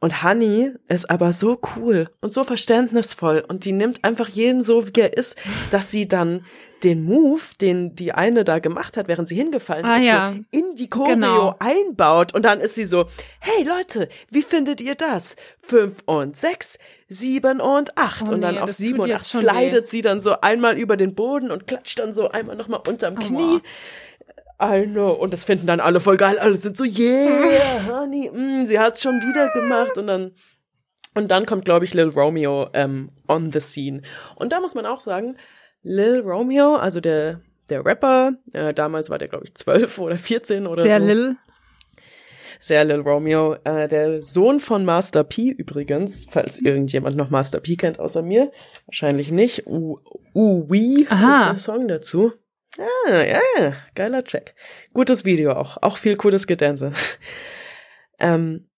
Und 0.00 0.22
Honey 0.22 0.72
ist 0.88 1.08
aber 1.08 1.32
so 1.32 1.60
cool 1.76 2.10
und 2.20 2.34
so 2.34 2.44
verständnisvoll 2.44 3.44
und 3.46 3.64
die 3.64 3.72
nimmt 3.72 4.04
einfach 4.04 4.28
jeden 4.28 4.62
so, 4.62 4.88
wie 4.88 5.00
er 5.00 5.16
ist, 5.16 5.36
dass 5.70 5.90
sie 5.90 6.08
dann 6.08 6.44
den 6.84 7.04
Move, 7.04 7.40
den 7.60 7.94
die 7.94 8.12
eine 8.12 8.44
da 8.44 8.58
gemacht 8.58 8.96
hat, 8.96 9.08
während 9.08 9.28
sie 9.28 9.36
hingefallen 9.36 9.84
Ah, 9.84 9.96
ist, 9.98 10.04
ja. 10.04 10.32
so 10.32 10.58
in 10.58 10.74
die 10.76 10.90
Choreo 10.90 11.14
Genau. 11.14 11.54
einbaut. 11.58 12.34
Und 12.34 12.44
dann 12.44 12.60
ist 12.60 12.74
sie 12.74 12.84
so, 12.84 13.06
hey 13.40 13.62
Leute, 13.64 14.08
wie 14.30 14.42
findet 14.42 14.80
ihr 14.80 14.94
das? 14.94 15.36
Fünf 15.62 15.98
und 16.06 16.36
sechs, 16.36 16.78
sieben 17.08 17.60
und 17.60 17.96
acht. 17.96 18.28
Oh 18.28 18.32
und 18.32 18.40
dann 18.40 18.56
nee, 18.56 18.60
auf 18.60 18.72
sieben 18.74 19.00
und 19.00 19.12
acht 19.12 19.24
slidet 19.24 19.88
sie 19.88 20.02
dann 20.02 20.18
so 20.20 20.40
einmal 20.40 20.76
über 20.78 20.96
den 20.96 21.14
Boden 21.14 21.50
und 21.50 21.66
klatscht 21.66 21.98
dann 21.98 22.12
so 22.12 22.30
einmal 22.30 22.56
nochmal 22.56 22.80
unterm 22.86 23.16
Aua. 23.16 23.24
Knie. 23.26 23.60
I 24.62 24.86
know. 24.86 25.10
Und 25.12 25.32
das 25.32 25.44
finden 25.44 25.66
dann 25.66 25.80
alle 25.80 25.98
voll 26.00 26.16
geil. 26.16 26.38
Alle 26.38 26.56
sind 26.56 26.76
so, 26.76 26.84
yeah, 26.84 27.80
honey, 27.90 28.30
mm, 28.32 28.66
sie 28.66 28.78
hat's 28.78 29.02
schon 29.02 29.20
wieder 29.20 29.48
gemacht. 29.50 29.98
Und 29.98 30.06
dann, 30.06 30.32
und 31.14 31.28
dann 31.30 31.46
kommt, 31.46 31.64
glaube 31.64 31.84
ich, 31.84 31.94
Lil 31.94 32.08
Romeo 32.10 32.68
ähm, 32.72 33.10
on 33.28 33.50
the 33.52 33.60
scene. 33.60 34.02
Und 34.36 34.52
da 34.52 34.60
muss 34.60 34.74
man 34.74 34.86
auch 34.86 35.00
sagen, 35.00 35.36
Lil 35.82 36.20
Romeo, 36.20 36.76
also 36.76 37.00
der, 37.00 37.40
der 37.68 37.84
Rapper, 37.84 38.34
äh, 38.52 38.72
damals 38.72 39.10
war 39.10 39.18
der, 39.18 39.28
glaube 39.28 39.44
ich, 39.44 39.54
12 39.54 39.98
oder 39.98 40.16
14 40.16 40.66
oder 40.66 40.82
Sehr 40.82 41.00
so. 41.00 41.06
Lil. 41.06 41.36
Sehr 42.60 42.84
Lil 42.84 43.00
Romeo. 43.00 43.56
Äh, 43.64 43.88
der 43.88 44.22
Sohn 44.22 44.60
von 44.60 44.84
Master 44.84 45.24
P 45.24 45.48
übrigens, 45.48 46.26
falls 46.30 46.60
irgendjemand 46.60 47.16
noch 47.16 47.30
Master 47.30 47.58
P 47.58 47.74
kennt 47.76 47.98
außer 47.98 48.22
mir. 48.22 48.52
Wahrscheinlich 48.86 49.32
nicht. 49.32 49.66
U, 49.66 49.98
U 50.32 50.70
Wee 50.70 51.06
Aha. 51.08 51.50
ist 51.50 51.66
der 51.66 51.74
Song 51.74 51.88
dazu. 51.88 52.32
Ah, 52.78 53.22
ja, 53.22 53.40
geiler 53.94 54.24
Track. 54.24 54.54
Gutes 54.94 55.24
Video 55.24 55.52
auch. 55.52 55.76
Auch 55.82 55.98
viel 55.98 56.16
cooles 56.16 56.46
Gedänse. 56.46 56.92
ähm, 58.18 58.68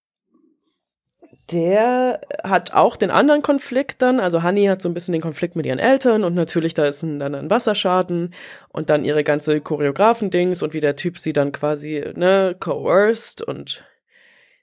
der 1.52 2.20
hat 2.42 2.72
auch 2.72 2.96
den 2.96 3.10
anderen 3.10 3.42
Konflikt 3.42 4.00
dann, 4.00 4.18
also 4.18 4.42
Honey 4.42 4.66
hat 4.66 4.80
so 4.80 4.88
ein 4.88 4.94
bisschen 4.94 5.12
den 5.12 5.20
Konflikt 5.20 5.56
mit 5.56 5.66
ihren 5.66 5.78
Eltern 5.78 6.24
und 6.24 6.34
natürlich 6.34 6.72
da 6.74 6.86
ist 6.86 7.02
ein, 7.02 7.18
dann 7.18 7.34
ein 7.34 7.50
Wasserschaden 7.50 8.34
und 8.70 8.88
dann 8.88 9.04
ihre 9.04 9.24
ganze 9.24 9.60
Choreografen-Dings 9.60 10.62
und 10.62 10.72
wie 10.72 10.80
der 10.80 10.96
Typ 10.96 11.18
sie 11.18 11.32
dann 11.32 11.52
quasi, 11.52 12.02
ne, 12.14 12.56
coerced 12.58 13.42
und 13.42 13.84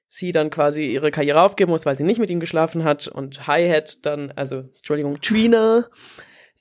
sie 0.10 0.32
dann 0.32 0.50
quasi 0.50 0.88
ihre 0.88 1.12
Karriere 1.12 1.42
aufgeben 1.42 1.72
muss, 1.72 1.86
weil 1.86 1.96
sie 1.96 2.04
nicht 2.04 2.20
mit 2.20 2.30
ihm 2.30 2.40
geschlafen 2.40 2.84
hat 2.84 3.08
und 3.08 3.48
Hi-Hat 3.48 4.06
dann, 4.06 4.32
also, 4.36 4.66
Entschuldigung, 4.78 5.22
Trina 5.22 5.86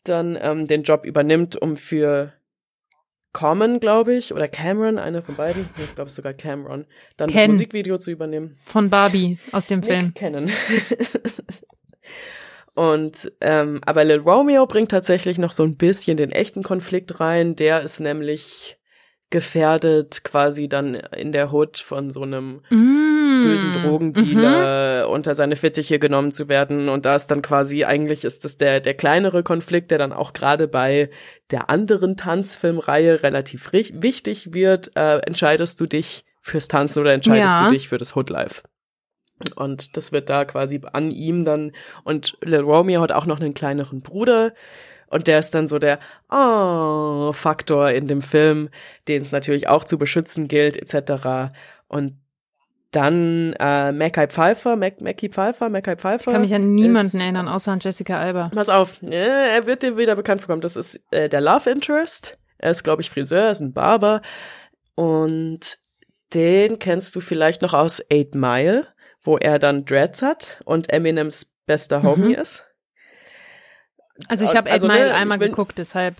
dann 0.05 0.39
ähm, 0.41 0.67
den 0.67 0.83
Job 0.83 1.05
übernimmt, 1.05 1.61
um 1.61 1.77
für 1.77 2.33
Common, 3.33 3.79
glaube 3.81 4.15
ich, 4.15 4.35
oder 4.35 4.49
Cameron, 4.49 4.99
einer 4.99 5.23
von 5.23 5.37
beiden, 5.37 5.69
ich 5.77 5.95
glaube 5.95 6.11
sogar 6.11 6.33
Cameron, 6.35 6.87
dann 7.17 7.29
das 7.29 7.37
Ken. 7.37 7.51
Musikvideo 7.53 7.99
zu 7.99 8.11
übernehmen. 8.11 8.59
Von 8.65 8.91
Barbie 8.91 9.39
aus 9.53 9.67
dem 9.67 9.83
Film. 9.83 10.15
Kennen. 10.15 10.51
Und 12.75 13.31
ähm, 13.41 13.81
aber 13.85 14.05
Lil 14.05 14.21
Romeo 14.21 14.67
bringt 14.67 14.91
tatsächlich 14.91 15.39
noch 15.39 15.53
so 15.53 15.65
ein 15.65 15.77
bisschen 15.77 16.17
den 16.17 16.33
echten 16.33 16.63
Konflikt 16.63 17.21
rein. 17.21 17.55
Der 17.55 17.83
ist 17.83 18.01
nämlich 18.01 18.79
gefährdet, 19.31 20.25
quasi 20.25 20.69
dann 20.69 20.95
in 20.95 21.33
der 21.33 21.53
Hood 21.53 21.79
von 21.79 22.11
so 22.11 22.23
einem 22.23 22.63
Mm. 22.71 23.43
bösen 23.45 23.71
Mhm. 23.71 23.75
Drogendealer 23.75 25.09
unter 25.09 25.35
seine 25.35 25.57
Fittiche 25.57 25.99
genommen 25.99 26.33
zu 26.33 26.49
werden. 26.49 26.89
Und 26.89 27.05
da 27.07 27.15
ist 27.17 27.29
dann 27.29 27.41
quasi, 27.43 27.85
eigentlich 27.85 28.25
ist 28.25 28.45
das 28.45 28.57
der, 28.57 28.81
der 28.81 28.95
kleinere 28.95 29.43
Konflikt, 29.43 29.91
der 29.91 29.99
dann 29.99 30.13
auch 30.13 30.33
gerade 30.33 30.69
bei 30.69 31.11
der 31.51 31.71
anderen 31.71 32.17
Tanzfilmreihe 32.17 33.23
relativ 33.23 33.71
wichtig 33.73 34.53
wird. 34.53 34.91
Äh, 34.97 35.19
entscheidest 35.21 35.81
du 35.81 35.87
dich 35.87 36.25
fürs 36.41 36.69
Tanzen 36.69 37.01
oder 37.01 37.13
entscheidest 37.13 37.55
Ja. 37.61 37.65
du 37.69 37.75
dich 37.75 37.89
für 37.89 37.99
das 37.99 38.15
Hoodlife? 38.17 38.63
Und 39.57 39.97
das 39.97 40.13
wird 40.13 40.29
da 40.29 40.45
quasi 40.45 40.81
an 40.93 41.11
ihm 41.11 41.45
dann, 41.47 41.73
und 42.05 42.37
Lil 42.43 42.61
Romeo 42.61 43.01
hat 43.01 43.11
auch 43.13 43.25
noch 43.25 43.41
einen 43.41 43.55
kleineren 43.55 44.03
Bruder, 44.03 44.53
und 45.11 45.27
der 45.27 45.39
ist 45.41 45.55
dann 45.55 45.69
so 45.69 45.79
der 45.79 45.99
oh, 46.31 47.33
Faktor 47.33 47.91
in 47.91 48.07
dem 48.09 48.23
Film, 48.23 48.71
den 49.09 49.21
es 49.23 49.31
natürlich 49.33 49.69
auch 49.69 49.85
zu 49.85 49.99
beschützen 49.99 50.49
gilt, 50.49 50.77
etc. 50.79 51.53
Und 51.89 52.17
dann 52.93 53.53
äh, 53.61 53.93
Mackay 53.93 54.27
Pfeiffer, 54.27 54.75
Mac 54.77 55.01
Mackie 55.01 55.29
Pfeiffer, 55.29 55.69
Mackay 55.69 55.95
Pfeiffer. 55.97 56.29
Ich 56.31 56.33
kann 56.33 56.41
mich 56.43 56.55
an 56.55 56.75
niemanden 56.75 57.17
ist- 57.19 57.23
erinnern, 57.23 57.47
außer 57.47 57.71
an 57.73 57.79
Jessica 57.81 58.19
Alba. 58.19 58.49
Pass 58.53 58.69
auf, 58.69 58.97
ja, 59.03 59.11
er 59.11 59.67
wird 59.67 59.83
dir 59.83 59.97
wieder 59.97 60.17
bekannt 60.17 60.41
vorkommen. 60.41 60.61
Das 60.63 60.75
ist 60.77 61.01
äh, 61.13 61.29
der 61.29 61.41
Love 61.41 61.71
Interest. 61.71 62.37
Er 62.59 62.73
ist, 62.73 62.83
glaube 62.83 63.03
ich, 63.03 63.11
Friseur, 63.11 63.43
er 63.45 63.51
ist 63.53 63.61
ein 63.61 63.73
Barber. 63.73 64.23
Und 64.95 65.79
den 66.35 66.79
kennst 66.79 67.15
du 67.15 67.21
vielleicht 67.21 67.63
noch 67.63 67.75
aus 67.75 68.03
Eight 68.13 68.35
Mile, 68.35 68.87
wo 69.23 69.37
er 69.39 69.59
dann 69.59 69.85
Dreads 69.85 70.23
hat 70.23 70.61
und 70.65 70.93
Eminems 70.93 71.53
bester 71.67 72.03
Homie 72.03 72.35
Mhm. 72.35 72.41
ist. 72.41 72.65
Also 74.29 74.45
ich 74.45 74.55
habe 74.57 74.71
Also, 74.71 74.87
Eight 74.89 74.95
Mile 74.99 75.09
ne, 75.11 75.15
einmal 75.15 75.41
will- 75.41 75.49
geguckt, 75.49 75.79
deshalb. 75.79 76.17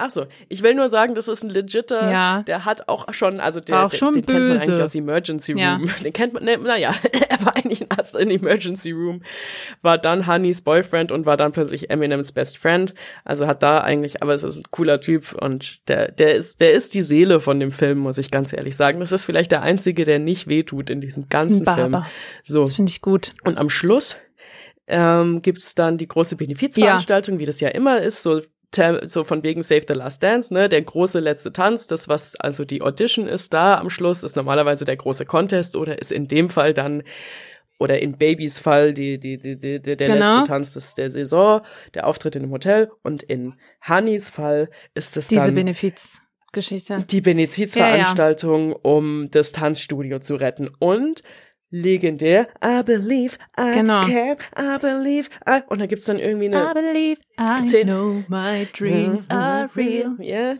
Ach 0.00 0.10
so, 0.10 0.26
ich 0.48 0.62
will 0.62 0.76
nur 0.76 0.88
sagen, 0.88 1.16
das 1.16 1.26
ist 1.26 1.42
ein 1.42 1.50
legitter, 1.50 2.08
Ja. 2.08 2.42
der 2.44 2.64
hat 2.64 2.88
auch 2.88 3.12
schon, 3.12 3.40
also 3.40 3.58
der, 3.58 3.74
War 3.78 3.86
auch 3.86 3.92
schon 3.92 4.14
den, 4.14 4.22
den 4.22 4.26
kennt 4.26 4.38
man 4.38 4.48
böse. 4.58 4.62
eigentlich 4.64 4.82
aus 4.82 4.94
Emergency 4.94 5.52
Room. 5.52 5.60
Ja. 5.60 5.80
Den 6.04 6.12
kennt 6.12 6.34
man, 6.34 6.44
ne, 6.44 6.56
naja, 6.56 6.94
er 7.28 7.44
war 7.44 7.56
eigentlich 7.56 7.80
ein 7.80 7.88
Arzt 7.90 8.14
in 8.14 8.30
Emergency 8.30 8.92
Room, 8.92 9.22
war 9.82 9.98
dann 9.98 10.28
Honeys 10.28 10.60
Boyfriend 10.60 11.10
und 11.10 11.26
war 11.26 11.36
dann 11.36 11.50
plötzlich 11.50 11.90
Eminems 11.90 12.30
Best 12.30 12.58
Friend. 12.58 12.94
Also 13.24 13.48
hat 13.48 13.60
da 13.64 13.80
eigentlich, 13.80 14.22
aber 14.22 14.34
es 14.36 14.44
ist 14.44 14.58
ein 14.58 14.64
cooler 14.70 15.00
Typ 15.00 15.32
und 15.32 15.80
der, 15.88 16.12
der 16.12 16.36
ist, 16.36 16.60
der 16.60 16.74
ist 16.74 16.94
die 16.94 17.02
Seele 17.02 17.40
von 17.40 17.58
dem 17.58 17.72
Film, 17.72 17.98
muss 17.98 18.18
ich 18.18 18.30
ganz 18.30 18.52
ehrlich 18.52 18.76
sagen. 18.76 19.00
Das 19.00 19.10
ist 19.10 19.24
vielleicht 19.24 19.50
der 19.50 19.62
einzige, 19.62 20.04
der 20.04 20.20
nicht 20.20 20.46
wehtut 20.46 20.90
in 20.90 21.00
diesem 21.00 21.28
ganzen 21.28 21.66
Ein 21.66 21.74
Film. 21.74 21.90
Barber. 21.92 22.06
So. 22.44 22.60
Das 22.60 22.74
finde 22.74 22.90
ich 22.90 23.00
gut. 23.00 23.32
Und 23.42 23.58
am 23.58 23.68
Schluss 23.68 24.16
ähm, 24.88 25.42
gibt's 25.42 25.74
dann 25.74 25.98
die 25.98 26.08
große 26.08 26.36
Benefizveranstaltung, 26.36 27.38
wie 27.38 27.44
das 27.44 27.60
ja 27.60 27.68
immer 27.68 28.00
ist, 28.02 28.22
so 28.22 28.40
so 29.04 29.24
von 29.24 29.42
wegen 29.42 29.62
Save 29.62 29.86
the 29.88 29.94
Last 29.94 30.22
Dance, 30.22 30.52
ne, 30.52 30.68
der 30.68 30.82
große 30.82 31.20
letzte 31.20 31.52
Tanz, 31.52 31.86
das 31.86 32.06
was 32.08 32.36
also 32.36 32.64
die 32.66 32.82
Audition 32.82 33.26
ist 33.26 33.54
da 33.54 33.78
am 33.78 33.88
Schluss, 33.88 34.22
ist 34.22 34.36
normalerweise 34.36 34.84
der 34.84 34.96
große 34.96 35.24
Contest 35.24 35.74
oder 35.74 35.98
ist 35.98 36.12
in 36.12 36.28
dem 36.28 36.50
Fall 36.50 36.74
dann 36.74 37.02
oder 37.78 38.00
in 38.02 38.18
Babys 38.18 38.60
Fall 38.60 38.92
die, 38.92 39.18
die, 39.18 39.38
die, 39.38 39.58
die, 39.58 39.80
der 39.80 39.96
Genau. 39.96 40.14
letzte 40.36 40.44
Tanz 40.52 40.74
des, 40.74 40.94
der 40.94 41.10
Saison, 41.10 41.62
der 41.94 42.06
Auftritt 42.06 42.36
in 42.36 42.42
dem 42.42 42.50
Hotel 42.52 42.90
und 43.02 43.22
in 43.22 43.54
Honeys 43.88 44.28
Fall 44.30 44.68
ist 44.94 45.16
es 45.16 45.28
Diese 45.28 45.46
dann 45.46 45.54
Benefizgeschichte. 45.54 47.04
die 47.10 47.20
Benefizveranstaltung, 47.22 48.74
um 48.74 49.30
das 49.30 49.52
Tanzstudio 49.52 50.18
zu 50.18 50.34
retten. 50.36 50.68
Und 50.78 51.22
legendär, 51.70 52.48
I 52.64 52.82
believe 52.84 53.36
I 53.58 53.72
Genau. 53.74 54.00
can, 54.00 54.36
I 54.58 54.78
believe 54.80 55.28
I. 55.48 55.60
Und 55.68 55.80
da 55.80 55.86
gibt's 55.86 56.04
dann 56.04 56.18
irgendwie 56.18 56.46
I 56.46 56.54
eine. 56.54 56.74
believe 56.74 57.20
I 57.38 57.66
Zehn- 57.66 57.86
know 57.86 58.22
my 58.28 58.66
dreams 58.76 59.28
are 59.30 59.68
real. 59.76 60.16
Ja. 60.20 60.54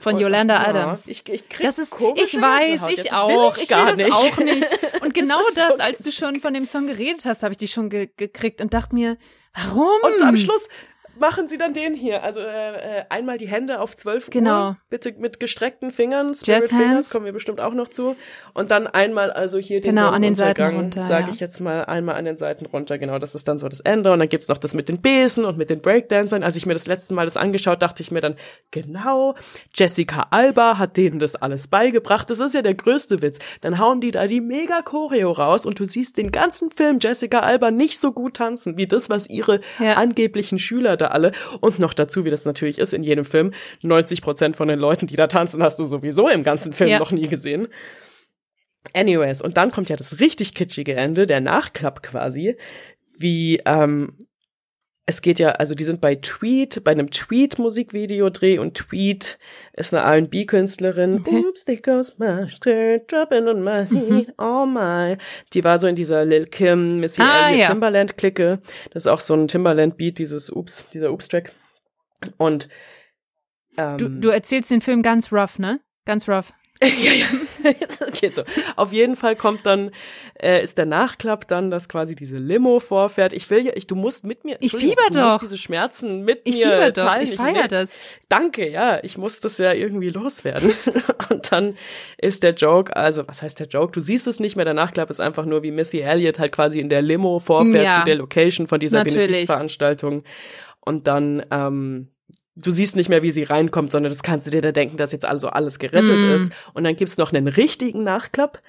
Von 0.00 0.14
Und- 0.16 0.20
Yolanda 0.20 0.62
oh, 0.62 0.68
Adams. 0.68 1.08
Ich, 1.08 1.26
ich 1.28 1.48
krieg 1.48 1.66
Das 1.66 1.78
ist, 1.78 1.94
ich 2.16 2.40
weiß, 2.40 2.82
ich. 2.90 3.04
Das 3.04 3.12
auch. 3.12 3.56
Ich 3.56 3.62
ich 3.64 3.68
gar 3.70 3.86
will 3.96 3.96
das 3.96 4.06
nicht. 4.06 4.12
auch 4.12 4.38
nicht. 4.38 4.78
Und 5.02 5.14
genau 5.14 5.38
ist 5.48 5.56
das, 5.56 5.76
so 5.76 5.82
als 5.82 5.98
du 5.98 6.10
schon 6.12 6.40
von 6.40 6.52
dem 6.54 6.64
Song 6.66 6.86
geredet 6.86 7.24
hast, 7.24 7.42
habe 7.42 7.52
ich 7.52 7.58
die 7.58 7.68
schon 7.68 7.88
ge 7.88 8.10
gekriegt 8.16 8.60
und 8.60 8.74
dachte 8.74 8.94
mir, 8.94 9.16
warum? 9.54 9.88
Und 10.02 10.22
am 10.22 10.36
Schluss 10.36 10.68
machen 11.18 11.48
sie 11.48 11.58
dann 11.58 11.72
den 11.72 11.94
hier. 11.94 12.22
Also 12.22 12.40
äh, 12.40 13.00
äh, 13.00 13.04
einmal 13.08 13.38
die 13.38 13.46
Hände 13.48 13.80
auf 13.80 13.94
12 13.96 14.30
Genau. 14.30 14.68
Uhr, 14.68 14.76
bitte 14.90 15.12
mit 15.18 15.40
gestreckten 15.40 15.90
Fingern, 15.90 16.34
Spirit 16.34 16.46
Jazz 16.62 16.68
Fingers, 16.68 16.88
Hands. 16.88 17.10
kommen 17.10 17.24
wir 17.26 17.32
bestimmt 17.32 17.60
auch 17.60 17.74
noch 17.74 17.88
zu. 17.88 18.16
Und 18.52 18.70
dann 18.70 18.86
einmal 18.86 19.30
also 19.30 19.58
hier 19.58 19.80
den 19.80 19.94
Genau, 19.94 20.08
an 20.10 20.22
den 20.22 20.34
Seiten 20.34 20.62
runter, 20.62 21.02
sage 21.02 21.26
ja. 21.26 21.32
ich 21.32 21.40
jetzt 21.40 21.60
mal, 21.60 21.84
einmal 21.84 22.16
an 22.16 22.24
den 22.24 22.38
Seiten 22.38 22.66
runter. 22.66 22.98
Genau, 22.98 23.18
das 23.18 23.34
ist 23.34 23.46
dann 23.48 23.58
so 23.58 23.68
das 23.68 23.80
Ende. 23.80 24.12
Und 24.12 24.18
dann 24.18 24.28
gibt's 24.28 24.48
noch 24.48 24.58
das 24.58 24.74
mit 24.74 24.88
den 24.88 25.00
Besen 25.00 25.44
und 25.44 25.56
mit 25.58 25.70
den 25.70 25.80
Breakdancern. 25.80 26.42
Als 26.42 26.56
ich 26.56 26.66
mir 26.66 26.72
das 26.74 26.86
letzte 26.86 27.14
Mal 27.14 27.24
das 27.24 27.36
angeschaut, 27.36 27.82
dachte 27.82 28.02
ich 28.02 28.10
mir 28.10 28.20
dann, 28.20 28.36
genau, 28.70 29.34
Jessica 29.74 30.26
Alba 30.30 30.78
hat 30.78 30.96
denen 30.96 31.18
das 31.18 31.34
alles 31.36 31.68
beigebracht. 31.68 32.28
Das 32.30 32.40
ist 32.40 32.54
ja 32.54 32.62
der 32.62 32.74
größte 32.74 33.22
Witz. 33.22 33.38
Dann 33.60 33.78
hauen 33.78 34.00
die 34.00 34.10
da 34.10 34.26
die 34.26 34.40
mega 34.40 34.82
Choreo 34.82 35.32
raus 35.32 35.66
und 35.66 35.78
du 35.78 35.84
siehst 35.84 36.16
den 36.18 36.30
ganzen 36.32 36.70
Film 36.70 36.98
Jessica 37.00 37.40
Alba 37.40 37.70
nicht 37.70 38.00
so 38.00 38.12
gut 38.12 38.34
tanzen, 38.34 38.76
wie 38.76 38.86
das, 38.86 39.10
was 39.10 39.28
ihre 39.28 39.60
Ja. 39.78 39.94
angeblichen 39.94 40.58
Schüler 40.58 40.96
da 40.96 41.03
alle 41.10 41.32
und 41.60 41.78
noch 41.78 41.94
dazu, 41.94 42.24
wie 42.24 42.30
das 42.30 42.44
natürlich 42.44 42.78
ist 42.78 42.92
in 42.94 43.02
jedem 43.02 43.24
Film, 43.24 43.52
90 43.82 44.22
Prozent 44.22 44.56
von 44.56 44.68
den 44.68 44.78
Leuten, 44.78 45.06
die 45.06 45.16
da 45.16 45.26
tanzen, 45.26 45.62
hast 45.62 45.78
du 45.78 45.84
sowieso 45.84 46.28
im 46.28 46.44
ganzen 46.44 46.72
Film 46.72 46.90
Ja. 46.90 46.98
noch 46.98 47.10
nie 47.10 47.28
gesehen. 47.28 47.68
Anyways, 48.92 49.40
und 49.40 49.56
dann 49.56 49.70
kommt 49.70 49.88
ja 49.88 49.96
das 49.96 50.20
richtig 50.20 50.54
kitschige 50.54 50.94
Ende, 50.94 51.26
der 51.26 51.40
Nachklapp 51.40 52.02
quasi, 52.02 52.56
wie, 53.18 53.60
ähm, 53.64 54.16
es 55.06 55.20
geht 55.20 55.38
ja, 55.38 55.50
also 55.50 55.74
die 55.74 55.84
sind 55.84 56.00
bei 56.00 56.14
Tweet, 56.14 56.82
bei 56.82 56.92
einem 56.92 57.10
Tweet-Musikvideo-Dreh 57.10 58.58
und 58.58 58.74
Tweet 58.74 59.38
ist 59.74 59.92
eine 59.92 60.02
R&B-Künstlerin. 60.04 61.20
Okay. 61.20 61.44
Oops, 61.44 61.64
there 61.66 61.80
goes 61.80 62.16
my 62.18 62.48
skirt, 62.48 63.12
dropping 63.12 63.46
on 63.46 63.62
my 63.62 63.84
feet, 63.86 64.32
oh 64.38 64.64
my. 64.64 65.18
Die 65.52 65.62
war 65.62 65.78
so 65.78 65.86
in 65.88 65.94
dieser 65.94 66.24
Lil 66.24 66.46
Kim, 66.46 67.00
Missy 67.00 67.20
Ah, 67.20 67.48
Elliott 67.48 67.60
ja. 67.60 67.68
Timbaland-Clique. 67.68 68.60
Das 68.92 69.02
ist 69.02 69.06
auch 69.06 69.20
so 69.20 69.34
ein 69.34 69.46
Timbaland-Beat, 69.46 70.18
dieses 70.18 70.50
Oops, 70.50 70.86
dieser 70.94 71.12
Oops-Track. 71.12 71.52
Und, 72.38 72.68
ähm, 73.76 73.98
Du, 73.98 74.08
du 74.08 74.28
erzählst 74.30 74.70
den 74.70 74.80
Film 74.80 75.02
ganz 75.02 75.30
rough, 75.32 75.58
ne? 75.58 75.80
Ganz 76.06 76.26
rough. 76.28 76.54
ja, 76.82 77.12
ja, 77.12 77.26
geht 78.20 78.34
so. 78.34 78.42
Auf 78.76 78.92
jeden 78.92 79.16
Fall 79.16 79.36
kommt 79.36 79.64
dann, 79.66 79.90
äh, 80.40 80.62
ist 80.62 80.78
der 80.78 80.86
Nachklapp 80.86 81.48
dann, 81.48 81.70
dass 81.70 81.88
quasi 81.88 82.14
diese 82.14 82.36
Limo 82.38 82.80
vorfährt. 82.80 83.32
Ich 83.32 83.48
will 83.50 83.64
ja, 83.66 83.72
ich, 83.74 83.86
du 83.86 83.94
musst 83.96 84.24
mit 84.24 84.44
mir, 84.44 84.56
Ich 84.60 84.72
fieber 84.72 85.02
du 85.10 85.18
doch. 85.18 85.32
musst 85.32 85.42
diese 85.42 85.58
Schmerzen 85.58 86.24
mit 86.24 86.40
Ich 86.44 86.56
mir 86.56 86.64
fieber 86.66 86.90
doch, 86.92 87.06
teilen. 87.06 87.28
ich 87.28 87.36
feier 87.36 87.62
nee, 87.62 87.68
das. 87.68 87.98
Danke, 88.28 88.68
ja, 88.68 88.98
ich 89.02 89.18
muss 89.18 89.40
das 89.40 89.58
ja 89.58 89.72
irgendwie 89.72 90.10
loswerden. 90.10 90.72
Und 91.30 91.50
dann 91.52 91.76
ist 92.18 92.42
der 92.42 92.54
Joke, 92.54 92.94
also 92.96 93.26
was 93.26 93.42
heißt 93.42 93.60
der 93.60 93.66
Joke? 93.68 93.92
Du 93.92 94.00
siehst 94.00 94.26
es 94.26 94.40
nicht 94.40 94.56
mehr, 94.56 94.64
der 94.64 94.74
Nachklapp 94.74 95.10
ist 95.10 95.20
einfach 95.20 95.44
nur, 95.46 95.62
wie 95.62 95.70
Missy 95.70 96.00
Elliott 96.00 96.38
halt 96.38 96.52
quasi 96.52 96.80
in 96.80 96.88
der 96.88 97.02
Limo 97.02 97.38
vorfährt 97.38 97.84
Ja. 97.84 97.98
zu 98.00 98.04
der 98.04 98.16
Location 98.16 98.66
von 98.66 98.80
dieser 98.80 98.98
Natürlich. 98.98 99.26
Benefizveranstaltung. 99.26 100.22
Und 100.80 101.06
dann, 101.06 101.44
ähm, 101.50 102.08
du 102.56 102.70
siehst 102.70 102.96
nicht 102.96 103.08
mehr, 103.08 103.22
wie 103.22 103.32
sie 103.32 103.42
reinkommt, 103.42 103.90
sondern 103.92 104.12
das 104.12 104.22
kannst 104.22 104.46
du 104.46 104.50
dir 104.50 104.60
da 104.60 104.72
denken, 104.72 104.96
dass 104.96 105.12
jetzt 105.12 105.24
also 105.24 105.48
alles 105.48 105.78
gerettet 105.78 106.20
Mm. 106.20 106.34
ist. 106.36 106.52
Und 106.72 106.84
dann 106.84 106.96
gibt's 106.96 107.18
noch 107.18 107.32
einen 107.32 107.48
richtigen 107.48 108.04
Nachklapp, 108.04 108.60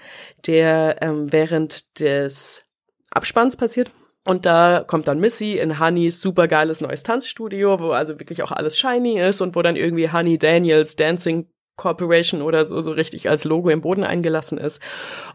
der 0.48 1.02
ähm, 1.02 1.32
während 1.32 2.00
des 2.00 2.66
Abspanns 3.12 3.58
passiert. 3.58 3.92
Und 4.28 4.48
da 4.48 4.84
kommt 4.86 5.08
dann 5.08 5.20
Missy 5.20 5.60
in 5.60 5.80
Honeys 5.80 6.20
supergeiles 6.20 6.82
neues 6.82 7.04
Tanzstudio, 7.04 7.80
wo 7.80 7.92
also 7.92 8.20
wirklich 8.20 8.42
auch 8.42 8.52
alles 8.52 8.76
shiny 8.78 9.20
ist 9.20 9.40
und 9.42 9.56
wo 9.56 9.62
dann 9.62 9.76
irgendwie 9.76 10.12
Honey 10.12 10.40
Daniels 10.40 10.96
Dancing 10.96 11.48
Corporation 11.76 12.42
oder 12.42 12.66
so, 12.66 12.82
so 12.82 12.92
richtig 12.92 13.30
als 13.30 13.44
Logo 13.44 13.70
im 13.70 13.82
Boden 13.82 14.04
eingelassen 14.04 14.58
ist. 14.58 14.82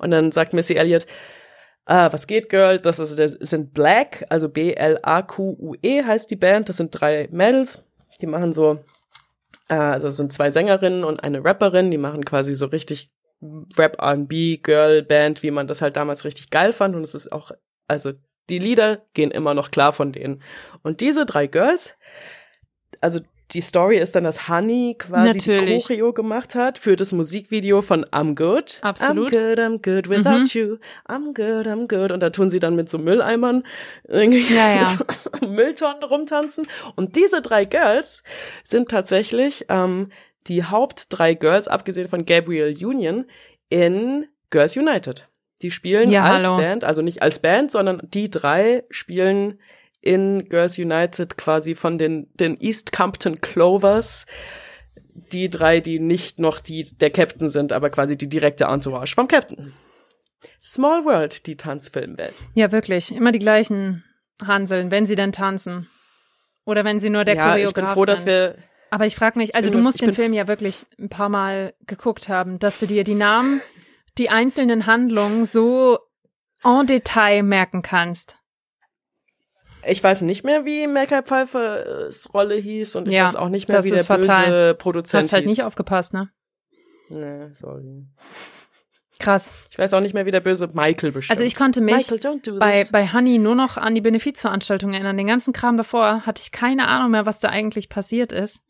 Und 0.00 0.10
dann 0.10 0.32
sagt 0.32 0.54
Missy 0.54 0.74
Elliott, 0.74 1.06
ah, 1.84 2.12
was 2.12 2.26
geht, 2.26 2.48
Girl? 2.48 2.78
Das, 2.78 2.98
ist, 2.98 3.16
das 3.18 3.32
sind 3.32 3.74
Black, 3.74 4.24
also 4.28 4.48
B-L-A-Q-U-E 4.48 6.02
heißt 6.02 6.30
die 6.30 6.36
Band. 6.36 6.68
Das 6.68 6.78
sind 6.78 6.90
drei 6.90 7.28
Mädels, 7.30 7.84
die 8.22 8.26
machen 8.26 8.52
so, 8.52 8.78
äh, 9.68 9.74
also 9.74 10.08
es 10.08 10.16
sind 10.16 10.32
zwei 10.32 10.50
Sängerinnen 10.50 11.04
und 11.04 11.22
eine 11.22 11.44
Rapperin, 11.44 11.90
die 11.90 11.98
machen 11.98 12.24
quasi 12.24 12.54
so 12.54 12.66
richtig 12.66 13.10
Rap 13.76 14.00
R&B 14.00 14.58
Girl 14.58 15.02
Band, 15.02 15.42
wie 15.42 15.50
man 15.50 15.66
das 15.66 15.80
halt 15.80 15.96
damals 15.96 16.24
richtig 16.24 16.50
geil 16.50 16.72
fand 16.72 16.94
und 16.94 17.02
es 17.02 17.14
ist 17.14 17.32
auch 17.32 17.52
also 17.90 18.12
die 18.48 18.58
Lieder 18.58 19.02
gehen 19.14 19.30
immer 19.30 19.54
noch 19.54 19.70
klar 19.70 19.92
von 19.92 20.12
denen. 20.12 20.42
Und 20.82 21.00
diese 21.00 21.26
drei 21.26 21.46
Girls, 21.46 21.96
also 23.00 23.20
die 23.52 23.60
Story 23.60 23.98
ist 23.98 24.14
dann, 24.14 24.24
dass 24.24 24.48
Honey 24.48 24.96
quasi 24.98 25.28
Natürlich. 25.38 25.86
die 25.86 25.94
Choreo 25.94 26.12
gemacht 26.12 26.54
hat 26.54 26.78
für 26.78 26.96
das 26.96 27.12
Musikvideo 27.12 27.82
von 27.82 28.04
I'm 28.06 28.34
Good. 28.34 28.78
Absolut. 28.82 29.32
I'm 29.32 29.54
good, 29.54 29.58
I'm 29.58 29.82
good 29.82 30.08
without 30.08 30.40
Mhm. 30.40 30.48
you. 30.52 30.76
I'm 31.08 31.34
good, 31.34 31.66
I'm 31.66 31.88
good. 31.88 32.12
Und 32.12 32.20
da 32.20 32.30
tun 32.30 32.50
sie 32.50 32.60
dann 32.60 32.76
mit 32.76 32.88
so 32.88 32.98
Mülleimern 32.98 33.64
irgendwie 34.06 34.54
Ja, 34.54 34.74
ja. 34.76 34.84
so 34.84 35.46
Mülltonnen 35.48 36.02
rumtanzen. 36.04 36.66
Und 36.96 37.16
diese 37.16 37.42
drei 37.42 37.64
Girls 37.64 38.22
sind 38.64 38.88
tatsächlich 38.90 39.66
ähm, 39.68 40.10
die 40.46 40.64
Haupt 40.64 41.06
drei 41.10 41.34
Girls, 41.34 41.68
abgesehen 41.68 42.08
von 42.08 42.24
Gabriel 42.24 42.74
Union, 42.86 43.26
in 43.68 44.26
Girls 44.50 44.76
United. 44.76 45.28
Die 45.62 45.70
spielen 45.70 46.10
Ja, 46.10 46.24
als 46.24 46.46
hallo. 46.46 46.56
Band, 46.56 46.84
also 46.84 47.02
nicht 47.02 47.20
als 47.20 47.40
Band, 47.40 47.70
sondern 47.70 48.00
die 48.14 48.30
drei 48.30 48.84
spielen 48.90 49.58
in 50.00 50.48
Girls 50.48 50.78
United 50.78 51.36
quasi 51.36 51.74
von 51.74 51.98
den, 51.98 52.28
den 52.34 52.60
East 52.60 52.92
Compton 52.92 53.40
Clovers. 53.40 54.26
Die 55.32 55.50
drei, 55.50 55.80
die 55.80 56.00
nicht 56.00 56.38
noch 56.38 56.60
die, 56.60 56.84
der 56.84 57.10
Captain 57.10 57.48
sind, 57.48 57.72
aber 57.72 57.90
quasi 57.90 58.16
die 58.16 58.28
direkte 58.28 58.64
Entourage 58.64 59.14
vom 59.14 59.28
Captain. 59.28 59.74
Small 60.60 61.04
World, 61.04 61.46
die 61.46 61.56
Tanzfilmwelt. 61.56 62.34
Ja, 62.54 62.72
wirklich. 62.72 63.14
Immer 63.14 63.32
die 63.32 63.38
gleichen 63.38 64.04
Hanseln, 64.46 64.90
wenn 64.90 65.06
sie 65.06 65.16
denn 65.16 65.32
tanzen. 65.32 65.88
Oder 66.64 66.84
wenn 66.84 66.98
sie 66.98 67.10
nur 67.10 67.24
der 67.24 67.36
ja, 67.36 67.48
Choreograf 67.48 67.68
ich 67.68 67.74
bin 67.74 67.86
froh, 67.86 68.04
dass 68.04 68.20
sind. 68.20 68.30
wir 68.30 68.56
Aber 68.90 69.06
ich 69.06 69.16
frage 69.16 69.38
mich, 69.38 69.54
also 69.54 69.70
du 69.70 69.78
musst 69.78 70.00
den 70.00 70.12
Film 70.12 70.32
ja 70.32 70.46
wirklich 70.46 70.86
ein 70.98 71.08
paar 71.08 71.28
Mal 71.28 71.74
geguckt 71.86 72.28
haben, 72.28 72.58
dass 72.58 72.78
du 72.78 72.86
dir 72.86 73.04
die 73.04 73.14
Namen 73.14 73.60
die 74.18 74.30
einzelnen 74.30 74.86
Handlungen 74.86 75.46
so 75.46 75.98
en 76.62 76.86
Detail 76.86 77.42
merken 77.42 77.82
kannst. 77.82 78.39
Ich 79.86 80.02
weiß 80.02 80.22
nicht 80.22 80.44
mehr, 80.44 80.64
wie 80.64 80.86
Melkai 80.86 81.22
Pfeiffers 81.22 82.32
Rolle 82.34 82.56
hieß 82.56 82.96
und 82.96 83.08
ich 83.08 83.14
Ja, 83.14 83.26
weiß 83.26 83.36
auch 83.36 83.48
nicht 83.48 83.68
mehr, 83.68 83.78
das 83.78 83.86
wie 83.86 83.90
der 83.90 84.00
ist 84.00 84.06
fatal. 84.06 84.46
böse 84.46 84.74
Produzent 84.74 85.22
Hast 85.24 85.32
halt 85.32 85.44
hieß. 85.44 85.50
nicht 85.50 85.62
aufgepasst, 85.62 86.12
ne? 86.12 86.30
nee, 87.08 87.48
sorry. 87.54 88.06
Krass. 89.18 89.52
Ich 89.70 89.78
weiß 89.78 89.92
auch 89.94 90.00
nicht 90.00 90.14
mehr, 90.14 90.24
wie 90.24 90.30
der 90.30 90.40
böse 90.40 90.66
Michael 90.72 91.12
bestimmt. 91.12 91.30
Also 91.32 91.44
ich 91.44 91.54
konnte 91.54 91.80
mich 91.82 92.10
Michael, 92.10 92.58
bei, 92.58 92.84
bei 92.90 93.06
Honey 93.12 93.38
nur 93.38 93.54
noch 93.54 93.76
an 93.76 93.94
die 93.94 94.00
Benefizveranstaltung 94.00 94.94
erinnern. 94.94 95.16
Den 95.18 95.26
ganzen 95.26 95.52
Kram 95.52 95.76
davor 95.76 96.24
hatte 96.24 96.40
ich 96.42 96.52
keine 96.52 96.88
Ahnung 96.88 97.10
mehr, 97.10 97.26
was 97.26 97.38
da 97.40 97.50
eigentlich 97.50 97.90
passiert 97.90 98.32
ist. 98.32 98.62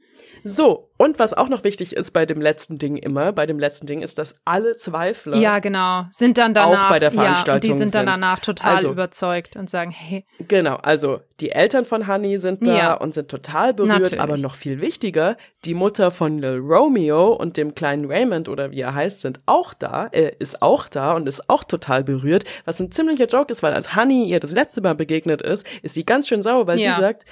So, 0.43 0.89
und 0.97 1.19
was 1.19 1.35
auch 1.35 1.49
noch 1.49 1.65
wichtig 1.65 1.95
ist 1.95 2.13
bei 2.13 2.25
dem 2.25 2.41
letzten 2.41 2.79
Ding 2.79 2.97
immer, 2.97 3.33
bei 3.33 3.45
dem 3.47 3.59
letzten 3.59 3.87
Ding 3.87 4.01
ist, 4.03 4.19
dass 4.19 4.37
alle 4.45 4.77
Zweifler 4.77 5.37
Ja, 5.37 5.59
genau. 5.59 6.05
Sind 6.11 6.39
dann 6.39 6.55
danach, 6.55 6.87
Auch 6.87 6.89
bei 6.91 6.99
der 6.99 7.09
ja, 7.09 7.13
und 7.13 7.15
die 7.15 7.21
Veranstaltung 7.21 7.71
sind 7.79 7.95
dann 7.95 8.07
sind. 8.07 8.17
danach 8.17 8.39
total 8.41 8.77
Also- 8.77 8.91
überzeugt 8.91 9.57
und 9.57 9.69
sagen, 9.69 9.91
hey, 9.91 10.25
Genau, 10.49 10.77
also 10.77 11.21
die 11.41 11.51
Eltern 11.51 11.85
von 11.85 12.07
Honey 12.07 12.39
sind 12.39 12.67
da 12.67 12.77
Ja. 12.77 12.95
und 12.95 13.13
sind 13.15 13.29
total 13.31 13.75
berührt, 13.75 13.99
Natürlich. 14.01 14.21
aber 14.21 14.37
noch 14.39 14.55
viel 14.55 14.81
wichtiger, 14.81 15.37
die 15.67 15.75
Mutter 15.75 16.11
von 16.11 16.39
Lil 16.39 16.59
Romeo 16.59 17.33
und 17.35 17.57
dem 17.59 17.75
kleinen 17.75 18.11
Raymond 18.11 18.49
oder 18.49 18.71
wie 18.71 18.81
er 18.81 18.95
heißt, 18.95 19.21
sind 19.21 19.41
auch 19.47 19.75
da, 19.75 20.09
äh, 20.13 20.33
ist 20.39 20.63
auch 20.63 20.89
da 20.89 21.13
und 21.13 21.29
ist 21.29 21.49
auch 21.51 21.65
total 21.65 22.03
berührt, 22.05 22.45
was 22.65 22.81
ein 22.81 22.91
ziemlicher 22.93 23.27
Joke 23.27 23.53
ist, 23.53 23.63
weil 23.63 23.75
als 23.75 23.95
Honey 23.95 24.25
ihr 24.29 24.41
das 24.41 24.53
letzte 24.53 24.81
Mal 24.81 24.95
begegnet 24.95 25.43
ist, 25.43 25.67
ist 25.83 25.95
sie 25.95 26.05
ganz 26.07 26.29
schön 26.29 26.43
sauer, 26.43 26.67
weil 26.67 26.79
Ja. 26.81 26.95
sie 26.95 27.01
sagt, 27.01 27.25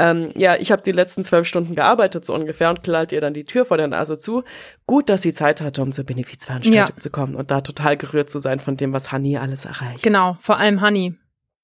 ähm, 0.00 0.28
ja, 0.36 0.56
ich 0.56 0.72
habe 0.72 0.82
die 0.82 0.92
letzten 0.92 1.22
zwölf 1.22 1.46
Stunden 1.46 1.74
gearbeitet 1.74 2.24
so 2.24 2.34
ungefähr 2.34 2.70
und 2.70 2.82
knallt 2.82 3.12
ihr 3.12 3.20
dann 3.20 3.34
die 3.34 3.44
Tür 3.44 3.64
vor 3.64 3.76
der 3.76 3.88
Nase 3.88 4.18
zu. 4.18 4.42
Gut, 4.86 5.08
dass 5.08 5.22
sie 5.22 5.32
Zeit 5.32 5.60
hatte, 5.60 5.82
um 5.82 5.92
zur 5.92 6.04
Benefizveranstaltung 6.04 6.96
Ja. 6.96 7.00
zu 7.00 7.10
kommen 7.10 7.34
und 7.34 7.50
da 7.50 7.60
total 7.60 7.96
gerührt 7.96 8.28
zu 8.30 8.38
sein 8.38 8.58
von 8.58 8.76
dem, 8.76 8.92
was 8.92 9.12
Honey 9.12 9.36
alles 9.36 9.64
erreicht. 9.64 10.02
genau, 10.02 10.36
vor 10.40 10.56
allem 10.58 10.80
Honey. 10.80 11.14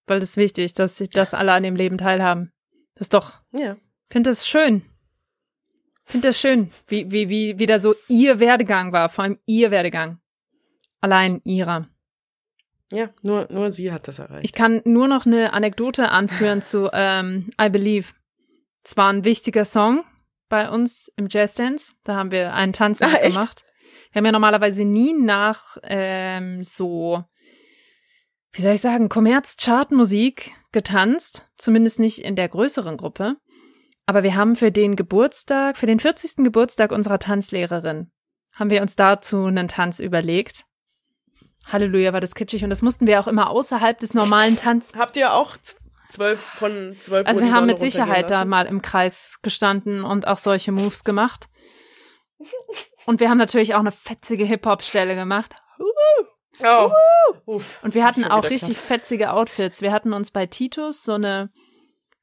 Weil 0.07 0.21
das 0.21 0.31
ist 0.31 0.37
wichtig, 0.37 0.73
dass, 0.75 0.99
dass 0.99 1.35
alle 1.35 1.53
an 1.53 1.63
dem 1.65 1.75
Leben 1.75 1.99
teilhaben. 1.99 2.53
Das 2.95 3.07
ist 3.07 3.15
doch, 3.15 3.35
Ja. 3.53 3.77
finde 4.11 4.31
das 4.31 4.47
schön. 4.47 4.83
Finde 6.05 6.29
das 6.29 6.41
schön, 6.41 6.71
wie, 6.87 7.11
wie, 7.11 7.29
wie, 7.29 7.59
wie 7.59 7.67
da 7.67 7.81
so 7.81 7.95
ihr 8.07 8.39
Werdegang 8.39 8.93
war, 8.93 9.09
vor 9.09 9.25
allem 9.25 9.39
ihr 9.47 9.73
Werdegang. 9.73 10.19
Allein 11.01 11.41
ihrer. 11.45 11.89
Ja, 12.93 13.11
nur, 13.23 13.49
nur 13.51 13.73
sie 13.73 13.91
hat 13.91 14.07
das 14.07 14.21
erreicht. 14.21 14.45
Ich 14.45 14.53
kann 14.53 14.81
nur 14.85 15.09
noch 15.09 15.27
eine 15.27 15.53
Anekdote 15.53 16.11
anführen 16.11 16.63
zu 16.63 16.89
ähm, 16.93 17.51
I 17.61 17.69
Believe. 17.69 18.13
Es 18.87 18.97
war 18.97 19.13
ein 19.13 19.25
wichtiger 19.25 19.65
Song 19.65 20.05
bei 20.49 20.71
uns 20.71 21.11
im 21.17 21.27
Jazz 21.29 21.55
Dance. 21.55 21.95
Da 22.05 22.15
haben 22.15 22.31
wir 22.31 22.55
einen 22.55 22.73
Tanz 22.73 23.03
Ah, 23.03 23.09
gemacht. 23.19 23.65
Wir 24.13 24.21
haben 24.21 24.27
ja 24.27 24.31
normalerweise 24.31 24.85
nie 24.85 25.13
nach 25.13 25.77
ähm, 25.83 26.63
so, 26.63 27.25
wie 28.53 28.63
soll 28.63 28.75
ich 28.75 28.81
sagen, 28.81 29.09
Kommerz-Chartmusik 29.09 30.53
getanzt. 30.71 31.49
Zumindest 31.57 31.99
nicht 31.99 32.21
in 32.21 32.37
der 32.37 32.49
größeren 32.49 32.97
Gruppe. 32.97 33.35
Aber 34.07 34.23
wir 34.23 34.37
haben 34.37 34.55
für 34.55 34.71
den 34.71 34.95
Geburtstag, 34.95 35.77
für 35.77 35.87
den 35.87 35.99
40. 35.99 36.45
Geburtstag 36.45 36.93
unserer 36.93 37.19
Tanzlehrerin, 37.19 38.13
haben 38.53 38.71
wir 38.71 38.83
uns 38.83 38.95
dazu 38.95 39.47
einen 39.47 39.67
Tanz 39.67 39.99
überlegt. 39.99 40.65
Halleluja, 41.65 42.13
war 42.13 42.21
das 42.21 42.37
kitschig. 42.37 42.63
Und 42.63 42.71
das 42.71 42.83
mussten 42.83 43.09
wir 43.09 43.19
auch 43.19 43.27
immer 43.27 43.51
außerhalb 43.51 43.99
des 43.99 44.15
normalen 44.15 44.55
Tanz. 44.57 44.93
Habt 44.95 45.17
ihr 45.17 45.35
auch 45.35 45.57
zwölf 46.09 46.41
von 46.41 46.97
zwölf 47.01 47.27
Also 47.27 47.41
Uhr 47.41 47.47
wir 47.47 47.55
haben 47.55 47.67
mit 47.67 47.79
Sicherheit 47.79 48.31
da 48.31 48.45
mal 48.45 48.67
im 48.67 48.83
Kreis 48.83 49.39
gestanden 49.43 50.05
und 50.05 50.27
auch 50.27 50.39
solche 50.39 50.73
Moves 50.73 51.05
gemacht. 51.05 51.49
Und 53.07 53.21
wir 53.21 53.31
haben 53.31 53.39
natürlich 53.39 53.75
auch 53.75 53.81
eine 53.81 53.93
fetzige 53.93 54.45
Hip-Hop-Stelle 54.45 55.15
gemacht. 55.15 55.55
Oh. 56.65 56.91
Uff. 57.45 57.83
Und 57.83 57.95
wir 57.95 58.05
hatten 58.05 58.25
auch 58.25 58.49
richtig 58.49 58.79
fetzige 58.79 59.33
Outfits. 59.33 59.83
Wir 59.83 59.93
hatten 59.93 60.13
uns 60.13 60.31
bei 60.31 60.47
Titus 60.47 61.03
so 61.03 61.13
eine 61.13 61.51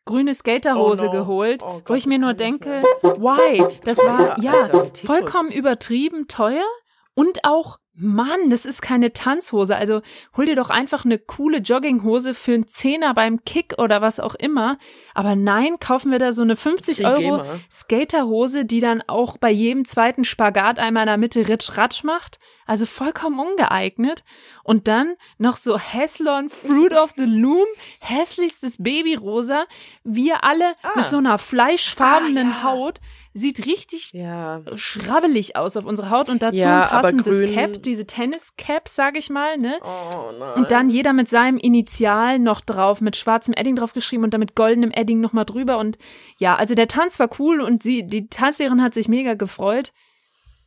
grüne 0.05 0.33
Skaterhose 0.33 1.03
Oh 1.03 1.05
no. 1.05 1.11
geholt, 1.11 1.63
Oh 1.63 1.75
wo 1.75 1.79
Gott, 1.81 1.97
ich 1.97 2.07
mir 2.07 2.17
nur 2.19 2.33
denke, 2.33 2.81
why? 3.01 3.63
Das 3.85 3.97
war, 3.99 4.39
ja, 4.39 4.67
Titus. 4.67 4.99
vollkommen 4.99 5.51
übertrieben 5.51 6.27
teuer 6.27 6.65
und 7.13 7.45
auch, 7.45 7.77
Mann, 7.95 8.49
das 8.49 8.65
ist 8.65 8.81
keine 8.81 9.13
Tanzhose. 9.13 9.75
Also 9.75 10.01
hol 10.35 10.45
dir 10.45 10.55
doch 10.55 10.71
einfach 10.71 11.05
eine 11.05 11.19
coole 11.19 11.59
Jogginghose 11.59 12.33
für 12.33 12.55
einen 12.55 12.67
Zehner 12.67 13.13
beim 13.13 13.45
Kick 13.45 13.75
oder 13.77 14.01
was 14.01 14.19
auch 14.19 14.33
immer. 14.33 14.79
Aber 15.13 15.35
nein, 15.35 15.77
kaufen 15.79 16.11
wir 16.11 16.17
da 16.17 16.31
so 16.31 16.41
eine 16.41 16.55
50 16.55 17.05
Euro. 17.05 17.43
Skaterhose, 17.69 18.65
die 18.65 18.79
dann 18.79 19.03
auch 19.05 19.37
bei 19.37 19.51
jedem 19.51 19.85
zweiten 19.85 20.23
Spagat 20.23 20.79
einmal 20.79 21.03
in 21.03 21.07
der 21.07 21.17
Mitte 21.17 21.47
ritsch-ratsch 21.47 22.03
macht. 22.03 22.39
Also 22.65 22.85
vollkommen 22.85 23.39
ungeeignet. 23.39 24.23
Und 24.63 24.87
dann 24.87 25.15
noch 25.37 25.57
so 25.57 25.77
Heslon 25.77 26.49
Fruit 26.49 26.93
of 26.93 27.13
the 27.17 27.25
Loom, 27.25 27.65
hässlichstes 27.99 28.77
Babyrosa. 28.81 29.65
Wir 30.03 30.43
alle 30.43 30.73
Ah. 30.81 30.91
mit 30.95 31.07
so 31.07 31.17
einer 31.17 31.37
fleischfarbenen 31.37 32.47
Ah, 32.47 32.55
ja. 32.55 32.63
Haut. 32.63 32.99
Sieht 33.35 33.65
richtig 33.65 34.11
Ja. 34.13 34.61
schrabbelig 34.75 35.55
aus 35.55 35.75
auf 35.75 35.85
unsere 35.85 36.11
Haut 36.11 36.29
und 36.29 36.43
dazu 36.43 36.57
Ja, 36.57 36.83
ein 36.83 36.89
passendes 36.89 37.51
Cap, 37.51 37.81
diese 37.81 38.05
Tennis-Cap, 38.05 38.87
sag 38.87 39.17
ich 39.17 39.31
mal, 39.31 39.57
ne? 39.57 39.79
Oh. 39.83 40.53
Und 40.55 40.69
dann 40.69 40.91
jeder 40.91 41.13
mit 41.13 41.27
seinem 41.27 41.57
Initial 41.57 42.37
noch 42.37 42.61
drauf, 42.61 43.01
mit 43.01 43.15
schwarzem 43.15 43.55
Edding 43.55 43.75
drauf 43.75 43.93
geschrieben 43.93 44.23
und 44.23 44.33
dann 44.35 44.39
mit 44.39 44.55
goldenem 44.55 44.91
Edding 44.91 45.19
nochmal 45.19 45.45
drüber. 45.45 45.79
Und 45.79 45.97
ja, 46.37 46.55
also 46.55 46.75
der 46.75 46.87
Tanz 46.87 47.19
war 47.19 47.29
cool 47.39 47.59
und 47.61 47.81
sie, 47.81 48.05
die 48.05 48.27
Tanzlehrerin 48.29 48.83
hat 48.83 48.93
sich 48.93 49.07
mega 49.07 49.33
gefreut. 49.33 49.93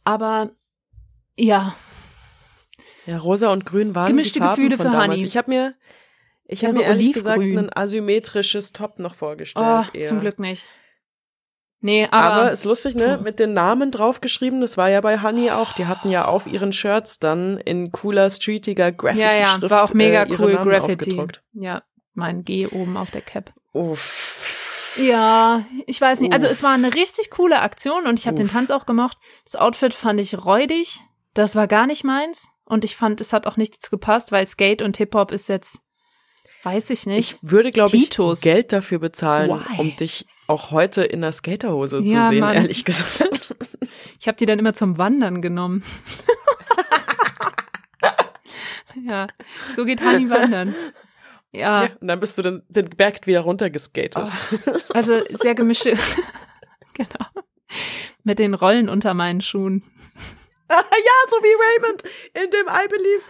Aber 0.03 0.51
ja, 1.37 1.74
Ja, 3.07 3.18
rosa 3.18 3.53
und 3.53 3.64
grün 3.66 3.95
waren 3.95 4.07
Gemischte 4.07 4.34
die 4.34 4.39
Farben 4.41 4.57
Gefühle 4.57 4.76
von 4.76 4.87
für 4.87 4.93
damals. 4.93 5.18
Honey. 5.20 5.26
Ich 5.26 5.37
habe 5.37 5.51
mir, 5.51 5.74
ich 6.47 6.62
Ja, 6.62 6.68
habe 6.68 6.74
so 6.74 6.80
mir 6.80 6.87
ehrlich 6.87 7.12
gesagt 7.12 7.41
ein 7.41 7.70
asymmetrisches 7.76 8.72
Top 8.72 8.99
noch 8.99 9.14
vorgestellt. 9.14 9.66
oh, 9.66 9.97
eher. 9.97 10.05
zum 10.05 10.20
Glück 10.20 10.39
nicht. 10.39 10.64
Nee, 11.80 12.09
Aber, 12.11 12.34
aber, 12.34 12.53
ist 12.53 12.64
lustig, 12.64 12.95
ne? 12.97 13.20
Mit 13.22 13.39
den 13.39 13.53
Namen 13.53 13.91
draufgeschrieben. 13.91 14.61
Das 14.61 14.76
war 14.76 14.89
ja 14.89 15.01
bei 15.03 15.20
Honey 15.22 15.51
auch. 15.51 15.72
Die 15.74 15.87
hatten 15.87 16.09
ja 16.11 16.24
auf 16.24 16.47
ihren 16.47 16.72
Shirts 16.72 17.18
dann 17.18 17.59
in 17.59 17.93
cooler, 17.93 18.30
streetiger 18.30 18.91
graffiti 18.93 19.20
ja, 19.22 19.59
ja, 19.61 19.70
war 19.70 19.84
auch 19.84 19.93
mega 19.93 20.24
äh, 20.24 20.37
cool, 20.39 20.55
Namen 20.55 20.70
Graffiti. 20.70 21.22
Ja, 21.53 21.82
mein 22.14 22.45
G 22.45 22.66
oben 22.66 22.97
auf 22.97 23.11
der 23.11 23.20
Cap. 23.20 23.53
Uff. 23.72 24.95
Ja, 24.97 25.66
ich 25.87 26.01
weiß 26.01 26.22
nicht. 26.22 26.32
Also 26.32 26.47
Uff. 26.47 26.53
es 26.53 26.62
war 26.62 26.72
eine 26.72 26.95
richtig 26.95 27.30
coole 27.30 27.61
Aktion 27.61 28.07
und 28.07 28.18
ich 28.18 28.26
habe 28.26 28.39
den. 28.39 28.49
Tanz 28.49 28.70
auch 28.70 28.87
gemocht. 28.87 29.18
Das 29.45 29.55
Outfit 29.55 29.93
fand 29.93 30.18
ich 30.18 30.45
räudig. 30.45 31.01
Das 31.37 31.55
war 31.55 31.66
gar 31.66 31.87
nicht 31.87 32.03
meins. 32.03 32.49
Und 32.64 32.82
ich 32.82 32.97
fand, 32.97 33.20
es 33.20 33.32
hat 33.34 33.47
auch 33.47 33.59
nicht 33.59 33.74
dazu 33.76 33.91
gepasst, 33.91 34.32
weil 34.32 34.47
Skate 34.47 34.80
und 34.80 34.97
Hip-Hop 34.97 35.30
ist 35.32 35.49
jetzt, 35.49 35.80
weiß 36.62 36.89
ich 36.91 37.05
nicht. 37.07 37.34
Ich 37.34 37.39
würde, 37.43 37.70
glaube 37.70 37.95
ich. 37.95 38.09
Geld 38.41 38.72
dafür 38.72 38.99
bezahlen, 38.99 39.51
Why? 39.51 39.78
um 39.80 39.95
dich 39.97 40.26
auch 40.47 40.70
heute 40.70 41.05
in 41.05 41.20
der 41.20 41.32
Skaterhose 41.32 41.99
Ja, 41.99 42.22
zu 42.22 42.28
sehen, 42.30 42.41
Mann. 42.41 42.57
ehrlich 42.57 42.85
gesagt. 42.85 43.55
Ich 44.19 44.27
habe 44.28 44.39
die 44.39 44.47
dann 44.47 44.59
immer 44.59 44.73
zum 44.73 44.97
Wandern 44.97 45.43
genommen. 45.43 45.85
ja, 49.06 49.27
so 49.74 49.85
geht 49.85 50.01
Honey 50.02 50.31
wandern. 50.31 50.74
Ja, 51.52 51.85
Ja, 51.85 51.90
und 52.01 52.09
dann 52.09 52.19
bist 52.19 52.39
du 52.39 52.43
den, 52.43 52.62
den 52.69 52.89
Berg 52.89 53.27
wieder 53.27 53.40
runtergeskatet. 53.43 54.27
also 54.94 55.20
sehr 55.20 55.55
gemischte. 55.55 55.98
genau. 56.94 57.27
Mit 58.24 58.39
den 58.39 58.55
Rollen 58.55 58.89
unter 58.89 59.12
meinen 59.12 59.43
Schuhen. 59.43 59.85
ja, 60.70 61.16
so 61.28 61.36
wie 61.36 61.82
Raymond 61.84 62.02
in 62.34 62.51
dem 62.51 62.66
I 62.68 62.88
Believe 62.88 63.22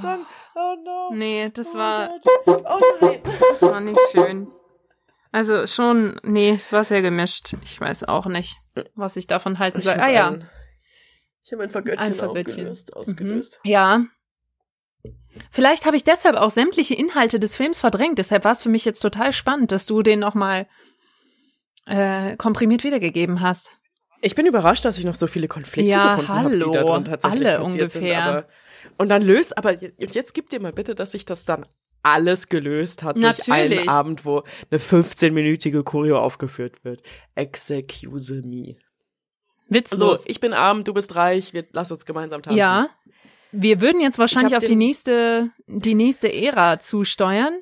Song. 0.00 0.26
Oh 0.54 0.76
no. 0.84 1.10
Nee, 1.12 1.50
das 1.52 1.74
Oh 1.74 1.78
war, 1.78 2.10
Gott. 2.46 2.64
Oh 2.66 2.80
nein. 3.00 3.20
das 3.50 3.62
war 3.62 3.80
nicht 3.80 4.00
schön. 4.12 4.48
Also 5.32 5.66
schon, 5.66 6.20
nee, 6.22 6.50
es 6.50 6.72
war 6.72 6.84
sehr 6.84 7.02
gemischt. 7.02 7.54
Ich 7.64 7.80
weiß 7.80 8.04
auch 8.04 8.26
nicht, 8.26 8.56
was 8.94 9.16
ich 9.16 9.26
davon 9.26 9.58
halten 9.58 9.80
soll. 9.80 9.94
Ah 9.94 10.08
ja, 10.08 10.28
ein- 10.28 10.48
Ich 11.42 11.52
habe 11.52 11.64
ein 11.64 11.70
Vergöttchen, 11.70 12.06
Ein 12.06 12.14
Vergöttchen. 12.14 12.52
aufgelöst, 12.68 12.94
ausgelöst. 12.96 13.60
ja. 13.64 14.04
Vielleicht 15.50 15.84
habe 15.84 15.96
ich 15.96 16.04
deshalb 16.04 16.36
auch 16.36 16.50
sämtliche 16.50 16.94
Inhalte 16.94 17.40
des 17.40 17.56
Films 17.56 17.80
verdrängt. 17.80 18.18
Deshalb 18.20 18.44
war 18.44 18.52
es 18.52 18.62
für 18.62 18.68
mich 18.68 18.84
jetzt 18.84 19.00
total 19.00 19.32
spannend, 19.32 19.72
dass 19.72 19.84
du 19.86 20.02
den 20.02 20.20
nochmal 20.20 20.68
äh, 21.86 22.36
komprimiert 22.36 22.84
wiedergegeben 22.84 23.40
hast. 23.40 23.72
Ich 24.24 24.34
bin 24.34 24.46
überrascht, 24.46 24.84
dass 24.84 24.98
ich 24.98 25.04
noch 25.04 25.14
so 25.14 25.26
viele 25.26 25.48
Konflikte 25.48 25.92
Ja, 25.92 26.16
gefunden 26.16 26.28
habe, 26.44 26.58
die 26.58 26.70
da 26.70 26.82
drin 26.84 27.04
tatsächlich 27.04 27.46
Alle 27.46 27.58
passiert 27.58 27.82
ungefähr. 27.94 28.00
sind. 28.00 28.16
Aber, 28.16 28.48
und 28.98 29.08
dann 29.08 29.22
löst, 29.22 29.56
aber 29.58 29.76
jetzt 29.98 30.34
gib 30.34 30.48
dir 30.48 30.60
mal 30.60 30.72
bitte, 30.72 30.94
dass 30.94 31.12
sich 31.12 31.24
das 31.24 31.44
dann 31.44 31.66
alles 32.02 32.48
gelöst 32.48 33.02
hat 33.02 33.16
durch 33.16 33.48
Natürlich. 33.48 33.80
einen 33.80 33.88
Abend, 33.88 34.24
wo 34.24 34.42
eine 34.70 34.80
15-minütige 34.80 35.82
Choreo 35.82 36.18
aufgeführt 36.18 36.84
wird. 36.84 37.02
Excuse 37.34 38.42
me. 38.44 38.74
So, 38.74 39.74
Witzlos. 39.74 40.24
ich 40.26 40.40
bin 40.40 40.52
arm, 40.52 40.84
du 40.84 40.92
bist 40.92 41.14
reich, 41.16 41.54
wir 41.54 41.66
lass 41.72 41.90
uns 41.90 42.04
gemeinsam 42.04 42.42
tanzen. 42.42 42.58
ja. 42.58 42.88
Wir 43.56 43.80
würden 43.80 44.00
jetzt 44.00 44.18
wahrscheinlich 44.18 44.56
auf 44.56 44.64
die 44.64 44.74
nächste, 44.74 45.50
die 45.68 45.94
nächste 45.94 46.32
Ära 46.32 46.80
zusteuern, 46.80 47.56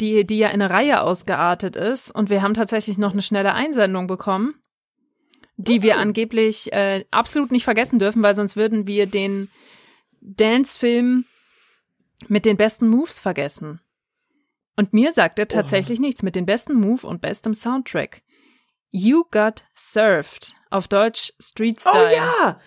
die, 0.00 0.24
die 0.24 0.38
ja 0.38 0.48
in 0.48 0.62
eine 0.62 0.70
Reihe 0.70 1.02
ausgeartet 1.02 1.74
ist. 1.74 2.12
Und 2.14 2.30
wir 2.30 2.42
haben 2.42 2.54
tatsächlich 2.54 2.96
noch 2.96 3.12
eine 3.12 3.20
schnelle 3.22 3.52
Einsendung 3.52 4.06
bekommen, 4.06 4.54
die 5.60 5.82
wir 5.82 5.96
Oh. 5.96 5.98
angeblich 5.98 6.72
äh, 6.72 7.04
absolut 7.10 7.50
nicht 7.50 7.64
vergessen 7.64 7.98
dürfen, 7.98 8.22
weil 8.22 8.34
sonst 8.34 8.56
würden 8.56 8.86
wir 8.86 9.06
den 9.06 9.50
Dance-Film 10.20 11.26
mit 12.28 12.44
den 12.44 12.56
besten 12.56 12.88
Moves 12.88 13.20
vergessen. 13.20 13.80
Und 14.76 14.92
mir 14.92 15.12
sagt 15.12 15.38
er 15.38 15.48
tatsächlich 15.48 15.98
oh. 15.98 16.02
nichts 16.02 16.22
mit 16.22 16.36
den 16.36 16.46
besten 16.46 16.74
Move 16.74 17.06
und 17.06 17.20
bestem 17.20 17.54
Soundtrack. 17.54 18.22
You 18.90 19.24
Got 19.30 19.64
Served. 19.74 20.54
Auf 20.70 20.88
Deutsch 20.88 21.32
Street 21.38 21.80
Style. 21.80 22.08
Oh 22.08 22.14
ja! 22.14 22.60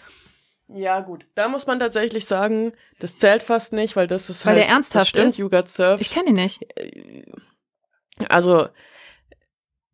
Ja, 0.68 0.99
gut. 1.02 1.26
Da 1.36 1.48
muss 1.49 1.68
man 1.68 1.80
tatsächlich 1.80 2.26
sagen, 2.26 2.72
das 2.99 3.18
zählt 3.18 3.44
fast 3.44 3.74
nicht, 3.74 3.95
weil 3.95 4.07
das 4.07 4.30
ist 4.30 4.45
weil 4.45 4.53
halt. 4.53 4.61
Weil 4.61 4.65
der 4.65 4.74
ernsthaft 4.74 5.10
stimmt, 5.10 5.28
ist. 5.28 5.38
You 5.38 5.49
Got 5.49 5.70
Served. 5.70 6.02
Ich 6.02 6.11
kenne 6.11 6.30
ihn 6.30 6.36
nicht. 6.36 6.65
Also, 8.30 8.70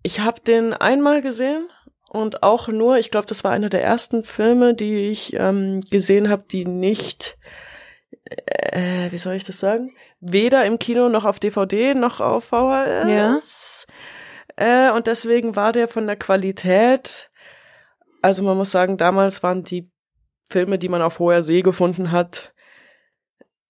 ich 0.04 0.20
habe 0.20 0.42
den 0.42 0.74
einmal 0.74 1.22
gesehen 1.22 1.70
und 2.10 2.42
auch 2.42 2.68
nur, 2.68 2.98
ich 2.98 3.12
glaube, 3.12 3.28
das 3.28 3.44
war 3.44 3.52
einer 3.52 3.70
der 3.70 3.84
ersten 3.84 4.24
Filme, 4.24 4.74
die 4.74 5.10
ich 5.10 5.34
ähm, 5.34 5.82
gesehen 5.82 6.30
habe, 6.30 6.44
die 6.50 6.66
nicht, 6.66 7.38
äh, 8.72 9.12
wie 9.12 9.20
soll 9.20 9.36
ich 9.36 9.44
das 9.44 9.60
sagen, 9.60 9.92
weder 10.20 10.66
im 10.66 10.80
Kino 10.80 11.08
noch 11.10 11.26
auf 11.26 11.40
DVD 11.40 11.94
noch 11.94 12.20
auf 12.20 12.46
VHS. 12.46 13.86
Ja. 14.58 14.90
Äh, 14.90 14.92
und 14.92 15.06
deswegen 15.06 15.56
war 15.56 15.72
der 15.72 15.88
von 15.88 16.08
der 16.08 16.16
Qualität, 16.16 17.30
also 18.24 18.44
man 18.44 18.58
muss 18.58 18.72
sagen, 18.72 18.98
damals 18.98 19.44
waren 19.44 19.64
die 19.64 19.92
Filme, 20.50 20.80
die 20.80 20.90
man 20.90 21.04
auf 21.04 21.20
hoher 21.20 21.44
See 21.44 21.62
gefunden 21.62 22.12
hat, 22.12 22.54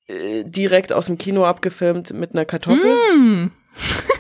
äh, 0.08 0.46
direkt 0.46 0.94
aus 0.94 1.08
dem 1.08 1.18
Kino 1.18 1.46
abgefilmt 1.46 2.14
mit 2.14 2.34
einer 2.34 2.46
Kartoffel. 2.46 2.96
Mm. 3.18 3.52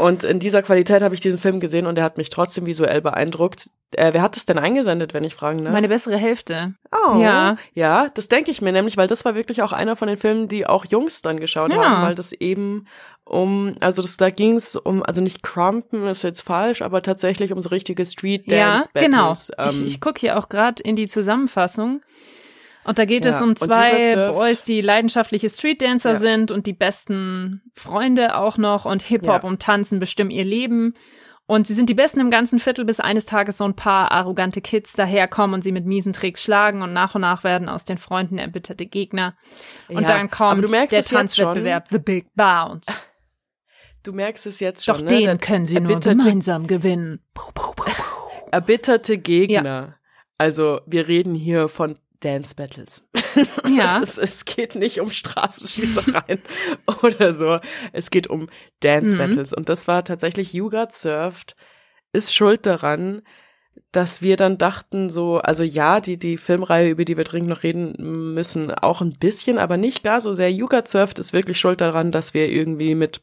Und 0.00 0.24
in 0.24 0.38
dieser 0.38 0.62
Qualität 0.62 1.02
habe 1.02 1.14
ich 1.14 1.20
diesen 1.20 1.38
Film 1.38 1.60
gesehen 1.60 1.86
und 1.86 1.98
er 1.98 2.04
hat 2.04 2.16
mich 2.16 2.30
trotzdem 2.30 2.64
visuell 2.66 3.00
beeindruckt. 3.00 3.68
Äh, 3.96 4.12
wer 4.12 4.22
hat 4.22 4.36
es 4.36 4.46
denn 4.46 4.58
eingesendet, 4.58 5.12
wenn 5.14 5.24
ich 5.24 5.34
fragen 5.34 5.62
darf? 5.64 5.72
Meine 5.72 5.88
bessere 5.88 6.16
Hälfte. 6.16 6.74
Oh, 6.92 7.16
ja. 7.20 7.56
Ja, 7.74 8.08
das 8.14 8.28
denke 8.28 8.50
ich 8.50 8.62
mir 8.62 8.72
nämlich, 8.72 8.96
weil 8.96 9.08
das 9.08 9.24
war 9.24 9.34
wirklich 9.34 9.62
auch 9.62 9.72
einer 9.72 9.96
von 9.96 10.08
den 10.08 10.16
Filmen, 10.16 10.48
die 10.48 10.66
auch 10.66 10.84
Jungs 10.86 11.22
dann 11.22 11.38
geschaut 11.38 11.72
Ja. 11.72 11.82
haben, 11.82 12.02
weil 12.02 12.14
das 12.14 12.32
eben 12.32 12.86
um, 13.24 13.74
also 13.80 14.02
das, 14.02 14.16
da 14.16 14.30
ging 14.30 14.54
es 14.56 14.74
um, 14.76 15.02
also 15.02 15.20
nicht 15.20 15.42
Crumpen 15.42 16.06
ist 16.06 16.22
jetzt 16.22 16.42
falsch, 16.42 16.82
aber 16.82 17.02
tatsächlich 17.02 17.52
um 17.52 17.60
so 17.60 17.68
richtige 17.68 18.04
Street 18.06 18.50
Ja, 18.50 18.72
Dance 18.76 18.90
genau. 18.94 19.28
Battles. 19.28 19.50
ich 19.50 19.80
Ähm, 19.80 19.86
ich 19.86 20.00
gucke 20.00 20.20
hier 20.20 20.38
auch 20.38 20.48
gerade 20.48 20.82
in 20.82 20.96
die 20.96 21.08
Zusammenfassung. 21.08 22.00
Und 22.84 22.98
da 22.98 23.04
geht 23.04 23.24
Ja, 23.24 23.30
es 23.32 23.42
um 23.42 23.56
zwei 23.56 24.14
Boys, 24.32 24.64
die 24.64 24.80
leidenschaftliche 24.80 25.48
Streetdancer 25.48 26.10
Ja. 26.12 26.16
sind 26.16 26.50
und 26.50 26.66
die 26.66 26.72
besten 26.72 27.62
Freunde 27.74 28.36
auch 28.36 28.56
noch 28.56 28.84
und 28.86 29.02
Hip-Hop 29.02 29.42
Ja. 29.42 29.48
und 29.48 29.60
Tanzen 29.62 29.98
bestimmen 29.98 30.30
ihr 30.30 30.44
Leben. 30.44 30.94
Und 31.46 31.66
sie 31.66 31.74
sind 31.74 31.88
die 31.90 31.94
Besten 31.94 32.20
im 32.20 32.30
ganzen 32.30 32.60
Viertel, 32.60 32.84
bis 32.84 33.00
eines 33.00 33.26
Tages 33.26 33.58
so 33.58 33.64
ein 33.64 33.74
paar 33.74 34.12
arrogante 34.12 34.60
Kids 34.60 34.92
daherkommen 34.92 35.54
und 35.54 35.62
sie 35.64 35.72
mit 35.72 35.84
miesen 35.84 36.12
Tricks 36.12 36.44
schlagen 36.44 36.80
und 36.80 36.92
nach 36.92 37.16
und 37.16 37.22
nach 37.22 37.42
werden 37.42 37.68
aus 37.68 37.84
den 37.84 37.96
Freunden 37.98 38.38
erbitterte 38.38 38.86
Gegner. 38.86 39.36
Und 39.88 40.08
dann 40.08 40.30
kommt 40.30 40.70
der. 40.72 41.02
Tanzwettbewerb 41.02 41.88
The 41.90 41.98
Big 41.98 42.28
Bounce. 42.36 43.06
du 44.04 44.12
merkst 44.12 44.46
es 44.46 44.60
jetzt 44.60 44.84
schon, 44.84 44.94
Doch 44.94 45.02
ne? 45.02 45.08
den 45.08 45.24
Der 45.24 45.38
können 45.38 45.66
sie 45.66 45.80
nur 45.80 45.98
gemeinsam 45.98 46.66
gewinnen. 46.68 47.20
erbitterte 48.52 49.18
Gegner. 49.18 49.96
Also 50.38 50.80
wir 50.86 51.08
reden 51.08 51.34
hier 51.34 51.68
von 51.68 51.98
Dance 52.20 52.54
Battles. 52.54 53.02
Ja. 53.70 54.00
es, 54.02 54.18
es 54.18 54.44
geht 54.44 54.74
nicht 54.74 55.00
um 55.00 55.10
Straßenschießereien 55.10 56.40
oder 57.02 57.32
so. 57.32 57.60
Es 57.92 58.10
geht 58.10 58.26
um 58.26 58.48
Dance 58.80 59.14
Mhm. 59.14 59.18
Battles. 59.18 59.52
Und 59.52 59.68
das 59.68 59.86
war 59.88 60.04
tatsächlich 60.04 60.52
You 60.52 60.68
Got 60.68 60.92
Served 60.92 61.54
ist 62.12 62.34
schuld 62.34 62.66
daran, 62.66 63.22
dass 63.92 64.20
wir 64.20 64.36
dann 64.36 64.58
dachten 64.58 65.08
so, 65.10 65.38
also 65.38 65.62
ja, 65.62 66.00
die, 66.00 66.18
die 66.18 66.36
Filmreihe, 66.36 66.90
über 66.90 67.04
die 67.04 67.16
wir 67.16 67.24
dringend 67.24 67.48
noch 67.50 67.62
reden 67.62 67.94
müssen, 68.34 68.72
auch 68.72 69.00
ein 69.00 69.12
bisschen, 69.18 69.58
aber 69.58 69.76
nicht 69.76 70.02
gar 70.02 70.20
so 70.20 70.32
sehr. 70.32 70.50
You 70.50 70.66
Got 70.66 70.88
Served 70.88 71.18
ist 71.20 71.32
wirklich 71.32 71.58
schuld 71.58 71.80
daran, 71.80 72.10
dass 72.10 72.34
wir 72.34 72.48
irgendwie 72.48 72.94
mit 72.96 73.20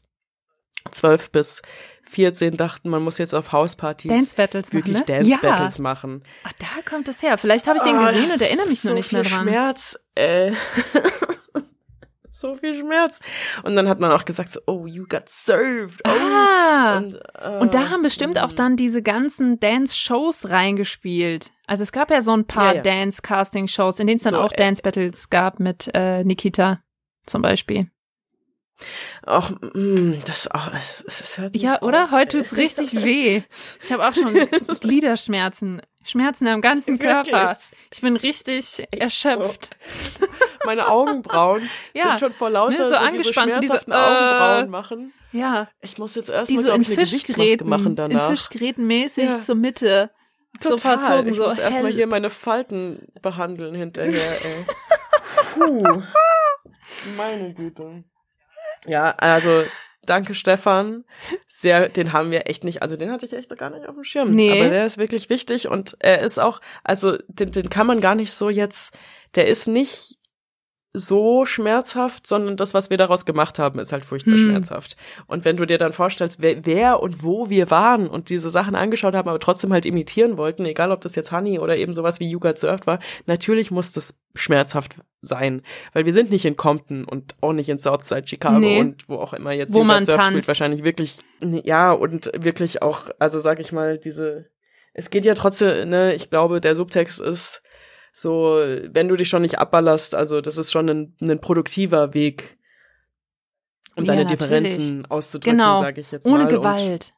12 0.90 1.30
bis 1.30 1.62
14 2.08 2.56
dachten, 2.56 2.88
man 2.88 3.02
muss 3.02 3.18
jetzt 3.18 3.34
auf 3.34 3.52
Hauspartys 3.52 4.10
Dance 4.10 4.34
Battles 4.36 4.72
machen, 4.72 4.74
wirklich 4.74 4.98
ne? 4.98 5.04
Dance 5.04 5.30
ja. 5.30 5.36
Battles 5.38 5.78
machen. 5.78 6.22
Ah, 6.44 6.50
da 6.58 6.82
kommt 6.88 7.08
es 7.08 7.22
her. 7.22 7.38
Vielleicht 7.38 7.66
habe 7.66 7.78
ich 7.78 7.82
den 7.82 7.96
Ah, 7.96 8.10
gesehen 8.10 8.30
und 8.32 8.40
erinnere 8.40 8.66
mich 8.66 8.80
so 8.80 8.88
nur 8.88 8.96
nicht 8.96 9.12
mehr 9.12 9.24
viel 9.24 9.32
dran. 9.32 9.42
Schmerz, 9.42 9.98
äh. 10.14 10.52
so 12.30 12.54
viel 12.54 12.78
Schmerz. 12.78 13.20
Und 13.64 13.76
dann 13.76 13.88
hat 13.88 14.00
man 14.00 14.12
auch 14.12 14.24
gesagt 14.24 14.48
so, 14.48 14.60
oh, 14.66 14.86
you 14.86 15.06
got 15.08 15.28
served. 15.28 16.00
Oh. 16.06 16.10
Ah. 16.10 16.98
Und, 16.98 17.14
äh, 17.34 17.58
Und 17.60 17.74
da 17.74 17.90
haben 17.90 18.02
bestimmt 18.02 18.38
auch 18.38 18.52
mm. 18.52 18.56
dann 18.56 18.76
diese 18.76 19.02
ganzen 19.02 19.58
Dance-Shows 19.58 20.48
reingespielt. 20.50 21.52
Also 21.66 21.82
es 21.82 21.92
gab 21.92 22.10
ja 22.10 22.20
so 22.20 22.32
ein 22.32 22.46
paar 22.46 22.74
Ja, 22.74 22.76
ja. 22.76 22.82
Dance-Casting-Shows, 22.82 23.98
in 24.00 24.06
denen 24.06 24.18
es 24.18 24.22
dann 24.22 24.34
So, 24.34 24.40
auch 24.40 24.52
äh, 24.52 24.56
Dance-Battles 24.56 25.30
gab 25.30 25.60
mit 25.60 25.90
äh, 25.94 26.24
Nikita 26.24 26.80
zum 27.26 27.42
Beispiel. 27.42 27.90
Ach, 29.26 29.50
mm, 29.74 30.20
das, 30.26 30.48
ach, 30.50 30.72
es, 30.74 31.04
es 31.20 31.38
hört 31.38 31.56
Ja, 31.56 31.76
auf, 31.76 31.82
oder? 31.82 32.10
Heute 32.10 32.36
ey. 32.38 32.42
tut's 32.42 32.56
richtig 32.56 32.94
weh. 32.94 33.42
Ich 33.82 33.92
habe 33.92 34.06
auch 34.06 34.14
schon 34.14 34.34
Gliederschmerzen, 34.80 35.82
Schmerzen 36.04 36.46
am 36.48 36.60
ganzen 36.60 36.98
Körper. 36.98 37.48
Wirklich? 37.50 37.58
Ich 37.92 38.00
bin 38.00 38.16
richtig 38.16 38.86
erschöpft. 38.92 39.70
Meine 40.64 40.88
Augenbrauen 40.88 41.68
Ja, 41.94 42.10
sind 42.10 42.20
schon 42.20 42.32
vor 42.34 42.50
lauter 42.50 42.72
ne, 42.72 42.84
so 42.84 42.90
so, 42.90 42.96
angespannt, 42.96 43.52
so 43.52 43.60
diese 43.60 43.72
diese, 43.74 43.84
schmerzhaften 43.84 43.92
äh, 43.92 43.96
Augenbrauen 43.96 44.70
machen. 44.70 45.12
Ja, 45.32 45.68
Ich 45.82 45.98
muss 45.98 46.14
jetzt 46.14 46.30
erstmal, 46.30 46.62
so 46.62 46.72
in 46.72 46.84
Fischgräten, 46.84 47.68
machen 47.68 47.86
in 47.88 47.96
danach. 47.96 48.30
Fischgräten 48.30 48.86
mäßig 48.86 49.28
Ja. 49.30 49.38
zur 49.38 49.54
Mitte. 49.56 50.10
So 50.60 50.70
Total. 50.70 50.98
verzogen, 50.98 51.30
ich 51.30 51.36
so 51.36 51.44
muss 51.44 51.58
erstmal 51.58 51.92
hier 51.92 52.06
meine 52.06 52.30
Falten 52.30 53.06
behandeln 53.22 53.74
hinterher, 53.74 54.44
ey. 54.44 54.64
Puh. 55.54 56.02
Meine 57.16 57.54
Güte. 57.54 58.04
Ja, 58.86 59.14
also 59.16 59.64
danke 60.04 60.34
Stefan. 60.34 61.04
Sehr, 61.46 61.88
den 61.88 62.12
haben 62.12 62.30
wir 62.30 62.48
echt 62.48 62.64
nicht, 62.64 62.82
also 62.82 62.96
den 62.96 63.10
hatte 63.10 63.26
ich 63.26 63.32
echt 63.32 63.56
gar 63.56 63.70
nicht 63.70 63.86
auf 63.86 63.94
dem 63.94 64.04
Schirm. 64.04 64.34
Nee. 64.34 64.60
Aber 64.60 64.70
der 64.70 64.86
ist 64.86 64.98
wirklich 64.98 65.30
wichtig 65.30 65.68
und 65.68 65.96
er 66.00 66.20
ist 66.20 66.38
auch, 66.38 66.60
also 66.84 67.16
den, 67.28 67.52
den 67.52 67.70
kann 67.70 67.86
man 67.86 68.00
gar 68.00 68.14
nicht 68.14 68.32
so 68.32 68.50
jetzt, 68.50 68.98
der 69.34 69.46
ist 69.46 69.66
nicht 69.66 70.17
so 70.94 71.44
schmerzhaft, 71.44 72.26
sondern 72.26 72.56
das, 72.56 72.72
was 72.72 72.88
wir 72.88 72.96
daraus 72.96 73.26
gemacht 73.26 73.58
haben, 73.58 73.78
ist 73.78 73.92
halt 73.92 74.04
furchtbar 74.04 74.32
Hm. 74.34 74.38
schmerzhaft. 74.38 74.96
Und 75.26 75.44
wenn 75.44 75.56
du 75.56 75.66
dir 75.66 75.76
dann 75.78 75.92
vorstellst, 75.92 76.40
wer, 76.40 76.64
wer 76.64 77.00
und 77.02 77.22
wo 77.22 77.50
wir 77.50 77.70
waren 77.70 78.08
und 78.08 78.30
diese 78.30 78.48
Sachen 78.48 78.74
angeschaut 78.74 79.14
haben, 79.14 79.28
aber 79.28 79.38
trotzdem 79.38 79.72
halt 79.72 79.84
imitieren 79.84 80.38
wollten, 80.38 80.64
egal 80.64 80.90
ob 80.90 81.02
das 81.02 81.14
jetzt 81.14 81.30
Honey 81.30 81.58
oder 81.58 81.76
eben 81.76 81.92
sowas 81.92 82.20
wie 82.20 82.30
You 82.30 82.40
Got 82.40 82.56
Served 82.58 82.86
war, 82.86 83.00
natürlich 83.26 83.70
muss 83.70 83.92
das 83.92 84.18
schmerzhaft 84.34 84.96
sein. 85.20 85.62
Weil 85.92 86.06
wir 86.06 86.12
sind 86.12 86.30
nicht 86.30 86.44
in 86.46 86.56
Compton 86.56 87.04
und 87.04 87.34
auch 87.42 87.52
nicht 87.52 87.68
in 87.68 87.76
Southside 87.78 88.26
Chicago 88.26 88.58
Nee. 88.58 88.80
und 88.80 89.08
wo 89.08 89.16
auch 89.16 89.34
immer 89.34 89.52
jetzt 89.52 89.74
Wo 89.74 89.82
You 89.82 89.88
Got 89.88 90.06
Served 90.06 90.24
spielt, 90.26 90.48
wahrscheinlich 90.48 90.84
wirklich, 90.84 91.18
ja, 91.64 91.92
und 91.92 92.30
wirklich 92.34 92.80
auch, 92.82 93.02
also 93.18 93.40
sag 93.40 93.60
ich 93.60 93.72
mal, 93.72 93.98
diese, 93.98 94.46
es 94.94 95.10
geht 95.10 95.26
ja 95.26 95.34
trotzdem, 95.34 95.90
ne, 95.90 96.14
ich 96.14 96.30
glaube, 96.30 96.60
der 96.62 96.74
Subtext 96.74 97.20
ist, 97.20 97.62
so, 98.12 98.56
wenn 98.60 99.08
du 99.08 99.16
dich 99.16 99.28
schon 99.28 99.42
nicht 99.42 99.58
abballerst, 99.58 100.14
also 100.14 100.40
das 100.40 100.56
ist 100.58 100.72
schon 100.72 100.88
ein, 100.88 101.16
ein 101.20 101.40
produktiver 101.40 102.14
Weg, 102.14 102.58
um 103.96 104.04
Ja, 104.04 104.12
deine 104.12 104.22
natürlich. 104.24 104.40
Differenzen 104.40 105.06
auszudrücken, 105.06 105.58
Genau. 105.58 105.80
sage 105.80 106.00
ich 106.00 106.10
jetzt 106.10 106.26
Ohne 106.26 106.38
mal. 106.38 106.42
Und, 106.44 106.48
Gewalt. 106.50 107.12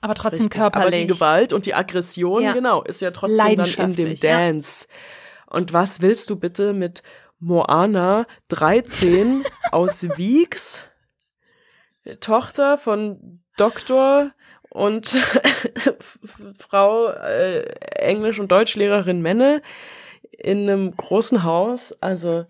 Aber 0.00 0.14
trotzdem 0.14 0.42
richtig. 0.46 0.60
Aber 0.60 0.70
körperlich. 0.80 1.00
die 1.08 1.12
Gewalt 1.14 1.52
und 1.52 1.66
die 1.66 1.74
Aggression, 1.74 2.42
Ja. 2.42 2.52
genau, 2.52 2.82
ist 2.82 3.00
ja 3.00 3.10
trotzdem 3.10 3.36
dann 3.38 3.46
in 3.48 3.52
dem 3.56 3.58
Leidenschaftlich, 3.58 4.22
ja. 4.22 4.38
Dance. 4.38 4.86
Und 5.46 5.72
was 5.72 6.00
willst 6.02 6.30
du 6.30 6.36
bitte 6.36 6.72
mit 6.72 7.02
Moana 7.40 8.26
13 8.48 9.42
aus 9.72 10.02
Wieks, 10.18 10.84
Tochter 12.20 12.78
von 12.78 13.40
Doktor 13.56 14.32
und 14.70 15.06
Frau 16.58 17.08
äh, 17.08 17.62
Englisch- 17.96 18.38
und 18.40 18.50
Deutschlehrerin 18.52 19.22
Menne 19.22 19.62
in 20.30 20.68
einem 20.68 20.96
großen 20.96 21.42
Haus, 21.42 21.92
also 22.00 22.46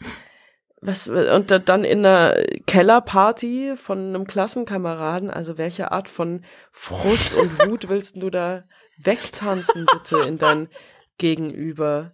was 0.80 1.08
und 1.08 1.50
da- 1.50 1.58
dann 1.58 1.84
in 1.84 2.04
einer 2.04 2.34
Kellerparty 2.66 3.74
von 3.76 3.98
einem 4.08 4.26
Klassenkameraden, 4.26 5.30
also 5.30 5.58
welche 5.58 5.90
Art 5.90 6.08
von 6.08 6.44
Frust 6.70 7.34
und 7.34 7.66
Wut 7.68 7.88
willst 7.88 8.16
du 8.16 8.30
da 8.30 8.64
wegtanzen 8.98 9.86
bitte 9.92 10.18
in 10.28 10.38
dein 10.38 10.68
Gegenüber? 11.18 12.12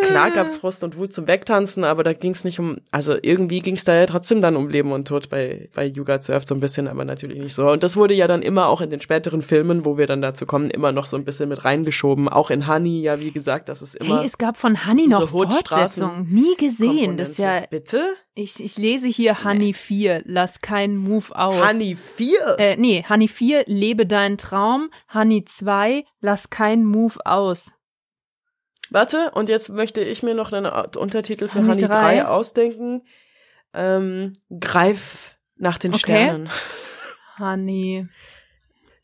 Klar 0.00 0.30
gab's 0.30 0.56
Frust 0.56 0.84
und 0.84 0.96
Wut 0.96 1.12
zum 1.12 1.26
Wegtanzen, 1.26 1.84
aber 1.84 2.02
da 2.02 2.12
ging's 2.12 2.44
nicht 2.44 2.58
um, 2.58 2.78
also 2.90 3.16
irgendwie 3.20 3.60
ging's 3.60 3.84
da 3.84 3.94
ja 3.94 4.06
trotzdem 4.06 4.42
dann 4.42 4.56
um 4.56 4.68
Leben 4.68 4.92
und 4.92 5.06
Tod 5.06 5.28
bei, 5.28 5.68
bei 5.74 5.84
You 5.86 6.04
Got 6.04 6.22
Surfed 6.22 6.48
so 6.48 6.54
ein 6.54 6.60
bisschen, 6.60 6.88
aber 6.88 7.04
natürlich 7.04 7.38
nicht 7.38 7.54
so. 7.54 7.68
Und 7.68 7.82
das 7.82 7.96
wurde 7.96 8.14
ja 8.14 8.26
dann 8.26 8.42
immer 8.42 8.66
auch 8.66 8.80
in 8.80 8.90
den 8.90 9.00
späteren 9.00 9.42
Filmen, 9.42 9.84
wo 9.84 9.98
wir 9.98 10.06
dann 10.06 10.22
dazu 10.22 10.46
kommen, 10.46 10.70
immer 10.70 10.92
noch 10.92 11.06
so 11.06 11.16
ein 11.16 11.24
bisschen 11.24 11.48
mit 11.48 11.64
reingeschoben. 11.64 12.28
Auch 12.28 12.50
in 12.50 12.66
Honey, 12.66 13.02
ja, 13.02 13.20
wie 13.20 13.30
gesagt, 13.30 13.68
das 13.68 13.82
ist 13.82 13.94
immer. 13.96 14.18
Hey, 14.18 14.26
es 14.26 14.38
gab 14.38 14.56
von 14.56 14.86
Honey 14.86 15.06
noch 15.06 15.28
Fortsetzungen. 15.28 16.28
Nie 16.30 16.56
gesehen. 16.56 17.16
Das 17.16 17.30
ist 17.30 17.38
ja. 17.38 17.64
Bitte? 17.70 18.16
ich, 18.34 18.62
ich 18.62 18.76
lese 18.76 19.08
hier 19.08 19.44
Honey 19.44 19.72
4, 19.72 20.22
lass 20.24 20.60
keinen 20.60 20.96
Move 20.96 21.36
aus. 21.36 21.68
Honey 21.68 21.96
4? 21.96 22.56
Äh, 22.58 22.76
nee, 22.76 23.04
Honey 23.08 23.28
4, 23.28 23.64
lebe 23.66 24.06
deinen 24.06 24.38
Traum. 24.38 24.90
Honey 25.12 25.44
2, 25.44 26.04
lass 26.20 26.50
keinen 26.50 26.84
Move 26.84 27.14
aus. 27.24 27.74
Warte, 28.94 29.32
und 29.34 29.48
jetzt 29.48 29.70
möchte 29.70 30.00
ich 30.02 30.22
mir 30.22 30.34
noch 30.34 30.52
einen 30.52 30.66
Untertitel 30.96 31.48
für 31.48 31.58
Honey 31.58 31.70
Honey 31.82 31.88
3, 31.88 31.88
3 31.88 32.26
ausdenken. 32.26 33.02
Ähm, 33.72 34.32
greif 34.60 35.36
nach 35.56 35.78
den 35.78 35.90
Okay. 35.92 35.98
Sternen. 35.98 36.48
Honey. 37.38 38.06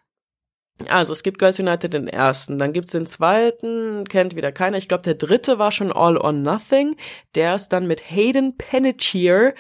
Also 0.88 1.14
es 1.14 1.22
gibt 1.22 1.38
Girls 1.38 1.60
United 1.60 1.94
den 1.94 2.08
ersten, 2.08 2.58
dann 2.58 2.74
gibt's 2.74 2.94
den 2.94 3.06
zweiten, 3.06 4.06
kennt 4.06 4.36
wieder 4.36 4.52
keiner. 4.52 4.78
Ich 4.78 4.88
glaube, 4.88 5.04
der 5.04 5.14
dritte 5.14 5.60
war 5.60 5.72
schon 5.72 5.92
All 5.92 6.18
or 6.18 6.32
Nothing. 6.34 6.96
Der 7.36 7.56
ist 7.56 7.70
dann 7.70 7.86
mit 7.86 8.10
Hayden 8.10 8.58
Panettiere 8.58 9.54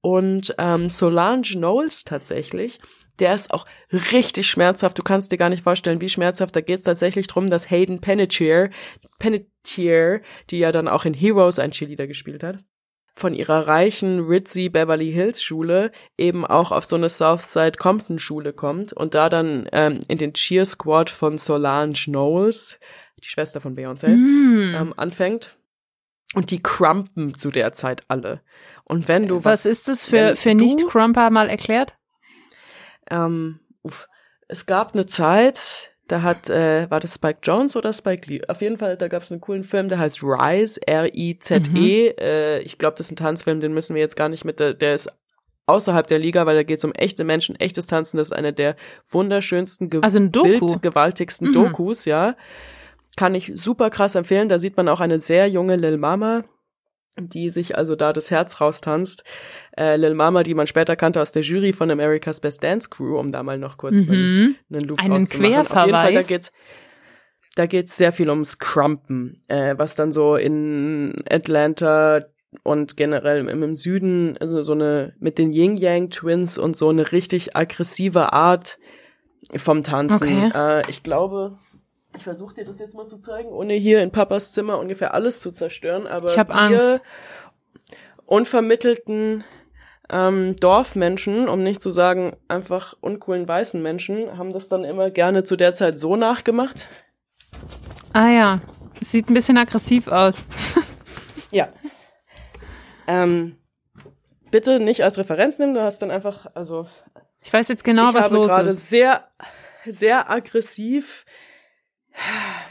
und 0.00 0.54
ähm, 0.58 0.90
Solange 0.90 1.42
Knowles 1.42 2.04
tatsächlich. 2.04 2.78
Der 3.18 3.34
ist 3.34 3.52
auch 3.52 3.66
richtig 4.12 4.48
schmerzhaft. 4.48 4.98
Du 4.98 5.02
kannst 5.02 5.30
dir 5.32 5.36
gar 5.38 5.48
nicht 5.48 5.62
vorstellen, 5.62 6.00
wie 6.00 6.08
schmerzhaft. 6.08 6.54
Da 6.56 6.60
geht's 6.60 6.82
tatsächlich 6.84 7.26
drum, 7.26 7.48
dass 7.50 7.70
Hayden 7.70 8.00
Panettiere, 8.00 8.70
Panettiere, 9.18 10.20
die 10.50 10.58
ja 10.58 10.72
dann 10.72 10.88
auch 10.88 11.04
in 11.04 11.14
Heroes 11.14 11.58
ein 11.58 11.70
Cheerleader 11.72 12.06
gespielt 12.06 12.42
hat, 12.42 12.58
von 13.16 13.32
ihrer 13.34 13.66
reichen 13.68 14.26
Ritzy 14.26 14.68
Beverly 14.68 15.12
Hills 15.12 15.42
Schule 15.42 15.92
eben 16.18 16.44
auch 16.44 16.72
auf 16.72 16.84
so 16.84 16.96
eine 16.96 17.08
Southside 17.08 17.78
Compton 17.78 18.18
Schule 18.18 18.52
kommt 18.52 18.92
und 18.92 19.14
da 19.14 19.28
dann 19.28 19.68
ähm, 19.72 20.00
in 20.08 20.18
den 20.18 20.34
Cheer 20.34 20.64
Squad 20.64 21.10
von 21.10 21.38
Solange 21.38 21.92
Knowles, 21.92 22.80
die 23.22 23.28
Schwester 23.28 23.60
von 23.60 23.76
Beyoncé, 23.76 24.08
Hm. 24.08 24.74
ähm, 24.76 24.94
anfängt. 24.96 25.56
Und 26.34 26.50
die 26.50 26.60
crumpen 26.60 27.36
zu 27.36 27.50
der 27.52 27.72
Zeit 27.72 28.02
alle. 28.08 28.40
Und 28.82 29.06
wenn 29.06 29.28
du 29.28 29.44
was, 29.44 29.66
ist 29.66 29.86
das 29.86 30.04
für, 30.04 30.34
für 30.34 30.52
Nicht-Crumper 30.54 31.30
mal 31.30 31.48
erklärt? 31.48 31.94
ähm, 33.08 33.60
uff, 33.82 34.08
es 34.48 34.66
gab 34.66 34.94
eine 34.94 35.06
Zeit, 35.06 35.93
da 36.08 36.22
hat, 36.22 36.50
äh, 36.50 36.90
war 36.90 37.00
das 37.00 37.14
Spike 37.14 37.38
Jones 37.42 37.76
oder 37.76 37.92
Spike 37.92 38.28
Lee? 38.30 38.42
Auf 38.48 38.60
jeden 38.60 38.76
Fall, 38.76 38.96
da 38.96 39.08
gab 39.08 39.22
es 39.22 39.32
einen 39.32 39.40
coolen 39.40 39.64
Film, 39.64 39.88
der 39.88 39.98
heißt 39.98 40.22
Rise, 40.22 40.80
R-I-Z-E. 40.86 42.08
Äh, 42.18 42.60
ich 42.60 42.78
glaube, 42.78 42.96
das 42.96 43.06
ist 43.06 43.12
ein 43.12 43.16
Tanzfilm, 43.16 43.60
den 43.60 43.72
müssen 43.72 43.94
wir 43.94 44.02
jetzt 44.02 44.16
gar 44.16 44.28
nicht 44.28 44.44
mit, 44.44 44.60
der, 44.60 44.74
der 44.74 44.94
ist 44.94 45.10
außerhalb 45.66 46.06
der 46.06 46.18
Liga, 46.18 46.44
weil 46.46 46.56
da 46.56 46.62
geht 46.62 46.78
es 46.78 46.84
um 46.84 46.92
echte 46.92 47.24
Menschen, 47.24 47.56
echtes 47.58 47.86
Tanzen. 47.86 48.18
Das 48.18 48.28
ist 48.28 48.32
eine 48.36 48.52
der 48.52 48.76
wunderschönsten, 49.08 49.88
ge 49.88 50.00
Also 50.02 50.18
Doku. 50.18 50.66
bildgewaltigsten 50.66 51.48
Mhm. 51.48 51.52
Dokus, 51.52 52.04
ja. 52.04 52.36
Kann 53.16 53.34
ich 53.34 53.52
super 53.54 53.90
krass 53.90 54.14
empfehlen. 54.14 54.48
Da 54.48 54.58
sieht 54.58 54.76
man 54.76 54.88
auch 54.88 55.00
eine 55.00 55.18
sehr 55.18 55.48
junge 55.48 55.76
Lil 55.76 55.96
Mama, 55.96 56.44
die 57.18 57.50
sich 57.50 57.76
also 57.78 57.94
da 57.96 58.12
das 58.12 58.30
Herz 58.30 58.60
raustanzt. 58.60 59.24
Äh, 59.78 59.96
Lil 59.96 60.14
Mama, 60.14 60.42
die 60.42 60.54
man 60.54 60.66
später 60.66 60.96
kannte 60.96 61.20
aus 61.20 61.32
der 61.32 61.42
Jury 61.42 61.72
von 61.72 61.90
America's 61.90 62.40
Best 62.40 62.62
Dance 62.64 62.88
Crew, 62.90 63.18
um 63.18 63.30
da 63.30 63.42
mal 63.42 63.58
noch 63.58 63.76
kurz 63.76 63.94
einen, 63.94 64.06
Mhm. 64.10 64.54
einen 64.72 64.80
Loop 64.88 64.98
Einen 64.98 65.12
rauszumachen. 65.12 65.54
Auf 65.54 65.56
jeden 65.56 65.66
Fall, 65.68 65.90
da 65.90 66.00
Querverweis. 66.02 66.26
geht's 66.28 66.52
da 67.56 67.66
geht's 67.66 67.96
sehr 67.96 68.12
viel 68.12 68.28
ums 68.30 68.58
Crumpen, 68.58 69.40
äh, 69.46 69.74
was 69.78 69.94
dann 69.94 70.10
so 70.10 70.34
in 70.34 71.14
Atlanta 71.30 72.24
und 72.64 72.96
generell 72.96 73.46
im, 73.48 73.62
im 73.62 73.74
Süden, 73.76 74.36
also 74.40 74.62
so 74.64 74.72
eine 74.72 75.14
mit 75.20 75.38
den 75.38 75.52
Yin 75.52 75.76
Yang 75.76 76.10
Twins 76.10 76.58
und 76.58 76.76
so 76.76 76.88
eine 76.88 77.12
richtig 77.12 77.56
aggressive 77.56 78.32
Art 78.32 78.78
vom 79.54 79.82
Tanzen. 79.84 80.46
Okay. 80.46 80.80
Äh, 80.80 80.90
ich 80.90 81.04
glaube, 81.04 81.58
ich 82.16 82.22
versuche 82.24 82.54
dir 82.54 82.64
das 82.64 82.78
jetzt 82.78 82.94
mal 82.94 83.06
zu 83.06 83.18
zeigen, 83.20 83.48
ohne 83.50 83.74
hier 83.74 84.02
in 84.02 84.10
Papas 84.12 84.52
Zimmer 84.52 84.78
ungefähr 84.78 85.14
alles 85.14 85.40
zu 85.40 85.50
zerstören, 85.52 86.06
aber 86.06 86.28
Ich 86.30 86.38
hab 86.38 86.48
wir 86.48 86.54
Angst. 86.56 87.02
unvermittelten 88.26 89.44
ähm, 90.10 90.56
Dorfmenschen, 90.56 91.48
um 91.48 91.62
nicht 91.62 91.82
zu 91.82 91.90
sagen 91.90 92.36
einfach 92.48 92.94
uncoolen 93.00 93.48
weißen 93.48 93.80
Menschen, 93.82 94.36
haben 94.36 94.52
das 94.52 94.68
dann 94.68 94.84
immer 94.84 95.10
gerne 95.10 95.44
zu 95.44 95.56
der 95.56 95.74
Zeit 95.74 95.98
so 95.98 96.16
nachgemacht. 96.16 96.88
Ah 98.12 98.28
ja, 98.28 98.60
es 99.00 99.10
sieht 99.10 99.28
ein 99.30 99.34
bisschen 99.34 99.58
aggressiv 99.58 100.08
aus. 100.08 100.44
Ja. 101.50 101.68
Ähm, 103.06 103.58
bitte 104.50 104.80
nicht 104.80 105.04
als 105.04 105.18
Referenz 105.18 105.60
nehmen, 105.60 105.72
du 105.74 105.80
hast 105.82 106.02
dann 106.02 106.10
einfach, 106.10 106.46
also 106.54 106.88
Ich 107.42 107.52
weiß 107.52 107.68
jetzt 107.68 107.84
genau, 107.84 108.08
ich 108.08 108.14
was 108.14 108.24
habe 108.24 108.34
los 108.34 108.48
gerade 108.48 108.70
ist. 108.70 108.90
sehr, 108.90 109.28
sehr 109.86 110.28
aggressiv, 110.28 111.24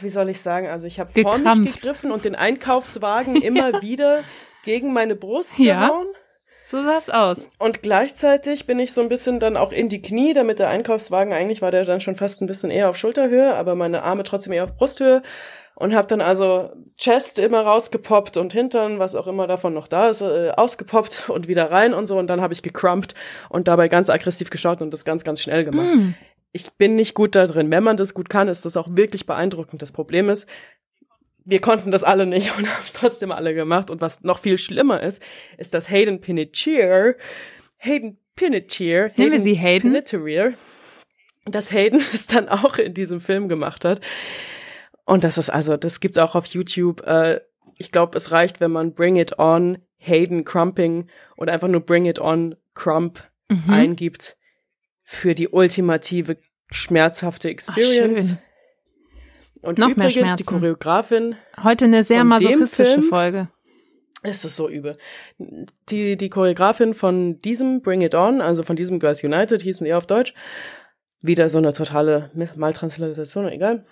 wie 0.00 0.08
soll 0.08 0.28
ich 0.28 0.40
sagen, 0.40 0.68
also 0.68 0.86
ich 0.86 1.00
habe 1.00 1.10
vor 1.12 1.32
mich 1.38 1.44
Gekrampft. 1.44 1.82
gegriffen 1.82 2.12
und 2.12 2.24
den 2.24 2.34
Einkaufswagen 2.34 3.36
immer 3.42 3.82
wieder 3.82 4.20
gegen 4.64 4.92
meine 4.92 5.14
Brust 5.14 5.58
Ja. 5.58 5.86
gehauen. 5.88 6.06
So 6.66 6.82
sah 6.82 6.96
es 6.96 7.10
aus. 7.10 7.50
Und 7.58 7.82
gleichzeitig 7.82 8.64
bin 8.66 8.78
ich 8.78 8.94
so 8.94 9.02
ein 9.02 9.10
bisschen 9.10 9.38
dann 9.38 9.58
auch 9.58 9.70
in 9.70 9.90
die 9.90 10.00
Knie, 10.00 10.32
damit 10.32 10.58
der 10.58 10.68
Einkaufswagen, 10.70 11.32
eigentlich 11.34 11.60
war 11.60 11.70
der 11.70 11.84
dann 11.84 12.00
schon 12.00 12.16
fast 12.16 12.40
ein 12.40 12.46
bisschen 12.46 12.70
eher 12.70 12.88
auf 12.88 12.96
Schulterhöhe, 12.96 13.54
aber 13.54 13.74
meine 13.74 14.02
Arme 14.02 14.22
trotzdem 14.22 14.54
eher 14.54 14.64
auf 14.64 14.74
Brusthöhe. 14.74 15.22
Und 15.76 15.92
habe 15.94 16.06
dann 16.06 16.20
also 16.20 16.70
Chest 16.96 17.40
immer 17.40 17.60
rausgepoppt 17.62 18.36
und 18.36 18.52
Hintern, 18.52 19.00
was 19.00 19.16
auch 19.16 19.26
immer 19.26 19.46
davon 19.48 19.74
noch 19.74 19.88
da 19.88 20.08
ist, 20.08 20.20
äh, 20.22 20.52
ausgepoppt 20.56 21.28
und 21.28 21.48
wieder 21.48 21.70
rein 21.70 21.92
und 21.92 22.06
so. 22.06 22.16
Und 22.16 22.28
dann 22.28 22.40
habe 22.40 22.54
ich 22.54 22.62
gecrumpt 22.62 23.14
und 23.50 23.66
dabei 23.68 23.88
ganz 23.88 24.08
aggressiv 24.08 24.50
geschaut 24.50 24.80
und 24.82 24.92
das 24.92 25.04
ganz, 25.04 25.24
ganz 25.24 25.40
schnell 25.42 25.64
gemacht. 25.64 25.90
Hm. 25.92 26.14
Ich 26.56 26.70
bin 26.74 26.94
nicht 26.94 27.14
gut 27.14 27.34
da 27.34 27.46
drin. 27.46 27.70
Wenn 27.72 27.82
man 27.82 27.96
das 27.96 28.14
gut 28.14 28.30
kann, 28.30 28.46
ist 28.46 28.64
das 28.64 28.76
auch 28.76 28.86
wirklich 28.90 29.26
beeindruckend. 29.26 29.82
Das 29.82 29.90
Problem 29.90 30.28
ist, 30.30 30.48
wir 31.44 31.60
konnten 31.60 31.90
das 31.90 32.04
alle 32.04 32.26
nicht 32.26 32.50
und 32.58 32.66
haben 32.68 32.82
es 32.84 32.92
trotzdem 32.92 33.32
alle 33.32 33.54
gemacht. 33.54 33.90
Und 33.90 34.00
was 34.00 34.22
noch 34.22 34.38
viel 34.38 34.56
schlimmer 34.56 35.02
ist, 35.02 35.20
ist, 35.58 35.74
dass 35.74 35.90
Hayden 35.90 36.20
Panettiere, 36.20 37.16
Hayden 37.78 38.18
Panettiere, 38.36 39.10
Nennen 39.16 39.32
wir 39.32 39.40
sie 39.40 39.54
Hayden? 39.54 39.90
Panettiere, 39.92 40.54
dass 41.44 41.72
Hayden 41.72 41.98
es 42.14 42.28
dann 42.28 42.48
auch 42.48 42.76
in 42.78 42.94
diesem 42.94 43.20
Film 43.20 43.48
gemacht 43.48 43.84
hat. 43.84 44.00
Und 45.04 45.24
das 45.24 45.36
ist 45.36 45.50
also, 45.50 45.76
das 45.76 45.98
gibt's 46.00 46.18
auch 46.18 46.34
auf 46.36 46.46
YouTube. 46.46 47.04
Äh, 47.06 47.40
ich 47.78 47.90
glaube, 47.90 48.16
es 48.16 48.30
reicht, 48.30 48.60
wenn 48.60 48.70
man 48.70 48.94
Bring 48.94 49.16
It 49.16 49.38
On 49.40 49.78
Hayden 49.98 50.44
Crumping 50.44 51.08
oder 51.36 51.52
einfach 51.52 51.68
nur 51.68 51.80
Bring 51.80 52.06
It 52.06 52.20
On 52.20 52.54
Crump 52.74 53.22
Mhm. 53.50 53.70
eingibt 53.70 54.38
für 55.04 55.34
die 55.34 55.48
ultimative 55.48 56.38
schmerzhafte 56.70 57.48
Ach, 57.48 57.52
Experience. 57.52 58.28
schön. 58.30 58.38
Und 59.62 59.78
Noch 59.78 59.88
mehr 59.88 60.08
übrigens, 60.08 60.14
die 60.14 60.20
Schmerzen. 60.20 60.46
Choreografin, 60.46 61.36
Heute 61.62 61.86
eine 61.86 62.02
sehr 62.02 62.24
masochistische 62.24 63.00
Folge. 63.02 63.48
es 64.22 64.44
ist 64.44 64.56
so 64.56 64.68
übel. 64.68 64.98
Die, 65.88 66.16
die 66.16 66.28
Choreografin 66.28 66.92
von 66.92 67.40
diesem 67.40 67.80
Bring 67.80 68.02
It 68.02 68.14
On, 68.14 68.40
also 68.42 68.62
von 68.62 68.76
diesem 68.76 68.98
Girls 68.98 69.22
United, 69.24 69.62
hießen 69.62 69.86
eher 69.86 69.96
auf 69.96 70.06
Deutsch, 70.06 70.34
wieder 71.22 71.48
so 71.48 71.58
eine 71.58 71.72
totale 71.72 72.30
Maltranslation, 72.56 73.48
egal. 73.48 73.86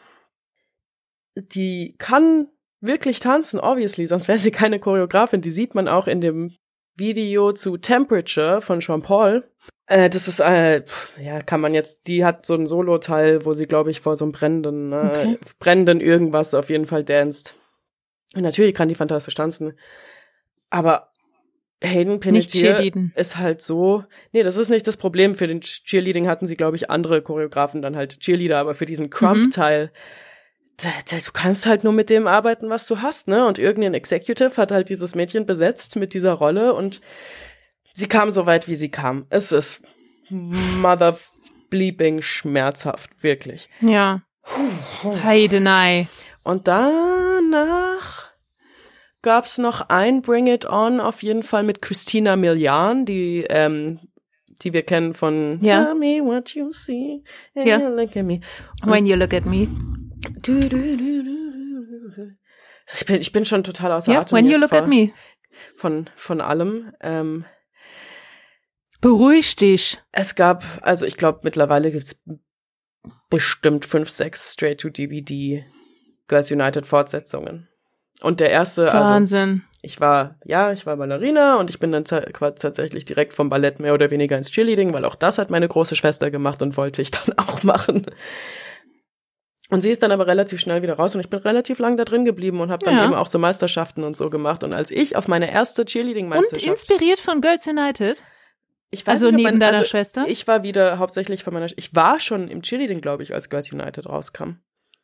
Die 1.37 1.95
kann 1.97 2.49
wirklich 2.83 3.21
tanzen, 3.21 3.59
obviously, 3.59 4.07
sonst 4.07 4.29
wäre 4.29 4.39
sie 4.39 4.51
keine 4.51 4.79
Choreografin. 4.79 5.41
Die 5.41 5.51
sieht 5.51 5.75
man 5.75 5.89
auch 5.89 6.07
in 6.07 6.21
dem 6.21 6.55
Video 6.97 7.53
zu 7.53 7.79
Temperature 7.79 8.61
von 8.61 8.83
Sean 8.83 9.01
Paul. 9.01 9.45
Äh, 9.87 10.09
das 10.11 10.29
ist, 10.29 10.41
äh, 10.41 10.85
ja, 11.21 11.41
kann 11.41 11.61
man 11.61 11.75
jetzt, 11.75 12.07
die 12.09 12.25
hat 12.25 12.47
so 12.47 12.55
einen 12.55 12.67
Solo-Teil, 12.67 13.45
wo 13.45 13.55
sie, 13.55 13.67
glaube 13.67 13.91
ich, 13.91 14.01
vor 14.01 14.17
so 14.17 14.25
einem 14.25 14.33
brennenden, 14.33 14.93
äh, 14.93 14.97
Okay. 14.97 15.39
brennenden 15.59 16.01
irgendwas 16.01 16.55
auf 16.55 16.71
jeden 16.71 16.87
Fall. 16.87 17.05
Und 18.35 18.43
natürlich 18.43 18.75
kann 18.75 18.89
die 18.89 18.95
fantastisch 18.95 19.35
tanzen. 19.35 19.79
Aber 20.71 21.13
Hayden 21.83 22.21
Panettiere 22.21 22.91
ist 23.15 23.37
halt 23.37 23.61
so, 23.61 24.05
nee, 24.33 24.43
das 24.43 24.57
ist 24.57 24.69
nicht 24.69 24.87
das 24.87 24.97
Problem. 24.97 25.35
Für 25.35 25.47
den 25.47 25.61
Cheerleading 25.61 26.29
hatten 26.29 26.47
sie, 26.47 26.57
glaube 26.57 26.77
ich, 26.77 26.91
andere 26.91 27.23
Choreografen 27.23 27.83
dann 27.83 27.97
halt 27.97 28.21
Cheerleader, 28.21 28.59
aber 28.59 28.75
für 28.75 28.87
diesen 28.87 29.11
Crump-Teil, 29.11 29.91
da, 30.79 30.89
da, 31.11 31.17
du 31.17 31.33
kannst 31.33 31.67
halt 31.67 31.85
nur 31.85 31.93
mit 31.93 32.09
dem 32.09 32.27
arbeiten, 32.27 32.71
was 32.71 32.87
du 32.87 33.03
hast, 33.03 33.29
ne? 33.29 33.47
Und 33.47 33.59
irgendein 33.59 33.95
Executive 33.95 34.57
hat 34.57 34.73
halt 34.73 34.89
dieses 34.89 35.15
Mädchen 35.15 35.45
besetzt 35.45 35.97
mit 35.97 36.15
dieser 36.15 36.33
Rolle 36.33 36.73
und 36.75 37.01
sie 37.95 38.07
kam 38.09 38.31
so 38.31 38.47
weit, 38.47 38.69
wie 38.69 38.77
sie 38.77 38.91
kam. 38.91 39.27
Es 39.31 39.53
ist 39.53 39.83
mother 40.31 41.19
bleeping 41.71 42.23
schmerzhaft, 42.23 43.11
wirklich. 43.23 43.69
Ja. 43.81 44.23
Heidenei. 45.25 46.09
Und 46.45 46.67
danach 46.69 48.31
gab's 49.23 49.59
noch 49.59 49.89
ein 49.89 50.23
Bring 50.23 50.47
It 50.49 50.65
On, 50.69 51.01
auf 51.01 51.23
jeden 51.23 51.43
Fall 51.43 51.63
mit 51.63 51.81
Christina 51.83 52.37
Milian, 52.37 53.05
die, 53.05 53.45
ähm, 53.49 54.01
die 54.63 54.73
wir 54.73 54.83
kennen 54.83 55.15
von 55.15 55.59
Ja. 55.63 55.85
Tell 55.85 55.95
me 55.95 56.21
what 56.25 56.55
you 56.55 56.73
see, 56.73 57.23
and 57.55 57.67
Ja. 57.67 57.79
you 57.79 57.89
look 57.89 58.17
at 58.17 58.25
me. 58.25 58.41
When 58.85 59.07
you 59.07 59.17
look 59.17 59.33
at 59.33 59.45
me. 59.47 59.69
Du, 60.43 60.59
du, 60.61 60.69
du, 60.69 60.97
du, 60.97 61.23
du. 61.23 62.37
Ich 62.95 63.07
bin, 63.07 63.21
ich 63.21 63.33
bin 63.33 63.45
schon 63.45 63.63
total 63.65 63.93
außer 63.93 64.13
Ja, 64.13 64.21
Atem 64.21 64.37
when 64.37 64.47
you 64.51 64.59
look 64.59 64.71
vor, 64.71 64.81
at 64.81 64.89
me. 64.89 65.13
Von, 65.77 66.11
von 66.17 66.41
allem. 66.41 66.93
Ähm, 67.01 67.45
Beruhig 69.03 69.57
dich. 69.57 69.99
es 70.13 70.35
gab, 70.35 70.65
also 70.81 71.05
ich 71.05 71.19
glaube, 71.19 71.41
mittlerweile 71.43 71.91
gibt's 71.91 72.19
bestimmt 73.29 73.85
fünf, 73.85 74.09
sechs 74.11 74.53
Straight-to-DVD 74.53 75.65
Girls 76.29 76.51
United 76.51 76.87
Fortsetzungen. 76.87 77.69
Und 78.23 78.41
der 78.41 78.51
erste, 78.51 78.85
also 78.93 78.99
Wahnsinn. 78.99 79.65
ich 79.83 80.01
war, 80.01 80.37
ja, 80.45 80.73
ich 80.73 80.87
war 80.87 80.97
Ballerina 80.97 81.57
und 81.59 81.69
ich 81.69 81.81
bin 81.81 81.91
dann 81.91 82.05
tatsächlich 82.05 83.05
direkt 83.05 83.35
vom 83.35 83.49
Ballett 83.51 83.81
mehr 83.81 83.93
oder 83.95 84.11
weniger 84.13 84.39
ins 84.39 84.51
Cheerleading, 84.51 84.93
weil 84.93 85.05
auch 85.05 85.17
das 85.17 85.39
hat 85.39 85.51
meine 85.51 85.67
große 85.67 85.97
Schwester 85.97 86.31
gemacht 86.31 86.63
und 86.63 86.77
wollte 86.77 87.03
ich 87.03 87.11
dann 87.11 87.37
auch 87.37 87.63
machen. 87.65 88.07
Und 89.71 89.81
sie 89.81 89.91
ist 89.91 90.03
dann 90.03 90.13
aber 90.13 90.27
relativ 90.29 90.61
schnell 90.61 90.83
wieder 90.83 90.95
raus 90.95 91.15
und 91.15 91.21
ich 91.23 91.31
bin 91.31 91.41
relativ 91.41 91.79
lang 91.81 91.97
da 91.97 92.05
drin 92.05 92.25
geblieben 92.25 92.61
und 92.61 92.71
habe 92.71 92.85
dann 92.85 92.95
Ja. 92.97 93.05
eben 93.07 93.15
auch 93.15 93.27
so 93.27 93.39
Meisterschaften 93.39 94.05
und 94.05 94.17
so 94.17 94.31
gemacht. 94.31 94.63
Und 94.63 94.73
als 94.75 94.91
ich 94.91 95.17
auf 95.17 95.27
meine 95.27 95.51
erste 95.51 95.83
Und 95.83 95.89
Cheerleading-Meisterschaft... 95.89 96.65
inspiriert 96.71 97.19
von 97.19 97.41
Girls 97.41 97.67
United? 97.67 98.23
Ich 98.93 99.09
Also 99.09 99.31
nicht, 99.31 99.45
neben 99.45 99.59
deiner 99.59 99.79
also 99.79 99.89
Schwester? 99.89 100.25
Ich 100.29 100.47
war 100.47 100.63
wieder 100.63 100.99
hauptsächlich 100.99 101.43
von 101.43 101.53
meiner... 101.53 101.67
Ich 101.77 101.95
war 101.97 102.21
schon 102.21 102.47
im 102.47 102.63
Cheerleading, 102.63 103.01
glaube 103.01 103.25
ich, 103.25 103.35
als 103.35 103.51
Girls 103.51 103.73
United 103.73 104.07
rauskam. 104.07 104.59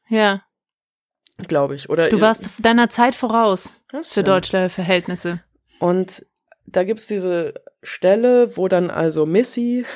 Ja. 0.09 0.43
Glaube 1.49 1.75
ich. 1.75 1.89
Oder 1.91 2.09
Du 2.09 2.21
warst 2.21 2.49
deiner 2.65 2.89
Zeit 2.91 3.15
voraus 3.15 3.75
für 4.03 4.23
deutsche 4.23 4.69
Verhältnisse. 4.69 5.43
Und 5.81 6.25
da 6.67 6.85
gibt's 6.85 7.07
diese 7.07 7.55
Stelle, 7.83 8.57
wo 8.57 8.69
dann 8.69 8.91
also 8.91 9.25
Missy, 9.25 9.87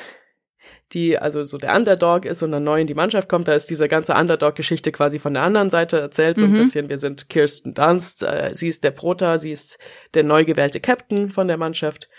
die 0.93 1.17
also 1.17 1.43
so 1.43 1.57
der 1.57 1.75
Underdog 1.75 2.25
ist 2.25 2.43
und 2.43 2.51
dann 2.51 2.63
neu 2.63 2.79
in 2.79 2.87
die 2.87 2.93
Mannschaft 2.93 3.27
kommt, 3.27 3.47
da 3.47 3.53
ist 3.53 3.69
diese 3.69 3.87
ganze 3.87 4.13
Underdog-Geschichte 4.13 4.91
quasi 4.91 5.19
von 5.19 5.33
der 5.33 5.43
anderen 5.43 5.69
Seite 5.69 5.99
erzählt, 5.99 6.37
so 6.37 6.45
ein 6.45 6.51
Mhm. 6.51 6.57
bisschen. 6.57 6.89
Wir 6.89 6.97
sind 6.97 7.29
Kirsten 7.29 7.73
Dunst, 7.73 8.23
äh, 8.23 8.51
sie 8.53 8.69
ist 8.69 8.83
der 8.83 8.91
Prota, 8.91 9.37
sie 9.39 9.51
ist 9.51 9.77
der 10.13 10.23
neu 10.23 10.45
gewählte 10.45 10.79
Captain 10.79 11.29
von 11.29 11.47
der 11.47 11.57
Mannschaft. 11.57 12.09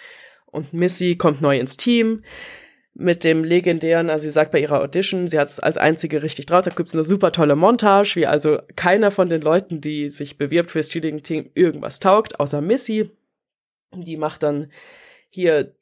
Und 0.55 0.73
Missy 0.73 1.17
kommt 1.17 1.43
neu 1.43 1.59
ins 1.59 1.77
Team 1.77 2.23
mit 2.95 3.25
dem 3.25 3.43
legendären, 3.43 4.09
also 4.09 4.23
sie 4.23 4.31
sagt 4.31 4.53
bei 4.53 4.61
ihrer 4.61 4.81
Audition, 4.81 5.27
sie 5.27 5.41
hat 5.41 5.49
es 5.49 5.59
als 5.59 5.77
einzige 5.77 6.23
richtig 6.23 6.47
drauf, 6.47 6.63
da 6.63 6.71
gibt's 6.71 6.95
eine 6.95 7.03
super 7.03 7.33
tolle 7.33 7.57
Montage, 7.57 8.15
wie 8.15 8.29
also 8.29 8.61
keiner 8.77 9.11
von 9.11 9.29
den 9.29 9.43
Leuten, 9.43 9.81
die 9.81 10.09
sich 10.11 10.39
bewirbt 10.39 10.71
fürs 10.71 10.91
Cheerleading-Team, 10.91 11.51
irgendwas 11.55 11.99
taugt, 11.99 12.39
außer 12.39 12.61
Missy. 12.61 13.11
Die 13.93 14.17
macht 14.17 14.45
dann 14.45 14.71
hier 15.29 15.75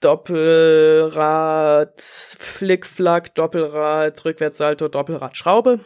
Doppelrad, 0.00 2.00
Flickflack, 2.00 3.36
Doppelrad, 3.36 4.24
Rückwärtssalto, 4.24 4.88
Doppelrad, 4.88 5.36
Schraube. 5.36 5.78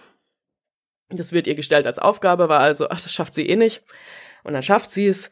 Das 1.11 1.33
wird 1.33 1.47
ihr 1.47 1.55
gestellt 1.55 1.87
als 1.87 1.99
Aufgabe, 1.99 2.49
war 2.49 2.61
also, 2.61 2.89
ach, 2.89 3.03
das 3.03 3.13
schafft 3.13 3.35
sie 3.35 3.47
eh 3.47 3.57
nicht. 3.57 3.85
Und 4.43 4.55
dann 4.55 4.63
schafft 4.63 4.89
sie 4.89 5.07
es. 5.07 5.31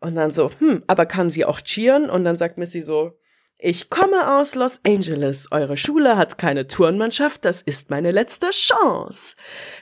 Und 0.00 0.14
dann 0.14 0.30
so, 0.30 0.50
hm, 0.58 0.82
aber 0.86 1.06
kann 1.06 1.30
sie 1.30 1.44
auch 1.44 1.60
cheeren? 1.60 2.10
Und 2.10 2.24
dann 2.24 2.36
sagt 2.36 2.58
Missy 2.58 2.82
so, 2.82 3.18
ich 3.58 3.88
komme 3.88 4.36
aus 4.36 4.54
Los 4.54 4.80
Angeles. 4.86 5.50
Eure 5.50 5.78
Schule 5.78 6.18
hat 6.18 6.36
keine 6.36 6.66
Turnmannschaft. 6.66 7.44
Das 7.44 7.62
ist 7.62 7.88
meine 7.88 8.10
letzte 8.10 8.50
Chance. 8.50 9.36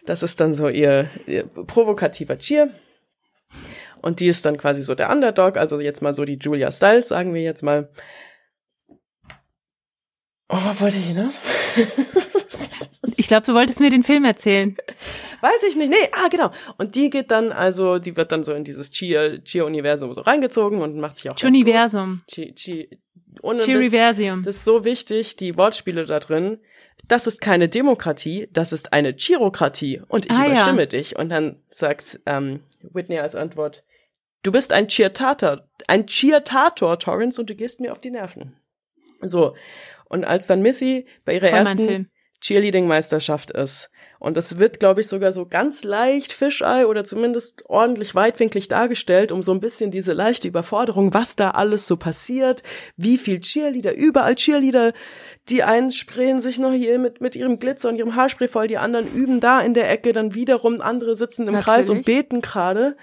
Das 0.07 0.23
ist 0.23 0.39
dann 0.39 0.55
so 0.55 0.69
ihr, 0.69 1.11
ihr 1.27 1.45
provokativer 1.45 2.39
Cheer. 2.39 2.69
Und 4.01 4.21
die 4.21 4.29
ist 4.29 4.45
dann 4.45 4.59
quasi 4.59 4.83
so 4.83 4.95
der 4.95 5.11
Underdog, 5.11 5.57
also 5.57 5.81
jetzt 5.81 6.03
mal 6.03 6.13
so 6.13 6.25
die 6.25 6.39
Julia 6.41 6.71
Stiles, 6.71 7.09
sagen 7.09 7.35
wir 7.35 7.43
jetzt 7.43 7.63
mal. 7.63 7.89
Oh, 10.49 10.59
was 10.65 10.81
wollte 10.81 10.99
ich 10.99 11.07
hinaus? 11.07 11.39
Ich 13.17 13.29
glaube, 13.29 13.47
du 13.47 13.55
wolltest 13.55 13.81
mir 13.81 13.91
den 13.91 14.03
Film 14.03 14.25
erzählen. 14.25 14.77
Weiß 15.41 15.63
ich 15.69 15.77
nicht. 15.77 15.89
Nee, 15.91 16.09
ah, 16.13 16.29
genau. 16.29 16.51
Und 16.79 16.95
die 16.95 17.11
geht 17.11 17.31
dann 17.31 17.53
also, 17.53 17.99
die 17.99 18.17
wird 18.17 18.33
dann 18.33 18.43
so 18.45 18.53
in 18.53 18.65
dieses 18.65 18.91
Cheer, 18.91 19.43
Cheer-Universum 19.45 20.13
so 20.15 20.23
reingezogen 20.23 20.81
und 20.81 20.99
macht 20.99 21.17
sich 21.17 21.31
auch 21.31 21.37
ganz 21.37 21.45
Universum. 21.45 22.19
gut. 22.19 22.27
Cheer, 22.35 22.55
Cheer, 22.55 22.87
ohne 23.43 23.59
Witz, 23.59 23.67
Cheeriversium. 23.67 24.43
Das 24.43 24.57
ist 24.57 24.65
so 24.65 24.85
wichtig, 24.85 25.37
die 25.37 25.57
Wortspiele 25.57 26.07
da 26.07 26.19
drin. 26.19 26.59
Das 27.07 27.27
ist 27.27 27.41
keine 27.41 27.69
Demokratie, 27.69 28.49
das 28.53 28.73
ist 28.73 28.93
eine 28.93 29.13
Chirokratie. 29.17 30.01
Und 30.09 30.25
ich 30.27 30.31
Ah, 30.31 30.45
ja. 30.47 30.53
überstimme 30.53 30.87
dich. 30.87 31.17
Und 31.17 31.29
dann 31.29 31.57
sagt 31.71 32.21
ähm, 32.27 32.61
Whitney 32.83 33.19
als 33.19 33.35
Antwort, 33.35 33.85
du 34.43 34.51
bist 34.53 34.73
ein 34.73 34.89
Cheertator, 34.89 35.69
ein 35.89 36.07
Cheertator, 36.07 36.99
Torrance, 36.99 37.41
und 37.41 37.49
du 37.51 37.55
gehst 37.55 37.81
mir 37.81 37.93
auf 37.93 38.01
die 38.01 38.11
Nerven. 38.11 38.57
So. 39.21 39.55
Und 40.09 40.25
als 40.25 40.47
dann 40.47 40.63
Missy 40.63 41.07
bei 41.25 41.35
ihrer 41.35 41.49
Voll 41.49 41.59
ersten. 41.59 42.11
Cheerleading-Meisterschaft 42.45 43.53
ist. 43.53 43.91
Und 44.19 44.37
es 44.37 44.59
wird, 44.59 44.79
glaube 44.79 45.01
ich, 45.01 45.09
sogar 45.09 45.33
so 45.33 45.47
ganz 45.47 45.83
leicht 45.83 46.33
Fischei 46.33 46.87
oder 46.87 47.05
zumindest 47.05 47.65
ordentlich 47.69 48.15
weitwinklig 48.15 48.69
dargestellt, 48.69 49.33
um 49.33 49.43
so 49.43 49.53
ein 49.53 49.61
bisschen 49.61 49.91
diese 49.91 50.13
leichte 50.13 50.49
Überforderung, 50.49 51.15
was 51.15 51.37
da 51.37 51.53
alles 51.53 51.87
so 51.87 51.97
passiert, 51.97 52.63
wie 52.97 53.17
viel 53.17 53.41
Cheerleader, 53.41 53.95
überall 53.95 54.35
Cheerleader, 54.35 54.93
die 55.49 55.63
einen 55.63 55.91
sprayen 55.91 56.43
sich 56.43 56.59
noch 56.59 56.73
hier 56.73 56.99
mit, 56.99 57.23
mit 57.23 57.35
ihrem 57.35 57.59
Glitzer 57.59 57.89
und 57.89 57.97
ihrem 57.97 58.15
Haarspray 58.15 58.49
voll, 58.49 58.67
die 58.67 58.79
anderen 58.79 59.11
üben 59.13 59.41
da 59.41 59.61
in 59.61 59.73
der 59.73 59.91
Ecke, 59.91 60.13
dann 60.13 60.35
wiederum 60.35 60.83
andere 60.83 61.17
sitzen 61.17 61.49
im 61.49 61.55
Kreis 61.61 61.89
und 61.89 61.99
Natürlich. 61.99 62.19
beten 62.19 62.41
gerade. 62.43 62.97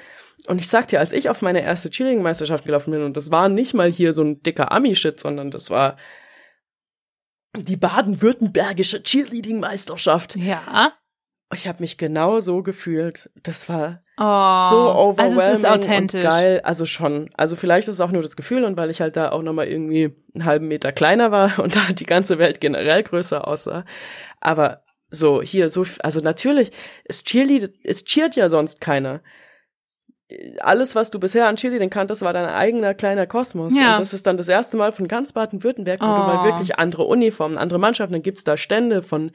Und 0.48 0.60
ich 0.60 0.68
sag 0.68 0.88
dir, 0.88 1.00
als 1.00 1.14
ich 1.14 1.30
auf 1.30 1.42
meine 1.42 1.64
erste 1.64 1.90
Cheerleading-Meisterschaft 1.90 2.66
gelaufen 2.66 2.92
bin, 2.92 3.04
und 3.04 3.18
das 3.18 3.32
war 3.32 3.50
nicht 3.50 3.74
mal 3.74 3.92
hier 3.92 4.14
so 4.14 4.24
ein 4.24 4.42
dicker 4.42 4.72
Ami-Shit, 4.72 5.20
sondern 5.20 5.52
das 5.52 5.70
war 5.70 5.98
die 7.58 7.78
baden-württembergische 7.78 9.04
Cheerleading-Meisterschaft. 9.04 10.36
Ja. 10.36 10.94
Ich 11.54 11.68
habe 11.68 11.82
mich 11.82 11.98
genau 11.98 12.40
so 12.40 12.64
gefühlt. 12.64 13.30
Das 13.44 13.68
war 13.68 14.02
Oh. 14.18 14.70
so 14.70 14.78
overwhelming 14.94 15.20
Also 15.20 15.40
es 15.52 15.60
ist 15.60 15.66
authentisch. 15.66 16.24
und 16.24 16.30
geil. 16.30 16.62
Also 16.64 16.86
schon. 16.86 17.30
Also 17.36 17.56
vielleicht 17.56 17.88
ist 17.88 17.96
es 17.96 18.02
auch 18.02 18.12
nur 18.12 18.22
das 18.22 18.36
Gefühl 18.36 18.64
und 18.66 18.78
weil 18.78 18.90
ich 18.92 19.02
halt 19.02 19.18
da 19.18 19.32
auch 19.32 19.42
noch 19.42 19.52
mal 19.54 19.68
irgendwie 19.68 20.16
einen 20.36 20.46
halben 20.46 20.68
Meter 20.68 20.92
kleiner 20.92 21.32
war 21.32 21.58
und 21.64 21.76
da 21.76 21.92
die 21.92 22.06
ganze 22.06 22.38
Welt 22.38 22.62
generell 22.62 23.04
größer 23.04 23.48
aussah. 23.48 23.84
Aber 24.40 24.84
so 25.10 25.42
hier 25.42 25.70
so, 25.70 25.86
also 26.04 26.20
natürlich, 26.22 26.72
es 27.04 27.24
cheerleadet, 27.26 27.76
es 27.84 28.06
cheert 28.06 28.36
ja 28.38 28.48
sonst 28.48 28.80
keiner. 28.80 29.22
Alles, 30.60 30.96
was 30.96 31.12
du 31.12 31.20
bisher 31.20 31.48
an 31.48 31.56
Cheerleading 31.56 31.90
kanntest, 31.90 32.22
war 32.22 32.34
dein 32.34 32.46
eigener 32.46 32.94
kleiner 32.94 33.28
Kosmos. 33.28 33.78
Ja. 33.78 33.92
Und 33.94 34.00
das 34.00 34.14
ist 34.14 34.26
dann 34.28 34.38
das 34.38 34.48
erste 34.48 34.78
Mal 34.78 34.92
von 34.92 35.08
ganz 35.08 35.34
Baden-Württemberg, 35.34 36.02
wo 36.02 36.06
du 36.06 36.12
Oh. 36.12 36.16
mal 36.18 36.46
wirklich 36.46 36.78
andere 36.80 37.04
Uniformen, 37.04 37.58
andere 37.58 37.80
Mannschaften, 37.80 38.14
dann 38.14 38.22
gibt's 38.24 38.44
da 38.44 38.58
Stände 38.58 39.02
von, 39.04 39.32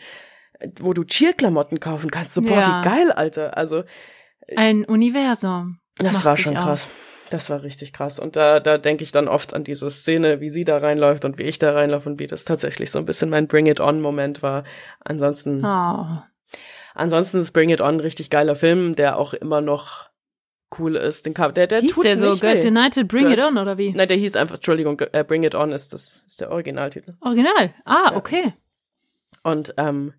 wo 0.80 0.92
du 0.92 1.04
Cheerklamotten 1.04 1.80
kaufen 1.80 2.10
kannst. 2.10 2.34
So, 2.34 2.42
boah, 2.42 2.50
Ja. 2.58 2.80
wie 2.82 2.88
geil, 2.88 3.12
Alter. 3.12 3.56
Also, 3.56 3.84
Ein 4.56 4.84
Universum. 4.84 5.78
das 5.98 6.24
war 6.24 6.36
schon 6.36 6.56
auf. 6.56 6.64
krass. 6.64 6.88
Das 7.30 7.50
war 7.50 7.62
richtig 7.64 7.92
krass. 7.92 8.20
Und 8.20 8.36
da, 8.36 8.60
da 8.60 8.78
denke 8.78 9.02
ich 9.02 9.10
dann 9.10 9.26
oft 9.26 9.52
an 9.52 9.64
diese 9.64 9.90
Szene, 9.90 10.40
wie 10.40 10.48
sie 10.48 10.64
da 10.64 10.78
reinläuft 10.78 11.24
und 11.24 11.38
wie 11.38 11.42
ich 11.42 11.58
da 11.58 11.72
reinlaufe 11.72 12.08
und 12.08 12.20
wie 12.20 12.28
das 12.28 12.44
tatsächlich 12.44 12.92
so 12.92 13.00
ein 13.00 13.04
bisschen 13.04 13.30
mein 13.30 13.48
Bring 13.48 13.66
It 13.66 13.80
On 13.80 14.00
Moment 14.00 14.42
war. 14.44 14.62
Ansonsten, 15.00 15.64
Oh. 15.64 16.06
ansonsten 16.94 17.40
ist 17.40 17.50
Bring 17.52 17.70
It 17.70 17.80
On 17.80 17.96
ein 17.96 18.00
richtig 18.00 18.30
geiler 18.30 18.54
Film, 18.54 18.94
der 18.94 19.18
auch 19.18 19.34
immer 19.34 19.60
noch 19.60 20.08
cool 20.78 20.96
ist. 20.96 21.26
Den 21.26 21.34
kann, 21.34 21.54
der, 21.54 21.66
der 21.66 21.80
Hieß 21.80 21.94
tut 21.94 22.04
der 22.04 22.16
so 22.16 22.30
nicht 22.30 22.40
Girls 22.40 22.64
weh. 22.64 22.68
United 22.68 23.08
Bring 23.08 23.30
It 23.30 23.36
Girls- 23.36 23.50
On 23.50 23.58
oder 23.58 23.78
wie? 23.78 23.92
Nein, 23.92 24.08
der 24.08 24.16
hieß 24.16 24.36
einfach, 24.36 24.56
Entschuldigung, 24.56 24.98
äh, 25.12 25.24
Bring 25.24 25.42
It 25.44 25.54
On 25.54 25.72
ist 25.72 25.92
das, 25.92 26.22
ist 26.26 26.40
der 26.40 26.50
Originaltitel. 26.50 27.14
Original. 27.20 27.74
Ah, 27.84 28.10
Ja. 28.10 28.16
okay. 28.16 28.54
Und, 29.42 29.74
ähm, 29.76 30.12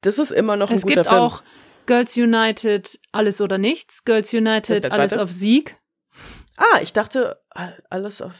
das 0.00 0.18
ist 0.18 0.30
immer 0.30 0.56
noch 0.56 0.70
ein 0.70 0.76
Es 0.76 0.82
guter 0.82 0.94
gibt 0.96 1.06
Film. 1.08 1.20
auch 1.20 1.42
Girls 1.86 2.16
United 2.16 2.98
Alles 3.12 3.40
oder 3.40 3.58
Nichts, 3.58 4.04
Girls 4.04 4.32
United 4.34 4.90
Alles 4.92 5.12
auf 5.16 5.32
Sieg. 5.32 5.76
Ah, 6.56 6.80
ich 6.82 6.92
dachte, 6.92 7.40
all- 7.50 7.82
alles 7.88 8.20
auf, 8.20 8.34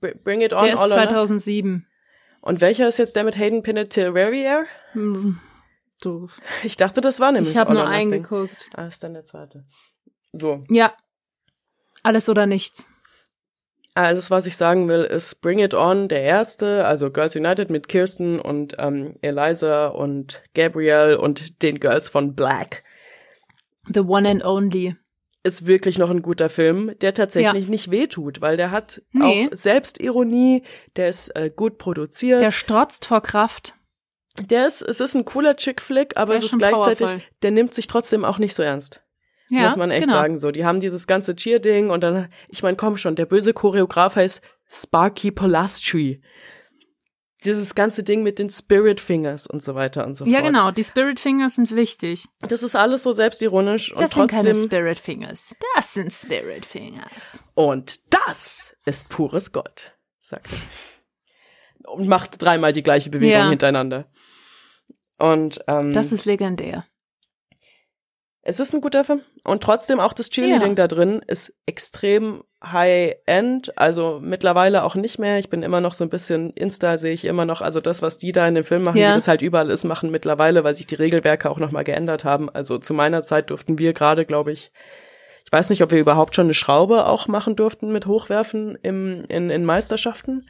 Br- 0.00 0.14
Bring 0.22 0.40
It 0.42 0.52
On, 0.52 0.64
Der 0.64 0.74
ist 0.74 0.78
All 0.80 0.90
or 0.90 0.96
Nothing. 0.96 1.08
2007. 1.10 1.86
Und 2.42 2.60
welcher 2.60 2.88
ist 2.88 2.98
jetzt 2.98 3.14
der 3.16 3.24
mit 3.24 3.36
Hayden 3.36 3.62
Panettiere? 3.62 4.64
Hm, 4.92 5.38
Du. 6.02 6.28
Ich 6.64 6.76
dachte, 6.76 7.00
das 7.00 7.20
war 7.20 7.30
nämlich 7.30 7.52
Ich 7.52 7.56
habe 7.56 7.72
nur 7.74 7.86
eingeguckt. 7.86 8.70
Ah, 8.74 8.86
ist 8.88 9.04
dann 9.04 9.14
der 9.14 9.24
zweite. 9.24 9.64
So, 10.32 10.62
Ja. 10.68 10.94
Alles 12.02 12.28
oder 12.28 12.46
nichts. 12.46 12.88
alles, 13.94 14.30
was 14.30 14.46
ich 14.46 14.56
sagen 14.56 14.88
will, 14.88 15.02
ist 15.02 15.40
Bring 15.42 15.58
It 15.60 15.74
On, 15.74 16.08
der 16.08 16.22
erste, 16.22 16.84
also 16.86 17.10
Girls 17.12 17.36
United 17.36 17.70
mit 17.70 17.88
Kirsten 17.88 18.40
und 18.40 18.74
ähm, 18.78 19.14
Eliza 19.20 19.88
und 19.88 20.42
Gabrielle 20.54 21.20
und 21.20 21.62
den 21.62 21.78
Girls 21.78 22.08
von 22.08 22.34
Black. 22.34 22.82
The 23.92 24.00
one 24.00 24.28
and 24.28 24.44
only. 24.44 24.96
Ist 25.44 25.66
wirklich 25.66 25.98
noch 25.98 26.08
ein 26.10 26.22
guter 26.22 26.48
Film, 26.48 26.96
der 27.00 27.14
tatsächlich 27.14 27.68
nicht 27.68 27.90
wehtut, 27.90 28.40
weil 28.40 28.56
der 28.56 28.70
hat 28.70 29.02
Nee. 29.12 29.48
auch 29.50 29.56
Selbstironie, 29.56 30.62
der 30.96 31.08
ist 31.08 31.34
äh, 31.36 31.50
gut 31.54 31.78
produziert. 31.78 32.40
Der 32.40 32.52
strotzt 32.52 33.04
vor 33.04 33.20
Kraft. 33.22 33.74
Der 34.40 34.66
ist, 34.66 34.80
es 34.82 35.00
ist 35.00 35.14
ein 35.14 35.24
cooler 35.24 35.56
Chick-Flick, 35.56 36.16
aber 36.16 36.28
Der 36.34 36.38
es 36.38 36.44
ist 36.46 36.52
ist 36.52 36.58
gleichzeitig, 36.58 37.06
powerful. 37.08 37.22
der 37.42 37.50
nimmt 37.50 37.74
sich 37.74 37.86
trotzdem 37.88 38.24
auch 38.24 38.38
nicht 38.38 38.54
so 38.54 38.62
ernst. 38.62 39.02
Ja, 39.50 39.62
muss 39.62 39.76
man 39.76 39.90
echt 39.90 40.02
genau. 40.02 40.14
sagen 40.14 40.38
so. 40.38 40.50
Die 40.50 40.64
haben 40.64 40.80
dieses 40.80 41.06
ganze 41.06 41.36
Cheer-Ding 41.36 41.90
und 41.90 42.02
dann, 42.02 42.28
ich 42.48 42.62
meine, 42.62 42.76
komm 42.76 42.96
schon, 42.96 43.16
der 43.16 43.26
böse 43.26 43.52
Choreograf 43.52 44.16
heißt 44.16 44.40
Sparky 44.68 45.30
Polastri. 45.30 46.22
Dieses 47.44 47.74
ganze 47.74 48.04
Ding 48.04 48.22
mit 48.22 48.38
den 48.38 48.48
Spirit 48.50 49.00
Fingers 49.00 49.48
und 49.48 49.62
so 49.64 49.74
weiter 49.74 50.06
und 50.06 50.14
so 50.14 50.24
Ja, 50.24 50.38
fort. 50.38 50.44
genau. 50.46 50.70
Die 50.70 50.84
Spirit 50.84 51.18
Fingers 51.18 51.56
sind 51.56 51.74
wichtig. 51.74 52.26
Das 52.40 52.62
ist 52.62 52.76
alles 52.76 53.02
so 53.02 53.10
selbstironisch 53.10 53.92
und 53.92 54.00
Das 54.00 54.12
sind 54.12 54.30
keine 54.30 54.44
trotzdem. 54.52 54.64
Spirit 54.68 54.98
Fingers. 55.00 55.56
Das 55.74 55.92
sind 55.92 56.12
Spirit 56.12 56.64
Fingers. 56.64 57.42
Und 57.54 57.98
das 58.10 58.76
ist 58.86 59.08
pures 59.08 59.50
Gold, 59.52 59.92
sagt 60.20 60.46
er. 60.52 61.90
Und 61.90 62.06
macht 62.06 62.40
dreimal 62.40 62.72
die 62.72 62.84
gleiche 62.84 63.10
Bewegung 63.10 63.32
Ja. 63.40 63.48
hintereinander. 63.50 64.08
Und 65.18 65.58
ähm, 65.66 65.92
Das 65.92 66.12
ist 66.12 66.24
legendär. 66.26 66.86
Es 68.42 68.58
ist 68.60 68.74
ein 68.74 68.80
guter 68.80 69.04
Film. 69.04 69.22
Und 69.44 69.62
trotzdem 69.62 70.00
auch 70.00 70.12
das 70.12 70.28
Cheerleading 70.30 70.70
Ja. 70.70 70.74
da 70.74 70.88
drin 70.88 71.22
ist 71.26 71.54
extrem 71.66 72.42
high-end. 72.62 73.76
Also 73.78 74.18
mittlerweile 74.22 74.82
auch 74.84 74.94
nicht 74.94 75.18
mehr. 75.18 75.38
Ich 75.38 75.48
bin 75.48 75.62
immer 75.62 75.80
noch 75.80 75.94
so 75.94 76.04
ein 76.04 76.10
bisschen 76.10 76.50
Insta, 76.54 76.98
sehe 76.98 77.12
ich 77.12 77.24
immer 77.24 77.44
noch. 77.44 77.60
Also 77.62 77.80
das, 77.80 78.02
was 78.02 78.18
die 78.18 78.32
da 78.32 78.46
in 78.48 78.54
dem 78.56 78.64
Film 78.64 78.82
machen, 78.82 78.98
Ja. 78.98 79.10
wie 79.10 79.14
das 79.14 79.28
halt 79.28 79.42
überall 79.42 79.70
ist, 79.70 79.84
machen 79.84 80.10
mittlerweile, 80.10 80.64
weil 80.64 80.74
sich 80.74 80.86
die 80.86 80.94
Regelwerke 80.96 81.50
auch 81.50 81.58
nochmal 81.58 81.84
geändert 81.84 82.24
haben. 82.24 82.50
Also 82.50 82.78
zu 82.78 82.94
meiner 82.94 83.22
Zeit 83.22 83.50
durften 83.50 83.78
wir 83.78 83.92
gerade, 83.92 84.24
glaube 84.26 84.52
ich, 84.52 84.72
ich 85.44 85.52
weiß 85.52 85.70
nicht, 85.70 85.82
ob 85.82 85.90
wir 85.90 85.98
überhaupt 86.00 86.34
schon 86.34 86.46
eine 86.46 86.54
Schraube 86.54 87.06
auch 87.06 87.28
machen 87.28 87.56
durften 87.56 87.92
mit 87.92 88.06
Hochwerfen 88.06 88.76
im, 88.82 89.24
in, 89.28 89.50
in 89.50 89.64
Meisterschaften 89.64 90.48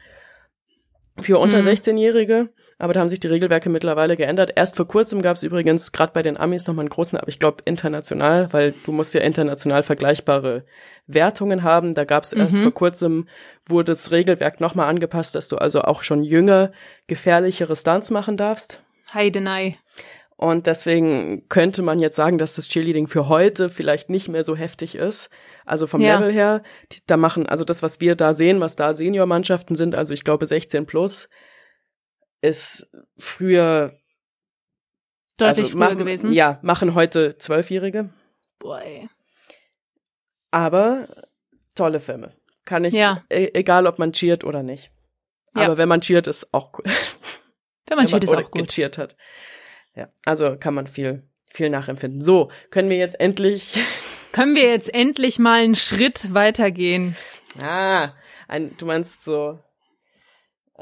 für 1.19 1.37
unter 1.39 1.57
Mhm. 1.61 1.67
16-Jährige. 1.67 2.49
Aber 2.83 2.91
da 2.91 2.99
haben 2.99 3.07
sich 3.07 3.21
die 3.21 3.27
Regelwerke 3.27 3.69
mittlerweile 3.69 4.17
geändert. 4.17 4.51
Erst 4.57 4.75
vor 4.75 4.85
kurzem 4.85 5.21
gab 5.21 5.37
es 5.37 5.43
übrigens 5.43 5.93
gerade 5.93 6.11
bei 6.11 6.21
den 6.21 6.35
Amis 6.35 6.67
nochmal 6.67 6.83
einen 6.83 6.89
großen, 6.89 7.17
aber 7.17 7.29
ich 7.29 7.39
glaube 7.39 7.63
international, 7.63 8.51
weil 8.51 8.73
du 8.85 8.91
musst 8.91 9.13
ja 9.13 9.21
international 9.21 9.83
vergleichbare 9.83 10.65
Wertungen 11.07 11.63
haben. 11.63 11.93
Da 11.93 12.03
gab 12.03 12.25
es 12.25 12.33
erst 12.33 12.57
Mhm. 12.57 12.63
vor 12.63 12.73
kurzem, 12.73 13.29
wurde 13.65 13.93
das 13.93 14.11
Regelwerk 14.11 14.59
nochmal 14.59 14.89
angepasst, 14.89 15.33
dass 15.33 15.47
du 15.47 15.55
also 15.55 15.81
auch 15.83 16.03
schon 16.03 16.25
jünger 16.25 16.73
gefährlichere 17.07 17.77
Stunts 17.77 18.09
machen 18.11 18.35
darfst. 18.35 18.81
Heidenei. 19.13 19.77
Und 20.35 20.67
deswegen 20.67 21.43
könnte 21.47 21.83
man 21.83 21.99
jetzt 21.99 22.17
sagen, 22.17 22.37
dass 22.37 22.55
das 22.55 22.67
Cheerleading 22.67 23.07
für 23.07 23.29
heute 23.29 23.69
vielleicht 23.69 24.09
nicht 24.09 24.27
mehr 24.27 24.43
so 24.43 24.57
heftig 24.57 24.95
ist. 24.95 25.29
Also 25.65 25.87
vom 25.87 26.01
Ja. 26.01 26.19
Level 26.19 26.33
her, 26.33 26.63
die, 26.91 26.97
da 27.07 27.15
machen, 27.15 27.47
also 27.47 27.63
das, 27.63 27.81
was 27.81 28.01
wir 28.01 28.15
da 28.15 28.33
sehen, 28.33 28.59
was 28.59 28.75
da 28.75 28.93
Seniormannschaften 28.93 29.77
sind, 29.77 29.95
also 29.95 30.13
ich 30.13 30.25
glaube 30.25 30.45
16 30.45 30.85
plus, 30.85 31.29
ist 32.43 32.87
früher 33.17 33.97
Deutlich 35.37 35.65
also 35.65 35.71
früher 35.71 35.79
machen, 35.79 35.97
gewesen. 35.97 36.31
Ja, 36.33 36.59
machen 36.61 36.93
heute 36.93 37.37
Zwölfjährige, 37.37 38.09
Boy. 38.59 39.09
aber 40.51 41.07
tolle 41.75 41.99
Filme. 41.99 42.35
Kann 42.65 42.83
ich, 42.85 42.93
Ja. 42.93 43.23
e 43.29 43.49
egal 43.53 43.87
ob 43.87 43.97
man 43.99 44.13
cheert 44.13 44.43
oder 44.43 44.61
nicht. 44.63 44.91
Ja. 45.55 45.63
Aber 45.65 45.77
wenn 45.77 45.89
man 45.89 46.01
cheert, 46.01 46.27
ist 46.27 46.53
auch 46.53 46.71
cool. 46.73 46.85
Wenn 47.87 47.97
man 47.97 48.05
cheat, 48.07 48.23
ist 48.23 48.33
auch 48.33 48.49
gut. 48.49 48.67
gecheert 48.69 48.97
hat. 48.97 49.15
Ja, 49.93 50.07
also 50.25 50.55
kann 50.57 50.73
man 50.73 50.87
viel, 50.87 51.27
viel 51.51 51.69
nachempfinden. 51.69 52.21
So, 52.21 52.49
können 52.71 52.89
wir 52.89 52.97
jetzt 52.97 53.19
endlich, 53.19 53.73
Können 54.31 54.55
wir 54.55 54.67
jetzt 54.67 54.91
endlich 54.93 55.37
mal 55.37 55.61
einen 55.61 55.75
Schritt 55.75 56.33
weitergehen? 56.33 57.15
ah, 57.61 58.13
ein, 58.47 58.75
du 58.77 58.85
meinst 58.87 59.23
so, 59.23 59.59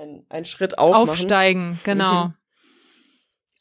ein, 0.01 0.25
ein 0.29 0.45
Schritt 0.45 0.77
aufmachen. 0.79 1.09
Aufsteigen, 1.09 1.79
genau. 1.83 2.25
Mhm. 2.27 2.33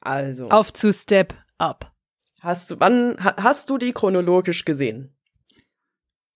Also, 0.01 0.49
Auf 0.49 0.73
zu 0.73 0.93
Step 0.93 1.35
Up. 1.59 1.93
hast 2.41 2.71
du, 2.71 2.81
wann, 2.81 3.17
ha, 3.23 3.35
hast 3.43 3.69
du 3.71 3.77
die 3.79 3.93
chronologisch 3.93 4.65
gesehen? 4.65 5.15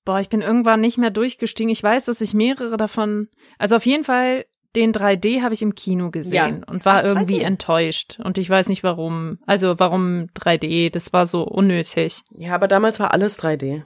Boah, 0.05 0.21
ich 0.21 0.29
bin 0.29 0.43
irgendwann 0.43 0.81
nicht 0.81 0.99
mehr 0.99 1.11
durchgestiegen. 1.11 1.71
Ich 1.71 1.83
weiß, 1.83 2.05
dass 2.05 2.21
ich 2.21 2.35
mehrere 2.35 2.77
davon, 2.77 3.29
also 3.59 3.77
auf 3.77 3.87
jeden 3.87 4.05
Fall 4.05 4.45
den 4.77 4.93
3D 4.93 5.41
habe 5.41 5.55
ich 5.55 5.63
im 5.63 5.75
Kino 5.75 6.11
gesehen 6.11 6.35
Ja. 6.67 6.67
und 6.67 6.85
war 6.85 6.97
Ach, 6.97 7.03
3D. 7.05 7.09
irgendwie 7.09 7.41
enttäuscht. 7.41 8.19
Und 8.23 8.37
ich 8.37 8.51
weiß 8.51 8.69
nicht 8.69 8.83
warum. 8.83 9.39
Also 9.47 9.79
warum 9.79 10.27
3D? 10.35 10.91
Das 10.91 11.13
war 11.15 11.25
so 11.27 11.43
unnötig. 11.45 12.23
Ja, 12.37 12.55
aber 12.57 12.69
damals 12.69 13.01
war 13.01 13.13
alles 13.15 13.41
3D. 13.41 13.83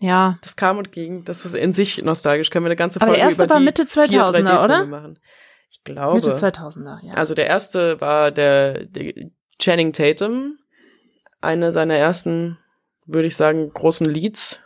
Ja. 0.00 0.36
Das 0.42 0.56
kam 0.56 0.78
und 0.78 0.92
ging. 0.92 1.24
Das 1.24 1.44
ist 1.44 1.54
in 1.54 1.72
sich 1.72 2.02
nostalgisch. 2.02 2.50
Können 2.50 2.64
wir 2.64 2.68
eine 2.68 2.76
ganze 2.76 3.00
Aber 3.00 3.08
Folge 3.08 3.20
der 3.20 3.28
erste 3.28 3.44
über 3.44 3.54
war 3.54 3.60
die 3.60 3.64
Mitte 3.64 3.86
vier 3.86 4.04
2000er, 4.04 4.30
3D-Filme 4.30 4.64
oder? 4.64 4.86
machen. 4.86 5.18
Ich 5.70 5.84
glaube. 5.84 6.14
Mitte 6.14 6.34
2000er, 6.34 6.98
ja. 7.02 7.14
Also 7.14 7.34
der 7.34 7.46
erste 7.46 8.00
war 8.00 8.30
der, 8.30 8.84
der 8.84 9.30
Channing 9.60 9.92
Tatum, 9.92 10.58
eine 11.40 11.72
seiner 11.72 11.96
ersten, 11.96 12.58
würde 13.06 13.26
ich 13.26 13.36
sagen, 13.36 13.68
großen 13.70 14.08
Leads. 14.08 14.60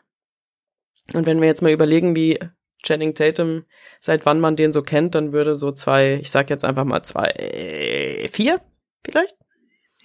Und 1.13 1.27
wenn 1.27 1.41
wir 1.41 1.49
jetzt 1.49 1.63
mal 1.63 1.73
überlegen, 1.73 2.15
wie 2.15 2.39
Channing 2.85 3.15
Tatum, 3.15 3.65
seit 4.01 4.27
wann 4.27 4.41
man 4.41 4.57
den 4.57 4.73
so 4.73 4.83
kennt, 4.83 5.15
dann 5.15 5.33
würde 5.33 5.55
so 5.55 5.73
zwei, 5.73 6.19
ich 6.21 6.31
sag 6.31 6.51
jetzt 6.51 6.65
einfach 6.65 6.85
mal 6.85 7.03
zwei, 7.03 8.29
vier 8.31 8.61
vielleicht? 9.05 9.37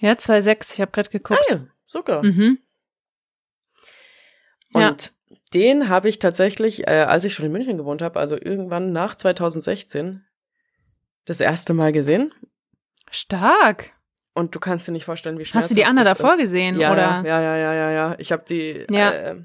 Ja, 0.00 0.12
2,6, 0.12 0.74
ich 0.74 0.80
habe 0.80 0.92
gerade 0.92 1.10
geguckt. 1.10 1.40
Ah, 1.48 1.54
ja, 1.54 1.66
sogar. 1.84 2.24
Mhm. 2.24 2.58
Ja. 4.74 4.96
Den 5.50 5.88
habe 5.88 6.08
ich 6.08 6.18
tatsächlich, 6.18 6.86
äh, 6.86 7.04
als 7.08 7.24
ich 7.24 7.34
schon 7.34 7.46
in 7.46 7.52
München 7.52 7.78
gewohnt 7.78 8.02
habe, 8.02 8.18
also 8.20 8.36
irgendwann 8.36 8.92
nach 8.92 9.14
2016, 9.14 10.24
das 11.24 11.40
erste 11.40 11.74
Mal 11.74 11.92
gesehen. 11.92 12.32
Stark. 13.10 13.90
Und 14.34 14.54
du 14.54 14.60
kannst 14.60 14.86
dir 14.86 14.92
nicht 14.92 15.04
vorstellen, 15.04 15.38
wie 15.38 15.44
Hast 15.44 15.70
du 15.70 15.74
die 15.74 15.84
Anna 15.84 16.04
davor 16.04 16.34
ist. 16.34 16.40
gesehen, 16.40 16.78
ja, 16.78 16.92
oder? 16.92 17.22
Ja, 17.26 17.40
ja, 17.40 17.56
ja, 17.56 17.72
ja, 17.74 17.90
ja. 17.90 18.14
Ich 18.18 18.30
habe 18.30 18.44
die 18.48 18.86
Ja. 18.90 19.10
äh, 19.10 19.30
äh, 19.32 19.36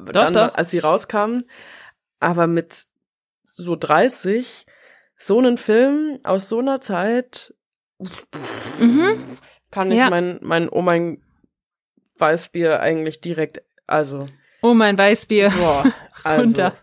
Doch, 0.00 0.12
dann, 0.12 0.34
doch. 0.34 0.54
als 0.54 0.70
sie 0.70 0.78
rauskamen, 0.80 1.44
aber 2.18 2.46
mit 2.46 2.86
so 3.46 3.76
30 3.76 4.66
so 5.16 5.38
einen 5.38 5.58
Film 5.58 6.18
aus 6.24 6.48
so 6.48 6.58
einer 6.58 6.80
Zeit 6.80 7.54
Mhm. 8.78 9.36
kann 9.70 9.90
ich 9.90 9.98
Ja. 9.98 10.08
mein 10.10 10.38
mein 10.40 10.68
oh 10.70 10.80
mein 10.82 11.22
Weißbier 12.18 12.80
eigentlich 12.80 13.20
direkt 13.20 13.62
also 13.86 14.26
Oh, 14.62 14.74
mein 14.74 14.96
Weißbier. 14.98 15.50
boah, 15.50 15.84
also 16.24 16.42
Runter. 16.42 16.76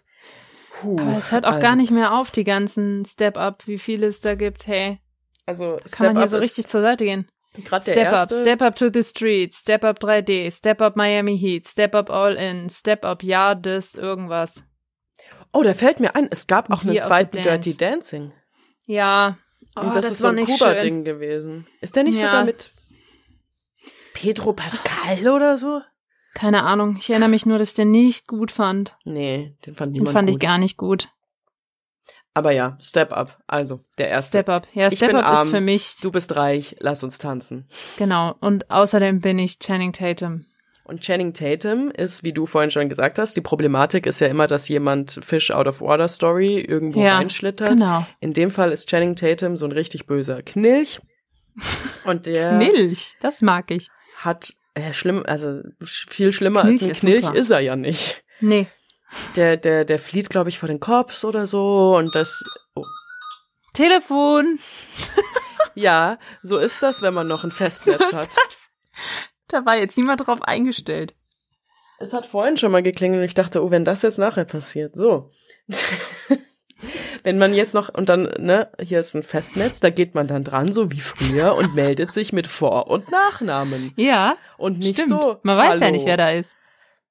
Puh, 0.79 0.99
Aber 0.99 1.17
es 1.17 1.31
hört 1.31 1.45
auch 1.45 1.49
also, 1.53 1.61
gar 1.61 1.75
nicht 1.75 1.91
mehr 1.91 2.13
auf, 2.13 2.31
die 2.31 2.43
ganzen 2.43 3.03
Step-Up, 3.05 3.63
wie 3.65 3.79
viele 3.79 4.07
es 4.07 4.19
da 4.19 4.35
gibt. 4.35 4.67
Hey, 4.67 4.99
Also 5.45 5.79
kann 5.91 6.07
man 6.07 6.17
hier 6.17 6.27
so 6.27 6.37
richtig 6.37 6.67
zur 6.67 6.81
Seite 6.81 7.05
gehen. 7.05 7.27
der 7.55 7.81
Step 7.81 8.13
Up, 8.13 8.29
Step 8.31 8.75
to 8.75 8.89
the 8.93 9.01
Street, 9.03 9.55
Step 9.55 9.83
Up 9.83 9.99
3D, 9.99 10.51
Step 10.55 10.81
Up 10.81 10.95
Miami 10.95 11.37
Heat, 11.37 11.67
Step 11.67 11.95
Up 11.95 12.09
All 12.11 12.35
In, 12.35 12.69
Step 12.69 13.05
Up 13.05 13.23
Ja, 13.23 13.55
das, 13.55 13.95
irgendwas. 13.95 14.63
Oh, 15.53 15.63
da 15.63 15.73
fällt 15.73 15.99
mir 15.99 16.13
ein, 16.15 16.27
es 16.29 16.45
gab 16.45 16.71
auch 16.71 16.83
einen 16.83 16.99
zweiten 16.99 17.41
Dance. 17.41 17.69
Dirty 17.71 17.77
Dancing. 17.77 18.33
Ja, 18.85 19.37
oh, 19.75 19.79
Und 19.81 19.87
das, 19.95 20.05
das, 20.05 20.11
ist 20.13 20.17
so 20.19 20.27
ein. 20.27 20.45
Kuba-Ding 20.45 21.03
gewesen. 21.03 21.65
Ist 21.81 21.95
der 21.95 22.03
nicht 22.03 22.17
Ja. 22.19 22.27
sogar 22.27 22.45
mit 22.45 22.71
Pedro 24.13 24.53
Pascal 24.53 25.27
oder 25.27 25.57
so? 25.57 25.81
Keine 26.37 26.63
Ahnung, 26.63 26.97
ich 26.99 27.09
erinnere 27.09 27.29
mich 27.29 27.47
nur, 27.47 27.57
dass 27.57 27.69
ich 27.69 27.75
den 27.75 27.89
nicht 27.89 28.27
gut 28.27 28.51
fand. 28.51 28.95
Nee, 29.05 29.55
den 29.65 29.73
fand 29.73 29.89
Den 29.95 30.01
niemand 30.03 30.13
fand 30.13 30.27
gut. 30.29 30.35
ich 30.35 30.39
gar 30.47 30.59
nicht 30.59 30.77
gut. 30.77 31.09
Aber 32.35 32.51
ja, 32.51 32.77
Step 32.79 33.11
Up, 33.11 33.39
also 33.47 33.83
der 33.97 34.09
erste. 34.09 34.37
Step 34.37 34.49
Up. 34.49 34.67
Ja, 34.73 34.91
Step 34.91 35.15
Up 35.15 35.25
arm. 35.25 35.47
ist 35.47 35.51
für 35.51 35.61
mich, 35.61 35.95
Du 36.01 36.11
bist 36.11 36.35
reich, 36.35 36.75
lass 36.79 37.03
uns 37.03 37.17
tanzen. 37.17 37.67
genau. 37.97 38.35
Und 38.39 38.69
außerdem 38.69 39.19
bin 39.21 39.39
ich 39.39 39.57
Channing 39.57 39.91
Tatum. 39.93 40.45
Und 40.83 41.01
Channing 41.01 41.33
Tatum 41.33 41.89
ist, 41.89 42.23
wie 42.23 42.31
du 42.33 42.45
vorhin 42.45 42.69
schon 42.71 42.87
gesagt 42.87 43.17
hast, 43.17 43.35
die 43.35 43.41
Problematik 43.41 44.05
ist 44.05 44.19
ja 44.21 44.27
immer, 44.27 44.45
dass 44.45 44.69
jemand 44.69 45.19
Fish 45.23 45.49
out 45.51 45.65
of 45.67 45.81
water 45.81 46.07
Story 46.07 46.59
irgendwo 46.59 47.01
Ja, 47.01 47.17
reinschlittert. 47.17 47.69
Genau. 47.69 48.05
In 48.19 48.33
dem 48.33 48.51
Fall 48.51 48.71
ist 48.71 48.87
Channing 48.87 49.15
Tatum 49.15 49.57
so 49.57 49.65
ein 49.65 49.71
richtig 49.71 50.05
böser 50.05 50.43
Knilch. 50.43 51.01
Und 52.05 52.27
der 52.27 52.51
Milch, 52.53 53.15
das 53.19 53.41
mag 53.41 53.71
ich. 53.71 53.89
hat, 54.19 54.53
äh, 54.77 54.93
schlimm, 54.93 55.23
also 55.25 55.61
viel 55.83 56.31
schlimmer 56.31 56.61
Knilch 56.61 56.75
als 56.75 56.83
ein 56.83 56.89
ist 56.91 56.99
Knilch 57.01 57.25
super. 57.25 57.37
ist 57.37 57.51
er 57.51 57.59
ja 57.59 57.75
nicht. 57.75 58.23
Nee. 58.39 58.67
Der, 59.35 59.57
der, 59.57 59.85
der 59.85 59.99
flieht, 59.99 60.29
glaube 60.29 60.49
ich, 60.49 60.59
vor 60.59 60.67
den 60.67 60.79
Cops 60.79 61.23
oder 61.23 61.47
so 61.47 61.95
und 61.95 62.13
das, 62.13 62.43
oh. 62.75 62.83
Telefon. 63.73 64.59
ja, 65.75 66.19
so 66.43 66.57
ist 66.57 66.83
das, 66.83 67.01
wenn 67.01 67.13
man 67.13 67.27
noch 67.27 67.43
ein 67.43 67.51
Festnetz 67.51 68.13
hat. 68.13 68.29
Da 69.47 69.65
war 69.65 69.77
jetzt 69.77 69.97
niemand 69.97 70.27
drauf 70.27 70.41
eingestellt. 70.41 71.15
Es 71.99 72.13
hat 72.13 72.25
vorhin 72.25 72.57
schon 72.57 72.71
mal 72.71 72.83
geklingelt 72.83 73.21
und 73.21 73.25
ich 73.25 73.33
dachte, 73.33 73.63
oh, 73.63 73.71
wenn 73.71 73.85
das 73.85 74.01
jetzt 74.01 74.19
nachher 74.19 74.45
passiert, 74.45 74.95
so. 74.95 75.31
wenn 77.27 77.39
man 77.39 77.53
jetzt 77.53 77.73
noch, 77.73 77.89
und 77.93 78.07
dann, 78.07 78.23
ne, 78.39 78.69
hier 78.81 79.01
ist 79.01 79.13
ein 79.13 79.21
Festnetz, 79.21 79.81
da 79.81 79.89
geht 79.89 80.15
man 80.15 80.27
dann 80.27 80.45
dran, 80.45 80.71
so 80.71 80.91
wie 80.93 81.01
früher, 81.01 81.55
und 81.55 81.75
meldet 81.75 82.13
sich 82.13 82.31
mit 82.31 82.47
Vor- 82.47 82.89
und 82.89 83.11
Nachnamen. 83.11 83.91
Ja, 83.97 84.37
Und 84.57 84.79
nicht 84.79 84.93
stimmt. 85.01 85.21
so. 85.21 85.37
Man 85.43 85.57
weiß 85.57 85.75
ja 85.81 85.87
hallo. 85.87 85.91
nicht, 85.91 86.05
wer 86.05 86.15
da 86.15 86.29
ist. 86.29 86.55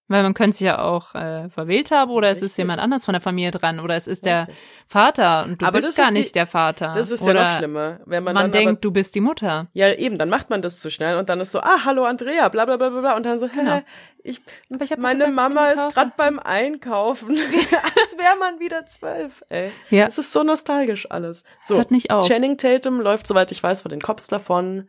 Weil 0.09 0.23
man 0.23 0.35
könnte 0.35 0.57
sich 0.57 0.65
ja 0.67 0.79
auch 0.83 1.17
äh, 1.17 1.49
verwählt 1.49 1.91
haben 1.91 2.13
oder 2.13 2.29
es 2.31 2.39
ist 2.39 2.43
Richtig. 2.53 2.59
jemand 2.59 2.79
anders 2.81 3.05
von 3.05 3.13
der 3.13 3.21
Familie 3.21 3.51
dran 3.51 3.81
oder 3.81 3.97
es 3.97 4.07
ist 4.07 4.25
der 4.25 4.43
Richtig. 4.43 4.57
Vater 4.87 5.45
und 5.45 5.61
du 5.61 5.67
Aber 5.67 5.81
bist 5.81 5.97
gar 5.97 6.09
die- 6.09 6.13
nicht 6.15 6.37
der 6.37 6.47
Vater. 6.47 6.93
Das 6.95 7.11
ist 7.11 7.23
oder 7.23 7.35
ja 7.35 7.51
noch 7.51 7.59
schlimmer. 7.59 8.01
Wenn 8.07 8.23
man, 8.23 8.35
Man, 8.35 8.53
denkt, 8.53 8.71
aber, 8.71 8.81
du 8.81 8.91
bist 8.93 9.17
die 9.17 9.21
Mutter. 9.21 9.67
ja 9.73 9.93
eben, 9.93 10.17
dann 10.17 10.29
macht 10.29 10.49
man 10.49 10.63
das 10.63 10.79
zu 10.79 10.91
schnell 10.93 11.17
und 11.19 11.29
dann 11.29 11.41
ist 11.41 11.51
so, 11.51 11.59
ah, 11.61 11.85
hallo 11.85 12.05
Andrea, 12.05 12.49
bla 12.51 12.65
bla 12.67 12.77
bla 12.77 12.91
bla 12.91 13.01
bla 13.01 13.17
und 13.17 13.27
dann 13.27 13.39
so, 13.41 13.49
Genau. 13.49 13.77
hä, 13.77 13.83
ich, 14.23 14.41
ich 14.69 14.97
meine 14.99 15.19
gesagt, 15.19 15.35
Mama 15.35 15.69
ist 15.69 15.93
gerade 15.93 16.13
beim 16.17 16.39
Einkaufen. 16.39 17.31
Als 17.37 18.17
wäre 18.17 18.37
man 18.39 18.61
wieder 18.61 18.87
zwölf, 18.87 19.43
ey. 19.49 19.73
Ja. 19.91 20.07
Es 20.07 20.19
ist 20.19 20.33
so 20.33 20.45
nostalgisch 20.45 21.11
alles. 21.11 21.45
So, 21.65 21.77
Hört 21.79 21.91
nicht 21.91 22.13
auf. 22.13 22.29
Channing 22.29 22.59
Tatum 22.59 23.01
läuft, 23.01 23.27
soweit 23.27 23.51
ich 23.51 23.61
weiß, 23.61 23.83
von 23.83 23.91
den 23.91 24.01
Cops 24.03 24.29
davon 24.29 24.89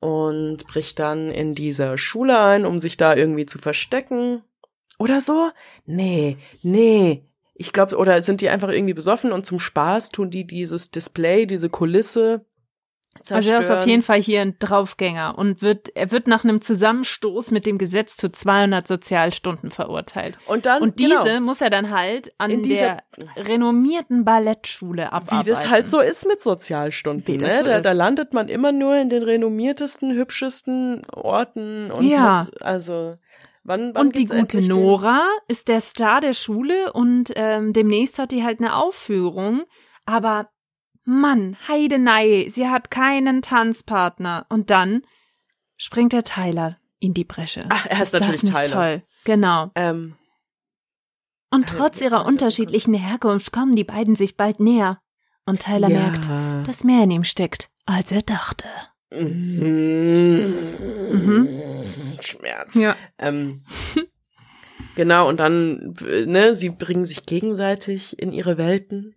und 0.00 0.66
bricht 0.66 0.98
dann 0.98 1.30
in 1.30 1.54
diese 1.54 1.98
Schule 1.98 2.38
ein, 2.38 2.64
um 2.64 2.80
sich 2.80 2.96
da 2.96 3.14
irgendwie 3.14 3.46
zu 3.46 3.58
verstecken. 3.58 4.42
Oder 4.98 5.20
so? 5.20 5.50
Nee, 5.84 6.38
nee. 6.62 7.22
Ich 7.54 7.72
glaube, 7.72 7.96
oder 7.96 8.20
sind 8.22 8.40
die 8.40 8.48
einfach 8.48 8.68
irgendwie 8.70 8.94
besoffen 8.94 9.32
und 9.32 9.46
zum 9.46 9.58
Spaß 9.58 10.10
tun 10.10 10.30
die 10.30 10.46
dieses 10.46 10.90
Display, 10.90 11.46
diese 11.46 11.70
Kulisse 11.70 12.45
zerstören. 13.22 13.36
Also 13.36 13.50
er 13.50 13.58
ist 13.60 13.70
auf 13.70 13.86
jeden 13.86 14.02
Fall 14.02 14.20
hier 14.20 14.40
ein 14.42 14.56
Draufgänger 14.58 15.36
und 15.38 15.62
wird, 15.62 15.88
er 15.96 16.10
wird 16.10 16.26
nach 16.28 16.44
einem 16.44 16.60
Zusammenstoß 16.60 17.50
mit 17.50 17.66
dem 17.66 17.78
Gesetz 17.78 18.16
zu 18.16 18.30
200 18.30 18.86
Sozialstunden 18.86 19.70
verurteilt. 19.70 20.38
Und 20.46 20.66
dann, 20.66 20.82
Und 20.82 20.98
diese 20.98 21.22
genau, 21.24 21.40
muss 21.40 21.60
er 21.60 21.70
dann 21.70 21.90
halt 21.90 22.32
an 22.38 22.62
dieser- 22.62 22.98
der 23.36 23.46
renommierten 23.48 24.24
Ballettschule 24.24 25.12
abarbeiten. 25.12 25.46
wie 25.46 25.50
das 25.50 25.68
halt 25.70 25.88
so 25.88 26.00
ist 26.00 26.26
mit 26.26 26.40
Sozialstunden, 26.40 27.36
ne? 27.38 27.50
so 27.58 27.64
da, 27.64 27.80
da 27.80 27.92
landet 27.92 28.32
man 28.34 28.48
immer 28.48 28.72
nur 28.72 28.96
in 28.96 29.08
den 29.08 29.22
renommiertesten, 29.22 30.12
hübschesten 30.12 31.02
Orten 31.12 31.90
und 31.90 32.04
Ja. 32.04 32.46
muss, 32.50 32.62
also 32.62 33.16
wann, 33.64 33.94
wann 33.94 34.06
Und 34.08 34.18
die 34.18 34.26
gute 34.26 34.60
Nora 34.60 35.22
ist 35.48 35.68
der 35.68 35.80
Star 35.80 36.20
der 36.20 36.34
Schule 36.34 36.92
und 36.92 37.32
ähm, 37.36 37.72
demnächst 37.72 38.18
hat 38.18 38.32
die 38.32 38.44
halt 38.44 38.60
eine 38.60 38.76
Aufführung. 38.76 39.64
Aber 40.04 40.48
Mann, 41.06 41.56
Heidenei, 41.68 42.46
sie 42.48 42.68
hat 42.68 42.90
keinen 42.90 43.40
Tanzpartner. 43.40 44.44
Und 44.48 44.70
dann 44.70 45.02
springt 45.76 46.12
der 46.12 46.24
Tyler 46.24 46.78
in 46.98 47.14
die 47.14 47.24
Bresche. 47.24 47.64
Ach, 47.68 47.86
er 47.86 48.02
ist 48.02 48.12
das 48.12 48.22
natürlich 48.22 48.42
nicht 48.42 48.64
Tyler. 48.64 48.74
toll? 48.74 49.02
Genau. 49.24 49.70
Ähm, 49.76 50.16
Und 51.50 51.68
trotz 51.68 52.00
ihrer 52.00 52.26
unterschiedlichen 52.26 52.94
Herkunft 52.94 53.52
kommen 53.52 53.76
die 53.76 53.84
beiden 53.84 54.16
sich 54.16 54.36
bald 54.36 54.58
näher. 54.58 55.00
Und 55.46 55.62
Tyler 55.62 55.88
ja. 55.88 56.00
merkt, 56.00 56.28
dass 56.66 56.82
mehr 56.82 57.04
in 57.04 57.12
ihm 57.12 57.24
steckt, 57.24 57.68
als 57.86 58.10
er 58.10 58.22
dachte. 58.22 58.66
Mhm. 59.12 60.52
Schmerz. 62.20 62.76
Ähm, 63.18 63.62
genau, 64.96 65.28
und 65.28 65.38
dann, 65.38 65.94
ne, 66.00 66.52
sie 66.56 66.70
bringen 66.70 67.04
sich 67.04 67.26
gegenseitig 67.26 68.18
in 68.18 68.32
ihre 68.32 68.58
Welten. 68.58 69.14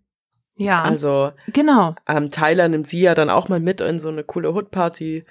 Ja, 0.59 0.83
Also, 0.83 1.31
genau. 1.47 1.95
ähm, 2.07 2.31
Tyler 2.31 2.67
nimmt 2.67 2.85
sie 2.87 2.99
ja 2.99 3.15
dann 3.15 3.29
auch 3.29 3.47
mal 3.47 3.59
mit 3.61 3.79
in 3.79 3.97
so 3.97 4.09
eine 4.09 4.23
coole 4.25 4.53
Hood-Party. 4.53 5.25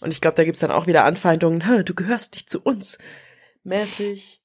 Und 0.00 0.10
ich 0.12 0.20
glaube, 0.20 0.34
da 0.36 0.44
gibt's 0.44 0.60
dann 0.60 0.70
auch 0.70 0.86
wieder 0.86 1.04
Anfeindungen, 1.04 1.66
"Hä, 1.66 1.82
du 1.82 1.94
gehörst 1.94 2.34
nicht 2.34 2.50
zu 2.50 2.60
uns. 2.60 2.98
Mäßig. 3.64 4.42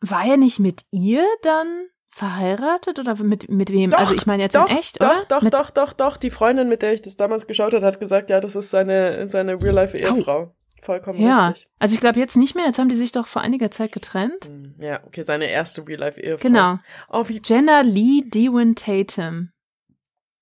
War 0.00 0.24
er 0.24 0.36
nicht 0.36 0.60
mit 0.60 0.84
ihr 0.92 1.24
dann 1.42 1.86
verheiratet 2.08 2.98
oder 3.00 3.16
mit, 3.22 3.50
mit 3.50 3.70
wem? 3.70 3.90
Doch, 3.90 3.98
also 3.98 4.14
ich 4.14 4.26
meine 4.26 4.44
jetzt 4.44 4.54
doch, 4.54 4.68
in 4.70 4.76
echt, 4.76 5.02
doch, 5.02 5.06
oder? 5.10 5.24
Doch, 5.28 5.42
mit, 5.42 5.54
doch, 5.54 5.70
doch, 5.70 5.92
doch. 5.92 6.16
Die 6.16 6.30
Freundin, 6.30 6.68
mit 6.68 6.82
der 6.82 6.92
ich 6.94 7.02
das 7.02 7.16
damals 7.16 7.46
geschaut 7.48 7.74
habe, 7.74 7.84
hat 7.84 7.98
gesagt, 8.00 8.30
ja, 8.30 8.40
das 8.40 8.54
ist 8.56 8.70
seine, 8.70 9.28
seine 9.28 9.60
Real-Life-Ehefrau. 9.60 10.54
Vollkommen 10.82 11.20
Ja, 11.20 11.48
richtig. 11.48 11.68
also 11.78 11.94
ich 11.94 12.00
glaube 12.00 12.18
jetzt 12.18 12.36
nicht 12.36 12.54
mehr. 12.54 12.66
Jetzt 12.66 12.78
haben 12.78 12.88
die 12.88 12.96
sich 12.96 13.12
doch 13.12 13.26
vor 13.26 13.42
einiger 13.42 13.70
Zeit 13.70 13.92
getrennt. 13.92 14.44
Hm, 14.46 14.74
Ja, 14.78 15.00
okay, 15.06 15.22
seine 15.22 15.46
erste 15.50 15.86
Real-Life-Ehefrau. 15.86 16.42
Genau. 16.48 16.78
Oh, 17.10 17.28
wie, 17.28 17.40
Jenna 17.44 17.80
Lee 17.82 18.22
Dewin 18.26 18.74
Tatum. 18.76 19.50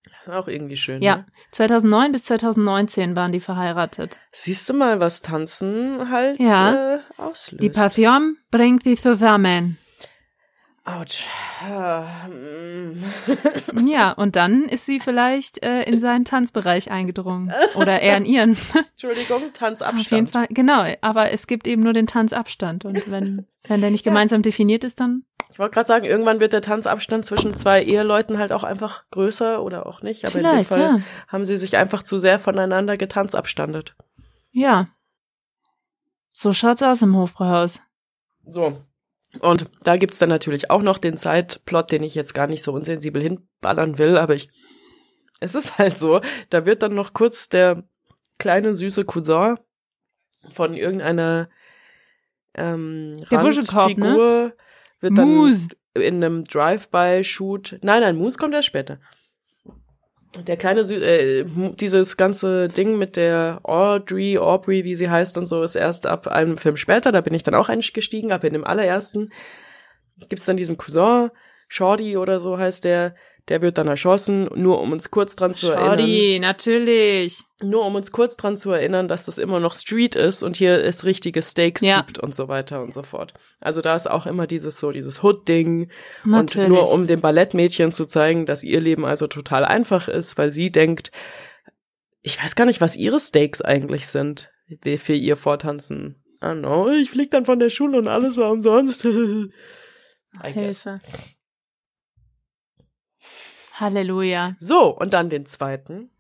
das 0.04 0.22
ist 0.28 0.28
auch 0.32 0.48
irgendwie 0.48 0.76
schön. 0.76 1.02
Ja, 1.02 1.16
Ne? 1.18 1.26
2009 1.52 2.12
bis 2.12 2.24
2019 2.24 3.16
waren 3.16 3.32
die 3.32 3.40
verheiratet. 3.40 4.20
Siehst 4.32 4.68
du 4.68 4.74
mal, 4.74 5.00
was 5.00 5.22
Tanzen 5.22 6.10
halt 6.10 6.38
Ja. 6.40 6.94
äh, 6.96 6.98
auslöst. 7.16 7.62
Die 7.62 7.70
Passion 7.70 8.36
bringt 8.50 8.84
sie 8.84 8.96
zusammen. 8.96 9.78
Autsch. 10.88 11.26
Ja, 13.84 14.12
und 14.12 14.36
dann 14.36 14.64
ist 14.64 14.86
sie 14.86 15.00
vielleicht 15.00 15.62
äh, 15.64 15.82
in 15.82 15.98
seinen 15.98 16.24
Tanzbereich 16.24 16.90
eingedrungen. 16.90 17.52
Oder 17.74 18.00
er 18.00 18.16
in 18.16 18.24
ihren. 18.24 18.56
Entschuldigung, 18.92 19.52
Tanzabstand. 19.52 20.06
Auf 20.06 20.10
jeden 20.10 20.28
Fall, 20.28 20.46
genau. 20.50 20.84
Aber 21.00 21.30
es 21.32 21.46
gibt 21.46 21.66
eben 21.66 21.82
nur 21.82 21.92
den 21.92 22.06
Tanzabstand. 22.06 22.84
Und 22.84 23.10
wenn, 23.10 23.46
wenn 23.66 23.80
der 23.80 23.90
nicht 23.90 24.04
gemeinsam 24.04 24.42
definiert 24.42 24.84
ist, 24.84 25.00
dann 25.00 25.24
Ich 25.52 25.58
wollte 25.58 25.74
gerade 25.74 25.88
sagen, 25.88 26.04
irgendwann 26.04 26.40
wird 26.40 26.52
der 26.52 26.62
Tanzabstand 26.62 27.26
zwischen 27.26 27.54
zwei 27.54 27.82
Eheleuten 27.82 28.38
halt 28.38 28.52
auch 28.52 28.64
einfach 28.64 29.04
größer 29.10 29.62
oder 29.62 29.86
auch 29.86 30.02
nicht. 30.02 30.24
Aber 30.24 30.32
vielleicht, 30.32 30.70
in 30.70 30.76
dem 30.76 30.84
Fall 30.84 30.98
ja. 30.98 31.02
haben 31.26 31.44
sie 31.44 31.56
sich 31.56 31.76
einfach 31.76 32.02
zu 32.02 32.18
sehr 32.18 32.38
voneinander 32.38 32.96
getanzabstandet. 32.96 33.94
Ja. 34.52 34.88
So 36.32 36.52
schaut's 36.52 36.82
aus 36.82 37.02
im 37.02 37.16
Hofbräuhaus. 37.16 37.80
So. 38.46 38.78
Und 39.40 39.70
da 39.84 39.96
gibt's 39.96 40.18
dann 40.18 40.28
natürlich 40.28 40.70
auch 40.70 40.82
noch 40.82 40.98
den 40.98 41.16
Zeitplot, 41.16 41.92
den 41.92 42.02
ich 42.02 42.14
jetzt 42.14 42.34
gar 42.34 42.46
nicht 42.46 42.62
so 42.62 42.72
unsensibel 42.72 43.22
hinballern 43.22 43.98
will, 43.98 44.16
aber 44.16 44.34
ich. 44.34 44.48
Es 45.40 45.54
ist 45.54 45.78
halt 45.78 45.96
so, 45.96 46.20
da 46.50 46.66
wird 46.66 46.82
dann 46.82 46.94
noch 46.94 47.12
kurz 47.12 47.48
der 47.48 47.84
kleine 48.38 48.74
süße 48.74 49.04
Cousin 49.04 49.56
von 50.50 50.74
irgendeiner 50.74 51.48
ähm, 52.54 53.16
Der 53.30 53.42
ne? 53.42 53.44
Randfigur 53.44 54.52
wird 55.00 55.18
dann 55.18 55.28
Moose. 55.28 55.68
in 55.94 56.24
einem 56.24 56.44
Drive-by-Shoot. 56.44 57.78
Nein, 57.82 58.00
nein, 58.00 58.16
Moose 58.16 58.36
kommt 58.36 58.54
erst 58.54 58.66
später. 58.66 58.98
Der 60.46 60.56
kleine, 60.56 60.84
Sü 60.84 60.96
äh, 60.96 61.44
dieses 61.80 62.16
ganze 62.16 62.68
Ding 62.68 62.98
mit 62.98 63.16
der 63.16 63.60
Audrey, 63.64 64.38
Aubrey, 64.38 64.84
wie 64.84 64.94
sie 64.94 65.10
heißt 65.10 65.36
und 65.38 65.46
so, 65.46 65.62
ist 65.62 65.74
erst 65.74 66.06
ab 66.06 66.28
einem 66.28 66.58
Film 66.58 66.76
später. 66.76 67.12
Da 67.12 67.20
bin 67.20 67.34
ich 67.34 67.42
dann 67.42 67.54
auch 67.54 67.68
eingestiegen, 67.68 68.32
aber 68.32 68.46
in 68.46 68.52
dem 68.52 68.64
allerersten 68.64 69.30
gibt's 70.28 70.46
dann 70.46 70.56
diesen 70.56 70.76
Cousin, 70.76 71.30
Shorty 71.68 72.16
oder 72.16 72.40
so 72.40 72.58
heißt 72.58 72.84
der, 72.84 73.14
der 73.48 73.62
wird 73.62 73.78
dann 73.78 73.88
erschossen, 73.88 74.48
nur 74.54 74.80
um 74.80 74.92
uns 74.92 75.10
kurz 75.10 75.34
dran 75.36 75.54
zu 75.54 75.70
erinnern. 75.72 75.98
Shorty, 75.98 76.38
natürlich. 76.40 77.42
Nur 77.62 77.84
um 77.84 77.94
uns 77.94 78.12
kurz 78.12 78.36
dran 78.36 78.56
zu 78.56 78.70
erinnern, 78.70 79.08
dass 79.08 79.24
das 79.24 79.38
immer 79.38 79.58
noch 79.58 79.74
Street 79.74 80.14
ist 80.14 80.42
und 80.42 80.56
hier 80.56 80.84
es 80.84 81.04
richtige 81.04 81.42
Steaks 81.42 81.80
Ja. 81.80 82.02
gibt 82.02 82.18
und 82.18 82.34
so 82.34 82.48
weiter 82.48 82.82
und 82.82 82.92
so 82.92 83.02
fort. 83.02 83.34
Also 83.60 83.80
da 83.80 83.96
ist 83.96 84.08
auch 84.08 84.26
immer 84.26 84.46
dieses 84.46 84.78
so, 84.78 84.92
dieses 84.92 85.22
Hood-Ding. 85.22 85.90
Und 86.24 86.54
nur 86.56 86.92
um 86.92 87.06
dem 87.06 87.20
Ballettmädchen 87.20 87.90
zu 87.92 88.04
zeigen, 88.04 88.46
dass 88.46 88.62
ihr 88.62 88.80
Leben 88.80 89.04
also 89.04 89.26
total 89.26 89.64
einfach 89.64 90.08
ist, 90.08 90.38
weil 90.38 90.50
sie 90.50 90.70
denkt, 90.70 91.10
ich 92.22 92.42
weiß 92.42 92.54
gar 92.56 92.66
nicht, 92.66 92.80
was 92.80 92.96
ihre 92.96 93.20
Stakes 93.20 93.62
eigentlich 93.62 94.06
sind, 94.08 94.50
wie 94.66 94.98
für 94.98 95.14
ihr 95.14 95.36
Vortanzen. 95.36 96.22
Ah 96.40 96.54
no, 96.54 96.88
ich 96.88 97.10
flieg 97.10 97.30
dann 97.30 97.46
von 97.46 97.58
der 97.58 97.70
Schule 97.70 97.98
und 97.98 98.06
alles 98.08 98.36
war 98.36 98.50
umsonst. 98.50 99.02
Hilfe. 100.42 101.00
Halleluja. 103.80 104.54
So, 104.58 104.96
und 104.96 105.12
dann 105.12 105.30
den 105.30 105.46
zweiten. 105.46 106.10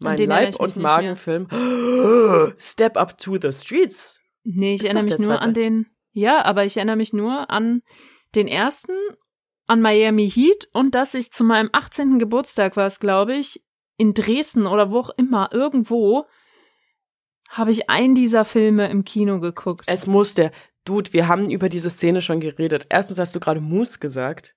Mein 0.00 0.18
Leib- 0.18 0.60
und 0.60 0.76
Magenfilm. 0.76 1.48
Step 2.58 2.96
up 2.96 3.18
to 3.18 3.36
the 3.40 3.52
streets. 3.52 4.20
Nee, 4.44 4.74
ich 4.74 4.82
Ist 4.82 4.86
erinnere 4.86 5.04
mich 5.04 5.18
nur 5.18 5.34
zweite. 5.34 5.42
an 5.42 5.54
den, 5.54 5.86
ja, 6.12 6.44
aber 6.44 6.64
ich 6.64 6.76
erinnere 6.76 6.96
mich 6.96 7.12
nur 7.12 7.50
an 7.50 7.82
den 8.34 8.48
ersten, 8.48 8.92
an 9.66 9.82
Miami 9.82 10.30
Heat 10.30 10.68
und 10.72 10.94
dass 10.94 11.14
ich 11.14 11.30
zu 11.30 11.44
meinem 11.44 11.68
18. 11.72 12.18
Geburtstag 12.18 12.76
war 12.76 12.86
es, 12.86 13.00
glaube 13.00 13.34
ich, 13.34 13.62
in 13.96 14.14
Dresden 14.14 14.66
oder 14.66 14.90
wo 14.90 15.00
auch 15.00 15.10
immer, 15.16 15.50
irgendwo, 15.52 16.26
habe 17.50 17.70
ich 17.70 17.90
einen 17.90 18.14
dieser 18.14 18.44
Filme 18.44 18.88
im 18.88 19.04
Kino 19.04 19.40
geguckt. 19.40 19.84
Es 19.86 20.06
muss 20.06 20.34
der. 20.34 20.52
Dude, 20.84 21.12
wir 21.12 21.28
haben 21.28 21.50
über 21.50 21.68
diese 21.68 21.90
Szene 21.90 22.22
schon 22.22 22.40
geredet. 22.40 22.86
Erstens 22.88 23.18
hast 23.18 23.34
du 23.34 23.40
gerade 23.40 23.60
Moose 23.60 23.98
gesagt. 23.98 24.54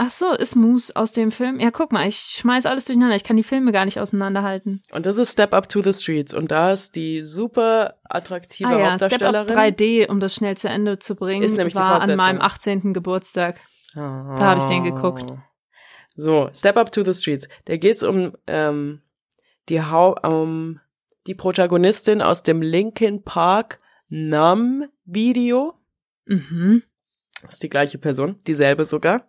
Ach 0.00 0.10
so, 0.10 0.32
ist 0.32 0.54
Moose 0.54 0.94
aus 0.94 1.10
dem 1.10 1.32
Film? 1.32 1.58
Ja, 1.58 1.72
guck 1.72 1.90
mal, 1.90 2.06
ich 2.06 2.18
schmeiß 2.18 2.66
alles 2.66 2.84
durcheinander. 2.84 3.16
Ich 3.16 3.24
kann 3.24 3.36
die 3.36 3.42
Filme 3.42 3.72
gar 3.72 3.84
nicht 3.84 3.98
auseinanderhalten. 3.98 4.80
Und 4.92 5.06
das 5.06 5.18
ist 5.18 5.32
Step 5.32 5.52
Up 5.52 5.68
to 5.68 5.82
the 5.82 5.92
Streets. 5.92 6.32
Und 6.32 6.52
da 6.52 6.70
ist 6.72 6.94
die 6.94 7.24
super 7.24 7.96
attraktive 8.04 8.68
ah 8.68 8.78
ja, 8.78 8.96
Step 8.96 9.20
Up 9.22 9.34
Hauptdarstellerin. 9.34 9.74
3D, 9.74 10.08
um 10.08 10.20
das 10.20 10.36
schnell 10.36 10.56
zu 10.56 10.68
Ende 10.68 11.00
zu 11.00 11.16
bringen, 11.16 11.42
Ist 11.42 11.56
nämlich 11.56 11.74
die 11.74 11.80
war 11.80 12.00
an 12.00 12.16
meinem 12.16 12.40
18. 12.40 12.94
Geburtstag. 12.94 13.58
Da 13.94 14.38
hab 14.40 14.58
ich 14.58 14.64
den 14.64 14.84
geguckt. 14.84 15.24
So, 16.14 16.48
Step 16.54 16.76
Up 16.76 16.92
to 16.92 17.02
the 17.02 17.12
Streets. 17.12 17.48
Da 17.64 17.76
geht's 17.76 18.04
um 18.04 18.36
ähm, 18.46 19.02
die 19.68 19.82
Hau 19.82 20.14
um 20.22 20.78
die 21.26 21.34
Protagonistin 21.34 22.22
aus 22.22 22.44
dem 22.44 22.62
Linkin 22.62 23.24
Park 23.24 23.80
Numb 24.08 24.88
Video. 25.04 25.74
Mhm. 26.26 26.84
Das 27.42 27.54
ist 27.54 27.62
die 27.64 27.68
gleiche 27.68 27.98
Person, 27.98 28.36
dieselbe 28.46 28.84
sogar. 28.84 29.27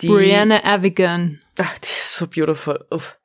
Die, 0.00 0.08
Brianna 0.08 0.62
Avigan. 0.64 1.40
Ach, 1.58 1.78
die 1.78 1.86
ist 1.86 2.16
so 2.16 2.26
beautiful. 2.26 2.84
Uff. 2.90 3.18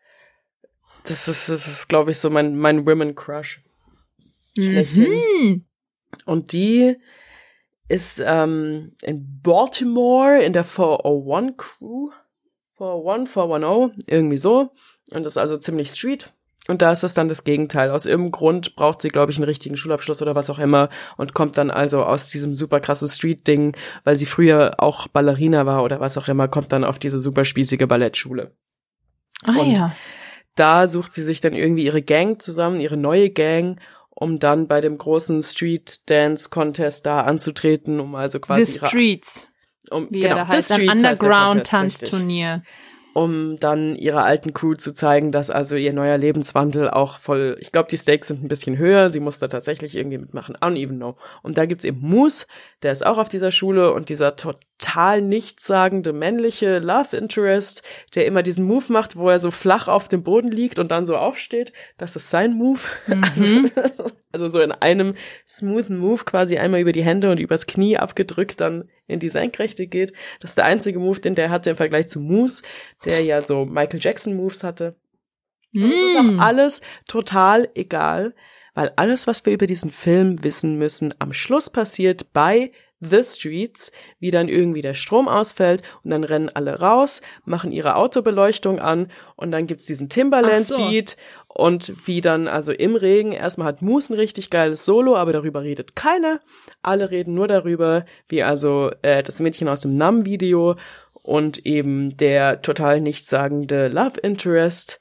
Das 1.04 1.28
ist, 1.28 1.50
das 1.50 1.68
ist, 1.68 1.88
glaube 1.88 2.12
ich, 2.12 2.20
so 2.20 2.30
mein, 2.30 2.58
mein 2.58 2.86
Women 2.86 3.16
Crush. 3.16 3.62
Schlechthin. 4.56 5.12
Mhm. 5.44 5.66
Und 6.26 6.54
die 6.54 6.98
ist 7.88 8.22
ähm, 8.26 8.94
in 9.02 9.42
Baltimore 9.42 10.42
in 10.42 10.54
der 10.54 10.64
401 10.64 11.58
Crew. 11.58 12.10
401, 12.78 13.32
410, 13.32 14.04
irgendwie 14.08 14.38
so. 14.38 14.72
Und 15.12 15.24
das 15.24 15.34
ist 15.34 15.38
also 15.38 15.58
ziemlich 15.58 15.90
Street. 15.90 16.34
Und 16.68 16.82
da 16.82 16.92
ist 16.92 17.04
es 17.04 17.14
dann 17.16 17.28
das 17.28 17.44
Gegenteil. 17.44 17.90
Aus 17.90 18.06
irgendeinem 18.06 18.32
Grund 18.32 18.76
braucht 18.76 19.02
sie, 19.02 19.08
glaube 19.08 19.32
ich, 19.32 19.38
einen 19.38 19.46
richtigen 19.46 19.78
Schulabschluss 19.78 20.22
oder 20.22 20.36
was 20.36 20.50
auch 20.50 20.60
immer 20.60 20.90
und 21.18 21.34
kommt 21.34 21.58
dann 21.58 21.72
also 21.72 22.04
aus 22.04 22.30
diesem 22.30 22.54
super 22.54 22.80
krassen 22.80 23.08
Street-Ding, 23.08 23.76
weil 24.04 24.16
sie 24.16 24.28
früher 24.28 24.76
auch 24.78 25.08
Ballerina 25.08 25.66
war 25.66 25.84
oder 25.84 26.00
was 26.00 26.18
auch 26.18 26.28
immer, 26.28 26.48
kommt 26.48 26.72
dann 26.72 26.84
auf 26.84 27.00
diese 27.00 27.20
super 27.20 27.46
spießige 27.46 27.88
Ballettschule. 27.88 28.52
Ah 29.44 29.60
Und 29.60 29.72
ja. 29.72 29.96
Da 30.56 30.88
sucht 30.88 31.14
sie 31.14 31.24
sich 31.24 31.42
dann 31.42 31.54
irgendwie 31.54 31.86
ihre 31.86 32.02
Gang 32.02 32.42
zusammen, 32.42 32.80
ihre 32.80 32.98
neue 32.98 33.30
Gang, 33.30 33.80
um 34.10 34.38
dann 34.38 34.68
bei 34.68 34.82
dem 34.82 34.98
großen 34.98 35.42
Street 35.42 36.10
Dance 36.10 36.50
Contest 36.50 37.06
da 37.06 37.22
anzutreten, 37.22 38.00
um 38.00 38.14
also 38.14 38.40
quasi 38.40 38.66
The 38.66 38.86
Streets, 38.86 39.48
um, 39.90 40.08
wie 40.12 40.20
genau, 40.20 40.36
er 40.36 40.46
da 40.46 40.48
heißt, 40.48 40.72
ein 40.74 40.82
Streets 40.82 41.04
heißt 41.04 41.22
um 43.14 43.60
dann 43.60 43.96
ihrer 43.96 44.24
alten 44.24 44.54
Crew 44.54 44.76
zu 44.76 44.94
zeigen, 44.94 45.32
dass 45.32 45.50
also 45.50 45.76
ihr 45.76 45.94
neuer 45.94 46.18
Lebenswandel 46.18 46.90
auch 46.90 47.20
voll, 47.20 47.58
ich 47.60 47.72
glaube, 47.72 47.90
die 47.90 47.98
Stakes 47.98 48.28
sind 48.28 48.44
ein 48.44 48.48
bisschen 48.48 48.78
höher, 48.78 49.10
sie 49.10 49.20
muss 49.20 49.40
da 49.40 49.48
tatsächlich 49.48 49.96
irgendwie 49.96 50.18
mitmachen, 50.18 50.56
I 50.56 50.66
don't 50.66 50.78
even 50.78 50.98
know. 50.98 51.18
Und 51.42 51.58
da 51.58 51.66
gibt's 51.66 51.84
eben 51.84 52.00
Moose, 52.02 52.46
der 52.82 52.92
ist 52.92 53.06
auch 53.06 53.18
auf 53.18 53.30
dieser 53.30 53.52
Schule 53.52 53.94
und 53.94 54.10
dieser 54.10 54.36
total 54.36 55.22
nichtssagende 55.22 56.14
männliche 56.14 56.80
Love 56.80 57.16
Interest, 57.16 57.84
der 58.16 58.26
immer 58.26 58.44
diesen 58.44 58.66
Move 58.66 58.92
macht, 58.92 59.16
wo 59.16 59.30
er 59.30 59.40
so 59.40 59.52
flach 59.52 59.88
auf 59.88 60.08
dem 60.08 60.24
Boden 60.24 60.50
liegt 60.50 60.80
und 60.80 60.90
dann 60.90 61.06
so 61.06 61.16
aufsteht, 61.16 61.74
das 61.98 62.16
ist 62.16 62.30
sein 62.30 62.54
Move. 62.54 62.80
Also, 63.22 64.12
also 64.32 64.48
so 64.48 64.62
in 64.62 64.72
einem 64.72 65.16
smoothen 65.48 65.98
Move 65.98 66.24
quasi 66.24 66.58
einmal 66.58 66.80
über 66.80 66.94
die 66.94 67.04
Hände 67.04 67.30
und 67.30 67.40
übers 67.40 67.68
Knie 67.68 67.98
abgedrückt 67.98 68.62
dann 68.62 68.90
in 69.08 69.20
die 69.20 69.30
Senkrechte 69.30 69.88
geht. 69.88 70.14
Das 70.40 70.52
ist 70.52 70.58
der 70.58 70.66
einzige 70.66 71.00
Move, 71.00 71.20
den 71.20 71.36
der 71.36 71.50
hatte 71.50 71.70
im 71.70 71.76
Vergleich 71.76 72.08
zu 72.08 72.20
Moose, 72.20 72.64
der 73.06 73.24
ja 73.24 73.42
so 73.42 73.66
Michael 73.66 74.00
Jackson 74.02 74.36
Moves 74.36 74.64
hatte. 74.64 74.96
Und 75.74 75.92
es 75.92 76.00
ist 76.02 76.18
auch 76.18 76.42
alles 76.42 76.82
total 77.08 77.70
egal, 77.76 78.34
weil 78.74 78.92
alles, 78.96 79.28
was 79.28 79.46
wir 79.46 79.54
über 79.54 79.68
diesen 79.68 79.92
Film 79.92 80.44
wissen 80.44 80.78
müssen, 80.78 81.14
am 81.20 81.34
Schluss 81.34 81.70
passiert 81.70 82.34
bei 82.34 82.72
The 83.02 83.24
Streets, 83.24 83.92
wie 84.20 84.30
dann 84.30 84.48
irgendwie 84.48 84.82
der 84.82 84.94
Strom 84.94 85.28
ausfällt 85.28 85.82
und 86.04 86.12
dann 86.12 86.24
rennen 86.24 86.50
alle 86.50 86.80
raus, 86.80 87.22
machen 87.46 87.72
ihre 87.72 87.96
Autobeleuchtung 87.96 88.80
an 88.80 89.12
und 89.36 89.52
dann 89.52 89.66
gibt's 89.66 89.86
diesen 89.86 90.08
Timberland 90.08 90.66
Ach 90.66 90.68
so. 90.68 90.78
Und 91.48 91.94
wie 92.06 92.22
dann 92.22 92.48
also 92.48 92.72
im 92.72 92.96
Regen 92.96 93.34
erstmal 93.34 93.68
hat 93.68 93.82
Moose 93.82 94.14
ein 94.14 94.20
richtig 94.20 94.52
geiles 94.52 94.86
Solo, 94.86 95.18
aber 95.18 95.34
darüber 95.34 95.64
redet 95.64 95.96
keiner. 95.96 96.40
Alle 96.82 97.12
reden 97.12 97.34
nur 97.34 97.48
darüber, 97.48 98.06
wie 98.30 98.44
also 98.44 98.92
äh, 99.02 99.24
das 99.24 99.40
Mädchen 99.40 99.68
aus 99.68 99.82
dem 99.82 99.98
Numb 99.98 100.26
Video 100.26 100.76
und 101.14 101.66
eben 101.66 102.16
der 102.18 102.62
total 102.62 103.02
nichtssagende 103.02 103.88
Love 103.90 104.20
Interest 104.22 105.00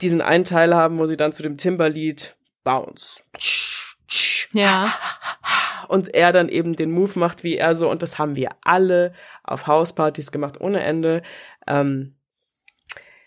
diesen 0.00 0.20
einen 0.20 0.44
Teil 0.44 0.74
haben, 0.74 0.98
wo 0.98 1.06
sie 1.06 1.16
dann 1.16 1.32
zu 1.32 1.42
dem 1.42 1.56
Timberlied 1.56 2.36
bounce. 2.64 3.22
Ja. 4.52 4.94
Und 5.88 6.14
er 6.14 6.32
dann 6.32 6.48
eben 6.48 6.76
den 6.76 6.90
Move 6.90 7.18
macht, 7.18 7.44
wie 7.44 7.56
er 7.58 7.74
so, 7.74 7.90
und 7.90 8.02
das 8.02 8.18
haben 8.18 8.34
wir 8.36 8.50
alle 8.64 9.12
auf 9.42 9.66
Hauspartys 9.66 10.32
gemacht 10.32 10.58
ohne 10.60 10.82
Ende. 10.82 11.20
Ähm, 11.66 12.14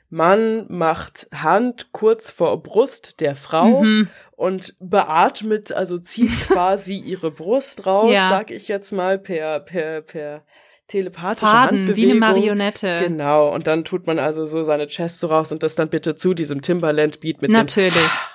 man 0.09 0.65
macht 0.71 1.27
Hand 1.33 1.91
kurz 1.91 2.31
vor 2.31 2.61
Brust 2.63 3.19
der 3.21 3.35
Frau 3.35 3.81
Mhm. 3.83 4.07
und 4.35 4.75
beatmet, 4.79 5.71
also 5.73 5.97
zieht 5.99 6.31
quasi 6.47 6.97
ihre 6.97 7.29
Brust 7.31 7.85
raus, 7.85 8.11
Ja. 8.13 8.29
sag 8.29 8.49
ich 8.51 8.67
jetzt 8.67 8.91
mal, 8.91 9.19
per, 9.19 9.59
per, 9.59 10.01
per 10.01 10.43
telepathische 10.87 11.45
Faden, 11.45 11.77
wie 11.77 11.81
Handbewegung. 11.87 12.11
eine 12.11 12.19
Marionette. 12.19 12.99
Genau, 13.03 13.53
und 13.53 13.67
dann 13.67 13.83
tut 13.83 14.07
man 14.07 14.17
also 14.17 14.45
so 14.45 14.63
seine 14.63 14.87
Chest 14.87 15.19
so 15.19 15.27
raus 15.27 15.51
und 15.51 15.61
das 15.61 15.75
dann 15.75 15.89
bitte 15.89 16.15
zu 16.15 16.33
diesem 16.33 16.61
Timberland-Beat 16.61 17.41
mit 17.41 17.51
Natürlich. 17.51 17.93
dem 17.93 18.09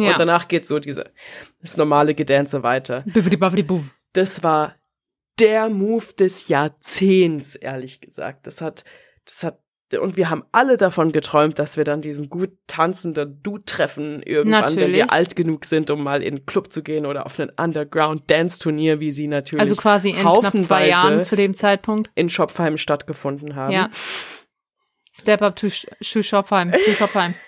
Ja. 0.00 0.12
und 0.12 0.20
danach 0.20 0.48
geht 0.48 0.66
so 0.66 0.78
diese 0.78 1.12
das 1.62 1.76
normale 1.76 2.14
Gedance 2.14 2.62
weiter. 2.62 3.04
Das 4.12 4.42
war 4.42 4.74
der 5.38 5.68
Move 5.68 6.12
des 6.18 6.48
Jahrzehnts, 6.48 7.56
ehrlich 7.56 8.00
gesagt. 8.00 8.46
Das 8.46 8.60
hat, 8.60 8.84
das 9.24 9.42
hat, 9.42 9.58
und 10.00 10.16
wir 10.16 10.30
haben 10.30 10.44
alle 10.52 10.76
davon 10.76 11.12
geträumt, 11.12 11.58
dass 11.58 11.76
wir 11.76 11.84
dann 11.84 12.00
diesen 12.00 12.28
gut 12.28 12.50
tanzenden 12.66 13.42
Dude 13.42 13.64
treffen 13.64 14.22
irgendwann, 14.22 14.62
wenn 14.70 14.74
Natürlich. 14.76 14.96
wir 14.96 15.12
alt 15.12 15.36
genug 15.36 15.64
sind, 15.64 15.90
um 15.90 16.02
mal 16.02 16.22
in 16.22 16.36
einen 16.36 16.46
Club 16.46 16.72
zu 16.72 16.82
gehen 16.82 17.06
oder 17.06 17.26
auf 17.26 17.38
einen 17.38 17.50
Underground-Dance-Turnier, 17.50 19.00
wie 19.00 19.12
sie 19.12 19.26
natürlich 19.26 19.60
Also 19.60 19.76
quasi 19.76 20.10
in 20.10 20.20
knapp 20.22 20.60
zwei 20.60 20.88
Jahren 20.88 21.24
zu 21.24 21.36
dem 21.36 21.54
Zeitpunkt. 21.54 22.10
in 22.14 22.30
Schopfheim 22.30 22.78
stattgefunden 22.78 23.56
haben. 23.56 23.72
Ja. 23.72 23.90
Step 25.16 25.42
up 25.42 25.54
to 25.56 25.68
Sch 25.68 25.86
Shopheim. 26.00 26.72
Schuh 26.72 26.92
Shopheim. 26.92 27.34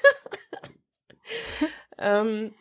Ähm, 1.98 2.52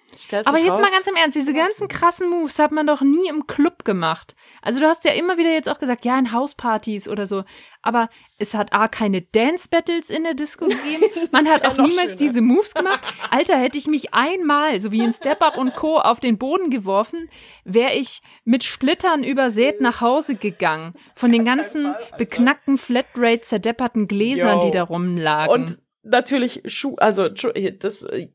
Aber 0.46 0.58
jetzt 0.60 0.70
raus, 0.70 0.80
mal 0.80 0.92
ganz 0.92 1.08
im 1.08 1.16
Ernst, 1.16 1.36
diese 1.36 1.54
ganzen 1.54 1.90
krassen 1.90 2.30
Moves 2.30 2.58
hat 2.58 2.72
man 2.72 2.88
doch 2.88 3.02
nie 3.02 3.28
im 3.28 3.48
Club 3.48 3.84
gemacht. 3.84 4.34
Also 4.62 4.80
du 4.80 4.88
hast 4.88 5.04
ja 5.04 5.12
immer 5.12 5.38
wieder 5.38 5.52
jetzt 5.52 5.68
auch 5.68 5.78
gesagt, 5.78 6.06
ja, 6.06 6.18
in 6.18 6.32
Hauspartys 6.32 7.10
oder 7.10 7.28
so. 7.28 7.44
Aber 7.82 8.10
es 8.38 8.54
hat 8.54 8.72
A, 8.72 8.88
keine 8.88 9.22
Dance-Battles 9.22 10.10
in 10.10 10.24
der 10.24 10.34
Disco 10.34 10.66
gegeben. 10.70 11.04
Man 11.32 11.48
hat 11.48 11.66
auch 11.68 11.78
niemals 11.78 12.12
schöner. 12.12 12.16
diese 12.16 12.42
Moves 12.42 12.74
gemacht. 12.74 13.02
Alter, 13.30 13.58
hätte 13.58 13.78
ich 13.78 13.88
mich 13.88 14.14
einmal, 14.14 14.80
so 14.80 14.94
wie 14.94 15.04
in 15.04 15.12
Step 15.12 15.42
Up 15.44 15.58
und 15.58 15.76
Co., 15.76 15.98
auf 16.00 16.22
den 16.22 16.38
Boden 16.38 16.70
geworfen, 16.70 17.30
wäre 17.66 17.94
ich 17.94 18.22
mit 18.46 18.64
Splittern 18.64 19.24
übersät 19.24 19.82
nach 19.82 20.00
Hause 20.00 20.36
gegangen. 20.36 20.94
Von 21.14 21.34
den 21.34 21.44
ganzen 21.44 21.94
beknackten, 22.18 22.78
Flatrate, 22.78 23.42
zerdepperten 23.42 24.08
Gläsern, 24.08 24.60
Yo. 24.60 24.66
die 24.66 24.72
da 24.72 24.84
rumlagen. 24.84 25.52
Und 25.52 25.80
natürlich 26.04 26.62
Schuh, 26.68 26.96
also 26.96 27.28
das 27.28 28.04
äh, 28.04 28.30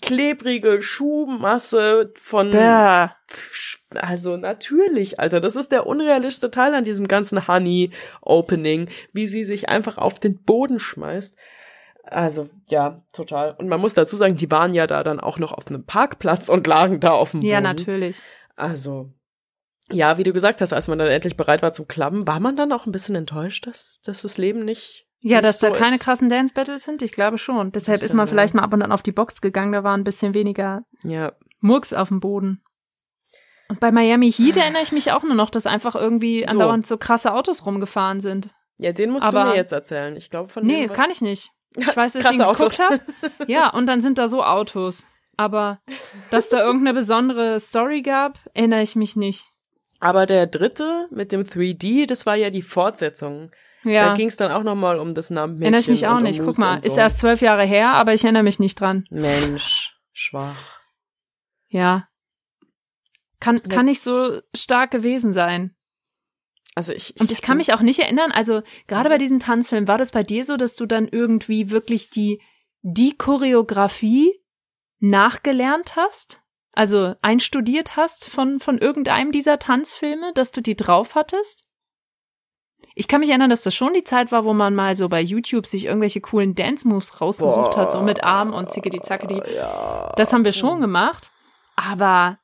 klebrige 0.00 0.80
Schuhmasse 0.80 2.12
von 2.16 2.50
Bäh. 2.50 3.08
also 3.94 4.36
natürlich, 4.36 5.20
Alter, 5.20 5.40
das 5.40 5.56
ist 5.56 5.72
der 5.72 5.86
unrealistischste 5.86 6.50
Teil 6.50 6.74
an 6.74 6.84
diesem 6.84 7.08
ganzen 7.08 7.46
Honey 7.48 7.90
Opening, 8.22 8.88
wie 9.12 9.26
sie 9.26 9.44
sich 9.44 9.68
einfach 9.68 9.98
auf 9.98 10.18
den 10.18 10.42
Boden 10.42 10.78
schmeißt. 10.78 11.36
Also, 12.04 12.48
ja, 12.68 13.02
total. 13.12 13.54
Und 13.58 13.68
man 13.68 13.80
muss 13.80 13.94
dazu 13.94 14.16
sagen, 14.16 14.36
die 14.36 14.50
waren 14.50 14.72
ja 14.72 14.86
da 14.86 15.02
dann 15.02 15.20
auch 15.20 15.38
noch 15.38 15.52
auf 15.52 15.66
einem 15.66 15.84
Parkplatz 15.84 16.48
und 16.48 16.66
lagen 16.66 17.00
da 17.00 17.10
auf 17.12 17.32
dem 17.32 17.40
Boden. 17.40 17.50
Ja, 17.50 17.60
natürlich. 17.60 18.20
Also, 18.56 19.12
ja, 19.90 20.18
wie 20.18 20.22
du 20.22 20.32
gesagt 20.32 20.60
hast, 20.60 20.72
als 20.72 20.88
man 20.88 20.98
dann 20.98 21.08
endlich 21.08 21.36
bereit 21.36 21.62
war 21.62 21.72
zum 21.72 21.86
Klappen, 21.86 22.26
war 22.26 22.40
man 22.40 22.56
dann 22.56 22.72
auch 22.72 22.86
ein 22.86 22.92
bisschen 22.92 23.14
enttäuscht, 23.14 23.66
dass, 23.66 24.00
dass 24.02 24.22
das 24.22 24.38
Leben 24.38 24.64
nicht. 24.64 25.07
Ja, 25.20 25.40
dass 25.40 25.58
da 25.58 25.68
so 25.68 25.74
keine 25.74 25.96
ist. 25.96 26.02
krassen 26.02 26.28
Dance-Battles 26.28 26.84
sind, 26.84 27.02
ich 27.02 27.12
glaube 27.12 27.38
schon. 27.38 27.72
Deshalb 27.72 28.02
ist 28.02 28.14
man 28.14 28.26
ja. 28.26 28.30
vielleicht 28.30 28.54
mal 28.54 28.62
ab 28.62 28.72
und 28.72 28.82
an 28.82 28.92
auf 28.92 29.02
die 29.02 29.12
Box 29.12 29.40
gegangen, 29.40 29.72
da 29.72 29.82
war 29.82 29.96
ein 29.96 30.04
bisschen 30.04 30.32
weniger 30.34 30.82
Ja, 31.02 31.32
Murks 31.60 31.92
auf 31.92 32.08
dem 32.08 32.20
Boden. 32.20 32.62
Und 33.68 33.80
bei 33.80 33.90
Miami 33.92 34.30
Heat 34.32 34.56
erinnere 34.56 34.82
ich 34.82 34.92
mich 34.92 35.12
auch 35.12 35.22
nur 35.24 35.34
noch, 35.34 35.50
dass 35.50 35.66
einfach 35.66 35.94
irgendwie 35.94 36.40
So. 36.40 36.46
andauernd 36.46 36.86
so 36.86 36.96
krasse 36.96 37.32
Autos 37.34 37.66
rumgefahren 37.66 38.20
sind. 38.20 38.48
ja, 38.78 38.92
den 38.92 39.10
musst 39.10 39.26
Aber- 39.26 39.44
du 39.44 39.50
mir 39.50 39.56
jetzt 39.56 39.72
erzählen. 39.72 40.16
Ich 40.16 40.30
glaube 40.30 40.48
von 40.48 40.64
Nee, 40.64 40.86
kann 40.88 41.10
ich 41.10 41.20
nicht. 41.20 41.50
Ich 41.76 41.94
weiß, 41.96 42.14
dass 42.14 42.24
ich 42.26 42.30
ihn 42.32 42.38
geguckt 42.38 42.60
Autos. 42.62 42.78
habe. 42.78 43.00
Ja, 43.46 43.68
und 43.70 43.86
dann 43.86 44.00
sind 44.00 44.18
da 44.18 44.28
so 44.28 44.42
Autos. 44.44 45.04
Aber 45.36 45.80
dass 46.30 46.48
da 46.48 46.64
irgendeine 46.64 46.94
besondere 46.94 47.60
Story 47.60 48.02
gab, 48.02 48.38
erinnere 48.54 48.82
ich 48.82 48.96
mich 48.96 49.16
nicht. 49.16 49.46
Aber 50.00 50.26
der 50.26 50.46
dritte 50.46 51.06
mit 51.10 51.30
dem 51.32 51.42
3D, 51.42 52.06
das 52.06 52.24
war 52.24 52.36
ja 52.36 52.50
die 52.50 52.62
Fortsetzung. 52.62 53.50
Da 53.88 53.94
Ja, 53.94 54.14
ging 54.14 54.28
es 54.28 54.36
dann 54.36 54.52
auch 54.52 54.62
nochmal 54.62 54.98
um 54.98 55.14
das 55.14 55.30
Namenmädchen. 55.30 55.62
erinnere 55.64 55.80
ich 55.80 55.88
mich 55.88 56.06
auch 56.06 56.12
und 56.12 56.18
um 56.18 56.24
nicht. 56.24 56.40
Guck 56.42 56.58
mal, 56.58 56.80
so. 56.80 56.86
ist 56.86 56.96
erst 56.96 57.18
zwölf 57.18 57.40
Jahre 57.40 57.64
her, 57.64 57.92
aber 57.92 58.14
ich 58.14 58.24
erinnere 58.24 58.42
mich 58.42 58.58
nicht 58.58 58.80
dran. 58.80 59.06
Mensch, 59.10 59.96
schwach. 60.12 60.56
Ja. 61.68 62.08
Kann, 63.40 63.62
kann 63.62 63.86
nicht 63.86 64.00
so 64.02 64.40
stark 64.54 64.90
gewesen 64.90 65.32
sein. 65.32 65.76
Also 66.74 66.92
ich, 66.92 67.20
Und 67.20 67.32
ich 67.32 67.42
kann 67.42 67.56
mich 67.56 67.72
auch 67.72 67.80
nicht 67.80 67.98
erinnern, 67.98 68.30
also 68.30 68.62
gerade 68.86 69.08
bei 69.08 69.18
diesen 69.18 69.40
Tanzfilmen, 69.40 69.88
war 69.88 69.98
das 69.98 70.12
bei 70.12 70.22
dir 70.22 70.44
so, 70.44 70.56
dass 70.56 70.74
du 70.74 70.86
dann 70.86 71.08
irgendwie 71.08 71.70
wirklich 71.70 72.10
die, 72.10 72.40
die 72.82 73.16
Choreografie 73.16 74.32
nachgelernt 75.00 75.96
hast? 75.96 76.42
Also 76.72 77.14
einstudiert 77.22 77.96
hast 77.96 78.26
von, 78.26 78.60
von 78.60 78.78
irgendeinem 78.78 79.32
dieser 79.32 79.58
Tanzfilme, 79.58 80.32
dass 80.34 80.52
du 80.52 80.60
die 80.60 80.76
drauf 80.76 81.14
hattest? 81.16 81.67
Ich 82.94 83.06
kann 83.08 83.20
mich 83.20 83.28
erinnern, 83.28 83.50
dass 83.50 83.62
das 83.62 83.74
schon 83.74 83.94
die 83.94 84.04
Zeit 84.04 84.32
war, 84.32 84.44
wo 84.44 84.52
man 84.52 84.74
mal 84.74 84.94
so 84.94 85.08
bei 85.08 85.20
YouTube 85.20 85.66
sich 85.66 85.86
irgendwelche 85.86 86.20
coolen 86.20 86.54
Dance-Moves 86.54 87.20
rausgesucht 87.20 87.76
hat, 87.76 87.92
so 87.92 88.02
mit 88.02 88.24
Arm 88.24 88.52
und 88.52 88.70
zickedi 88.70 89.00
zackedi. 89.00 89.40
Ja. 89.54 90.12
Das 90.16 90.32
haben 90.32 90.44
wir 90.44 90.52
schon 90.52 90.80
gemacht, 90.80 91.30
aber 91.76 92.38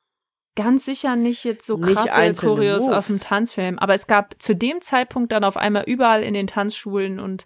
ganz 0.55 0.85
sicher 0.85 1.15
nicht 1.15 1.43
jetzt 1.43 1.67
so 1.67 1.75
krasse 1.77 2.33
Choreos 2.33 2.87
aus 2.87 3.07
dem 3.07 3.19
Tanzfilm. 3.19 3.77
Aber 3.79 3.93
es 3.93 4.07
gab 4.07 4.41
zu 4.41 4.55
dem 4.55 4.81
Zeitpunkt 4.81 5.31
dann 5.31 5.43
auf 5.43 5.57
einmal 5.57 5.83
überall 5.87 6.23
in 6.23 6.33
den 6.33 6.47
Tanzschulen 6.47 7.19
und 7.19 7.45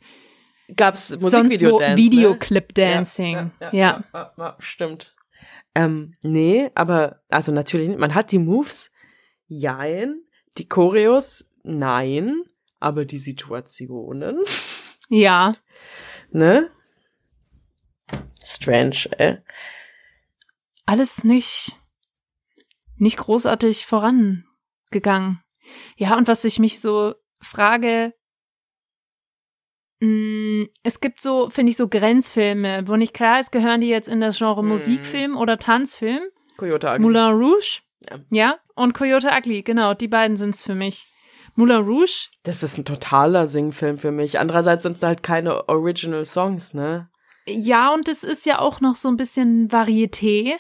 Gab's 0.75 1.07
sonst 1.07 1.21
wo 1.21 1.25
Musikvideo-Dance, 1.25 1.91
ne? 1.91 1.97
Videoclip-Dancing. 1.97 3.51
Ja, 3.59 3.69
Ja, 3.71 3.71
ja, 3.71 3.71
ja, 3.71 4.03
ja, 4.13 4.33
ja, 4.37 4.55
stimmt. 4.59 5.15
Ähm, 5.75 6.15
nee, 6.21 6.69
aber, 6.75 7.21
also 7.29 7.51
natürlich, 7.51 7.89
nicht. 7.89 7.99
man 7.99 8.15
hat 8.15 8.31
die 8.31 8.39
Moves, 8.39 8.91
jein, 9.47 10.21
die 10.57 10.67
Choreos, 10.67 11.49
nein, 11.63 12.43
aber 12.79 13.05
die 13.05 13.17
Situationen, 13.17 14.39
Ja. 15.09 15.55
ne? 16.31 16.69
Strange, 18.43 18.95
ey. 19.17 19.37
Alles 20.85 21.23
nicht, 21.23 21.75
nicht 22.97 23.17
großartig 23.17 23.85
vorangegangen. 23.85 25.43
Ja, 25.97 26.17
und 26.17 26.27
was 26.27 26.43
ich 26.45 26.57
mich 26.57 26.79
so 26.79 27.13
frage, 27.41 28.13
mh, 29.99 30.67
es 30.83 30.99
gibt 30.99 31.21
so, 31.21 31.49
finde 31.49 31.71
ich, 31.71 31.77
so 31.77 31.87
Grenzfilme, 31.87 32.87
wo 32.87 32.95
nicht 32.95 33.13
klar 33.13 33.39
ist, 33.39 33.51
gehören 33.51 33.81
die 33.81 33.87
jetzt 33.89 34.07
in 34.09 34.21
das 34.21 34.37
Genre 34.37 34.63
Mhm. 34.63 34.69
Musikfilm 34.69 35.37
oder 35.37 35.59
Tanzfilm? 35.59 36.23
Coyote 36.57 36.87
Ugly. 36.87 36.99
Moulin 36.99 37.33
Rouge? 37.33 37.81
Ja. 38.09 38.19
Ja, 38.31 38.59
und 38.75 38.93
Coyote 38.93 39.29
Ugly, 39.31 39.61
genau, 39.63 39.93
die 39.93 40.07
beiden 40.07 40.37
sind's 40.37 40.63
für 40.63 40.75
mich. 40.75 41.07
Moulin 41.55 41.77
Rouge, 41.83 42.29
Das 42.43 42.63
ist 42.63 42.77
ein 42.77 42.85
totaler 42.85 43.47
Singfilm 43.47 43.97
für 43.97 44.11
mich. 44.11 44.39
Andererseits 44.39 44.83
sind 44.83 44.97
es 44.97 45.03
halt 45.03 45.23
keine 45.23 45.67
Original 45.69 46.25
Songs, 46.25 46.73
ne? 46.73 47.09
ja, 47.47 47.91
und 47.93 48.07
es 48.07 48.23
ist 48.23 48.45
ja 48.45 48.59
auch 48.59 48.79
noch 48.79 48.95
so 48.95 49.07
ein 49.07 49.17
bisschen 49.17 49.69
Varieté 49.69 50.55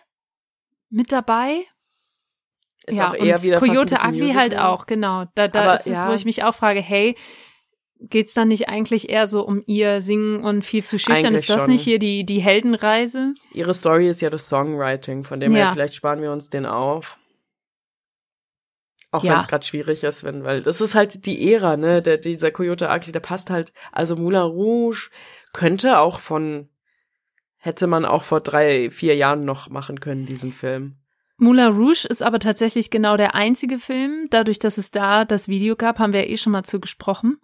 mit 0.89 1.11
dabei. 1.11 1.65
Ist 2.87 2.97
ja, 2.97 3.09
auch 3.09 3.13
eher 3.13 3.35
und 3.35 3.43
wieder 3.43 3.59
Coyote 3.59 3.97
Ugly 4.03 4.29
halt 4.29 4.57
auch, 4.57 4.87
genau. 4.87 5.25
Da, 5.35 5.47
da 5.47 5.61
Aber 5.61 5.73
ist 5.75 5.85
es, 5.85 5.93
ja. 5.93 6.09
wo 6.09 6.13
ich 6.13 6.25
mich 6.25 6.43
auch 6.43 6.55
frage, 6.55 6.81
hey, 6.81 7.15
geht's 7.99 8.33
dann 8.33 8.47
nicht 8.47 8.69
eigentlich 8.69 9.09
eher 9.09 9.27
so 9.27 9.45
um 9.45 9.61
ihr 9.67 10.01
Singen 10.01 10.43
und 10.43 10.63
viel 10.65 10.83
zu 10.83 10.97
schüchtern? 10.97 11.27
Eigentlich 11.27 11.41
ist 11.41 11.49
das 11.51 11.63
schon. 11.63 11.71
nicht 11.71 11.83
hier 11.83 11.99
die, 11.99 12.25
die 12.25 12.39
Heldenreise? 12.39 13.35
Ihre 13.53 13.75
Story 13.75 14.09
ist 14.09 14.21
ja 14.21 14.31
das 14.31 14.49
Songwriting, 14.49 15.23
von 15.23 15.39
dem 15.39 15.51
Ja. 15.55 15.65
her 15.65 15.73
vielleicht 15.73 15.93
sparen 15.93 16.21
wir 16.23 16.31
uns 16.31 16.49
den 16.49 16.65
auf. 16.65 17.18
Auch 19.11 19.23
Ja. 19.23 19.33
wenn 19.33 19.39
es 19.39 19.47
gerade 19.47 19.65
schwierig 19.65 20.03
ist, 20.03 20.23
wenn, 20.23 20.43
weil 20.43 20.61
das 20.61 20.81
ist 20.81 20.93
halt 20.95 21.25
die 21.25 21.51
Ära, 21.53 21.77
ne? 21.77 22.01
Der, 22.01 22.17
dieser 22.17 22.51
Coyote 22.51 22.89
Ugly, 22.89 23.11
der 23.11 23.19
passt 23.21 23.49
halt. 23.49 23.73
Also 23.91 24.15
Moulin 24.15 24.41
Rouge 24.41 25.09
könnte 25.51 25.97
auch 25.99 26.19
von, 26.19 26.69
hätte 27.57 27.87
man 27.87 28.05
auch 28.05 28.23
vor 28.23 28.39
drei, 28.41 28.91
vier 28.91 29.15
Jahren 29.15 29.41
noch 29.45 29.69
machen 29.69 29.99
können, 29.99 30.25
diesen 30.25 30.53
Film. 30.53 30.97
Moulin 31.37 31.71
Rouge 31.73 32.05
ist 32.07 32.21
aber 32.21 32.39
tatsächlich 32.39 32.91
genau 32.91 33.17
der 33.17 33.33
einzige 33.33 33.79
Film. 33.79 34.27
Dadurch, 34.29 34.59
dass 34.59 34.77
es 34.77 34.91
da 34.91 35.25
das 35.25 35.47
Video 35.47 35.75
gab, 35.75 35.97
haben 35.97 36.13
wir 36.13 36.25
ja 36.25 36.29
eh 36.29 36.37
schon 36.37 36.51
mal 36.51 36.63
zugesprochen. 36.63 37.37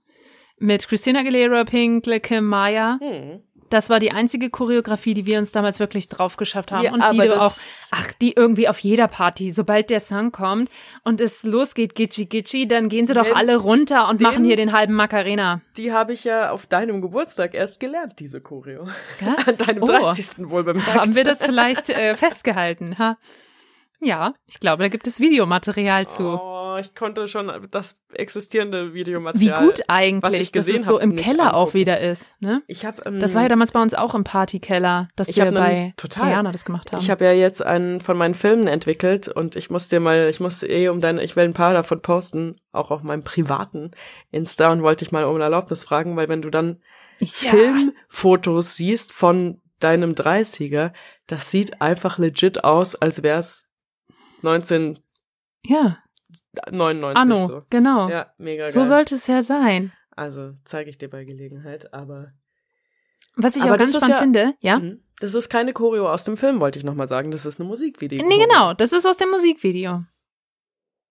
Mit 0.57 0.87
Christina 0.87 1.19
Aguilera, 1.21 1.63
Pink, 1.63 2.03
Kim 2.21 2.45
Maya. 2.45 2.99
Hm. 3.01 3.41
Das 3.71 3.89
war 3.89 3.99
die 3.99 4.11
einzige 4.11 4.49
Choreografie, 4.51 5.15
die 5.15 5.25
wir 5.25 5.39
uns 5.39 5.51
damals 5.51 5.79
wirklich 5.79 6.07
drauf 6.07 6.37
geschafft 6.37 6.71
haben. 6.71 6.83
Ja, 6.83 6.93
und 6.93 7.03
die 7.11 7.17
du 7.17 7.35
auch, 7.41 7.51
ach, 7.91 8.11
die 8.21 8.33
irgendwie 8.33 8.67
auf 8.69 8.77
jeder 8.79 9.07
Party, 9.07 9.49
sobald 9.49 9.89
der 9.89 9.99
Song 9.99 10.31
kommt 10.31 10.69
und 11.03 11.19
es 11.19 11.43
losgeht, 11.43 11.95
Gitschi 11.95 12.25
Gitschi, 12.27 12.67
dann 12.67 12.89
gehen 12.89 13.05
sie 13.07 13.13
doch 13.15 13.35
alle 13.35 13.55
runter 13.57 14.07
und 14.07 14.21
den- 14.21 14.27
machen 14.27 14.45
hier 14.45 14.55
den 14.55 14.71
halben 14.71 14.93
Macarena. 14.93 15.61
Die 15.77 15.91
habe 15.91 16.13
ich 16.13 16.23
ja 16.23 16.51
auf 16.51 16.67
deinem 16.67 17.01
Geburtstag 17.01 17.55
erst 17.55 17.79
gelernt, 17.79 18.19
diese 18.19 18.39
Choreo. 18.39 18.87
Gell? 19.19 19.35
An 19.47 19.57
deinem 19.57 19.83
Oh. 19.83 19.87
30. 19.87 20.49
wohl 20.49 20.63
bemerkt. 20.63 20.93
Haben 20.93 21.15
wir 21.15 21.23
das 21.23 21.43
vielleicht 21.43 21.89
äh, 21.89 22.15
festgehalten? 22.17 22.97
Ha? 22.99 23.17
Ja, 24.01 24.33
ich 24.45 24.59
glaube, 24.59 24.83
da 24.83 24.89
gibt 24.89 25.07
es 25.07 25.19
Videomaterial 25.19 26.05
zu. 26.07 26.23
Oh, 26.39 26.75
ich 26.79 26.93
konnte 26.93 27.27
schon 27.27 27.51
das 27.71 27.97
existierende 28.13 28.89
Wie 28.93 28.99
Videomaterial. 28.99 29.65
gut 29.65 29.79
was 29.79 29.89
eigentlich, 29.89 30.41
ich 30.41 30.51
dass 30.51 30.65
gesehen 30.65 30.81
es 30.81 30.87
so 30.87 30.95
hab, 30.95 31.03
im 31.03 31.15
Keller 31.15 31.53
auch 31.53 31.61
angucken. 31.61 31.73
wieder 31.79 31.99
ist. 32.01 32.33
Ne? 32.39 32.61
Ich 32.67 32.85
habe 32.85 33.01
ähm, 33.05 33.19
Das 33.19 33.33
war 33.35 33.43
ja 33.43 33.47
damals 33.47 33.71
bei 33.71 33.81
uns 33.81 33.93
auch 33.93 34.13
im 34.13 34.23
Partykeller, 34.23 35.07
dass 35.15 35.29
Ich 35.29 35.37
wir 35.37 35.45
hab 35.45 35.53
nen- 35.53 35.63
bei 35.63 35.93
total. 35.97 36.27
Diana 36.29 36.51
das 36.51 36.65
gemacht 36.65 36.91
haben. 36.91 37.01
Ich 37.01 37.09
habe 37.09 37.23
ja 37.25 37.31
jetzt 37.31 37.61
einen 37.65 38.01
von 38.01 38.17
meinen 38.17 38.35
Filmen 38.35 38.67
entwickelt 38.67 39.27
und 39.27 39.55
ich 39.55 39.69
muss 39.69 39.87
dir 39.87 39.99
mal, 39.99 40.27
ich 40.29 40.39
musste 40.39 40.67
eh 40.67 40.89
um 40.89 40.99
deine, 41.01 41.23
ich 41.23 41.35
will 41.35 41.45
ein 41.45 41.53
paar 41.53 41.73
davon 41.73 42.01
posten, 42.01 42.57
auch 42.71 42.91
auf 42.91 43.01
meinem 43.03 43.23
privaten 43.23 43.91
Insta 44.31 44.71
und 44.71 44.81
wollte 44.83 45.05
ich 45.05 45.11
mal 45.11 45.23
um 45.23 45.39
Erlaubnis 45.39 45.83
fragen, 45.85 46.15
weil 46.17 46.27
wenn 46.29 46.41
du 46.41 46.49
dann 46.49 46.81
ja. 47.19 47.51
Filmfotos 47.51 48.75
siehst 48.75 49.13
von 49.13 49.61
deinem 49.79 50.11
30er, 50.13 50.91
das 51.27 51.51
sieht 51.51 51.81
einfach 51.81 52.17
legit 52.17 52.63
aus, 52.63 52.95
als 52.95 53.23
wär's 53.23 53.67
1999 54.47 55.03
Ja, 55.65 55.97
Anno, 57.15 57.47
so. 57.47 57.61
genau. 57.69 58.09
Ja, 58.09 58.33
mega 58.37 58.67
so 58.69 58.79
geil. 58.81 58.85
sollte 58.87 59.15
es 59.15 59.27
ja 59.27 59.41
sein. 59.41 59.91
also 60.11 60.53
zeige 60.63 60.89
ich 60.89 60.97
dir 60.97 61.09
bei 61.09 61.23
Gelegenheit, 61.25 61.93
aber 61.93 62.31
Was 63.35 63.55
ich 63.57 63.63
Aber 63.63 63.73
auch 63.73 63.77
ganz 63.77 63.91
spannend 63.95 64.09
ja- 64.11 64.19
finde, 64.19 64.53
ja? 64.61 64.79
Mhm. 64.79 65.03
das 65.19 65.33
ist 65.33 65.49
keine 65.49 65.73
Choreo 65.73 66.09
aus 66.09 66.23
dem 66.23 66.37
Film, 66.37 66.59
wollte 66.61 66.79
ich 66.79 66.85
noch 66.85 66.95
mal 66.95 67.07
sagen, 67.07 67.31
das 67.31 67.45
ist 67.45 67.59
eine 67.59 67.67
Musikvideo. 67.67 68.25
Nee, 68.25 68.37
genau, 68.37 68.73
das 68.73 68.93
ist 68.93 69.05
aus 69.05 69.17
dem 69.17 69.29
Musikvideo. 69.31 70.03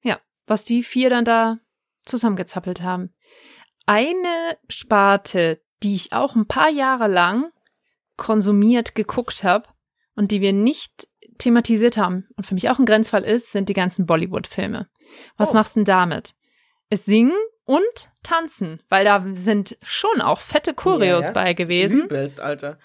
Ja, 0.02 0.18
was 0.46 0.64
die 0.64 0.82
vier 0.82 1.10
dann 1.10 1.24
da 1.24 1.58
zusammengezappelt 2.04 2.80
haben. 2.82 3.14
Eine 3.86 4.56
Sparte, 4.70 5.60
die 5.82 5.94
ich 5.94 6.12
auch 6.14 6.34
ein 6.34 6.46
paar 6.46 6.70
Jahre 6.70 7.08
lang 7.08 7.50
konsumiert 8.16 8.94
geguckt 8.94 9.44
habe 9.44 9.68
und 10.14 10.30
die 10.32 10.40
wir 10.40 10.52
nicht 10.54 11.08
thematisiert 11.38 11.96
haben 11.96 12.26
und 12.36 12.46
für 12.46 12.54
mich 12.54 12.70
auch 12.70 12.78
ein 12.78 12.86
Grenzfall 12.86 13.24
ist, 13.24 13.52
sind 13.52 13.68
die 13.68 13.74
ganzen 13.74 14.06
Bollywood-Filme. 14.06 14.88
Was 15.36 15.50
Oh. 15.50 15.54
machst 15.54 15.76
du 15.76 15.80
denn 15.80 15.84
damit? 15.84 16.34
Es 16.90 17.04
singen 17.04 17.32
und 17.64 18.10
tanzen, 18.22 18.80
weil 18.88 19.04
da 19.04 19.24
sind 19.34 19.78
schon 19.82 20.20
auch 20.20 20.40
fette 20.40 20.74
Choreos 20.74 21.26
ja. 21.26 21.32
bei 21.32 21.54
gewesen. 21.54 22.02
Übelst, 22.02 22.40
Alter. 22.40 22.78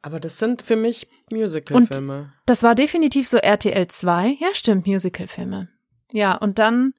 Aber 0.00 0.18
das 0.18 0.38
sind 0.38 0.62
für 0.62 0.74
mich 0.76 1.06
Musical-Filme. 1.32 2.32
Das 2.46 2.62
war 2.62 2.74
definitiv 2.74 3.28
so 3.28 3.36
RTL 3.36 3.86
2. 3.86 4.36
Ja, 4.40 4.48
stimmt, 4.52 4.86
Musicalfilme. 4.86 5.68
Ja, 6.12 6.34
und 6.34 6.58
dann, 6.58 6.92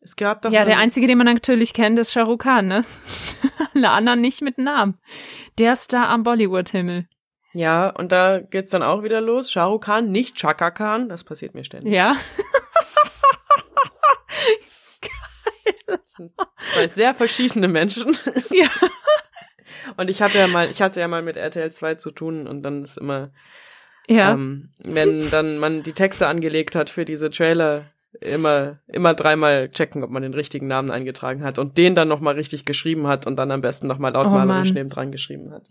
Es 0.00 0.16
gab 0.16 0.42
doch 0.42 0.50
ja, 0.50 0.64
der 0.64 0.78
einzige, 0.78 1.06
den 1.06 1.18
man 1.18 1.26
natürlich 1.26 1.72
kennt, 1.72 1.98
ist 1.98 2.12
Shah 2.12 2.24
Rukh 2.24 2.42
Khan, 2.42 2.66
ne? 2.66 2.84
Alle 3.74 3.90
anderen 3.90 4.20
nicht 4.20 4.42
mit 4.42 4.58
Namen. 4.58 4.98
Der 5.58 5.76
Star 5.76 6.08
am 6.08 6.24
Bollywood-Himmel. 6.24 7.06
Ja, 7.54 7.90
und 7.90 8.12
da 8.12 8.40
geht's 8.40 8.70
dann 8.70 8.82
auch 8.82 9.02
wieder 9.02 9.20
los. 9.20 9.50
Shah 9.50 9.64
Rukh 9.64 9.84
Khan, 9.84 10.10
nicht 10.10 10.36
Chaka 10.36 10.70
Khan, 10.70 11.08
das 11.08 11.22
passiert 11.24 11.54
mir 11.54 11.64
ständig. 11.64 11.92
Ja, 11.92 12.16
Das 15.86 16.00
sind 16.16 16.32
zwei 16.58 16.88
sehr 16.88 17.14
verschiedene 17.14 17.68
Menschen. 17.68 18.16
Ja. 18.50 18.68
Und 19.96 20.10
ich 20.10 20.22
habe 20.22 20.34
ja 20.38 20.46
mal, 20.46 20.70
ich 20.70 20.80
hatte 20.80 21.00
ja 21.00 21.08
mal 21.08 21.22
mit 21.22 21.36
RTL 21.36 21.70
2 21.70 21.96
zu 21.96 22.12
tun 22.12 22.46
und 22.46 22.62
dann 22.62 22.82
ist 22.82 22.98
immer, 22.98 23.30
ja. 24.06 24.32
ähm, 24.32 24.70
wenn 24.78 25.28
dann 25.30 25.58
man 25.58 25.82
die 25.82 25.92
Texte 25.92 26.28
angelegt 26.28 26.76
hat 26.76 26.88
für 26.88 27.04
diese 27.04 27.30
Trailer, 27.30 27.86
immer, 28.20 28.78
immer 28.86 29.14
dreimal 29.14 29.70
checken, 29.70 30.04
ob 30.04 30.10
man 30.10 30.22
den 30.22 30.34
richtigen 30.34 30.66
Namen 30.66 30.90
eingetragen 30.90 31.42
hat 31.42 31.58
und 31.58 31.78
den 31.78 31.94
dann 31.94 32.08
nochmal 32.08 32.34
richtig 32.34 32.64
geschrieben 32.64 33.06
hat 33.06 33.26
und 33.26 33.36
dann 33.36 33.50
am 33.50 33.60
besten 33.60 33.86
nochmal 33.86 34.12
lautmalerisch 34.12 34.68
Mann. 34.68 34.74
nebendran 34.74 35.12
geschrieben 35.12 35.52
hat. 35.52 35.64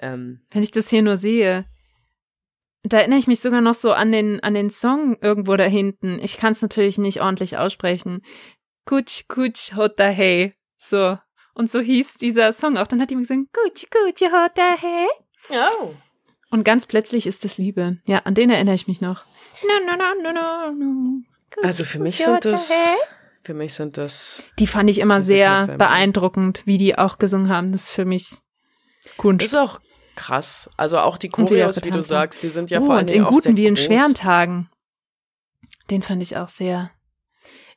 Ähm, 0.00 0.40
Wenn 0.50 0.62
ich 0.62 0.70
das 0.70 0.88
hier 0.88 1.02
nur 1.02 1.16
sehe. 1.16 1.66
Da 2.82 2.98
erinnere 2.98 3.18
ich 3.18 3.26
mich 3.26 3.40
sogar 3.40 3.60
noch 3.60 3.74
so 3.74 3.92
an 3.92 4.10
den, 4.10 4.40
an 4.40 4.54
den 4.54 4.70
Song 4.70 5.18
irgendwo 5.20 5.54
da 5.56 5.64
hinten. 5.64 6.18
Ich 6.22 6.38
kann 6.38 6.52
es 6.52 6.62
natürlich 6.62 6.96
nicht 6.96 7.20
ordentlich 7.20 7.58
aussprechen. 7.58 8.22
Kuch, 8.86 9.28
kuch, 9.28 9.76
hota 9.76 10.04
hey. 10.04 10.54
So. 10.78 11.18
Und 11.54 11.70
so 11.70 11.80
hieß 11.80 12.14
dieser 12.14 12.52
Song 12.52 12.78
auch. 12.78 12.86
Dann 12.86 13.00
hat 13.02 13.10
jemand 13.10 13.28
gesagt, 13.28 13.48
kuch, 13.52 13.90
kuch, 13.90 14.28
hota 14.32 14.76
hey. 14.78 15.06
oh. 15.50 15.94
Und 16.50 16.64
ganz 16.64 16.86
plötzlich 16.86 17.26
ist 17.26 17.44
es 17.44 17.58
Liebe. 17.58 17.98
Ja, 18.06 18.20
an 18.20 18.34
den 18.34 18.50
erinnere 18.50 18.74
ich 18.74 18.88
mich 18.88 19.00
noch. 19.00 19.24
No, 19.62 19.86
no, 19.86 19.96
no, 19.96 20.32
no, 20.32 20.72
no. 20.72 21.20
Kuch, 21.54 21.62
Also 21.62 21.84
für 21.84 21.98
mich 21.98 22.16
sind 22.16 22.44
das, 22.44 22.72
für 23.42 23.54
mich 23.54 23.74
sind 23.74 23.98
das, 23.98 24.42
Die 24.58 24.66
fand 24.66 24.88
ich 24.88 24.98
immer 24.98 25.22
sehr 25.22 25.66
beeindruckend, 25.76 26.62
wie 26.64 26.78
die 26.78 26.96
auch 26.96 27.18
gesungen 27.18 27.50
haben. 27.50 27.72
Das 27.72 27.84
ist 27.84 27.92
für 27.92 28.04
mich 28.04 28.36
Kunst. 29.16 29.44
ist 29.44 29.54
auch 29.54 29.80
krass. 30.16 30.68
Also 30.76 30.98
auch 30.98 31.16
die 31.18 31.28
wie 31.28 31.30
Choreos, 31.32 31.76
die 31.76 31.90
du 31.90 32.02
sagst, 32.02 32.42
die 32.42 32.48
sind 32.48 32.70
ja 32.70 32.80
oh, 32.80 32.86
vor 32.86 32.94
allen 32.96 33.06
und 33.08 33.10
in 33.10 33.24
guten 33.24 33.56
wie 33.56 33.66
in 33.66 33.74
groß. 33.74 33.84
schweren 33.84 34.14
Tagen. 34.14 34.68
Den 35.90 36.02
fand 36.02 36.22
ich 36.22 36.36
auch 36.36 36.48
sehr. 36.48 36.90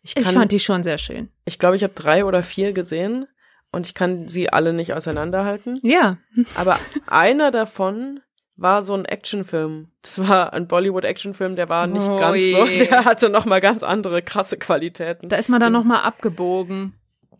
Ich, 0.01 0.15
Ich 0.17 0.23
kann, 0.25 0.33
fand 0.33 0.51
die 0.51 0.59
schon 0.59 0.83
sehr 0.83 0.97
schön. 0.97 1.29
ich 1.45 1.59
glaube, 1.59 1.75
ich 1.75 1.83
habe 1.83 1.93
drei 1.93 2.25
oder 2.25 2.43
vier 2.43 2.73
gesehen 2.73 3.25
und 3.71 3.87
ich 3.87 3.93
kann 3.93 4.27
sie 4.27 4.49
alle 4.51 4.73
nicht 4.73 4.93
auseinanderhalten. 4.93 5.79
Ja. 5.81 6.17
Aber 6.55 6.77
einer 7.07 7.51
davon 7.51 8.19
war 8.55 8.83
so 8.83 8.93
ein 8.93 9.05
Actionfilm. 9.05 9.91
Das 10.03 10.27
war 10.27 10.53
ein 10.53 10.67
Bollywood-Actionfilm, 10.67 11.55
der 11.55 11.69
war 11.69 11.87
nicht 11.87 12.07
Oh 12.07 12.17
ganz 12.17 12.37
so, 12.51 12.65
je. 12.65 12.85
der 12.85 13.05
hatte 13.05 13.29
noch 13.29 13.45
mal 13.45 13.61
ganz 13.61 13.81
andere 13.81 14.21
krasse 14.21 14.57
Qualitäten. 14.57 15.29
Da 15.29 15.37
ist 15.37 15.49
man 15.49 15.59
dann 15.59 15.73
nochmal 15.73 16.01
abgebogen. 16.03 16.93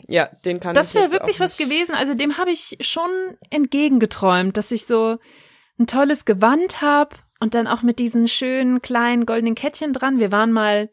Ja, 0.07 0.27
den 0.45 0.59
kann 0.59 0.73
Das 0.73 0.89
ich 0.89 0.95
wäre 0.95 1.05
jetzt 1.05 1.13
wirklich 1.13 1.39
was 1.39 1.57
gewesen. 1.57 1.95
Also 1.95 2.13
dem 2.13 2.37
habe 2.37 2.51
ich 2.51 2.77
schon 2.81 3.09
entgegengeträumt, 3.49 4.57
dass 4.57 4.71
ich 4.71 4.85
so 4.85 5.17
ein 5.79 5.87
tolles 5.87 6.25
Gewand 6.25 6.81
habe 6.81 7.15
und 7.39 7.55
dann 7.55 7.67
auch 7.67 7.81
mit 7.81 7.99
diesen 7.99 8.27
schönen 8.27 8.81
kleinen 8.81 9.25
goldenen 9.25 9.55
Kettchen 9.55 9.93
dran. 9.93 10.19
Wir 10.19 10.31
waren 10.31 10.51
mal 10.51 10.89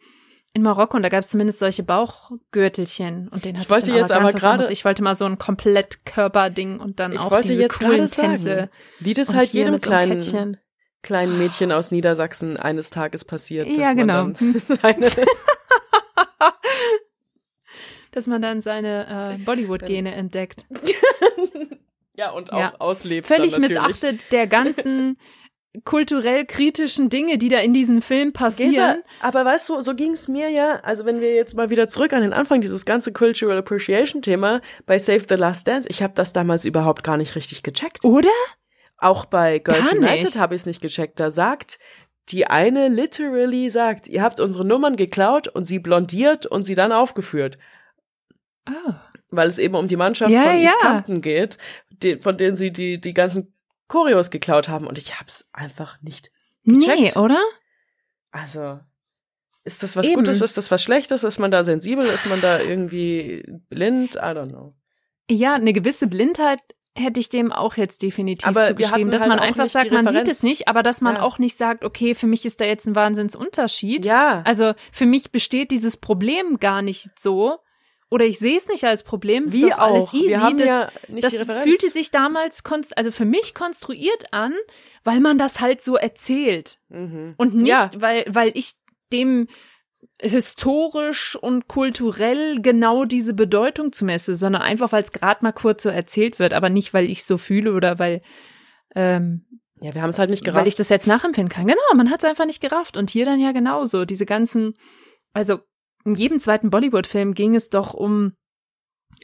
in 0.52 0.62
Marokko 0.62 0.96
und 0.96 1.04
da 1.04 1.08
gab 1.08 1.20
es 1.20 1.30
zumindest 1.30 1.60
solche 1.60 1.82
Bauchgürtelchen 1.84 3.28
und 3.28 3.44
den 3.44 3.56
hatte 3.56 3.66
ich, 3.66 3.70
wollte 3.70 3.86
dann 3.90 3.96
jetzt 3.96 4.10
aber, 4.10 4.32
gerade-. 4.32 4.72
Ich 4.72 4.84
wollte 4.84 5.02
mal 5.02 5.14
so 5.14 5.24
ein 5.24 5.38
komplett 5.38 6.04
Körperding 6.04 6.80
und 6.80 6.98
dann 6.98 7.12
Ich 7.12 7.20
auch 7.20 7.40
diese 7.40 7.68
coolen 7.68 8.08
sagen, 8.08 8.28
Tänze. 8.30 8.70
wie 8.98 9.14
das 9.14 9.32
halt 9.32 9.50
jedem 9.50 9.78
kleinen 9.78 10.18
Kettchen. 10.18 10.56
kleinen 11.02 11.38
Mädchen 11.38 11.70
aus 11.70 11.92
Niedersachsen 11.92 12.56
eines 12.56 12.90
Tages 12.90 13.24
passiert. 13.24 13.68
dass 13.68 13.76
Ja, 13.76 13.92
genau. 13.92 14.30
Seine, 14.82 15.10
Dass 18.12 18.26
man 18.26 18.42
dann 18.42 18.60
seine 18.60 19.36
äh, 19.36 19.38
Bollywood-Gene 19.44 20.12
entdeckt. 20.14 20.66
ja, 22.14 22.30
und 22.30 22.52
auch 22.52 22.58
Ja. 22.58 22.74
auslebt. 22.78 23.26
Völlig 23.26 23.58
missachtet 23.58 24.32
der 24.32 24.46
ganzen 24.46 25.16
kulturell 25.84 26.46
kritischen 26.46 27.10
Dinge, 27.10 27.38
die 27.38 27.48
da 27.48 27.60
in 27.60 27.72
diesem 27.72 28.02
Film 28.02 28.32
passieren. 28.32 28.72
Gesa, 28.72 28.96
aber 29.20 29.44
weißt 29.44 29.68
du, 29.68 29.82
so 29.82 29.94
ging 29.94 30.12
es 30.12 30.26
mir 30.26 30.48
ja, 30.50 30.80
also 30.82 31.04
wenn 31.04 31.20
wir 31.20 31.34
jetzt 31.34 31.54
mal 31.54 31.70
wieder 31.70 31.86
zurück 31.86 32.12
an 32.12 32.22
den 32.22 32.32
Anfang 32.32 32.60
dieses 32.60 32.84
ganze 32.84 33.12
Cultural 33.12 33.58
Appreciation 33.58 34.20
Thema 34.20 34.60
bei 34.86 34.98
Save 34.98 35.22
the 35.28 35.36
Last 35.36 35.68
Dance, 35.68 35.88
ich 35.88 36.02
habe 36.02 36.12
das 36.16 36.32
damals 36.32 36.64
überhaupt 36.64 37.04
gar 37.04 37.16
nicht 37.16 37.36
richtig 37.36 37.62
gecheckt. 37.62 38.04
Oder? 38.04 38.28
Auch 38.98 39.24
bei 39.24 39.60
Girls 39.60 39.90
Gar 39.90 39.98
United 39.98 40.36
habe 40.40 40.56
ich 40.56 40.62
es 40.62 40.66
nicht 40.66 40.82
gecheckt. 40.82 41.20
Da 41.20 41.30
sagt 41.30 41.78
die 42.30 42.46
eine 42.46 42.88
literally 42.88 43.70
sagt, 43.70 44.08
ihr 44.08 44.22
habt 44.22 44.40
unsere 44.40 44.64
Nummern 44.64 44.96
geklaut 44.96 45.48
und 45.48 45.64
sie 45.64 45.78
blondiert 45.78 46.46
und 46.46 46.64
sie 46.64 46.74
dann 46.74 46.92
aufgeführt, 46.92 47.58
Oh. 48.86 48.92
weil 49.30 49.48
es 49.48 49.58
eben 49.58 49.74
um 49.74 49.88
die 49.88 49.96
Mannschaft 49.96 50.30
Ja, 50.30 50.42
von 50.44 50.52
ja. 50.58 50.70
East 50.70 50.80
Compton 50.80 51.20
geht, 51.20 51.58
die, 51.90 52.16
von 52.18 52.36
denen 52.36 52.56
sie 52.56 52.72
die 52.72 53.00
die 53.00 53.14
ganzen 53.14 53.52
Choreos 53.88 54.30
geklaut 54.30 54.68
haben 54.68 54.86
und 54.86 54.98
ich 54.98 55.14
habe 55.18 55.28
es 55.28 55.48
einfach 55.52 56.00
nicht 56.02 56.30
Nee, 56.62 56.86
Gecheckt. 56.86 57.16
oder? 57.16 57.40
Also, 58.30 58.78
ist 59.64 59.82
das 59.82 59.96
was 59.96 60.06
Eben. 60.06 60.16
Gutes? 60.16 60.40
Ist 60.40 60.56
das 60.56 60.70
was 60.70 60.82
Schlechtes? 60.82 61.24
Ist 61.24 61.38
man 61.38 61.50
da 61.50 61.64
sensibel? 61.64 62.04
Ist 62.04 62.26
man 62.26 62.40
da 62.40 62.60
irgendwie 62.60 63.42
blind? 63.68 64.14
I 64.16 64.18
don't 64.18 64.50
know. 64.50 64.70
Ja, 65.30 65.54
eine 65.54 65.72
gewisse 65.72 66.06
Blindheit 66.06 66.60
hätte 66.96 67.20
ich 67.20 67.28
dem 67.28 67.52
auch 67.52 67.76
jetzt 67.76 68.02
definitiv 68.02 68.46
Aber 68.46 68.64
zugeschrieben, 68.64 69.10
dass 69.10 69.22
halt 69.22 69.30
man 69.30 69.38
einfach 69.38 69.66
sagt, 69.68 69.90
man 69.92 70.06
sieht 70.08 70.28
es 70.28 70.42
nicht, 70.42 70.66
aber 70.68 70.82
dass 70.82 71.00
man 71.00 71.16
Ja. 71.16 71.22
auch 71.22 71.38
nicht 71.38 71.56
sagt, 71.56 71.84
okay, 71.84 72.14
für 72.14 72.26
mich 72.26 72.44
ist 72.44 72.60
da 72.60 72.64
jetzt 72.64 72.86
ein 72.86 72.94
Wahnsinnsunterschied. 72.96 74.04
Ja. 74.04 74.42
Also 74.44 74.74
für 74.92 75.06
mich 75.06 75.30
besteht 75.30 75.70
dieses 75.70 75.96
Problem 75.96 76.58
gar 76.58 76.82
nicht 76.82 77.18
so. 77.18 77.58
Oder 78.10 78.24
ich 78.26 78.38
sehe 78.40 78.56
es 78.56 78.66
nicht 78.68 78.84
als 78.84 79.04
Problem. 79.04 79.44
ist 79.46 79.52
Wie 79.52 79.70
doch 79.70 79.78
alles 79.78 80.08
auch. 80.08 80.14
easy. 80.14 80.28
Wir 80.28 80.42
haben 80.42 80.58
das 80.58 80.66
ja 80.66 80.90
nicht 81.08 81.24
das 81.24 81.62
fühlte 81.62 81.88
sich 81.90 82.10
damals, 82.10 82.62
also 82.96 83.10
für 83.12 83.24
mich 83.24 83.54
konstruiert 83.54 84.32
an, 84.32 84.52
weil 85.04 85.20
man 85.20 85.38
das 85.38 85.60
halt 85.60 85.82
so 85.82 85.96
erzählt. 85.96 86.78
Mhm. 86.88 87.34
Und 87.36 87.54
nicht, 87.54 87.68
Ja. 87.68 87.90
weil, 87.96 88.24
weil 88.28 88.50
ich 88.54 88.72
dem 89.12 89.46
historisch 90.20 91.36
und 91.36 91.68
kulturell 91.68 92.60
genau 92.60 93.04
diese 93.04 93.34
Bedeutung 93.34 93.92
zumesse, 93.92 94.36
sondern 94.36 94.62
einfach, 94.62 94.92
weil 94.92 95.02
es 95.02 95.12
gerade 95.12 95.42
mal 95.44 95.52
kurz 95.52 95.82
so 95.82 95.88
erzählt 95.88 96.38
wird, 96.38 96.52
aber 96.52 96.68
nicht, 96.68 96.92
weil 96.94 97.08
ich 97.08 97.24
so 97.24 97.38
fühle 97.38 97.72
oder 97.72 97.98
weil, 97.98 98.22
ähm, 98.94 99.46
Ja, 99.80 99.94
wir 99.94 100.02
haben 100.02 100.10
es 100.10 100.18
halt 100.18 100.30
nicht 100.30 100.44
gerafft. 100.44 100.60
weil 100.60 100.68
ich 100.68 100.74
das 100.74 100.88
jetzt 100.90 101.06
nachempfinden 101.06 101.48
kann. 101.50 101.66
Genau, 101.66 101.80
man 101.94 102.10
hat 102.10 102.22
es 102.22 102.28
einfach 102.28 102.44
nicht 102.44 102.60
gerafft. 102.60 102.96
Und 102.96 103.08
hier 103.10 103.24
dann 103.24 103.40
ja 103.40 103.52
genauso. 103.52 104.04
Diese 104.04 104.26
ganzen, 104.26 104.74
also 105.32 105.60
in 106.04 106.14
jedem 106.14 106.38
zweiten 106.38 106.70
Bollywood-Film 106.70 107.34
ging 107.34 107.54
es 107.54 107.70
doch 107.70 107.94
um 107.94 108.34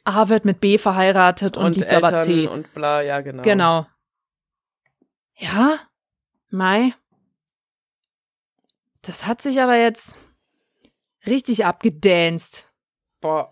A 0.04 0.28
wird 0.28 0.44
mit 0.44 0.60
B 0.60 0.78
verheiratet 0.78 1.56
und, 1.56 1.64
und 1.64 1.76
liebt 1.76 1.92
aber 1.92 2.08
Eltern 2.12 2.24
C. 2.24 2.46
und 2.48 2.72
bla, 2.74 3.02
ja, 3.02 3.20
genau. 3.20 3.42
Genau. 3.42 3.86
Ja, 5.36 5.78
Mai. 6.50 6.94
Das 9.02 9.26
hat 9.26 9.40
sich 9.42 9.60
aber 9.60 9.76
jetzt 9.76 10.16
richtig 11.26 11.64
abgedanced. 11.64 12.72
Boah, 13.20 13.50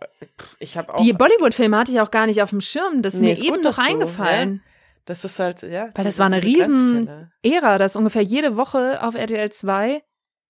ich 0.59 0.77
habe 0.77 0.93
auch. 0.95 0.97
Die 0.99 1.13
Bollywood-Filme 1.13 1.77
hatte 1.77 1.93
ich 1.93 2.01
auch 2.01 2.11
gar 2.11 2.27
nicht 2.27 2.43
auf 2.43 2.51
dem 2.51 2.61
Schirm. 2.61 3.03
Das 3.03 3.15
ist 3.15 3.21
Nee, 3.21 3.29
mir 3.29 3.33
ist 3.35 3.43
eben 3.43 3.57
gut, 3.57 3.65
noch 3.65 3.77
du- 3.77 3.83
eingefallen. 3.83 4.63
das 5.05 5.25
ist 5.25 5.39
halt, 5.39 5.63
ja. 5.63 5.91
Weil 5.95 6.05
das 6.05 6.19
war 6.19 6.27
eine 6.27 6.43
riesen. 6.43 7.31
Ära, 7.43 7.79
dass 7.79 7.97
ungefähr 7.97 8.23
jede 8.23 8.57
Woche 8.57 9.03
auf 9.03 9.15
RTL 9.15 9.51
2 9.51 10.03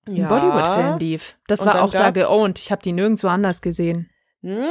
ein 0.06 0.16
Ja. 0.16 0.28
Bollywood-Film 0.28 0.98
lief. 0.98 1.36
Das 1.46 1.60
Und 1.60 1.66
war 1.66 1.82
auch 1.82 1.92
da 1.92 2.10
geowned. 2.10 2.58
Ich 2.58 2.70
habe 2.70 2.82
die 2.82 2.92
nirgendwo 2.92 3.28
anders 3.28 3.62
gesehen. 3.62 4.10
Hm, 4.42 4.64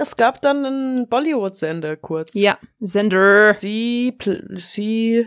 es 0.00 0.16
gab 0.16 0.40
dann 0.42 0.64
einen 0.64 1.08
Bollywood-Sender 1.08 1.96
kurz. 1.96 2.34
Ja, 2.34 2.58
Sender. 2.80 3.54
C, 3.54 4.14
pl- 4.18 4.56
C, 4.58 5.26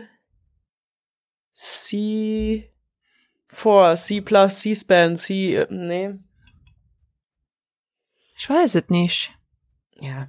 C, 1.52 2.70
4, 3.48 3.94
C 3.96 4.20
plus, 4.20 4.58
C-Span, 4.58 5.16
C, 5.16 5.54
äh, 5.56 5.66
nee. 5.70 6.14
Ich 8.36 8.48
weiß 8.50 8.74
es 8.74 8.88
nicht. 8.88 9.32
Ja. 10.00 10.28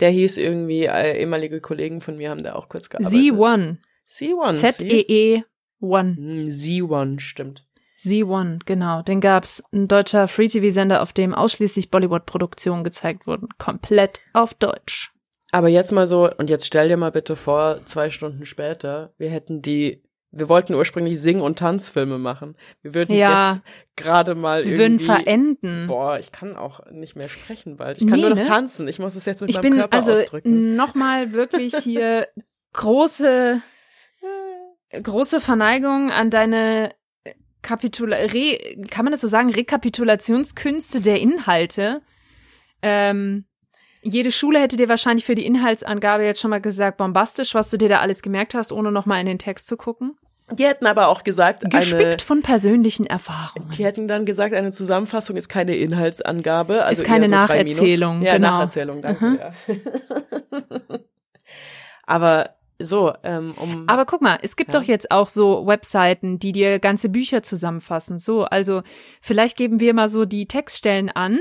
Der 0.00 0.10
hieß 0.10 0.36
irgendwie, 0.38 0.84
äh, 0.84 1.18
ehemalige 1.18 1.60
Kollegen 1.60 2.00
von 2.00 2.16
mir 2.18 2.30
haben 2.30 2.44
da 2.44 2.54
auch 2.54 2.68
kurz 2.68 2.88
gearbeitet. 2.88 3.12
Z1. 3.18 3.78
C1. 4.08 4.54
Z-E-E 4.54 5.42
1. 5.80 6.16
Hm, 6.16 6.48
Z1, 6.50 7.20
stimmt. 7.20 7.66
Z1, 7.98 8.60
genau. 8.64 9.02
Den 9.02 9.20
gab's. 9.20 9.62
Ein 9.72 9.88
deutscher 9.88 10.28
Free-TV-Sender, 10.28 11.02
auf 11.02 11.12
dem 11.12 11.34
ausschließlich 11.34 11.90
Bollywood-Produktionen 11.90 12.84
gezeigt 12.84 13.26
wurden. 13.26 13.48
Komplett 13.58 14.20
auf 14.32 14.54
Deutsch. 14.54 15.12
Aber 15.50 15.68
jetzt 15.68 15.92
mal 15.92 16.06
so, 16.06 16.30
und 16.36 16.50
jetzt 16.50 16.66
stell 16.66 16.88
dir 16.88 16.96
mal 16.96 17.10
bitte 17.10 17.34
vor, 17.34 17.80
zwei 17.86 18.10
Stunden 18.10 18.44
später, 18.46 19.14
wir 19.18 19.30
hätten 19.30 19.62
die, 19.62 20.02
wir 20.30 20.48
wollten 20.50 20.74
ursprünglich 20.74 21.18
Sing- 21.20 21.40
und 21.40 21.58
Tanzfilme 21.58 22.18
machen. 22.18 22.54
Wir 22.82 22.94
würden 22.94 23.16
Ja. 23.16 23.52
jetzt 23.52 23.62
gerade 23.96 24.34
mal 24.34 24.64
Wir 24.66 24.72
irgendwie. 24.78 24.78
würden 24.78 24.98
verenden. 25.24 25.86
Boah, 25.88 26.18
ich 26.18 26.32
kann 26.32 26.54
auch 26.54 26.84
nicht 26.90 27.16
mehr 27.16 27.30
sprechen 27.30 27.78
bald. 27.78 27.96
Ich 27.98 28.06
kann 28.06 28.16
Nee, 28.16 28.26
nur 28.26 28.30
noch 28.30 28.36
ne? 28.36 28.42
tanzen. 28.42 28.86
Ich 28.88 28.98
muss 28.98 29.14
es 29.16 29.24
jetzt 29.24 29.40
mit 29.40 29.48
Ich 29.50 29.56
meinem 29.56 29.62
bin 29.62 29.74
Körper 29.78 29.96
also 29.96 30.12
ausdrücken. 30.12 30.76
nochmal 30.76 31.32
wirklich 31.32 31.74
hier 31.76 32.28
große, 32.74 33.62
große 35.02 35.40
Verneigung 35.40 36.10
an 36.10 36.30
deine 36.30 36.90
Kapitula 37.62 38.16
Re 38.16 38.58
kann 38.90 39.04
man 39.04 39.12
das 39.12 39.20
so 39.20 39.28
sagen, 39.28 39.50
Rekapitulationskünste 39.50 41.00
der 41.00 41.20
Inhalte. 41.20 42.02
Ähm, 42.82 43.44
jede 44.02 44.30
Schule 44.30 44.60
hätte 44.60 44.76
dir 44.76 44.88
wahrscheinlich 44.88 45.24
für 45.24 45.34
die 45.34 45.44
Inhaltsangabe 45.44 46.24
jetzt 46.24 46.40
schon 46.40 46.50
mal 46.50 46.60
gesagt, 46.60 46.98
bombastisch, 46.98 47.54
was 47.54 47.70
du 47.70 47.76
dir 47.76 47.88
da 47.88 47.98
alles 48.00 48.22
gemerkt 48.22 48.54
hast, 48.54 48.72
ohne 48.72 48.92
nochmal 48.92 49.20
in 49.20 49.26
den 49.26 49.38
Text 49.38 49.66
zu 49.66 49.76
gucken. 49.76 50.16
Die 50.50 50.64
hätten 50.64 50.86
aber 50.86 51.08
auch 51.08 51.24
gesagt, 51.24 51.64
eine, 51.64 51.70
Gespickt 51.70 52.22
von 52.22 52.40
persönlichen 52.42 53.04
Erfahrungen. 53.04 53.70
die 53.76 53.84
hätten 53.84 54.08
dann 54.08 54.24
gesagt, 54.24 54.54
eine 54.54 54.72
Zusammenfassung 54.72 55.36
ist 55.36 55.48
keine 55.48 55.76
Inhaltsangabe. 55.76 56.84
Also 56.84 57.02
Ist 57.02 57.08
keine 57.08 57.26
so. 57.26 57.32
Nacherzählung, 57.32 58.22
Ja, 58.22 58.34
genau. 58.34 58.50
Nacherzählung, 58.52 59.02
danke. 59.02 59.24
Mhm. 59.26 59.38
Ja. 59.38 59.52
aber 62.06 62.57
so, 62.80 63.12
ähm, 63.24 63.54
um. 63.56 63.84
Aber 63.88 64.06
guck 64.06 64.22
mal, 64.22 64.38
es 64.42 64.54
gibt 64.56 64.72
Ja. 64.72 64.80
doch 64.80 64.86
jetzt 64.86 65.10
auch 65.10 65.26
so 65.28 65.66
Webseiten, 65.66 66.38
die 66.38 66.52
dir 66.52 66.78
ganze 66.78 67.08
Bücher 67.08 67.42
zusammenfassen. 67.42 68.18
So, 68.18 68.44
also 68.44 68.82
vielleicht 69.20 69.56
geben 69.56 69.80
wir 69.80 69.94
mal 69.94 70.08
so 70.08 70.24
die 70.24 70.46
Textstellen 70.46 71.10
an. 71.10 71.40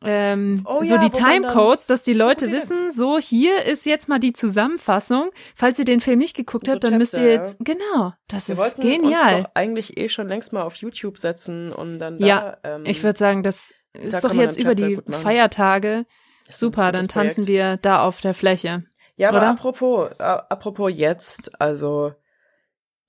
Ähm, 0.00 0.62
Oh 0.64 0.80
so 0.82 0.94
ja, 0.94 1.00
die 1.00 1.10
Timecodes, 1.10 1.86
dass 1.88 2.04
die 2.04 2.12
Leute 2.12 2.52
wissen, 2.52 2.92
so 2.92 3.18
hier 3.18 3.64
ist 3.64 3.84
jetzt 3.84 4.08
mal 4.08 4.20
die 4.20 4.32
Zusammenfassung. 4.32 5.30
Falls 5.56 5.78
ihr 5.80 5.84
den 5.84 6.00
Film 6.00 6.20
nicht 6.20 6.36
geguckt 6.36 6.66
So 6.66 6.72
habt, 6.72 6.84
dann 6.84 6.98
müsst 6.98 7.14
ihr 7.14 7.18
Chapter, 7.20 7.32
jetzt, 7.32 7.56
genau, 7.60 8.12
das 8.28 8.46
wir 8.48 8.52
ist 8.52 8.58
wollten 8.60 8.80
genial. 8.80 9.34
uns 9.34 9.42
doch 9.44 9.50
eigentlich 9.54 9.96
eh 9.96 10.08
schon 10.08 10.28
längst 10.28 10.52
mal 10.52 10.62
auf 10.62 10.76
YouTube 10.76 11.18
setzen 11.18 11.72
und 11.72 11.98
dann 11.98 12.18
da. 12.20 12.26
Ja, 12.26 12.56
ähm, 12.62 12.84
Ich 12.86 13.02
würde 13.02 13.18
sagen, 13.18 13.42
das 13.42 13.74
ist 13.92 14.20
kann 14.20 14.30
doch 14.30 14.34
jetzt 14.34 14.56
über 14.58 14.76
Chapter 14.76 15.02
die. 15.02 15.12
Feiertage. 15.12 16.06
Super, 16.48 16.92
dann 16.92 17.08
tanzen 17.08 17.44
Projekt. 17.44 17.48
wir 17.48 17.76
da 17.78 18.02
auf 18.04 18.20
der 18.20 18.34
Fläche. 18.34 18.84
Ja, 19.18 19.28
aber 19.28 19.38
oder? 19.38 19.50
apropos, 19.50 20.18
apropos 20.20 20.90
jetzt, 20.94 21.60
also 21.60 22.14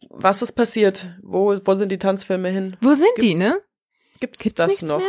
was 0.09 0.41
ist 0.41 0.53
passiert? 0.53 1.17
Wo, 1.21 1.57
wo 1.63 1.75
sind 1.75 1.89
die 1.91 1.99
Tanzfilme 1.99 2.49
hin? 2.49 2.75
Wo 2.81 2.93
sind 2.93 3.09
die, 3.17 3.29
Gibt's- 3.31 3.39
ne? 3.39 3.61
Gibt's, 4.19 4.39
Gibt's 4.39 4.57
das 4.57 4.81
noch? 4.81 4.97
mehr? 4.97 5.07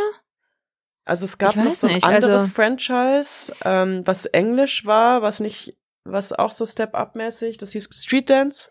Also 1.04 1.24
es 1.24 1.38
gab 1.38 1.56
noch 1.56 1.74
so 1.74 1.86
ein 1.88 1.94
nicht, 1.94 2.04
anderes 2.06 2.42
also- 2.42 2.52
Franchise, 2.52 3.52
ähm, 3.64 4.02
was 4.06 4.26
Englisch 4.26 4.86
war, 4.86 5.22
was 5.22 5.40
nicht, 5.40 5.76
was 6.04 6.32
auch 6.32 6.52
so 6.52 6.64
Step-Up-mäßig, 6.66 7.58
das 7.58 7.72
hieß 7.72 7.88
Street 7.92 8.30
Dance. 8.30 8.70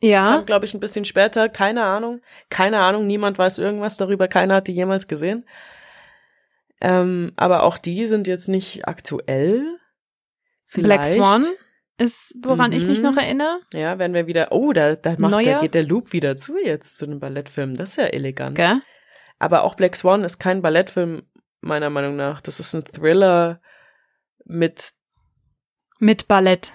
Ja. 0.00 0.40
Glaube 0.42 0.66
ich, 0.66 0.74
ein 0.74 0.80
bisschen 0.80 1.04
später, 1.06 1.48
keine 1.48 1.84
Ahnung. 1.84 2.20
Keine 2.50 2.80
Ahnung, 2.80 3.06
niemand 3.06 3.38
weiß 3.38 3.58
irgendwas 3.58 3.96
darüber, 3.96 4.28
keiner 4.28 4.56
hat 4.56 4.66
die 4.66 4.72
jemals 4.74 5.08
gesehen. 5.08 5.48
Ähm, 6.80 7.32
aber 7.36 7.62
auch 7.62 7.78
die 7.78 8.06
sind 8.06 8.26
jetzt 8.26 8.48
nicht 8.48 8.86
aktuell. 8.86 9.78
Black 10.74 11.06
Vielleicht. 11.06 11.16
Swan 11.18 11.44
ist, 11.98 12.36
woran 12.42 12.72
ich 12.72 12.84
mich 12.86 12.98
Mhm. 12.98 13.04
noch 13.04 13.16
erinnere. 13.16 13.60
Ja, 13.72 13.98
wenn 13.98 14.14
wir 14.14 14.26
wieder, 14.26 14.52
oh, 14.52 14.72
da, 14.72 14.96
da 14.96 15.10
macht, 15.18 15.30
Neuer? 15.30 15.54
da 15.54 15.60
geht 15.60 15.74
der 15.74 15.84
Loop 15.84 16.12
wieder 16.12 16.36
zu 16.36 16.56
jetzt 16.58 16.96
zu 16.96 17.04
einem 17.06 17.20
Ballettfilm. 17.20 17.76
Das 17.76 17.90
ist 17.90 17.96
ja 17.96 18.04
elegant. 18.06 18.56
Gell? 18.56 18.80
Aber 19.38 19.62
auch 19.64 19.74
Black 19.76 19.94
Swan 19.96 20.24
ist 20.24 20.38
kein 20.38 20.60
Ballettfilm, 20.62 21.22
meiner 21.60 21.90
Meinung 21.90 22.16
nach. 22.16 22.40
Das 22.40 22.60
ist 22.60 22.74
ein 22.74 22.84
Thriller 22.84 23.60
mit, 24.44 24.90
Mit 25.98 26.28
Ballett. 26.28 26.72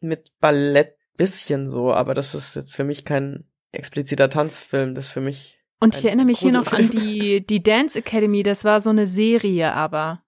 mit 0.00 0.30
Ballett 0.40 0.96
bisschen 1.16 1.68
so, 1.68 1.92
aber 1.92 2.14
das 2.14 2.34
ist 2.34 2.56
jetzt 2.56 2.74
für 2.74 2.84
mich 2.84 3.04
kein 3.04 3.44
expliziter 3.70 4.28
Tanzfilm. 4.30 4.94
Das 4.94 5.06
ist 5.06 5.12
für 5.12 5.20
mich, 5.20 5.58
Und 5.80 5.96
ich 5.96 6.04
erinnere 6.04 6.26
mich 6.26 6.38
hier 6.40 6.52
noch 6.52 6.72
an 6.72 6.88
die, 6.90 7.44
die 7.46 7.62
Dance 7.62 7.98
Academy, 7.98 8.42
das 8.42 8.64
war 8.64 8.80
so 8.80 8.90
eine 8.90 9.06
Serie, 9.06 9.72
aber 9.74 10.22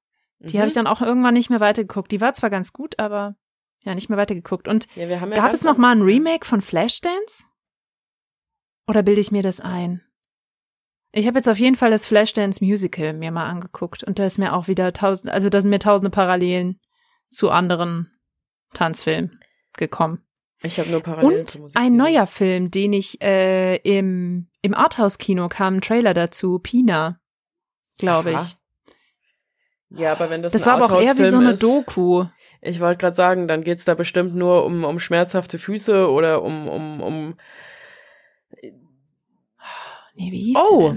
die 0.49 0.57
Mhm. 0.57 0.61
habe 0.61 0.69
ich 0.69 0.75
dann 0.75 0.87
auch 0.87 1.01
irgendwann 1.01 1.35
nicht 1.35 1.51
mehr 1.51 1.61
weitergeguckt. 1.61 2.13
Die 2.13 2.21
war 2.21 2.35
zwar 2.35 2.51
ganz 2.51 2.73
gut, 2.73 2.99
aber 2.99 3.37
ja, 3.81 3.95
nicht 3.95 4.09
mehr 4.09 4.19
weitergeguckt. 4.19 4.69
Und 4.69 4.87
ja, 4.97 5.07
ja 5.07 5.27
gab 5.27 5.53
es 5.53 5.63
noch 5.63 5.77
mal 5.77 5.93
ein 5.95 6.03
Remake 6.03 6.47
von 6.47 6.63
Flashdance? 6.63 7.45
Oder 8.87 9.03
bilde 9.03 9.21
ich 9.21 9.31
mir 9.31 9.43
das 9.43 9.61
ein? 9.61 10.03
Ich 11.13 11.27
habe 11.27 11.39
jetzt 11.39 11.49
auf 11.49 11.59
jeden 11.59 11.77
Fall 11.77 11.91
das 11.91 12.07
Flashdance 12.07 12.63
Musical 12.63 13.13
mir 13.13 13.31
mal 13.31 13.45
angeguckt 13.45 14.03
und 14.03 14.19
da 14.19 14.27
ist 14.27 14.39
mir 14.39 14.53
auch 14.53 14.67
wieder 14.67 14.93
tausend, 14.93 15.31
also 15.31 15.49
da 15.49 15.61
sind 15.61 15.71
mir 15.71 15.79
tausende 15.79 16.11
Parallelen 16.11 16.81
zu 17.31 17.51
anderen 17.51 18.11
Tanzfilmen 18.73 19.41
gekommen. 19.77 20.27
Ich 20.63 20.81
habe 20.81 20.91
nur 20.91 21.01
Parallelen 21.01 21.41
Und 21.41 21.59
Musik 21.61 21.81
ein 21.81 21.95
neuer 21.97 22.27
Film, 22.27 22.71
den 22.71 22.93
ich 22.93 23.21
äh, 23.23 23.77
im, 23.77 24.49
im 24.63 24.75
Arthouse-Kino 24.75 25.49
kam, 25.49 25.77
ein 25.77 25.81
Trailer 25.83 26.15
dazu, 26.15 26.59
Pina, 26.59 27.21
glaube 27.99 28.33
ich. 28.33 28.57
Ja, 29.97 30.13
aber 30.13 30.31
wenn 30.31 30.43
das, 30.43 30.53
Das 30.53 30.67
war 30.67 30.75
aber 30.75 30.87
auch 30.87 31.03
eher 31.03 31.17
wie 31.19 31.27
so 31.27 31.39
eine 31.39 31.53
ist, 31.53 31.63
Doku. 31.63 32.25
Ich 32.61 32.81
wollte 32.81 32.99
gerade 32.99 33.15
sagen, 33.15 33.47
dann 33.49 33.63
geht's 33.63 33.85
da 33.85 33.95
bestimmt 33.95 34.35
nur 34.35 34.65
um, 34.65 34.85
um 34.85 34.99
schmerzhafte 34.99 35.59
Füße 35.59 36.11
oder 36.11 36.43
um, 36.43 36.69
um, 36.69 37.01
um. 37.01 37.35
Nee, 40.17 40.31
wie 40.31 40.43
hieß 40.43 40.57
Oh. 40.57 40.95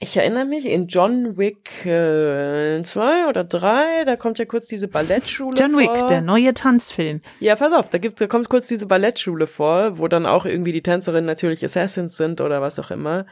Ich 0.00 0.16
erinnere 0.16 0.44
mich, 0.44 0.64
in 0.64 0.86
John 0.86 1.36
Wick 1.36 1.70
2 1.82 3.28
oder 3.28 3.42
3, 3.42 4.04
da 4.04 4.14
kommt 4.14 4.38
ja 4.38 4.44
kurz 4.44 4.66
diese 4.66 4.86
Ballettschule 4.86 5.56
John 5.58 5.72
vor. 5.72 5.80
Wick, 5.80 6.06
der 6.06 6.20
neue 6.20 6.54
Tanzfilm. 6.54 7.20
Ja, 7.40 7.56
pass 7.56 7.72
auf, 7.72 7.88
da, 7.88 7.98
gibt, 7.98 8.20
da 8.20 8.28
kommt 8.28 8.48
kurz 8.48 8.68
diese 8.68 8.86
Ballettschule 8.86 9.48
vor, 9.48 9.98
wo 9.98 10.06
dann 10.06 10.24
auch 10.24 10.44
irgendwie 10.44 10.70
die 10.70 10.82
Tänzerinnen 10.82 11.24
natürlich 11.24 11.64
Assassins 11.64 12.16
sind 12.16 12.40
oder 12.40 12.62
was 12.62 12.78
auch 12.78 12.92
immer. 12.92 13.26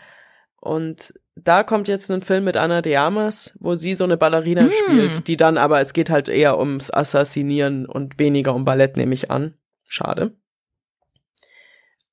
Und 0.67 1.15
da 1.37 1.63
kommt 1.63 1.87
jetzt 1.89 2.11
ein 2.11 2.23
Film 2.23 2.45
mit 2.45 2.57
Anna 2.57 2.83
de 2.83 2.97
Armas, 2.97 3.55
wo 3.61 3.75
sie 3.75 3.95
so 3.95 4.05
eine 4.05 4.17
Ballerina 4.17 4.63
Hm. 4.63 4.73
spielt, 4.73 5.29
die 5.29 5.37
dann 5.37 5.59
aber, 5.59 5.81
es 5.81 5.93
geht 5.93 6.11
halt 6.11 6.29
eher 6.29 6.59
ums 6.59 6.91
Assassinieren 6.91 7.87
und 7.87 8.19
weniger 8.19 8.55
um 8.55 8.65
Ballett, 8.65 8.97
nehme 8.97 9.15
ich 9.15 9.31
an. 9.31 9.55
Schade. 9.85 10.33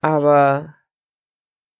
Aber 0.02 0.76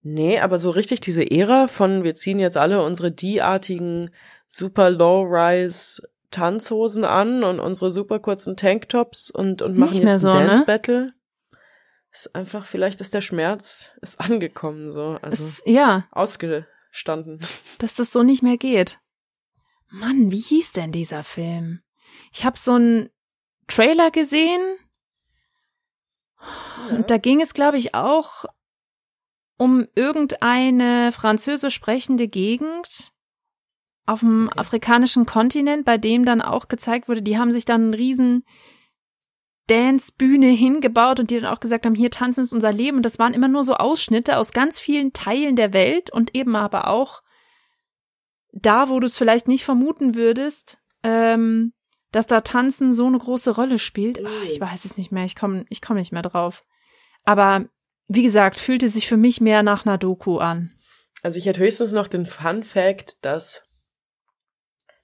nee, 0.02 0.40
aber 0.40 0.58
so 0.58 0.70
richtig 0.70 1.00
diese 1.00 1.30
Ära 1.30 1.68
von, 1.68 2.02
wir 2.02 2.14
ziehen 2.14 2.38
jetzt 2.38 2.56
alle 2.56 2.82
unsere 2.82 3.12
die-artigen 3.12 4.10
super 4.48 4.90
low-rise 4.90 6.02
Tanzhosen 6.30 7.04
an 7.04 7.44
und 7.44 7.60
unsere 7.60 7.90
super 7.90 8.18
kurzen 8.18 8.56
Tanktops 8.56 9.30
und, 9.30 9.62
und 9.62 9.76
machen 9.76 9.98
jetzt 9.98 10.08
ein 10.08 10.18
so, 10.20 10.28
ne? 10.32 10.64
Ist 12.14 12.32
einfach, 12.34 12.64
vielleicht 12.64 13.00
ist 13.00 13.12
der 13.12 13.22
Schmerz, 13.22 13.90
ist 14.00 14.20
angekommen, 14.20 14.92
so. 14.92 15.18
Also 15.20 15.32
Es, 15.32 15.62
ja, 15.66 16.06
ausgestanden. 16.12 17.40
dass 17.78 17.96
das 17.96 18.12
so 18.12 18.22
nicht 18.22 18.42
mehr 18.42 18.56
geht. 18.56 19.00
Mann, 19.88 20.30
wie 20.30 20.40
hieß 20.40 20.72
denn 20.72 20.92
dieser 20.92 21.24
Film? 21.24 21.80
Ich 22.32 22.44
habe 22.44 22.56
so 22.56 22.74
einen 22.74 23.10
Trailer 23.66 24.12
gesehen 24.12 24.62
und 26.90 27.10
da 27.10 27.18
ging 27.18 27.40
es, 27.40 27.52
glaube 27.52 27.78
ich, 27.78 27.94
auch 27.94 28.44
um 29.56 29.86
irgendeine 29.94 31.10
französisch 31.12 31.74
sprechende 31.74 32.28
Gegend 32.28 33.12
auf 34.06 34.20
dem 34.20 34.48
Okay. 34.48 34.58
afrikanischen 34.60 35.26
Kontinent, 35.26 35.84
bei 35.84 35.98
dem 35.98 36.24
dann 36.24 36.42
auch 36.42 36.68
gezeigt 36.68 37.08
wurde, 37.08 37.22
die 37.22 37.38
haben 37.38 37.50
sich 37.52 37.64
dann 37.64 37.82
einen 37.82 37.94
riesen 37.94 38.44
Dance-Bühne 39.66 40.48
hingebaut 40.48 41.20
und 41.20 41.30
die 41.30 41.40
dann 41.40 41.52
auch 41.52 41.60
gesagt 41.60 41.86
haben, 41.86 41.94
hier 41.94 42.10
tanzen 42.10 42.42
ist 42.42 42.52
unser 42.52 42.72
Leben. 42.72 42.98
Und 42.98 43.02
das 43.04 43.18
waren 43.18 43.34
immer 43.34 43.48
nur 43.48 43.64
so 43.64 43.74
Ausschnitte 43.74 44.36
aus 44.36 44.52
ganz 44.52 44.78
vielen 44.78 45.12
Teilen 45.12 45.56
der 45.56 45.72
Welt 45.72 46.10
und 46.10 46.34
eben 46.34 46.54
aber 46.56 46.88
auch 46.88 47.22
da, 48.52 48.88
wo 48.88 49.00
du 49.00 49.06
es 49.06 49.18
vielleicht 49.18 49.48
nicht 49.48 49.64
vermuten 49.64 50.14
würdest, 50.14 50.78
ähm, 51.02 51.72
dass 52.12 52.26
da 52.26 52.42
Tanzen 52.42 52.92
so 52.92 53.06
eine 53.06 53.18
große 53.18 53.50
Rolle 53.50 53.78
spielt. 53.78 54.24
Ah, 54.24 54.44
ich 54.46 54.60
weiß 54.60 54.84
es 54.84 54.96
nicht 54.96 55.10
mehr, 55.10 55.24
ich 55.24 55.34
komme 55.34 55.64
ich 55.68 55.82
komm 55.82 55.96
nicht 55.96 56.12
mehr 56.12 56.22
drauf. 56.22 56.64
Aber 57.24 57.64
wie 58.06 58.22
gesagt, 58.22 58.58
fühlte 58.58 58.88
sich 58.88 59.08
für 59.08 59.16
mich 59.16 59.40
mehr 59.40 59.62
nach 59.62 59.84
einer 59.84 59.98
Doku 59.98 60.38
an. 60.38 60.72
Also 61.22 61.38
ich 61.38 61.46
hätte 61.46 61.60
höchstens 61.60 61.92
noch 61.92 62.06
den 62.06 62.26
Fun 62.26 62.62
Fact, 62.62 63.24
dass 63.24 63.62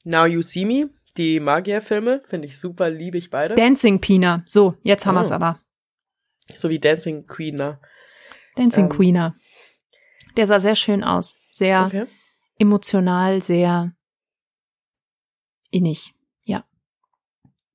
Now 0.04 0.26
You 0.26 0.42
See 0.42 0.64
Me, 0.64 0.90
die 1.16 1.40
Magierfilme, 1.40 2.22
finde 2.26 2.46
ich 2.48 2.58
super, 2.60 2.88
liebe 2.90 3.18
ich 3.18 3.30
beide. 3.30 3.54
Dancing 3.54 4.00
Pina. 4.00 4.42
So, 4.46 4.76
jetzt 4.82 5.06
haben 5.06 5.16
Oh. 5.16 5.20
wir's 5.20 5.32
aber. 5.32 5.60
so 6.56 6.68
wie 6.68 6.78
Dancing 6.80 7.26
Queen. 7.26 7.54
Ne? 7.56 7.80
Dancing 8.56 8.84
Ähm. 8.84 8.90
Queener. 8.90 9.34
Der 10.36 10.46
sah 10.46 10.58
sehr 10.58 10.74
schön 10.76 11.04
aus. 11.04 11.36
Sehr 11.52 11.86
Okay. 11.86 12.06
emotional, 12.58 13.40
sehr 13.42 13.92
innig. 15.70 16.12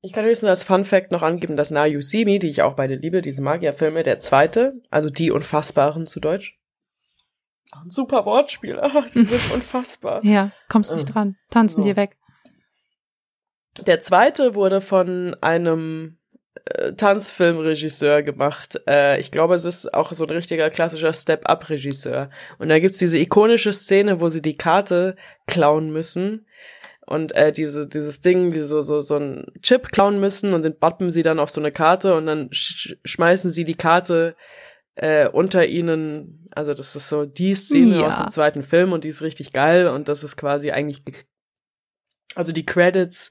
Ich 0.01 0.13
kann 0.13 0.23
höchstens 0.23 0.49
als 0.49 0.63
Fun 0.63 0.85
Fact 0.85 1.11
noch 1.11 1.23
angeben, 1.23 1.55
dass 1.57 1.71
Now 1.71 1.85
You 1.85 1.99
See 1.99 2.25
Me, 2.25 2.37
die 2.37 2.47
ich 2.49 2.61
auch 2.61 2.75
beide 2.75 2.93
liebe, 2.93 3.23
diese 3.23 3.41
Magierfilme, 3.41 4.03
der 4.03 4.19
zweite, 4.19 4.79
also 4.91 5.09
die 5.09 5.31
Unfassbaren 5.31 6.05
zu 6.05 6.19
Deutsch. 6.19 6.59
Ein 7.71 7.89
super 7.89 8.23
Wortspiel. 8.23 8.79
Sie 9.07 9.23
sind 9.23 9.51
unfassbar. 9.55 10.23
Ja, 10.23 10.51
kommst 10.69 10.93
nicht 10.93 11.09
Oh. 11.09 11.13
dran. 11.13 11.37
Tanzen 11.49 11.81
So. 11.81 11.87
dir 11.87 11.97
weg. 11.97 12.17
Der 13.81 13.99
zweite 13.99 14.55
wurde 14.55 14.79
von 14.81 15.35
einem 15.41 16.17
äh, 16.65 16.93
Tanzfilmregisseur 16.93 18.23
gemacht. 18.23 18.79
Äh, 18.87 19.19
ich 19.19 19.31
glaube, 19.31 19.55
es 19.55 19.65
ist 19.65 19.93
auch 19.93 20.13
so 20.13 20.23
ein 20.25 20.29
richtiger 20.29 20.69
klassischer 20.69 21.13
Step-Up-Regisseur. 21.13 22.29
Und 22.57 22.69
da 22.69 22.79
gibt's 22.79 22.97
diese 22.99 23.17
ikonische 23.17 23.73
Szene, 23.73 24.21
wo 24.21 24.29
sie 24.29 24.41
die 24.41 24.57
Karte 24.57 25.15
klauen 25.47 25.91
müssen. 25.91 26.47
Und 27.05 27.33
äh, 27.33 27.51
diese, 27.51 27.85
dieses 27.87 28.21
Ding, 28.21 28.51
die 28.51 28.61
so, 28.63 28.81
so, 28.81 28.99
so 29.01 29.17
ein 29.17 29.45
Chip 29.61 29.91
klauen 29.91 30.19
müssen 30.19 30.53
und 30.53 30.63
den 30.63 30.79
bappen 30.79 31.11
sie 31.11 31.21
dann 31.21 31.37
auf 31.37 31.51
so 31.51 31.61
eine 31.61 31.71
Karte 31.71 32.15
und 32.15 32.25
dann 32.25 32.51
sch 32.51 32.95
schmeißen 33.05 33.51
sie 33.51 33.63
die 33.63 33.75
Karte 33.75 34.35
äh, 34.95 35.27
unter 35.29 35.67
ihnen. 35.67 36.47
Also 36.55 36.73
das 36.73 36.95
ist 36.95 37.09
so 37.09 37.25
die 37.25 37.53
Szene 37.53 37.99
Ja. 37.99 38.07
aus 38.07 38.17
dem 38.17 38.29
zweiten 38.29 38.63
Film 38.63 38.91
und 38.91 39.03
die 39.03 39.09
ist 39.09 39.21
richtig 39.21 39.53
geil 39.53 39.87
und 39.87 40.07
das 40.07 40.23
ist 40.23 40.35
quasi 40.35 40.71
eigentlich, 40.71 41.05
ge- 41.05 41.13
also 42.33 42.51
die 42.51 42.65
Credits 42.65 43.29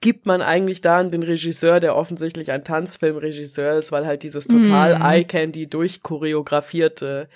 gibt 0.00 0.26
man 0.26 0.42
eigentlich 0.42 0.80
da 0.80 0.98
an 1.00 1.10
den 1.10 1.22
Regisseur, 1.24 1.80
der 1.80 1.96
offensichtlich 1.96 2.52
ein 2.52 2.62
Tanzfilmregisseur 2.64 3.74
ist, 3.74 3.90
weil 3.92 4.06
halt 4.06 4.22
dieses 4.22 4.46
total 4.46 4.98
Mm. 4.98 5.02
Eye-Candy 5.02 5.68
durchchoreografierte 5.68 7.28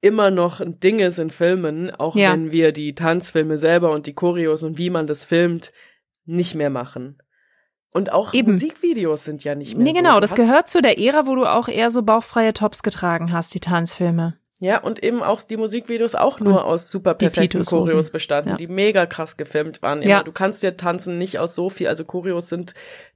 immer 0.00 0.30
noch 0.30 0.60
ein 0.60 0.80
Ding 0.80 0.98
ist 0.98 1.18
in 1.18 1.30
Filmen, 1.30 1.90
auch 1.92 2.16
Ja. 2.16 2.32
wenn 2.32 2.50
wir 2.50 2.72
die 2.72 2.94
Tanzfilme 2.94 3.56
selber 3.56 3.92
und 3.92 4.06
die 4.06 4.14
Choreos 4.14 4.62
und 4.64 4.76
wie 4.76 4.90
man 4.90 5.06
das 5.06 5.24
filmt 5.24 5.72
nicht 6.24 6.54
mehr 6.54 6.70
machen. 6.70 7.18
Und 7.94 8.10
auch 8.10 8.34
Eben. 8.34 8.52
Musikvideos 8.52 9.24
sind 9.24 9.44
ja 9.44 9.54
nicht 9.54 9.76
mehr 9.76 9.84
Nee, 9.84 9.92
so. 9.92 9.96
genau, 9.98 10.14
Du 10.14 10.20
das 10.22 10.34
gehört 10.34 10.68
zu 10.68 10.82
der 10.82 10.98
Ära, 10.98 11.26
wo 11.26 11.34
du 11.36 11.44
auch 11.44 11.68
eher 11.68 11.90
so 11.90 12.02
bauchfreie 12.02 12.52
Tops 12.52 12.82
getragen 12.82 13.32
hast, 13.32 13.54
die 13.54 13.60
Tanzfilme. 13.60 14.38
Ja, 14.62 14.78
und 14.80 15.02
eben 15.02 15.24
auch 15.24 15.42
die 15.42 15.56
Musikvideos 15.56 16.14
auch 16.14 16.38
nur 16.38 16.64
aus 16.64 16.88
super 16.88 17.14
perfekten. 17.14 17.64
Choreos 17.64 18.12
bestanden, 18.12 18.50
Ja. 18.50 18.56
die 18.56 18.68
mega 18.68 19.06
krass 19.06 19.36
gefilmt 19.36 19.82
waren. 19.82 20.02
Immer. 20.02 20.10
Ja. 20.10 20.22
Du 20.22 20.30
kannst 20.30 20.62
ja 20.62 20.70
tanzen 20.70 21.18
nicht 21.18 21.40
aus 21.40 21.56
so 21.56 21.68
viel, 21.68 21.88
also 21.88 22.04
Choreos 22.04 22.48
sind, 22.48 22.72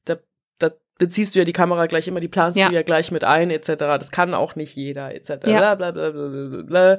da, 0.06 0.16
da 0.58 0.72
beziehst 0.98 1.36
du 1.36 1.38
ja 1.38 1.44
die 1.44 1.52
Kamera 1.52 1.86
gleich 1.86 2.08
immer, 2.08 2.18
die 2.18 2.26
planst 2.26 2.58
Ja. 2.58 2.68
du 2.68 2.74
ja 2.74 2.82
gleich 2.82 3.12
mit 3.12 3.22
ein, 3.22 3.52
etc. 3.52 3.74
Das 3.76 4.10
kann 4.10 4.34
auch 4.34 4.56
nicht 4.56 4.74
jeder, 4.74 5.14
etc. 5.14 5.46
Ja. 5.46 5.74
Bla, 5.74 5.74
bla, 5.76 5.90
bla, 5.92 6.10
bla, 6.10 6.62
bla. 6.62 6.98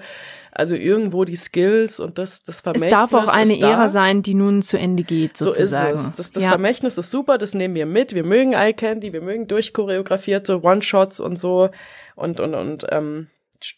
Also 0.53 0.75
irgendwo 0.75 1.25
die 1.25 1.35
Skills 1.35 1.99
und 1.99 2.17
das, 2.17 2.45
das 2.45 2.55
Es 2.55 2.61
Vermächtnis 2.61 2.91
darf 2.91 3.13
auch 3.15 3.27
eine 3.27 3.59
da. 3.59 3.69
Ära 3.71 3.87
sein, 3.89 4.21
die 4.21 4.33
nun 4.33 4.61
zu 4.61 4.79
Ende 4.79 5.03
geht, 5.03 5.35
So 5.35 5.45
sozusagen. 5.51 5.93
ist 5.95 6.01
es. 6.03 6.13
Das, 6.13 6.31
das 6.31 6.43
ja. 6.45 6.49
Vermächtnis 6.51 6.97
ist 6.97 7.09
super, 7.09 7.37
das 7.37 7.53
nehmen 7.53 7.75
wir 7.75 7.85
mit. 7.85 8.15
Wir 8.15 8.23
mögen 8.23 8.53
Eye 8.53 8.71
Candy, 8.73 9.11
wir 9.11 9.21
mögen 9.21 9.47
durchchoreografierte 9.47 10.63
One-Shots 10.63 11.19
und 11.19 11.37
so. 11.37 11.69
Und, 12.15 12.39
und, 12.39 12.55
und, 12.55 12.85
ähm, 12.91 13.27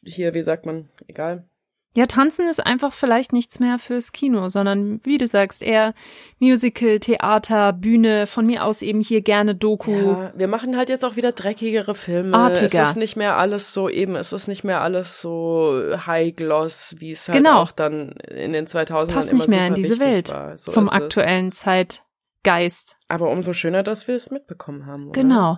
hier, 0.04 0.34
wie 0.34 0.44
sagt 0.44 0.66
man, 0.66 0.90
egal. 1.08 1.48
ja, 1.96 2.06
Tanzen 2.06 2.48
ist 2.48 2.64
einfach 2.66 2.94
vielleicht 2.94 3.34
nichts 3.34 3.60
mehr 3.60 3.80
fürs 3.80 4.12
Kino, 4.12 4.48
sondern 4.48 5.02
wie 5.04 5.18
du 5.18 5.26
sagst, 5.28 5.64
eher 5.64 5.94
Musical, 6.38 7.00
Theater, 7.00 7.74
Bühne, 7.74 8.28
von 8.28 8.46
mir 8.46 8.64
aus 8.64 8.82
eben 8.84 9.02
hier 9.02 9.22
gerne 9.22 9.56
Doku. 9.56 9.92
Ja, 9.92 10.34
wir 10.36 10.48
machen 10.48 10.78
halt 10.78 10.90
jetzt 10.90 11.04
auch 11.04 11.16
wieder 11.16 11.32
dreckigere 11.32 11.96
Filme. 11.96 12.38
Artiger. 12.38 12.84
Es 12.84 12.90
ist 12.92 12.96
nicht 12.98 13.16
mehr 13.18 13.38
alles 13.38 13.74
so 13.74 13.90
eben, 13.90 14.16
es 14.16 14.32
ist 14.34 14.48
nicht 14.48 14.64
mehr 14.64 14.82
alles 14.82 15.20
so 15.20 15.82
High 16.06 16.36
Gloss, 16.36 16.96
wie 17.00 17.12
es 17.12 17.28
halt 17.28 17.38
Genau. 17.38 17.60
auch 17.62 17.72
dann 17.72 18.12
in 18.30 18.54
den 18.54 18.68
2000ern 18.68 19.06
Das 19.08 19.14
passt 19.16 19.34
nicht 19.34 19.48
mehr 19.48 19.66
in 19.68 19.74
diese 19.74 20.00
Welt. 20.00 20.28
So 20.56 20.72
zum 20.72 20.86
es. 20.86 20.92
aktuellen 20.92 21.52
Zeitgeist. 21.52 22.98
Aber 23.08 23.30
umso 23.32 23.54
schöner, 23.54 23.84
dass 23.84 24.08
wir 24.08 24.16
es 24.16 24.32
mitbekommen 24.32 24.86
haben. 24.86 25.10
Oder? 25.10 25.22
Genau. 25.22 25.58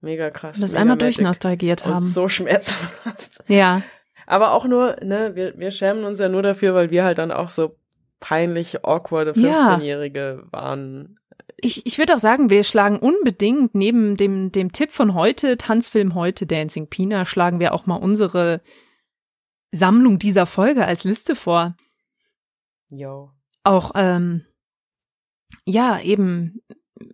Mega 0.00 0.30
krass. 0.30 0.58
Das 0.60 0.72
mega 0.72 0.80
einmal 0.82 0.96
magic. 0.96 1.16
durchnostalgiert 1.16 1.84
Und 1.84 1.94
haben. 1.94 2.04
so 2.04 2.28
schmerzhaft. 2.28 3.44
Ja. 3.48 3.82
Aber 4.26 4.52
auch 4.52 4.64
nur, 4.66 4.96
ne, 5.02 5.34
wir, 5.34 5.58
wir 5.58 5.70
schämen 5.70 6.04
uns 6.04 6.18
ja 6.18 6.28
nur 6.28 6.42
dafür, 6.42 6.74
weil 6.74 6.90
wir 6.90 7.04
halt 7.04 7.18
dann 7.18 7.32
auch 7.32 7.50
so 7.50 7.76
peinlich 8.20 8.84
awkwarde 8.84 9.32
Ja. 9.40 9.76
15-Jährige 9.76 10.44
waren. 10.50 11.18
Ich, 11.56 11.86
ich 11.86 11.98
würde 11.98 12.14
auch 12.14 12.18
sagen, 12.20 12.50
wir 12.50 12.62
schlagen 12.62 12.98
unbedingt 12.98 13.74
neben 13.74 14.16
dem, 14.16 14.52
dem 14.52 14.70
Tipp 14.72 14.90
von 14.92 15.14
heute, 15.14 15.56
Tanzfilm 15.56 16.14
heute, 16.14 16.46
Dancing 16.46 16.88
Pina, 16.88 17.24
schlagen 17.24 17.58
wir 17.58 17.72
auch 17.74 17.86
mal 17.86 17.96
unsere 17.96 18.60
Sammlung 19.72 20.18
dieser 20.18 20.46
Folge 20.46 20.84
als 20.84 21.04
Liste 21.04 21.34
vor. 21.34 21.76
Yo. 22.90 23.30
Auch, 23.64 23.92
ähm, 23.96 24.44
ja, 25.64 25.98
eben 26.00 26.60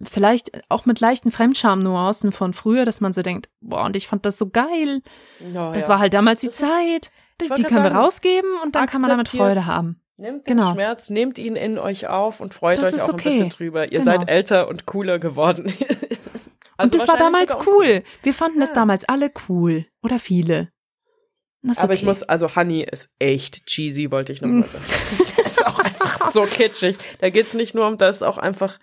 vielleicht 0.02 0.50
auch 0.70 0.86
mit 0.86 1.00
leichten 1.00 1.30
Fremdscham-Nuancen 1.30 2.32
von 2.32 2.52
früher, 2.52 2.84
dass 2.84 3.00
man 3.00 3.12
so 3.12 3.22
denkt, 3.22 3.48
boah, 3.60 3.84
und 3.84 3.96
ich 3.96 4.06
fand 4.06 4.24
das 4.26 4.38
so 4.38 4.48
geil. 4.48 5.00
Oh, 5.54 5.70
das 5.74 5.84
ja. 5.84 5.88
war 5.90 5.98
halt 5.98 6.14
damals 6.14 6.40
die 6.40 6.46
Das 6.48 6.60
ist- 6.60 6.66
Zeit. 6.66 7.10
Wollte 7.40 7.54
die 7.56 7.62
können 7.64 7.82
wir 7.82 7.90
sagen, 7.90 7.96
rausgeben 8.04 8.50
und 8.62 8.76
dann 8.76 8.86
kann 8.86 9.00
man 9.00 9.10
damit 9.10 9.28
Freude 9.28 9.66
haben. 9.66 10.00
Nehmt 10.16 10.44
Genau. 10.44 10.68
den 10.68 10.74
Schmerz, 10.74 11.10
nehmt 11.10 11.38
ihn 11.38 11.56
in 11.56 11.78
euch 11.78 12.06
auf 12.06 12.38
und 12.40 12.54
freut 12.54 12.78
Das 12.78 12.88
euch 12.90 12.94
ist 12.94 13.00
auch 13.02 13.14
okay. 13.14 13.28
ein 13.28 13.32
bisschen 13.32 13.48
drüber. 13.50 13.84
Ihr 13.90 13.98
Genau. 13.98 14.04
seid 14.04 14.30
älter 14.30 14.68
und 14.68 14.86
cooler 14.86 15.18
geworden. 15.18 15.72
Also 16.76 16.92
und 16.98 17.00
das 17.00 17.06
war 17.08 17.16
damals 17.16 17.56
cool. 17.68 18.02
Wir 18.24 18.34
fanden 18.34 18.58
das 18.58 18.70
Ja. 18.70 18.74
damals 18.74 19.04
alle 19.04 19.30
cool. 19.48 19.86
Oder 20.02 20.18
viele. 20.18 20.70
Das 21.62 21.76
ist 21.76 21.84
Aber 21.84 21.92
okay. 21.92 22.00
ich 22.00 22.04
muss, 22.04 22.24
also 22.24 22.56
Honey 22.56 22.82
ist 22.82 23.10
echt 23.20 23.66
cheesy, 23.66 24.10
wollte 24.10 24.32
ich 24.32 24.42
Mm. 24.42 24.58
nochmal 24.60 24.68
sagen. 24.68 24.84
Das 25.36 25.46
ist 25.52 25.66
auch 25.68 25.78
einfach 25.78 26.30
so 26.32 26.42
kitschig. 26.42 26.96
Da 27.20 27.30
geht's 27.30 27.54
nicht 27.54 27.76
nur 27.76 27.86
um, 27.86 27.96
da 27.96 28.08
ist 28.08 28.24
auch 28.24 28.38
einfach 28.38 28.80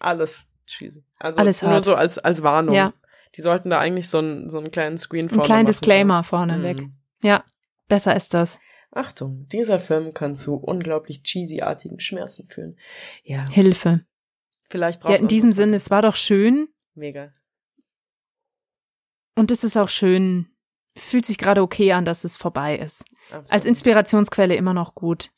alles 0.00 0.48
cheesy. 0.66 1.04
Also 1.18 1.38
Alles 1.38 1.62
nur 1.62 1.72
hart. 1.72 1.84
so 1.84 1.94
als, 1.94 2.18
als 2.18 2.42
Warnung. 2.42 2.74
Ja. 2.74 2.92
Die 3.36 3.42
sollten 3.42 3.70
da 3.70 3.78
eigentlich 3.78 4.08
so 4.08 4.18
einen, 4.18 4.50
so 4.50 4.58
einen 4.58 4.70
kleinen 4.70 4.98
Screen 4.98 5.26
Ein 5.26 5.28
vorne 5.28 5.42
kleinen 5.44 5.62
machen. 5.62 5.66
Disclaimer 5.66 6.22
vorneweg. 6.24 6.80
Mhm. 6.80 6.94
Ja, 7.22 7.44
besser 7.88 8.16
ist 8.16 8.34
das. 8.34 8.58
Achtung, 8.92 9.46
dieser 9.48 9.78
Film 9.78 10.14
kann 10.14 10.34
zu 10.34 10.56
unglaublich 10.56 11.22
cheesy-artigen 11.22 12.00
Schmerzen 12.00 12.48
führen. 12.48 12.76
Ja, 13.22 13.44
Hilfe. 13.50 14.04
vielleicht 14.68 15.00
braucht 15.00 15.12
Ja, 15.12 15.18
in 15.18 15.28
diesem 15.28 15.52
Sinne, 15.52 15.76
es 15.76 15.90
war 15.90 16.02
doch 16.02 16.16
schön. 16.16 16.68
Mega. 16.94 17.32
Und 19.36 19.50
es 19.52 19.62
ist 19.62 19.76
auch 19.76 19.88
schön, 19.88 20.48
fühlt 20.96 21.24
sich 21.24 21.38
gerade 21.38 21.62
okay 21.62 21.92
an, 21.92 22.04
dass 22.04 22.24
es 22.24 22.36
vorbei 22.36 22.76
ist. 22.76 23.04
Absolut. 23.30 23.52
Als 23.52 23.64
Inspirationsquelle 23.64 24.56
immer 24.56 24.74
noch 24.74 24.94
gut. 24.96 25.30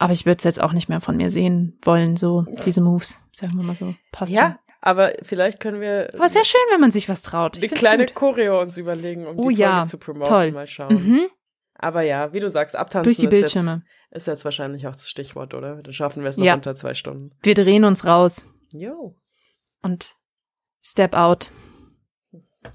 Aber 0.00 0.12
ich 0.14 0.24
würde 0.24 0.38
es 0.38 0.44
jetzt 0.44 0.60
auch 0.62 0.72
nicht 0.72 0.88
mehr 0.88 1.00
von 1.02 1.16
mir 1.16 1.30
sehen 1.30 1.78
wollen, 1.82 2.16
so 2.16 2.46
diese 2.64 2.80
Moves, 2.80 3.18
sagen 3.32 3.54
wir 3.56 3.62
mal 3.62 3.76
so. 3.76 3.94
Passt 4.12 4.32
Ja, 4.32 4.46
schon. 4.46 4.58
aber 4.80 5.12
vielleicht 5.22 5.60
können 5.60 5.80
wir 5.80 6.10
Aber 6.14 6.28
sehr 6.30 6.42
schön, 6.44 6.60
wenn 6.70 6.80
man 6.80 6.90
sich 6.90 7.08
was 7.08 7.20
traut. 7.20 7.56
Ich 7.56 7.60
find's 7.68 7.78
kleine 7.80 8.06
gut. 8.06 8.14
Choreo 8.14 8.60
uns 8.62 8.78
überlegen, 8.78 9.26
um 9.26 9.38
Oh 9.38 9.48
die 9.50 9.56
Folge 9.56 9.60
ja, 9.60 9.84
zu 9.84 9.98
promoten. 9.98 10.28
toll. 10.32 10.52
Mal 10.52 10.66
schauen. 10.66 10.94
Mhm, 10.94 11.26
Aber 11.74 12.00
ja, 12.00 12.32
wie 12.32 12.40
du 12.40 12.48
sagst, 12.48 12.76
abtanzen 12.76 13.04
durch 13.04 13.18
die 13.18 13.26
ist, 13.26 13.32
jetzt, 13.32 13.52
Bildschirme. 13.52 13.82
ist 14.10 14.26
jetzt 14.26 14.44
wahrscheinlich 14.46 14.86
auch 14.86 14.92
das 14.96 15.06
Stichwort, 15.06 15.52
oder? 15.52 15.76
Dann 15.82 15.92
schaffen 15.92 16.22
wir 16.22 16.30
es 16.30 16.38
noch 16.38 16.46
Ja. 16.46 16.54
unter 16.54 16.74
zwei 16.74 16.94
Stunden. 16.94 17.32
Wir 17.42 17.54
drehen 17.54 17.84
uns 17.84 18.06
raus 18.06 18.46
Jo. 18.72 19.16
und 19.82 20.16
step 20.82 21.14
out, 21.14 21.50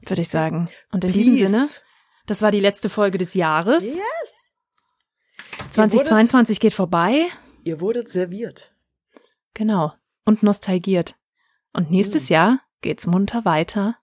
würde 0.08 0.22
ich 0.22 0.30
sagen. 0.30 0.70
Und 0.92 1.04
in 1.06 1.12
diesem 1.12 1.34
Peace. 1.34 1.50
Sinne, 1.50 1.68
das 2.28 2.44
war 2.44 2.52
die 2.52 2.60
letzte 2.60 2.90
Folge 2.90 3.18
des 3.18 3.34
Jahres. 3.34 3.96
Yes. 3.96 4.35
2022 5.70 6.60
geht 6.60 6.74
vorbei. 6.74 7.28
Ihr 7.64 7.82
wurdet 7.82 8.10
serviert. 8.10 8.74
Genau. 9.54 9.94
Und 10.26 10.44
nostalgiert. 10.44 11.16
Und 11.74 11.92
nächstes 11.92 12.30
Mhm. 12.30 12.34
Jahr 12.34 12.60
geht's 12.82 13.08
munter 13.08 13.46
weiter. 13.46 13.98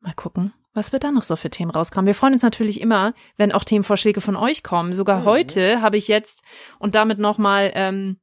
Mal 0.00 0.14
gucken, 0.14 0.52
was 0.74 0.92
wir 0.92 0.98
da 0.98 1.10
noch 1.10 1.22
so 1.22 1.36
für 1.36 1.50
Themen 1.50 1.70
rauskommen. 1.70 2.06
Wir 2.06 2.14
freuen 2.14 2.34
uns 2.34 2.42
natürlich 2.42 2.80
immer, 2.80 3.14
wenn 3.36 3.52
auch 3.52 3.64
Themenvorschläge 3.64 4.20
von 4.20 4.36
euch 4.36 4.62
kommen. 4.62 4.92
Sogar 4.92 5.20
Mhm. 5.20 5.24
heute 5.24 5.80
habe 5.82 5.96
ich 5.96 6.08
jetzt 6.08 6.42
und 6.78 6.94
damit 6.94 7.18
nochmal 7.18 7.72
ähm, 7.74 8.20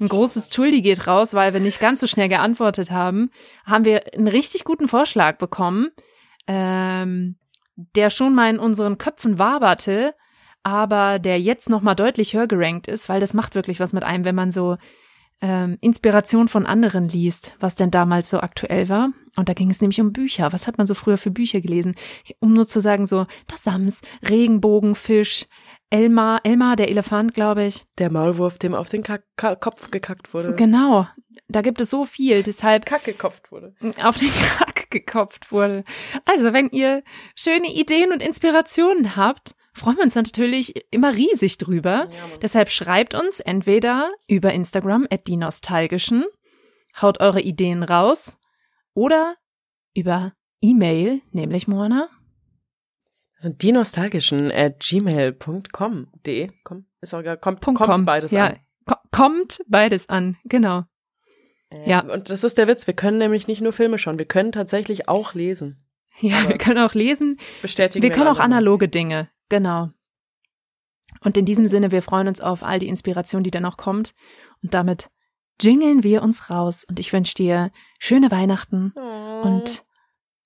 ein 0.00 0.08
großes 0.08 0.48
Tulli 0.48 0.82
geht 0.82 1.06
raus, 1.06 1.34
weil 1.34 1.52
wir 1.52 1.60
nicht 1.60 1.80
ganz 1.80 2.00
so 2.00 2.06
schnell 2.06 2.28
geantwortet 2.28 2.90
haben, 2.90 3.30
haben 3.64 3.84
wir 3.84 4.12
einen 4.14 4.28
richtig 4.28 4.64
guten 4.64 4.88
Vorschlag 4.88 5.38
bekommen, 5.38 5.90
ähm, 6.46 7.36
der 7.76 8.10
schon 8.10 8.34
mal 8.34 8.50
in 8.50 8.58
unseren 8.58 8.98
Köpfen 8.98 9.38
waberte, 9.38 10.14
aber 10.64 11.18
der 11.18 11.40
jetzt 11.40 11.70
nochmal 11.70 11.94
deutlich 11.94 12.34
höher 12.34 12.48
gerankt 12.48 12.88
ist, 12.88 13.08
weil 13.08 13.20
das 13.20 13.34
macht 13.34 13.54
wirklich 13.54 13.78
was 13.78 13.92
mit 13.92 14.02
einem, 14.02 14.24
wenn 14.24 14.34
man 14.34 14.50
so 14.50 14.76
ähm, 15.40 15.76
Inspiration 15.80 16.48
von 16.48 16.64
anderen 16.64 17.08
liest, 17.08 17.54
was 17.60 17.74
denn 17.74 17.90
damals 17.90 18.30
so 18.30 18.40
aktuell 18.40 18.88
war. 18.88 19.10
Und 19.36 19.48
da 19.48 19.52
ging 19.52 19.70
es 19.70 19.80
nämlich 19.80 20.00
um 20.00 20.12
Bücher. 20.12 20.52
Was 20.52 20.66
hat 20.66 20.78
man 20.78 20.86
so 20.86 20.94
früher 20.94 21.18
für 21.18 21.30
Bücher 21.30 21.60
gelesen? 21.60 21.94
Um 22.40 22.54
nur 22.54 22.66
zu 22.66 22.80
sagen, 22.80 23.06
so, 23.06 23.26
das 23.46 23.62
Sams, 23.62 24.00
Regenbogenfisch, 24.28 25.46
Elmar, 25.90 26.40
Elmar, 26.44 26.76
der 26.76 26.88
Elefant, 26.88 27.34
glaube 27.34 27.64
ich. 27.64 27.84
Der 27.98 28.10
Maulwurf, 28.10 28.58
dem 28.58 28.74
auf 28.74 28.88
den 28.88 29.02
Kack 29.02 29.24
Ka 29.36 29.54
Kopf 29.54 29.90
gekackt 29.90 30.32
wurde. 30.32 30.54
Genau. 30.54 31.06
Da 31.48 31.60
gibt 31.60 31.80
es 31.80 31.90
so 31.90 32.04
viel, 32.04 32.42
deshalb 32.42 32.86
Kack 32.86 33.04
gekopft 33.04 33.52
wurde. 33.52 33.74
auf 34.02 34.16
den 34.16 34.30
Kack 34.30 34.90
gekopft 34.90 35.52
wurde. 35.52 35.84
Also, 36.24 36.52
wenn 36.52 36.70
ihr 36.70 37.02
schöne 37.36 37.72
Ideen 37.72 38.12
und 38.12 38.22
Inspirationen 38.22 39.14
habt, 39.16 39.54
freuen 39.74 39.96
wir 39.96 40.04
uns 40.04 40.14
natürlich 40.14 40.74
immer 40.90 41.14
riesig 41.14 41.58
drüber. 41.58 42.08
Ja. 42.10 42.38
Deshalb 42.40 42.70
schreibt 42.70 43.14
uns 43.14 43.40
entweder 43.40 44.12
über 44.28 44.52
Instagram 44.52 45.06
at 45.10 45.26
die 45.26 45.36
Nostalgischen, 45.36 46.24
haut 47.00 47.20
eure 47.20 47.40
Ideen 47.40 47.82
raus 47.82 48.38
oder 48.94 49.36
über 49.94 50.32
E-Mail, 50.60 51.20
nämlich 51.32 51.68
Moana. 51.68 52.08
Sind 53.38 53.60
die 53.62 53.72
nostalgischen 53.72 54.50
at 54.50 54.80
gmail.com. 54.80 56.06
De. 56.24 56.46
Komm, 56.62 56.86
ist 57.02 57.12
auch 57.12 57.20
egal. 57.20 57.36
Kommt, 57.36 57.60
Punkt 57.60 57.78
kommt 57.78 57.92
com. 57.92 58.04
beides 58.06 58.32
ja, 58.32 58.46
an. 58.46 58.58
ko- 58.86 58.94
kommt 59.10 59.60
beides 59.68 60.08
an, 60.08 60.38
genau. 60.44 60.84
Äh, 61.68 61.90
ja. 61.90 62.00
Und 62.00 62.30
das 62.30 62.44
ist 62.44 62.56
der 62.56 62.68
Witz. 62.68 62.86
Wir 62.86 62.94
können 62.94 63.18
nämlich 63.18 63.46
nicht 63.46 63.60
nur 63.60 63.72
Filme 63.72 63.98
schauen, 63.98 64.18
wir 64.18 64.26
können 64.26 64.52
tatsächlich 64.52 65.08
auch 65.08 65.34
lesen. 65.34 65.84
Ja, 66.20 66.38
Aber 66.38 66.50
wir 66.50 66.58
können 66.58 66.78
auch 66.78 66.94
lesen. 66.94 67.38
Bestätigen 67.60 68.02
Wir 68.02 68.10
können 68.10 68.28
auch 68.28 68.38
analoge 68.38 68.88
Dinge, 68.88 69.28
genau. 69.48 69.90
Und 71.20 71.36
in 71.38 71.44
diesem 71.44 71.66
Sinne, 71.66 71.90
wir 71.90 72.02
freuen 72.02 72.28
uns 72.28 72.40
auf 72.40 72.62
all 72.62 72.78
die 72.78 72.88
Inspiration, 72.88 73.42
die 73.44 73.50
dann 73.50 73.62
noch 73.62 73.76
kommt. 73.76 74.14
Und 74.62 74.74
damit 74.74 75.10
jingeln 75.62 76.02
wir 76.02 76.22
uns 76.22 76.50
raus. 76.50 76.84
Und 76.88 76.98
ich 76.98 77.12
wünsche 77.12 77.34
dir 77.34 77.70
schöne 77.98 78.30
Weihnachten 78.30 78.92
Oh. 78.96 79.42
und 79.42 79.84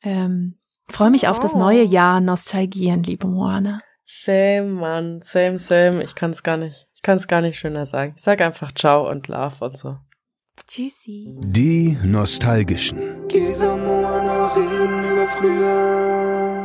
ähm, 0.03 0.59
freue 0.89 1.11
mich 1.11 1.27
auf 1.29 1.41
das 1.41 1.55
Oh. 1.55 1.59
neue 1.59 1.83
Jahr 1.83 2.21
Nostalgien, 2.21 3.03
liebe 3.03 3.27
Moana. 3.27 3.81
Same, 4.07 4.65
Mann. 4.67 5.21
Same, 5.23 5.59
same. 5.59 6.03
Ich 6.05 6.15
kann 6.15 6.31
es 6.31 6.43
gar 6.43 6.57
nicht. 6.57 6.87
Ich 6.95 7.03
kann 7.03 7.17
es 7.17 7.29
gar 7.29 7.41
nicht 7.41 7.59
schöner 7.59 7.87
sagen. 7.87 8.15
Ich 8.17 8.23
sag 8.23 8.41
einfach 8.41 8.73
Ciao 8.73 9.09
und 9.09 9.29
Love 9.29 9.65
und 9.65 9.77
so. 9.77 9.97
Tschüssi. 10.67 11.35
Die 11.39 11.97
Nostalgischen. 12.03 13.27
Gesa 13.29 13.77
Moana 13.77 14.49
reden 14.55 15.05
über 15.13 15.29
früher. 15.29 16.58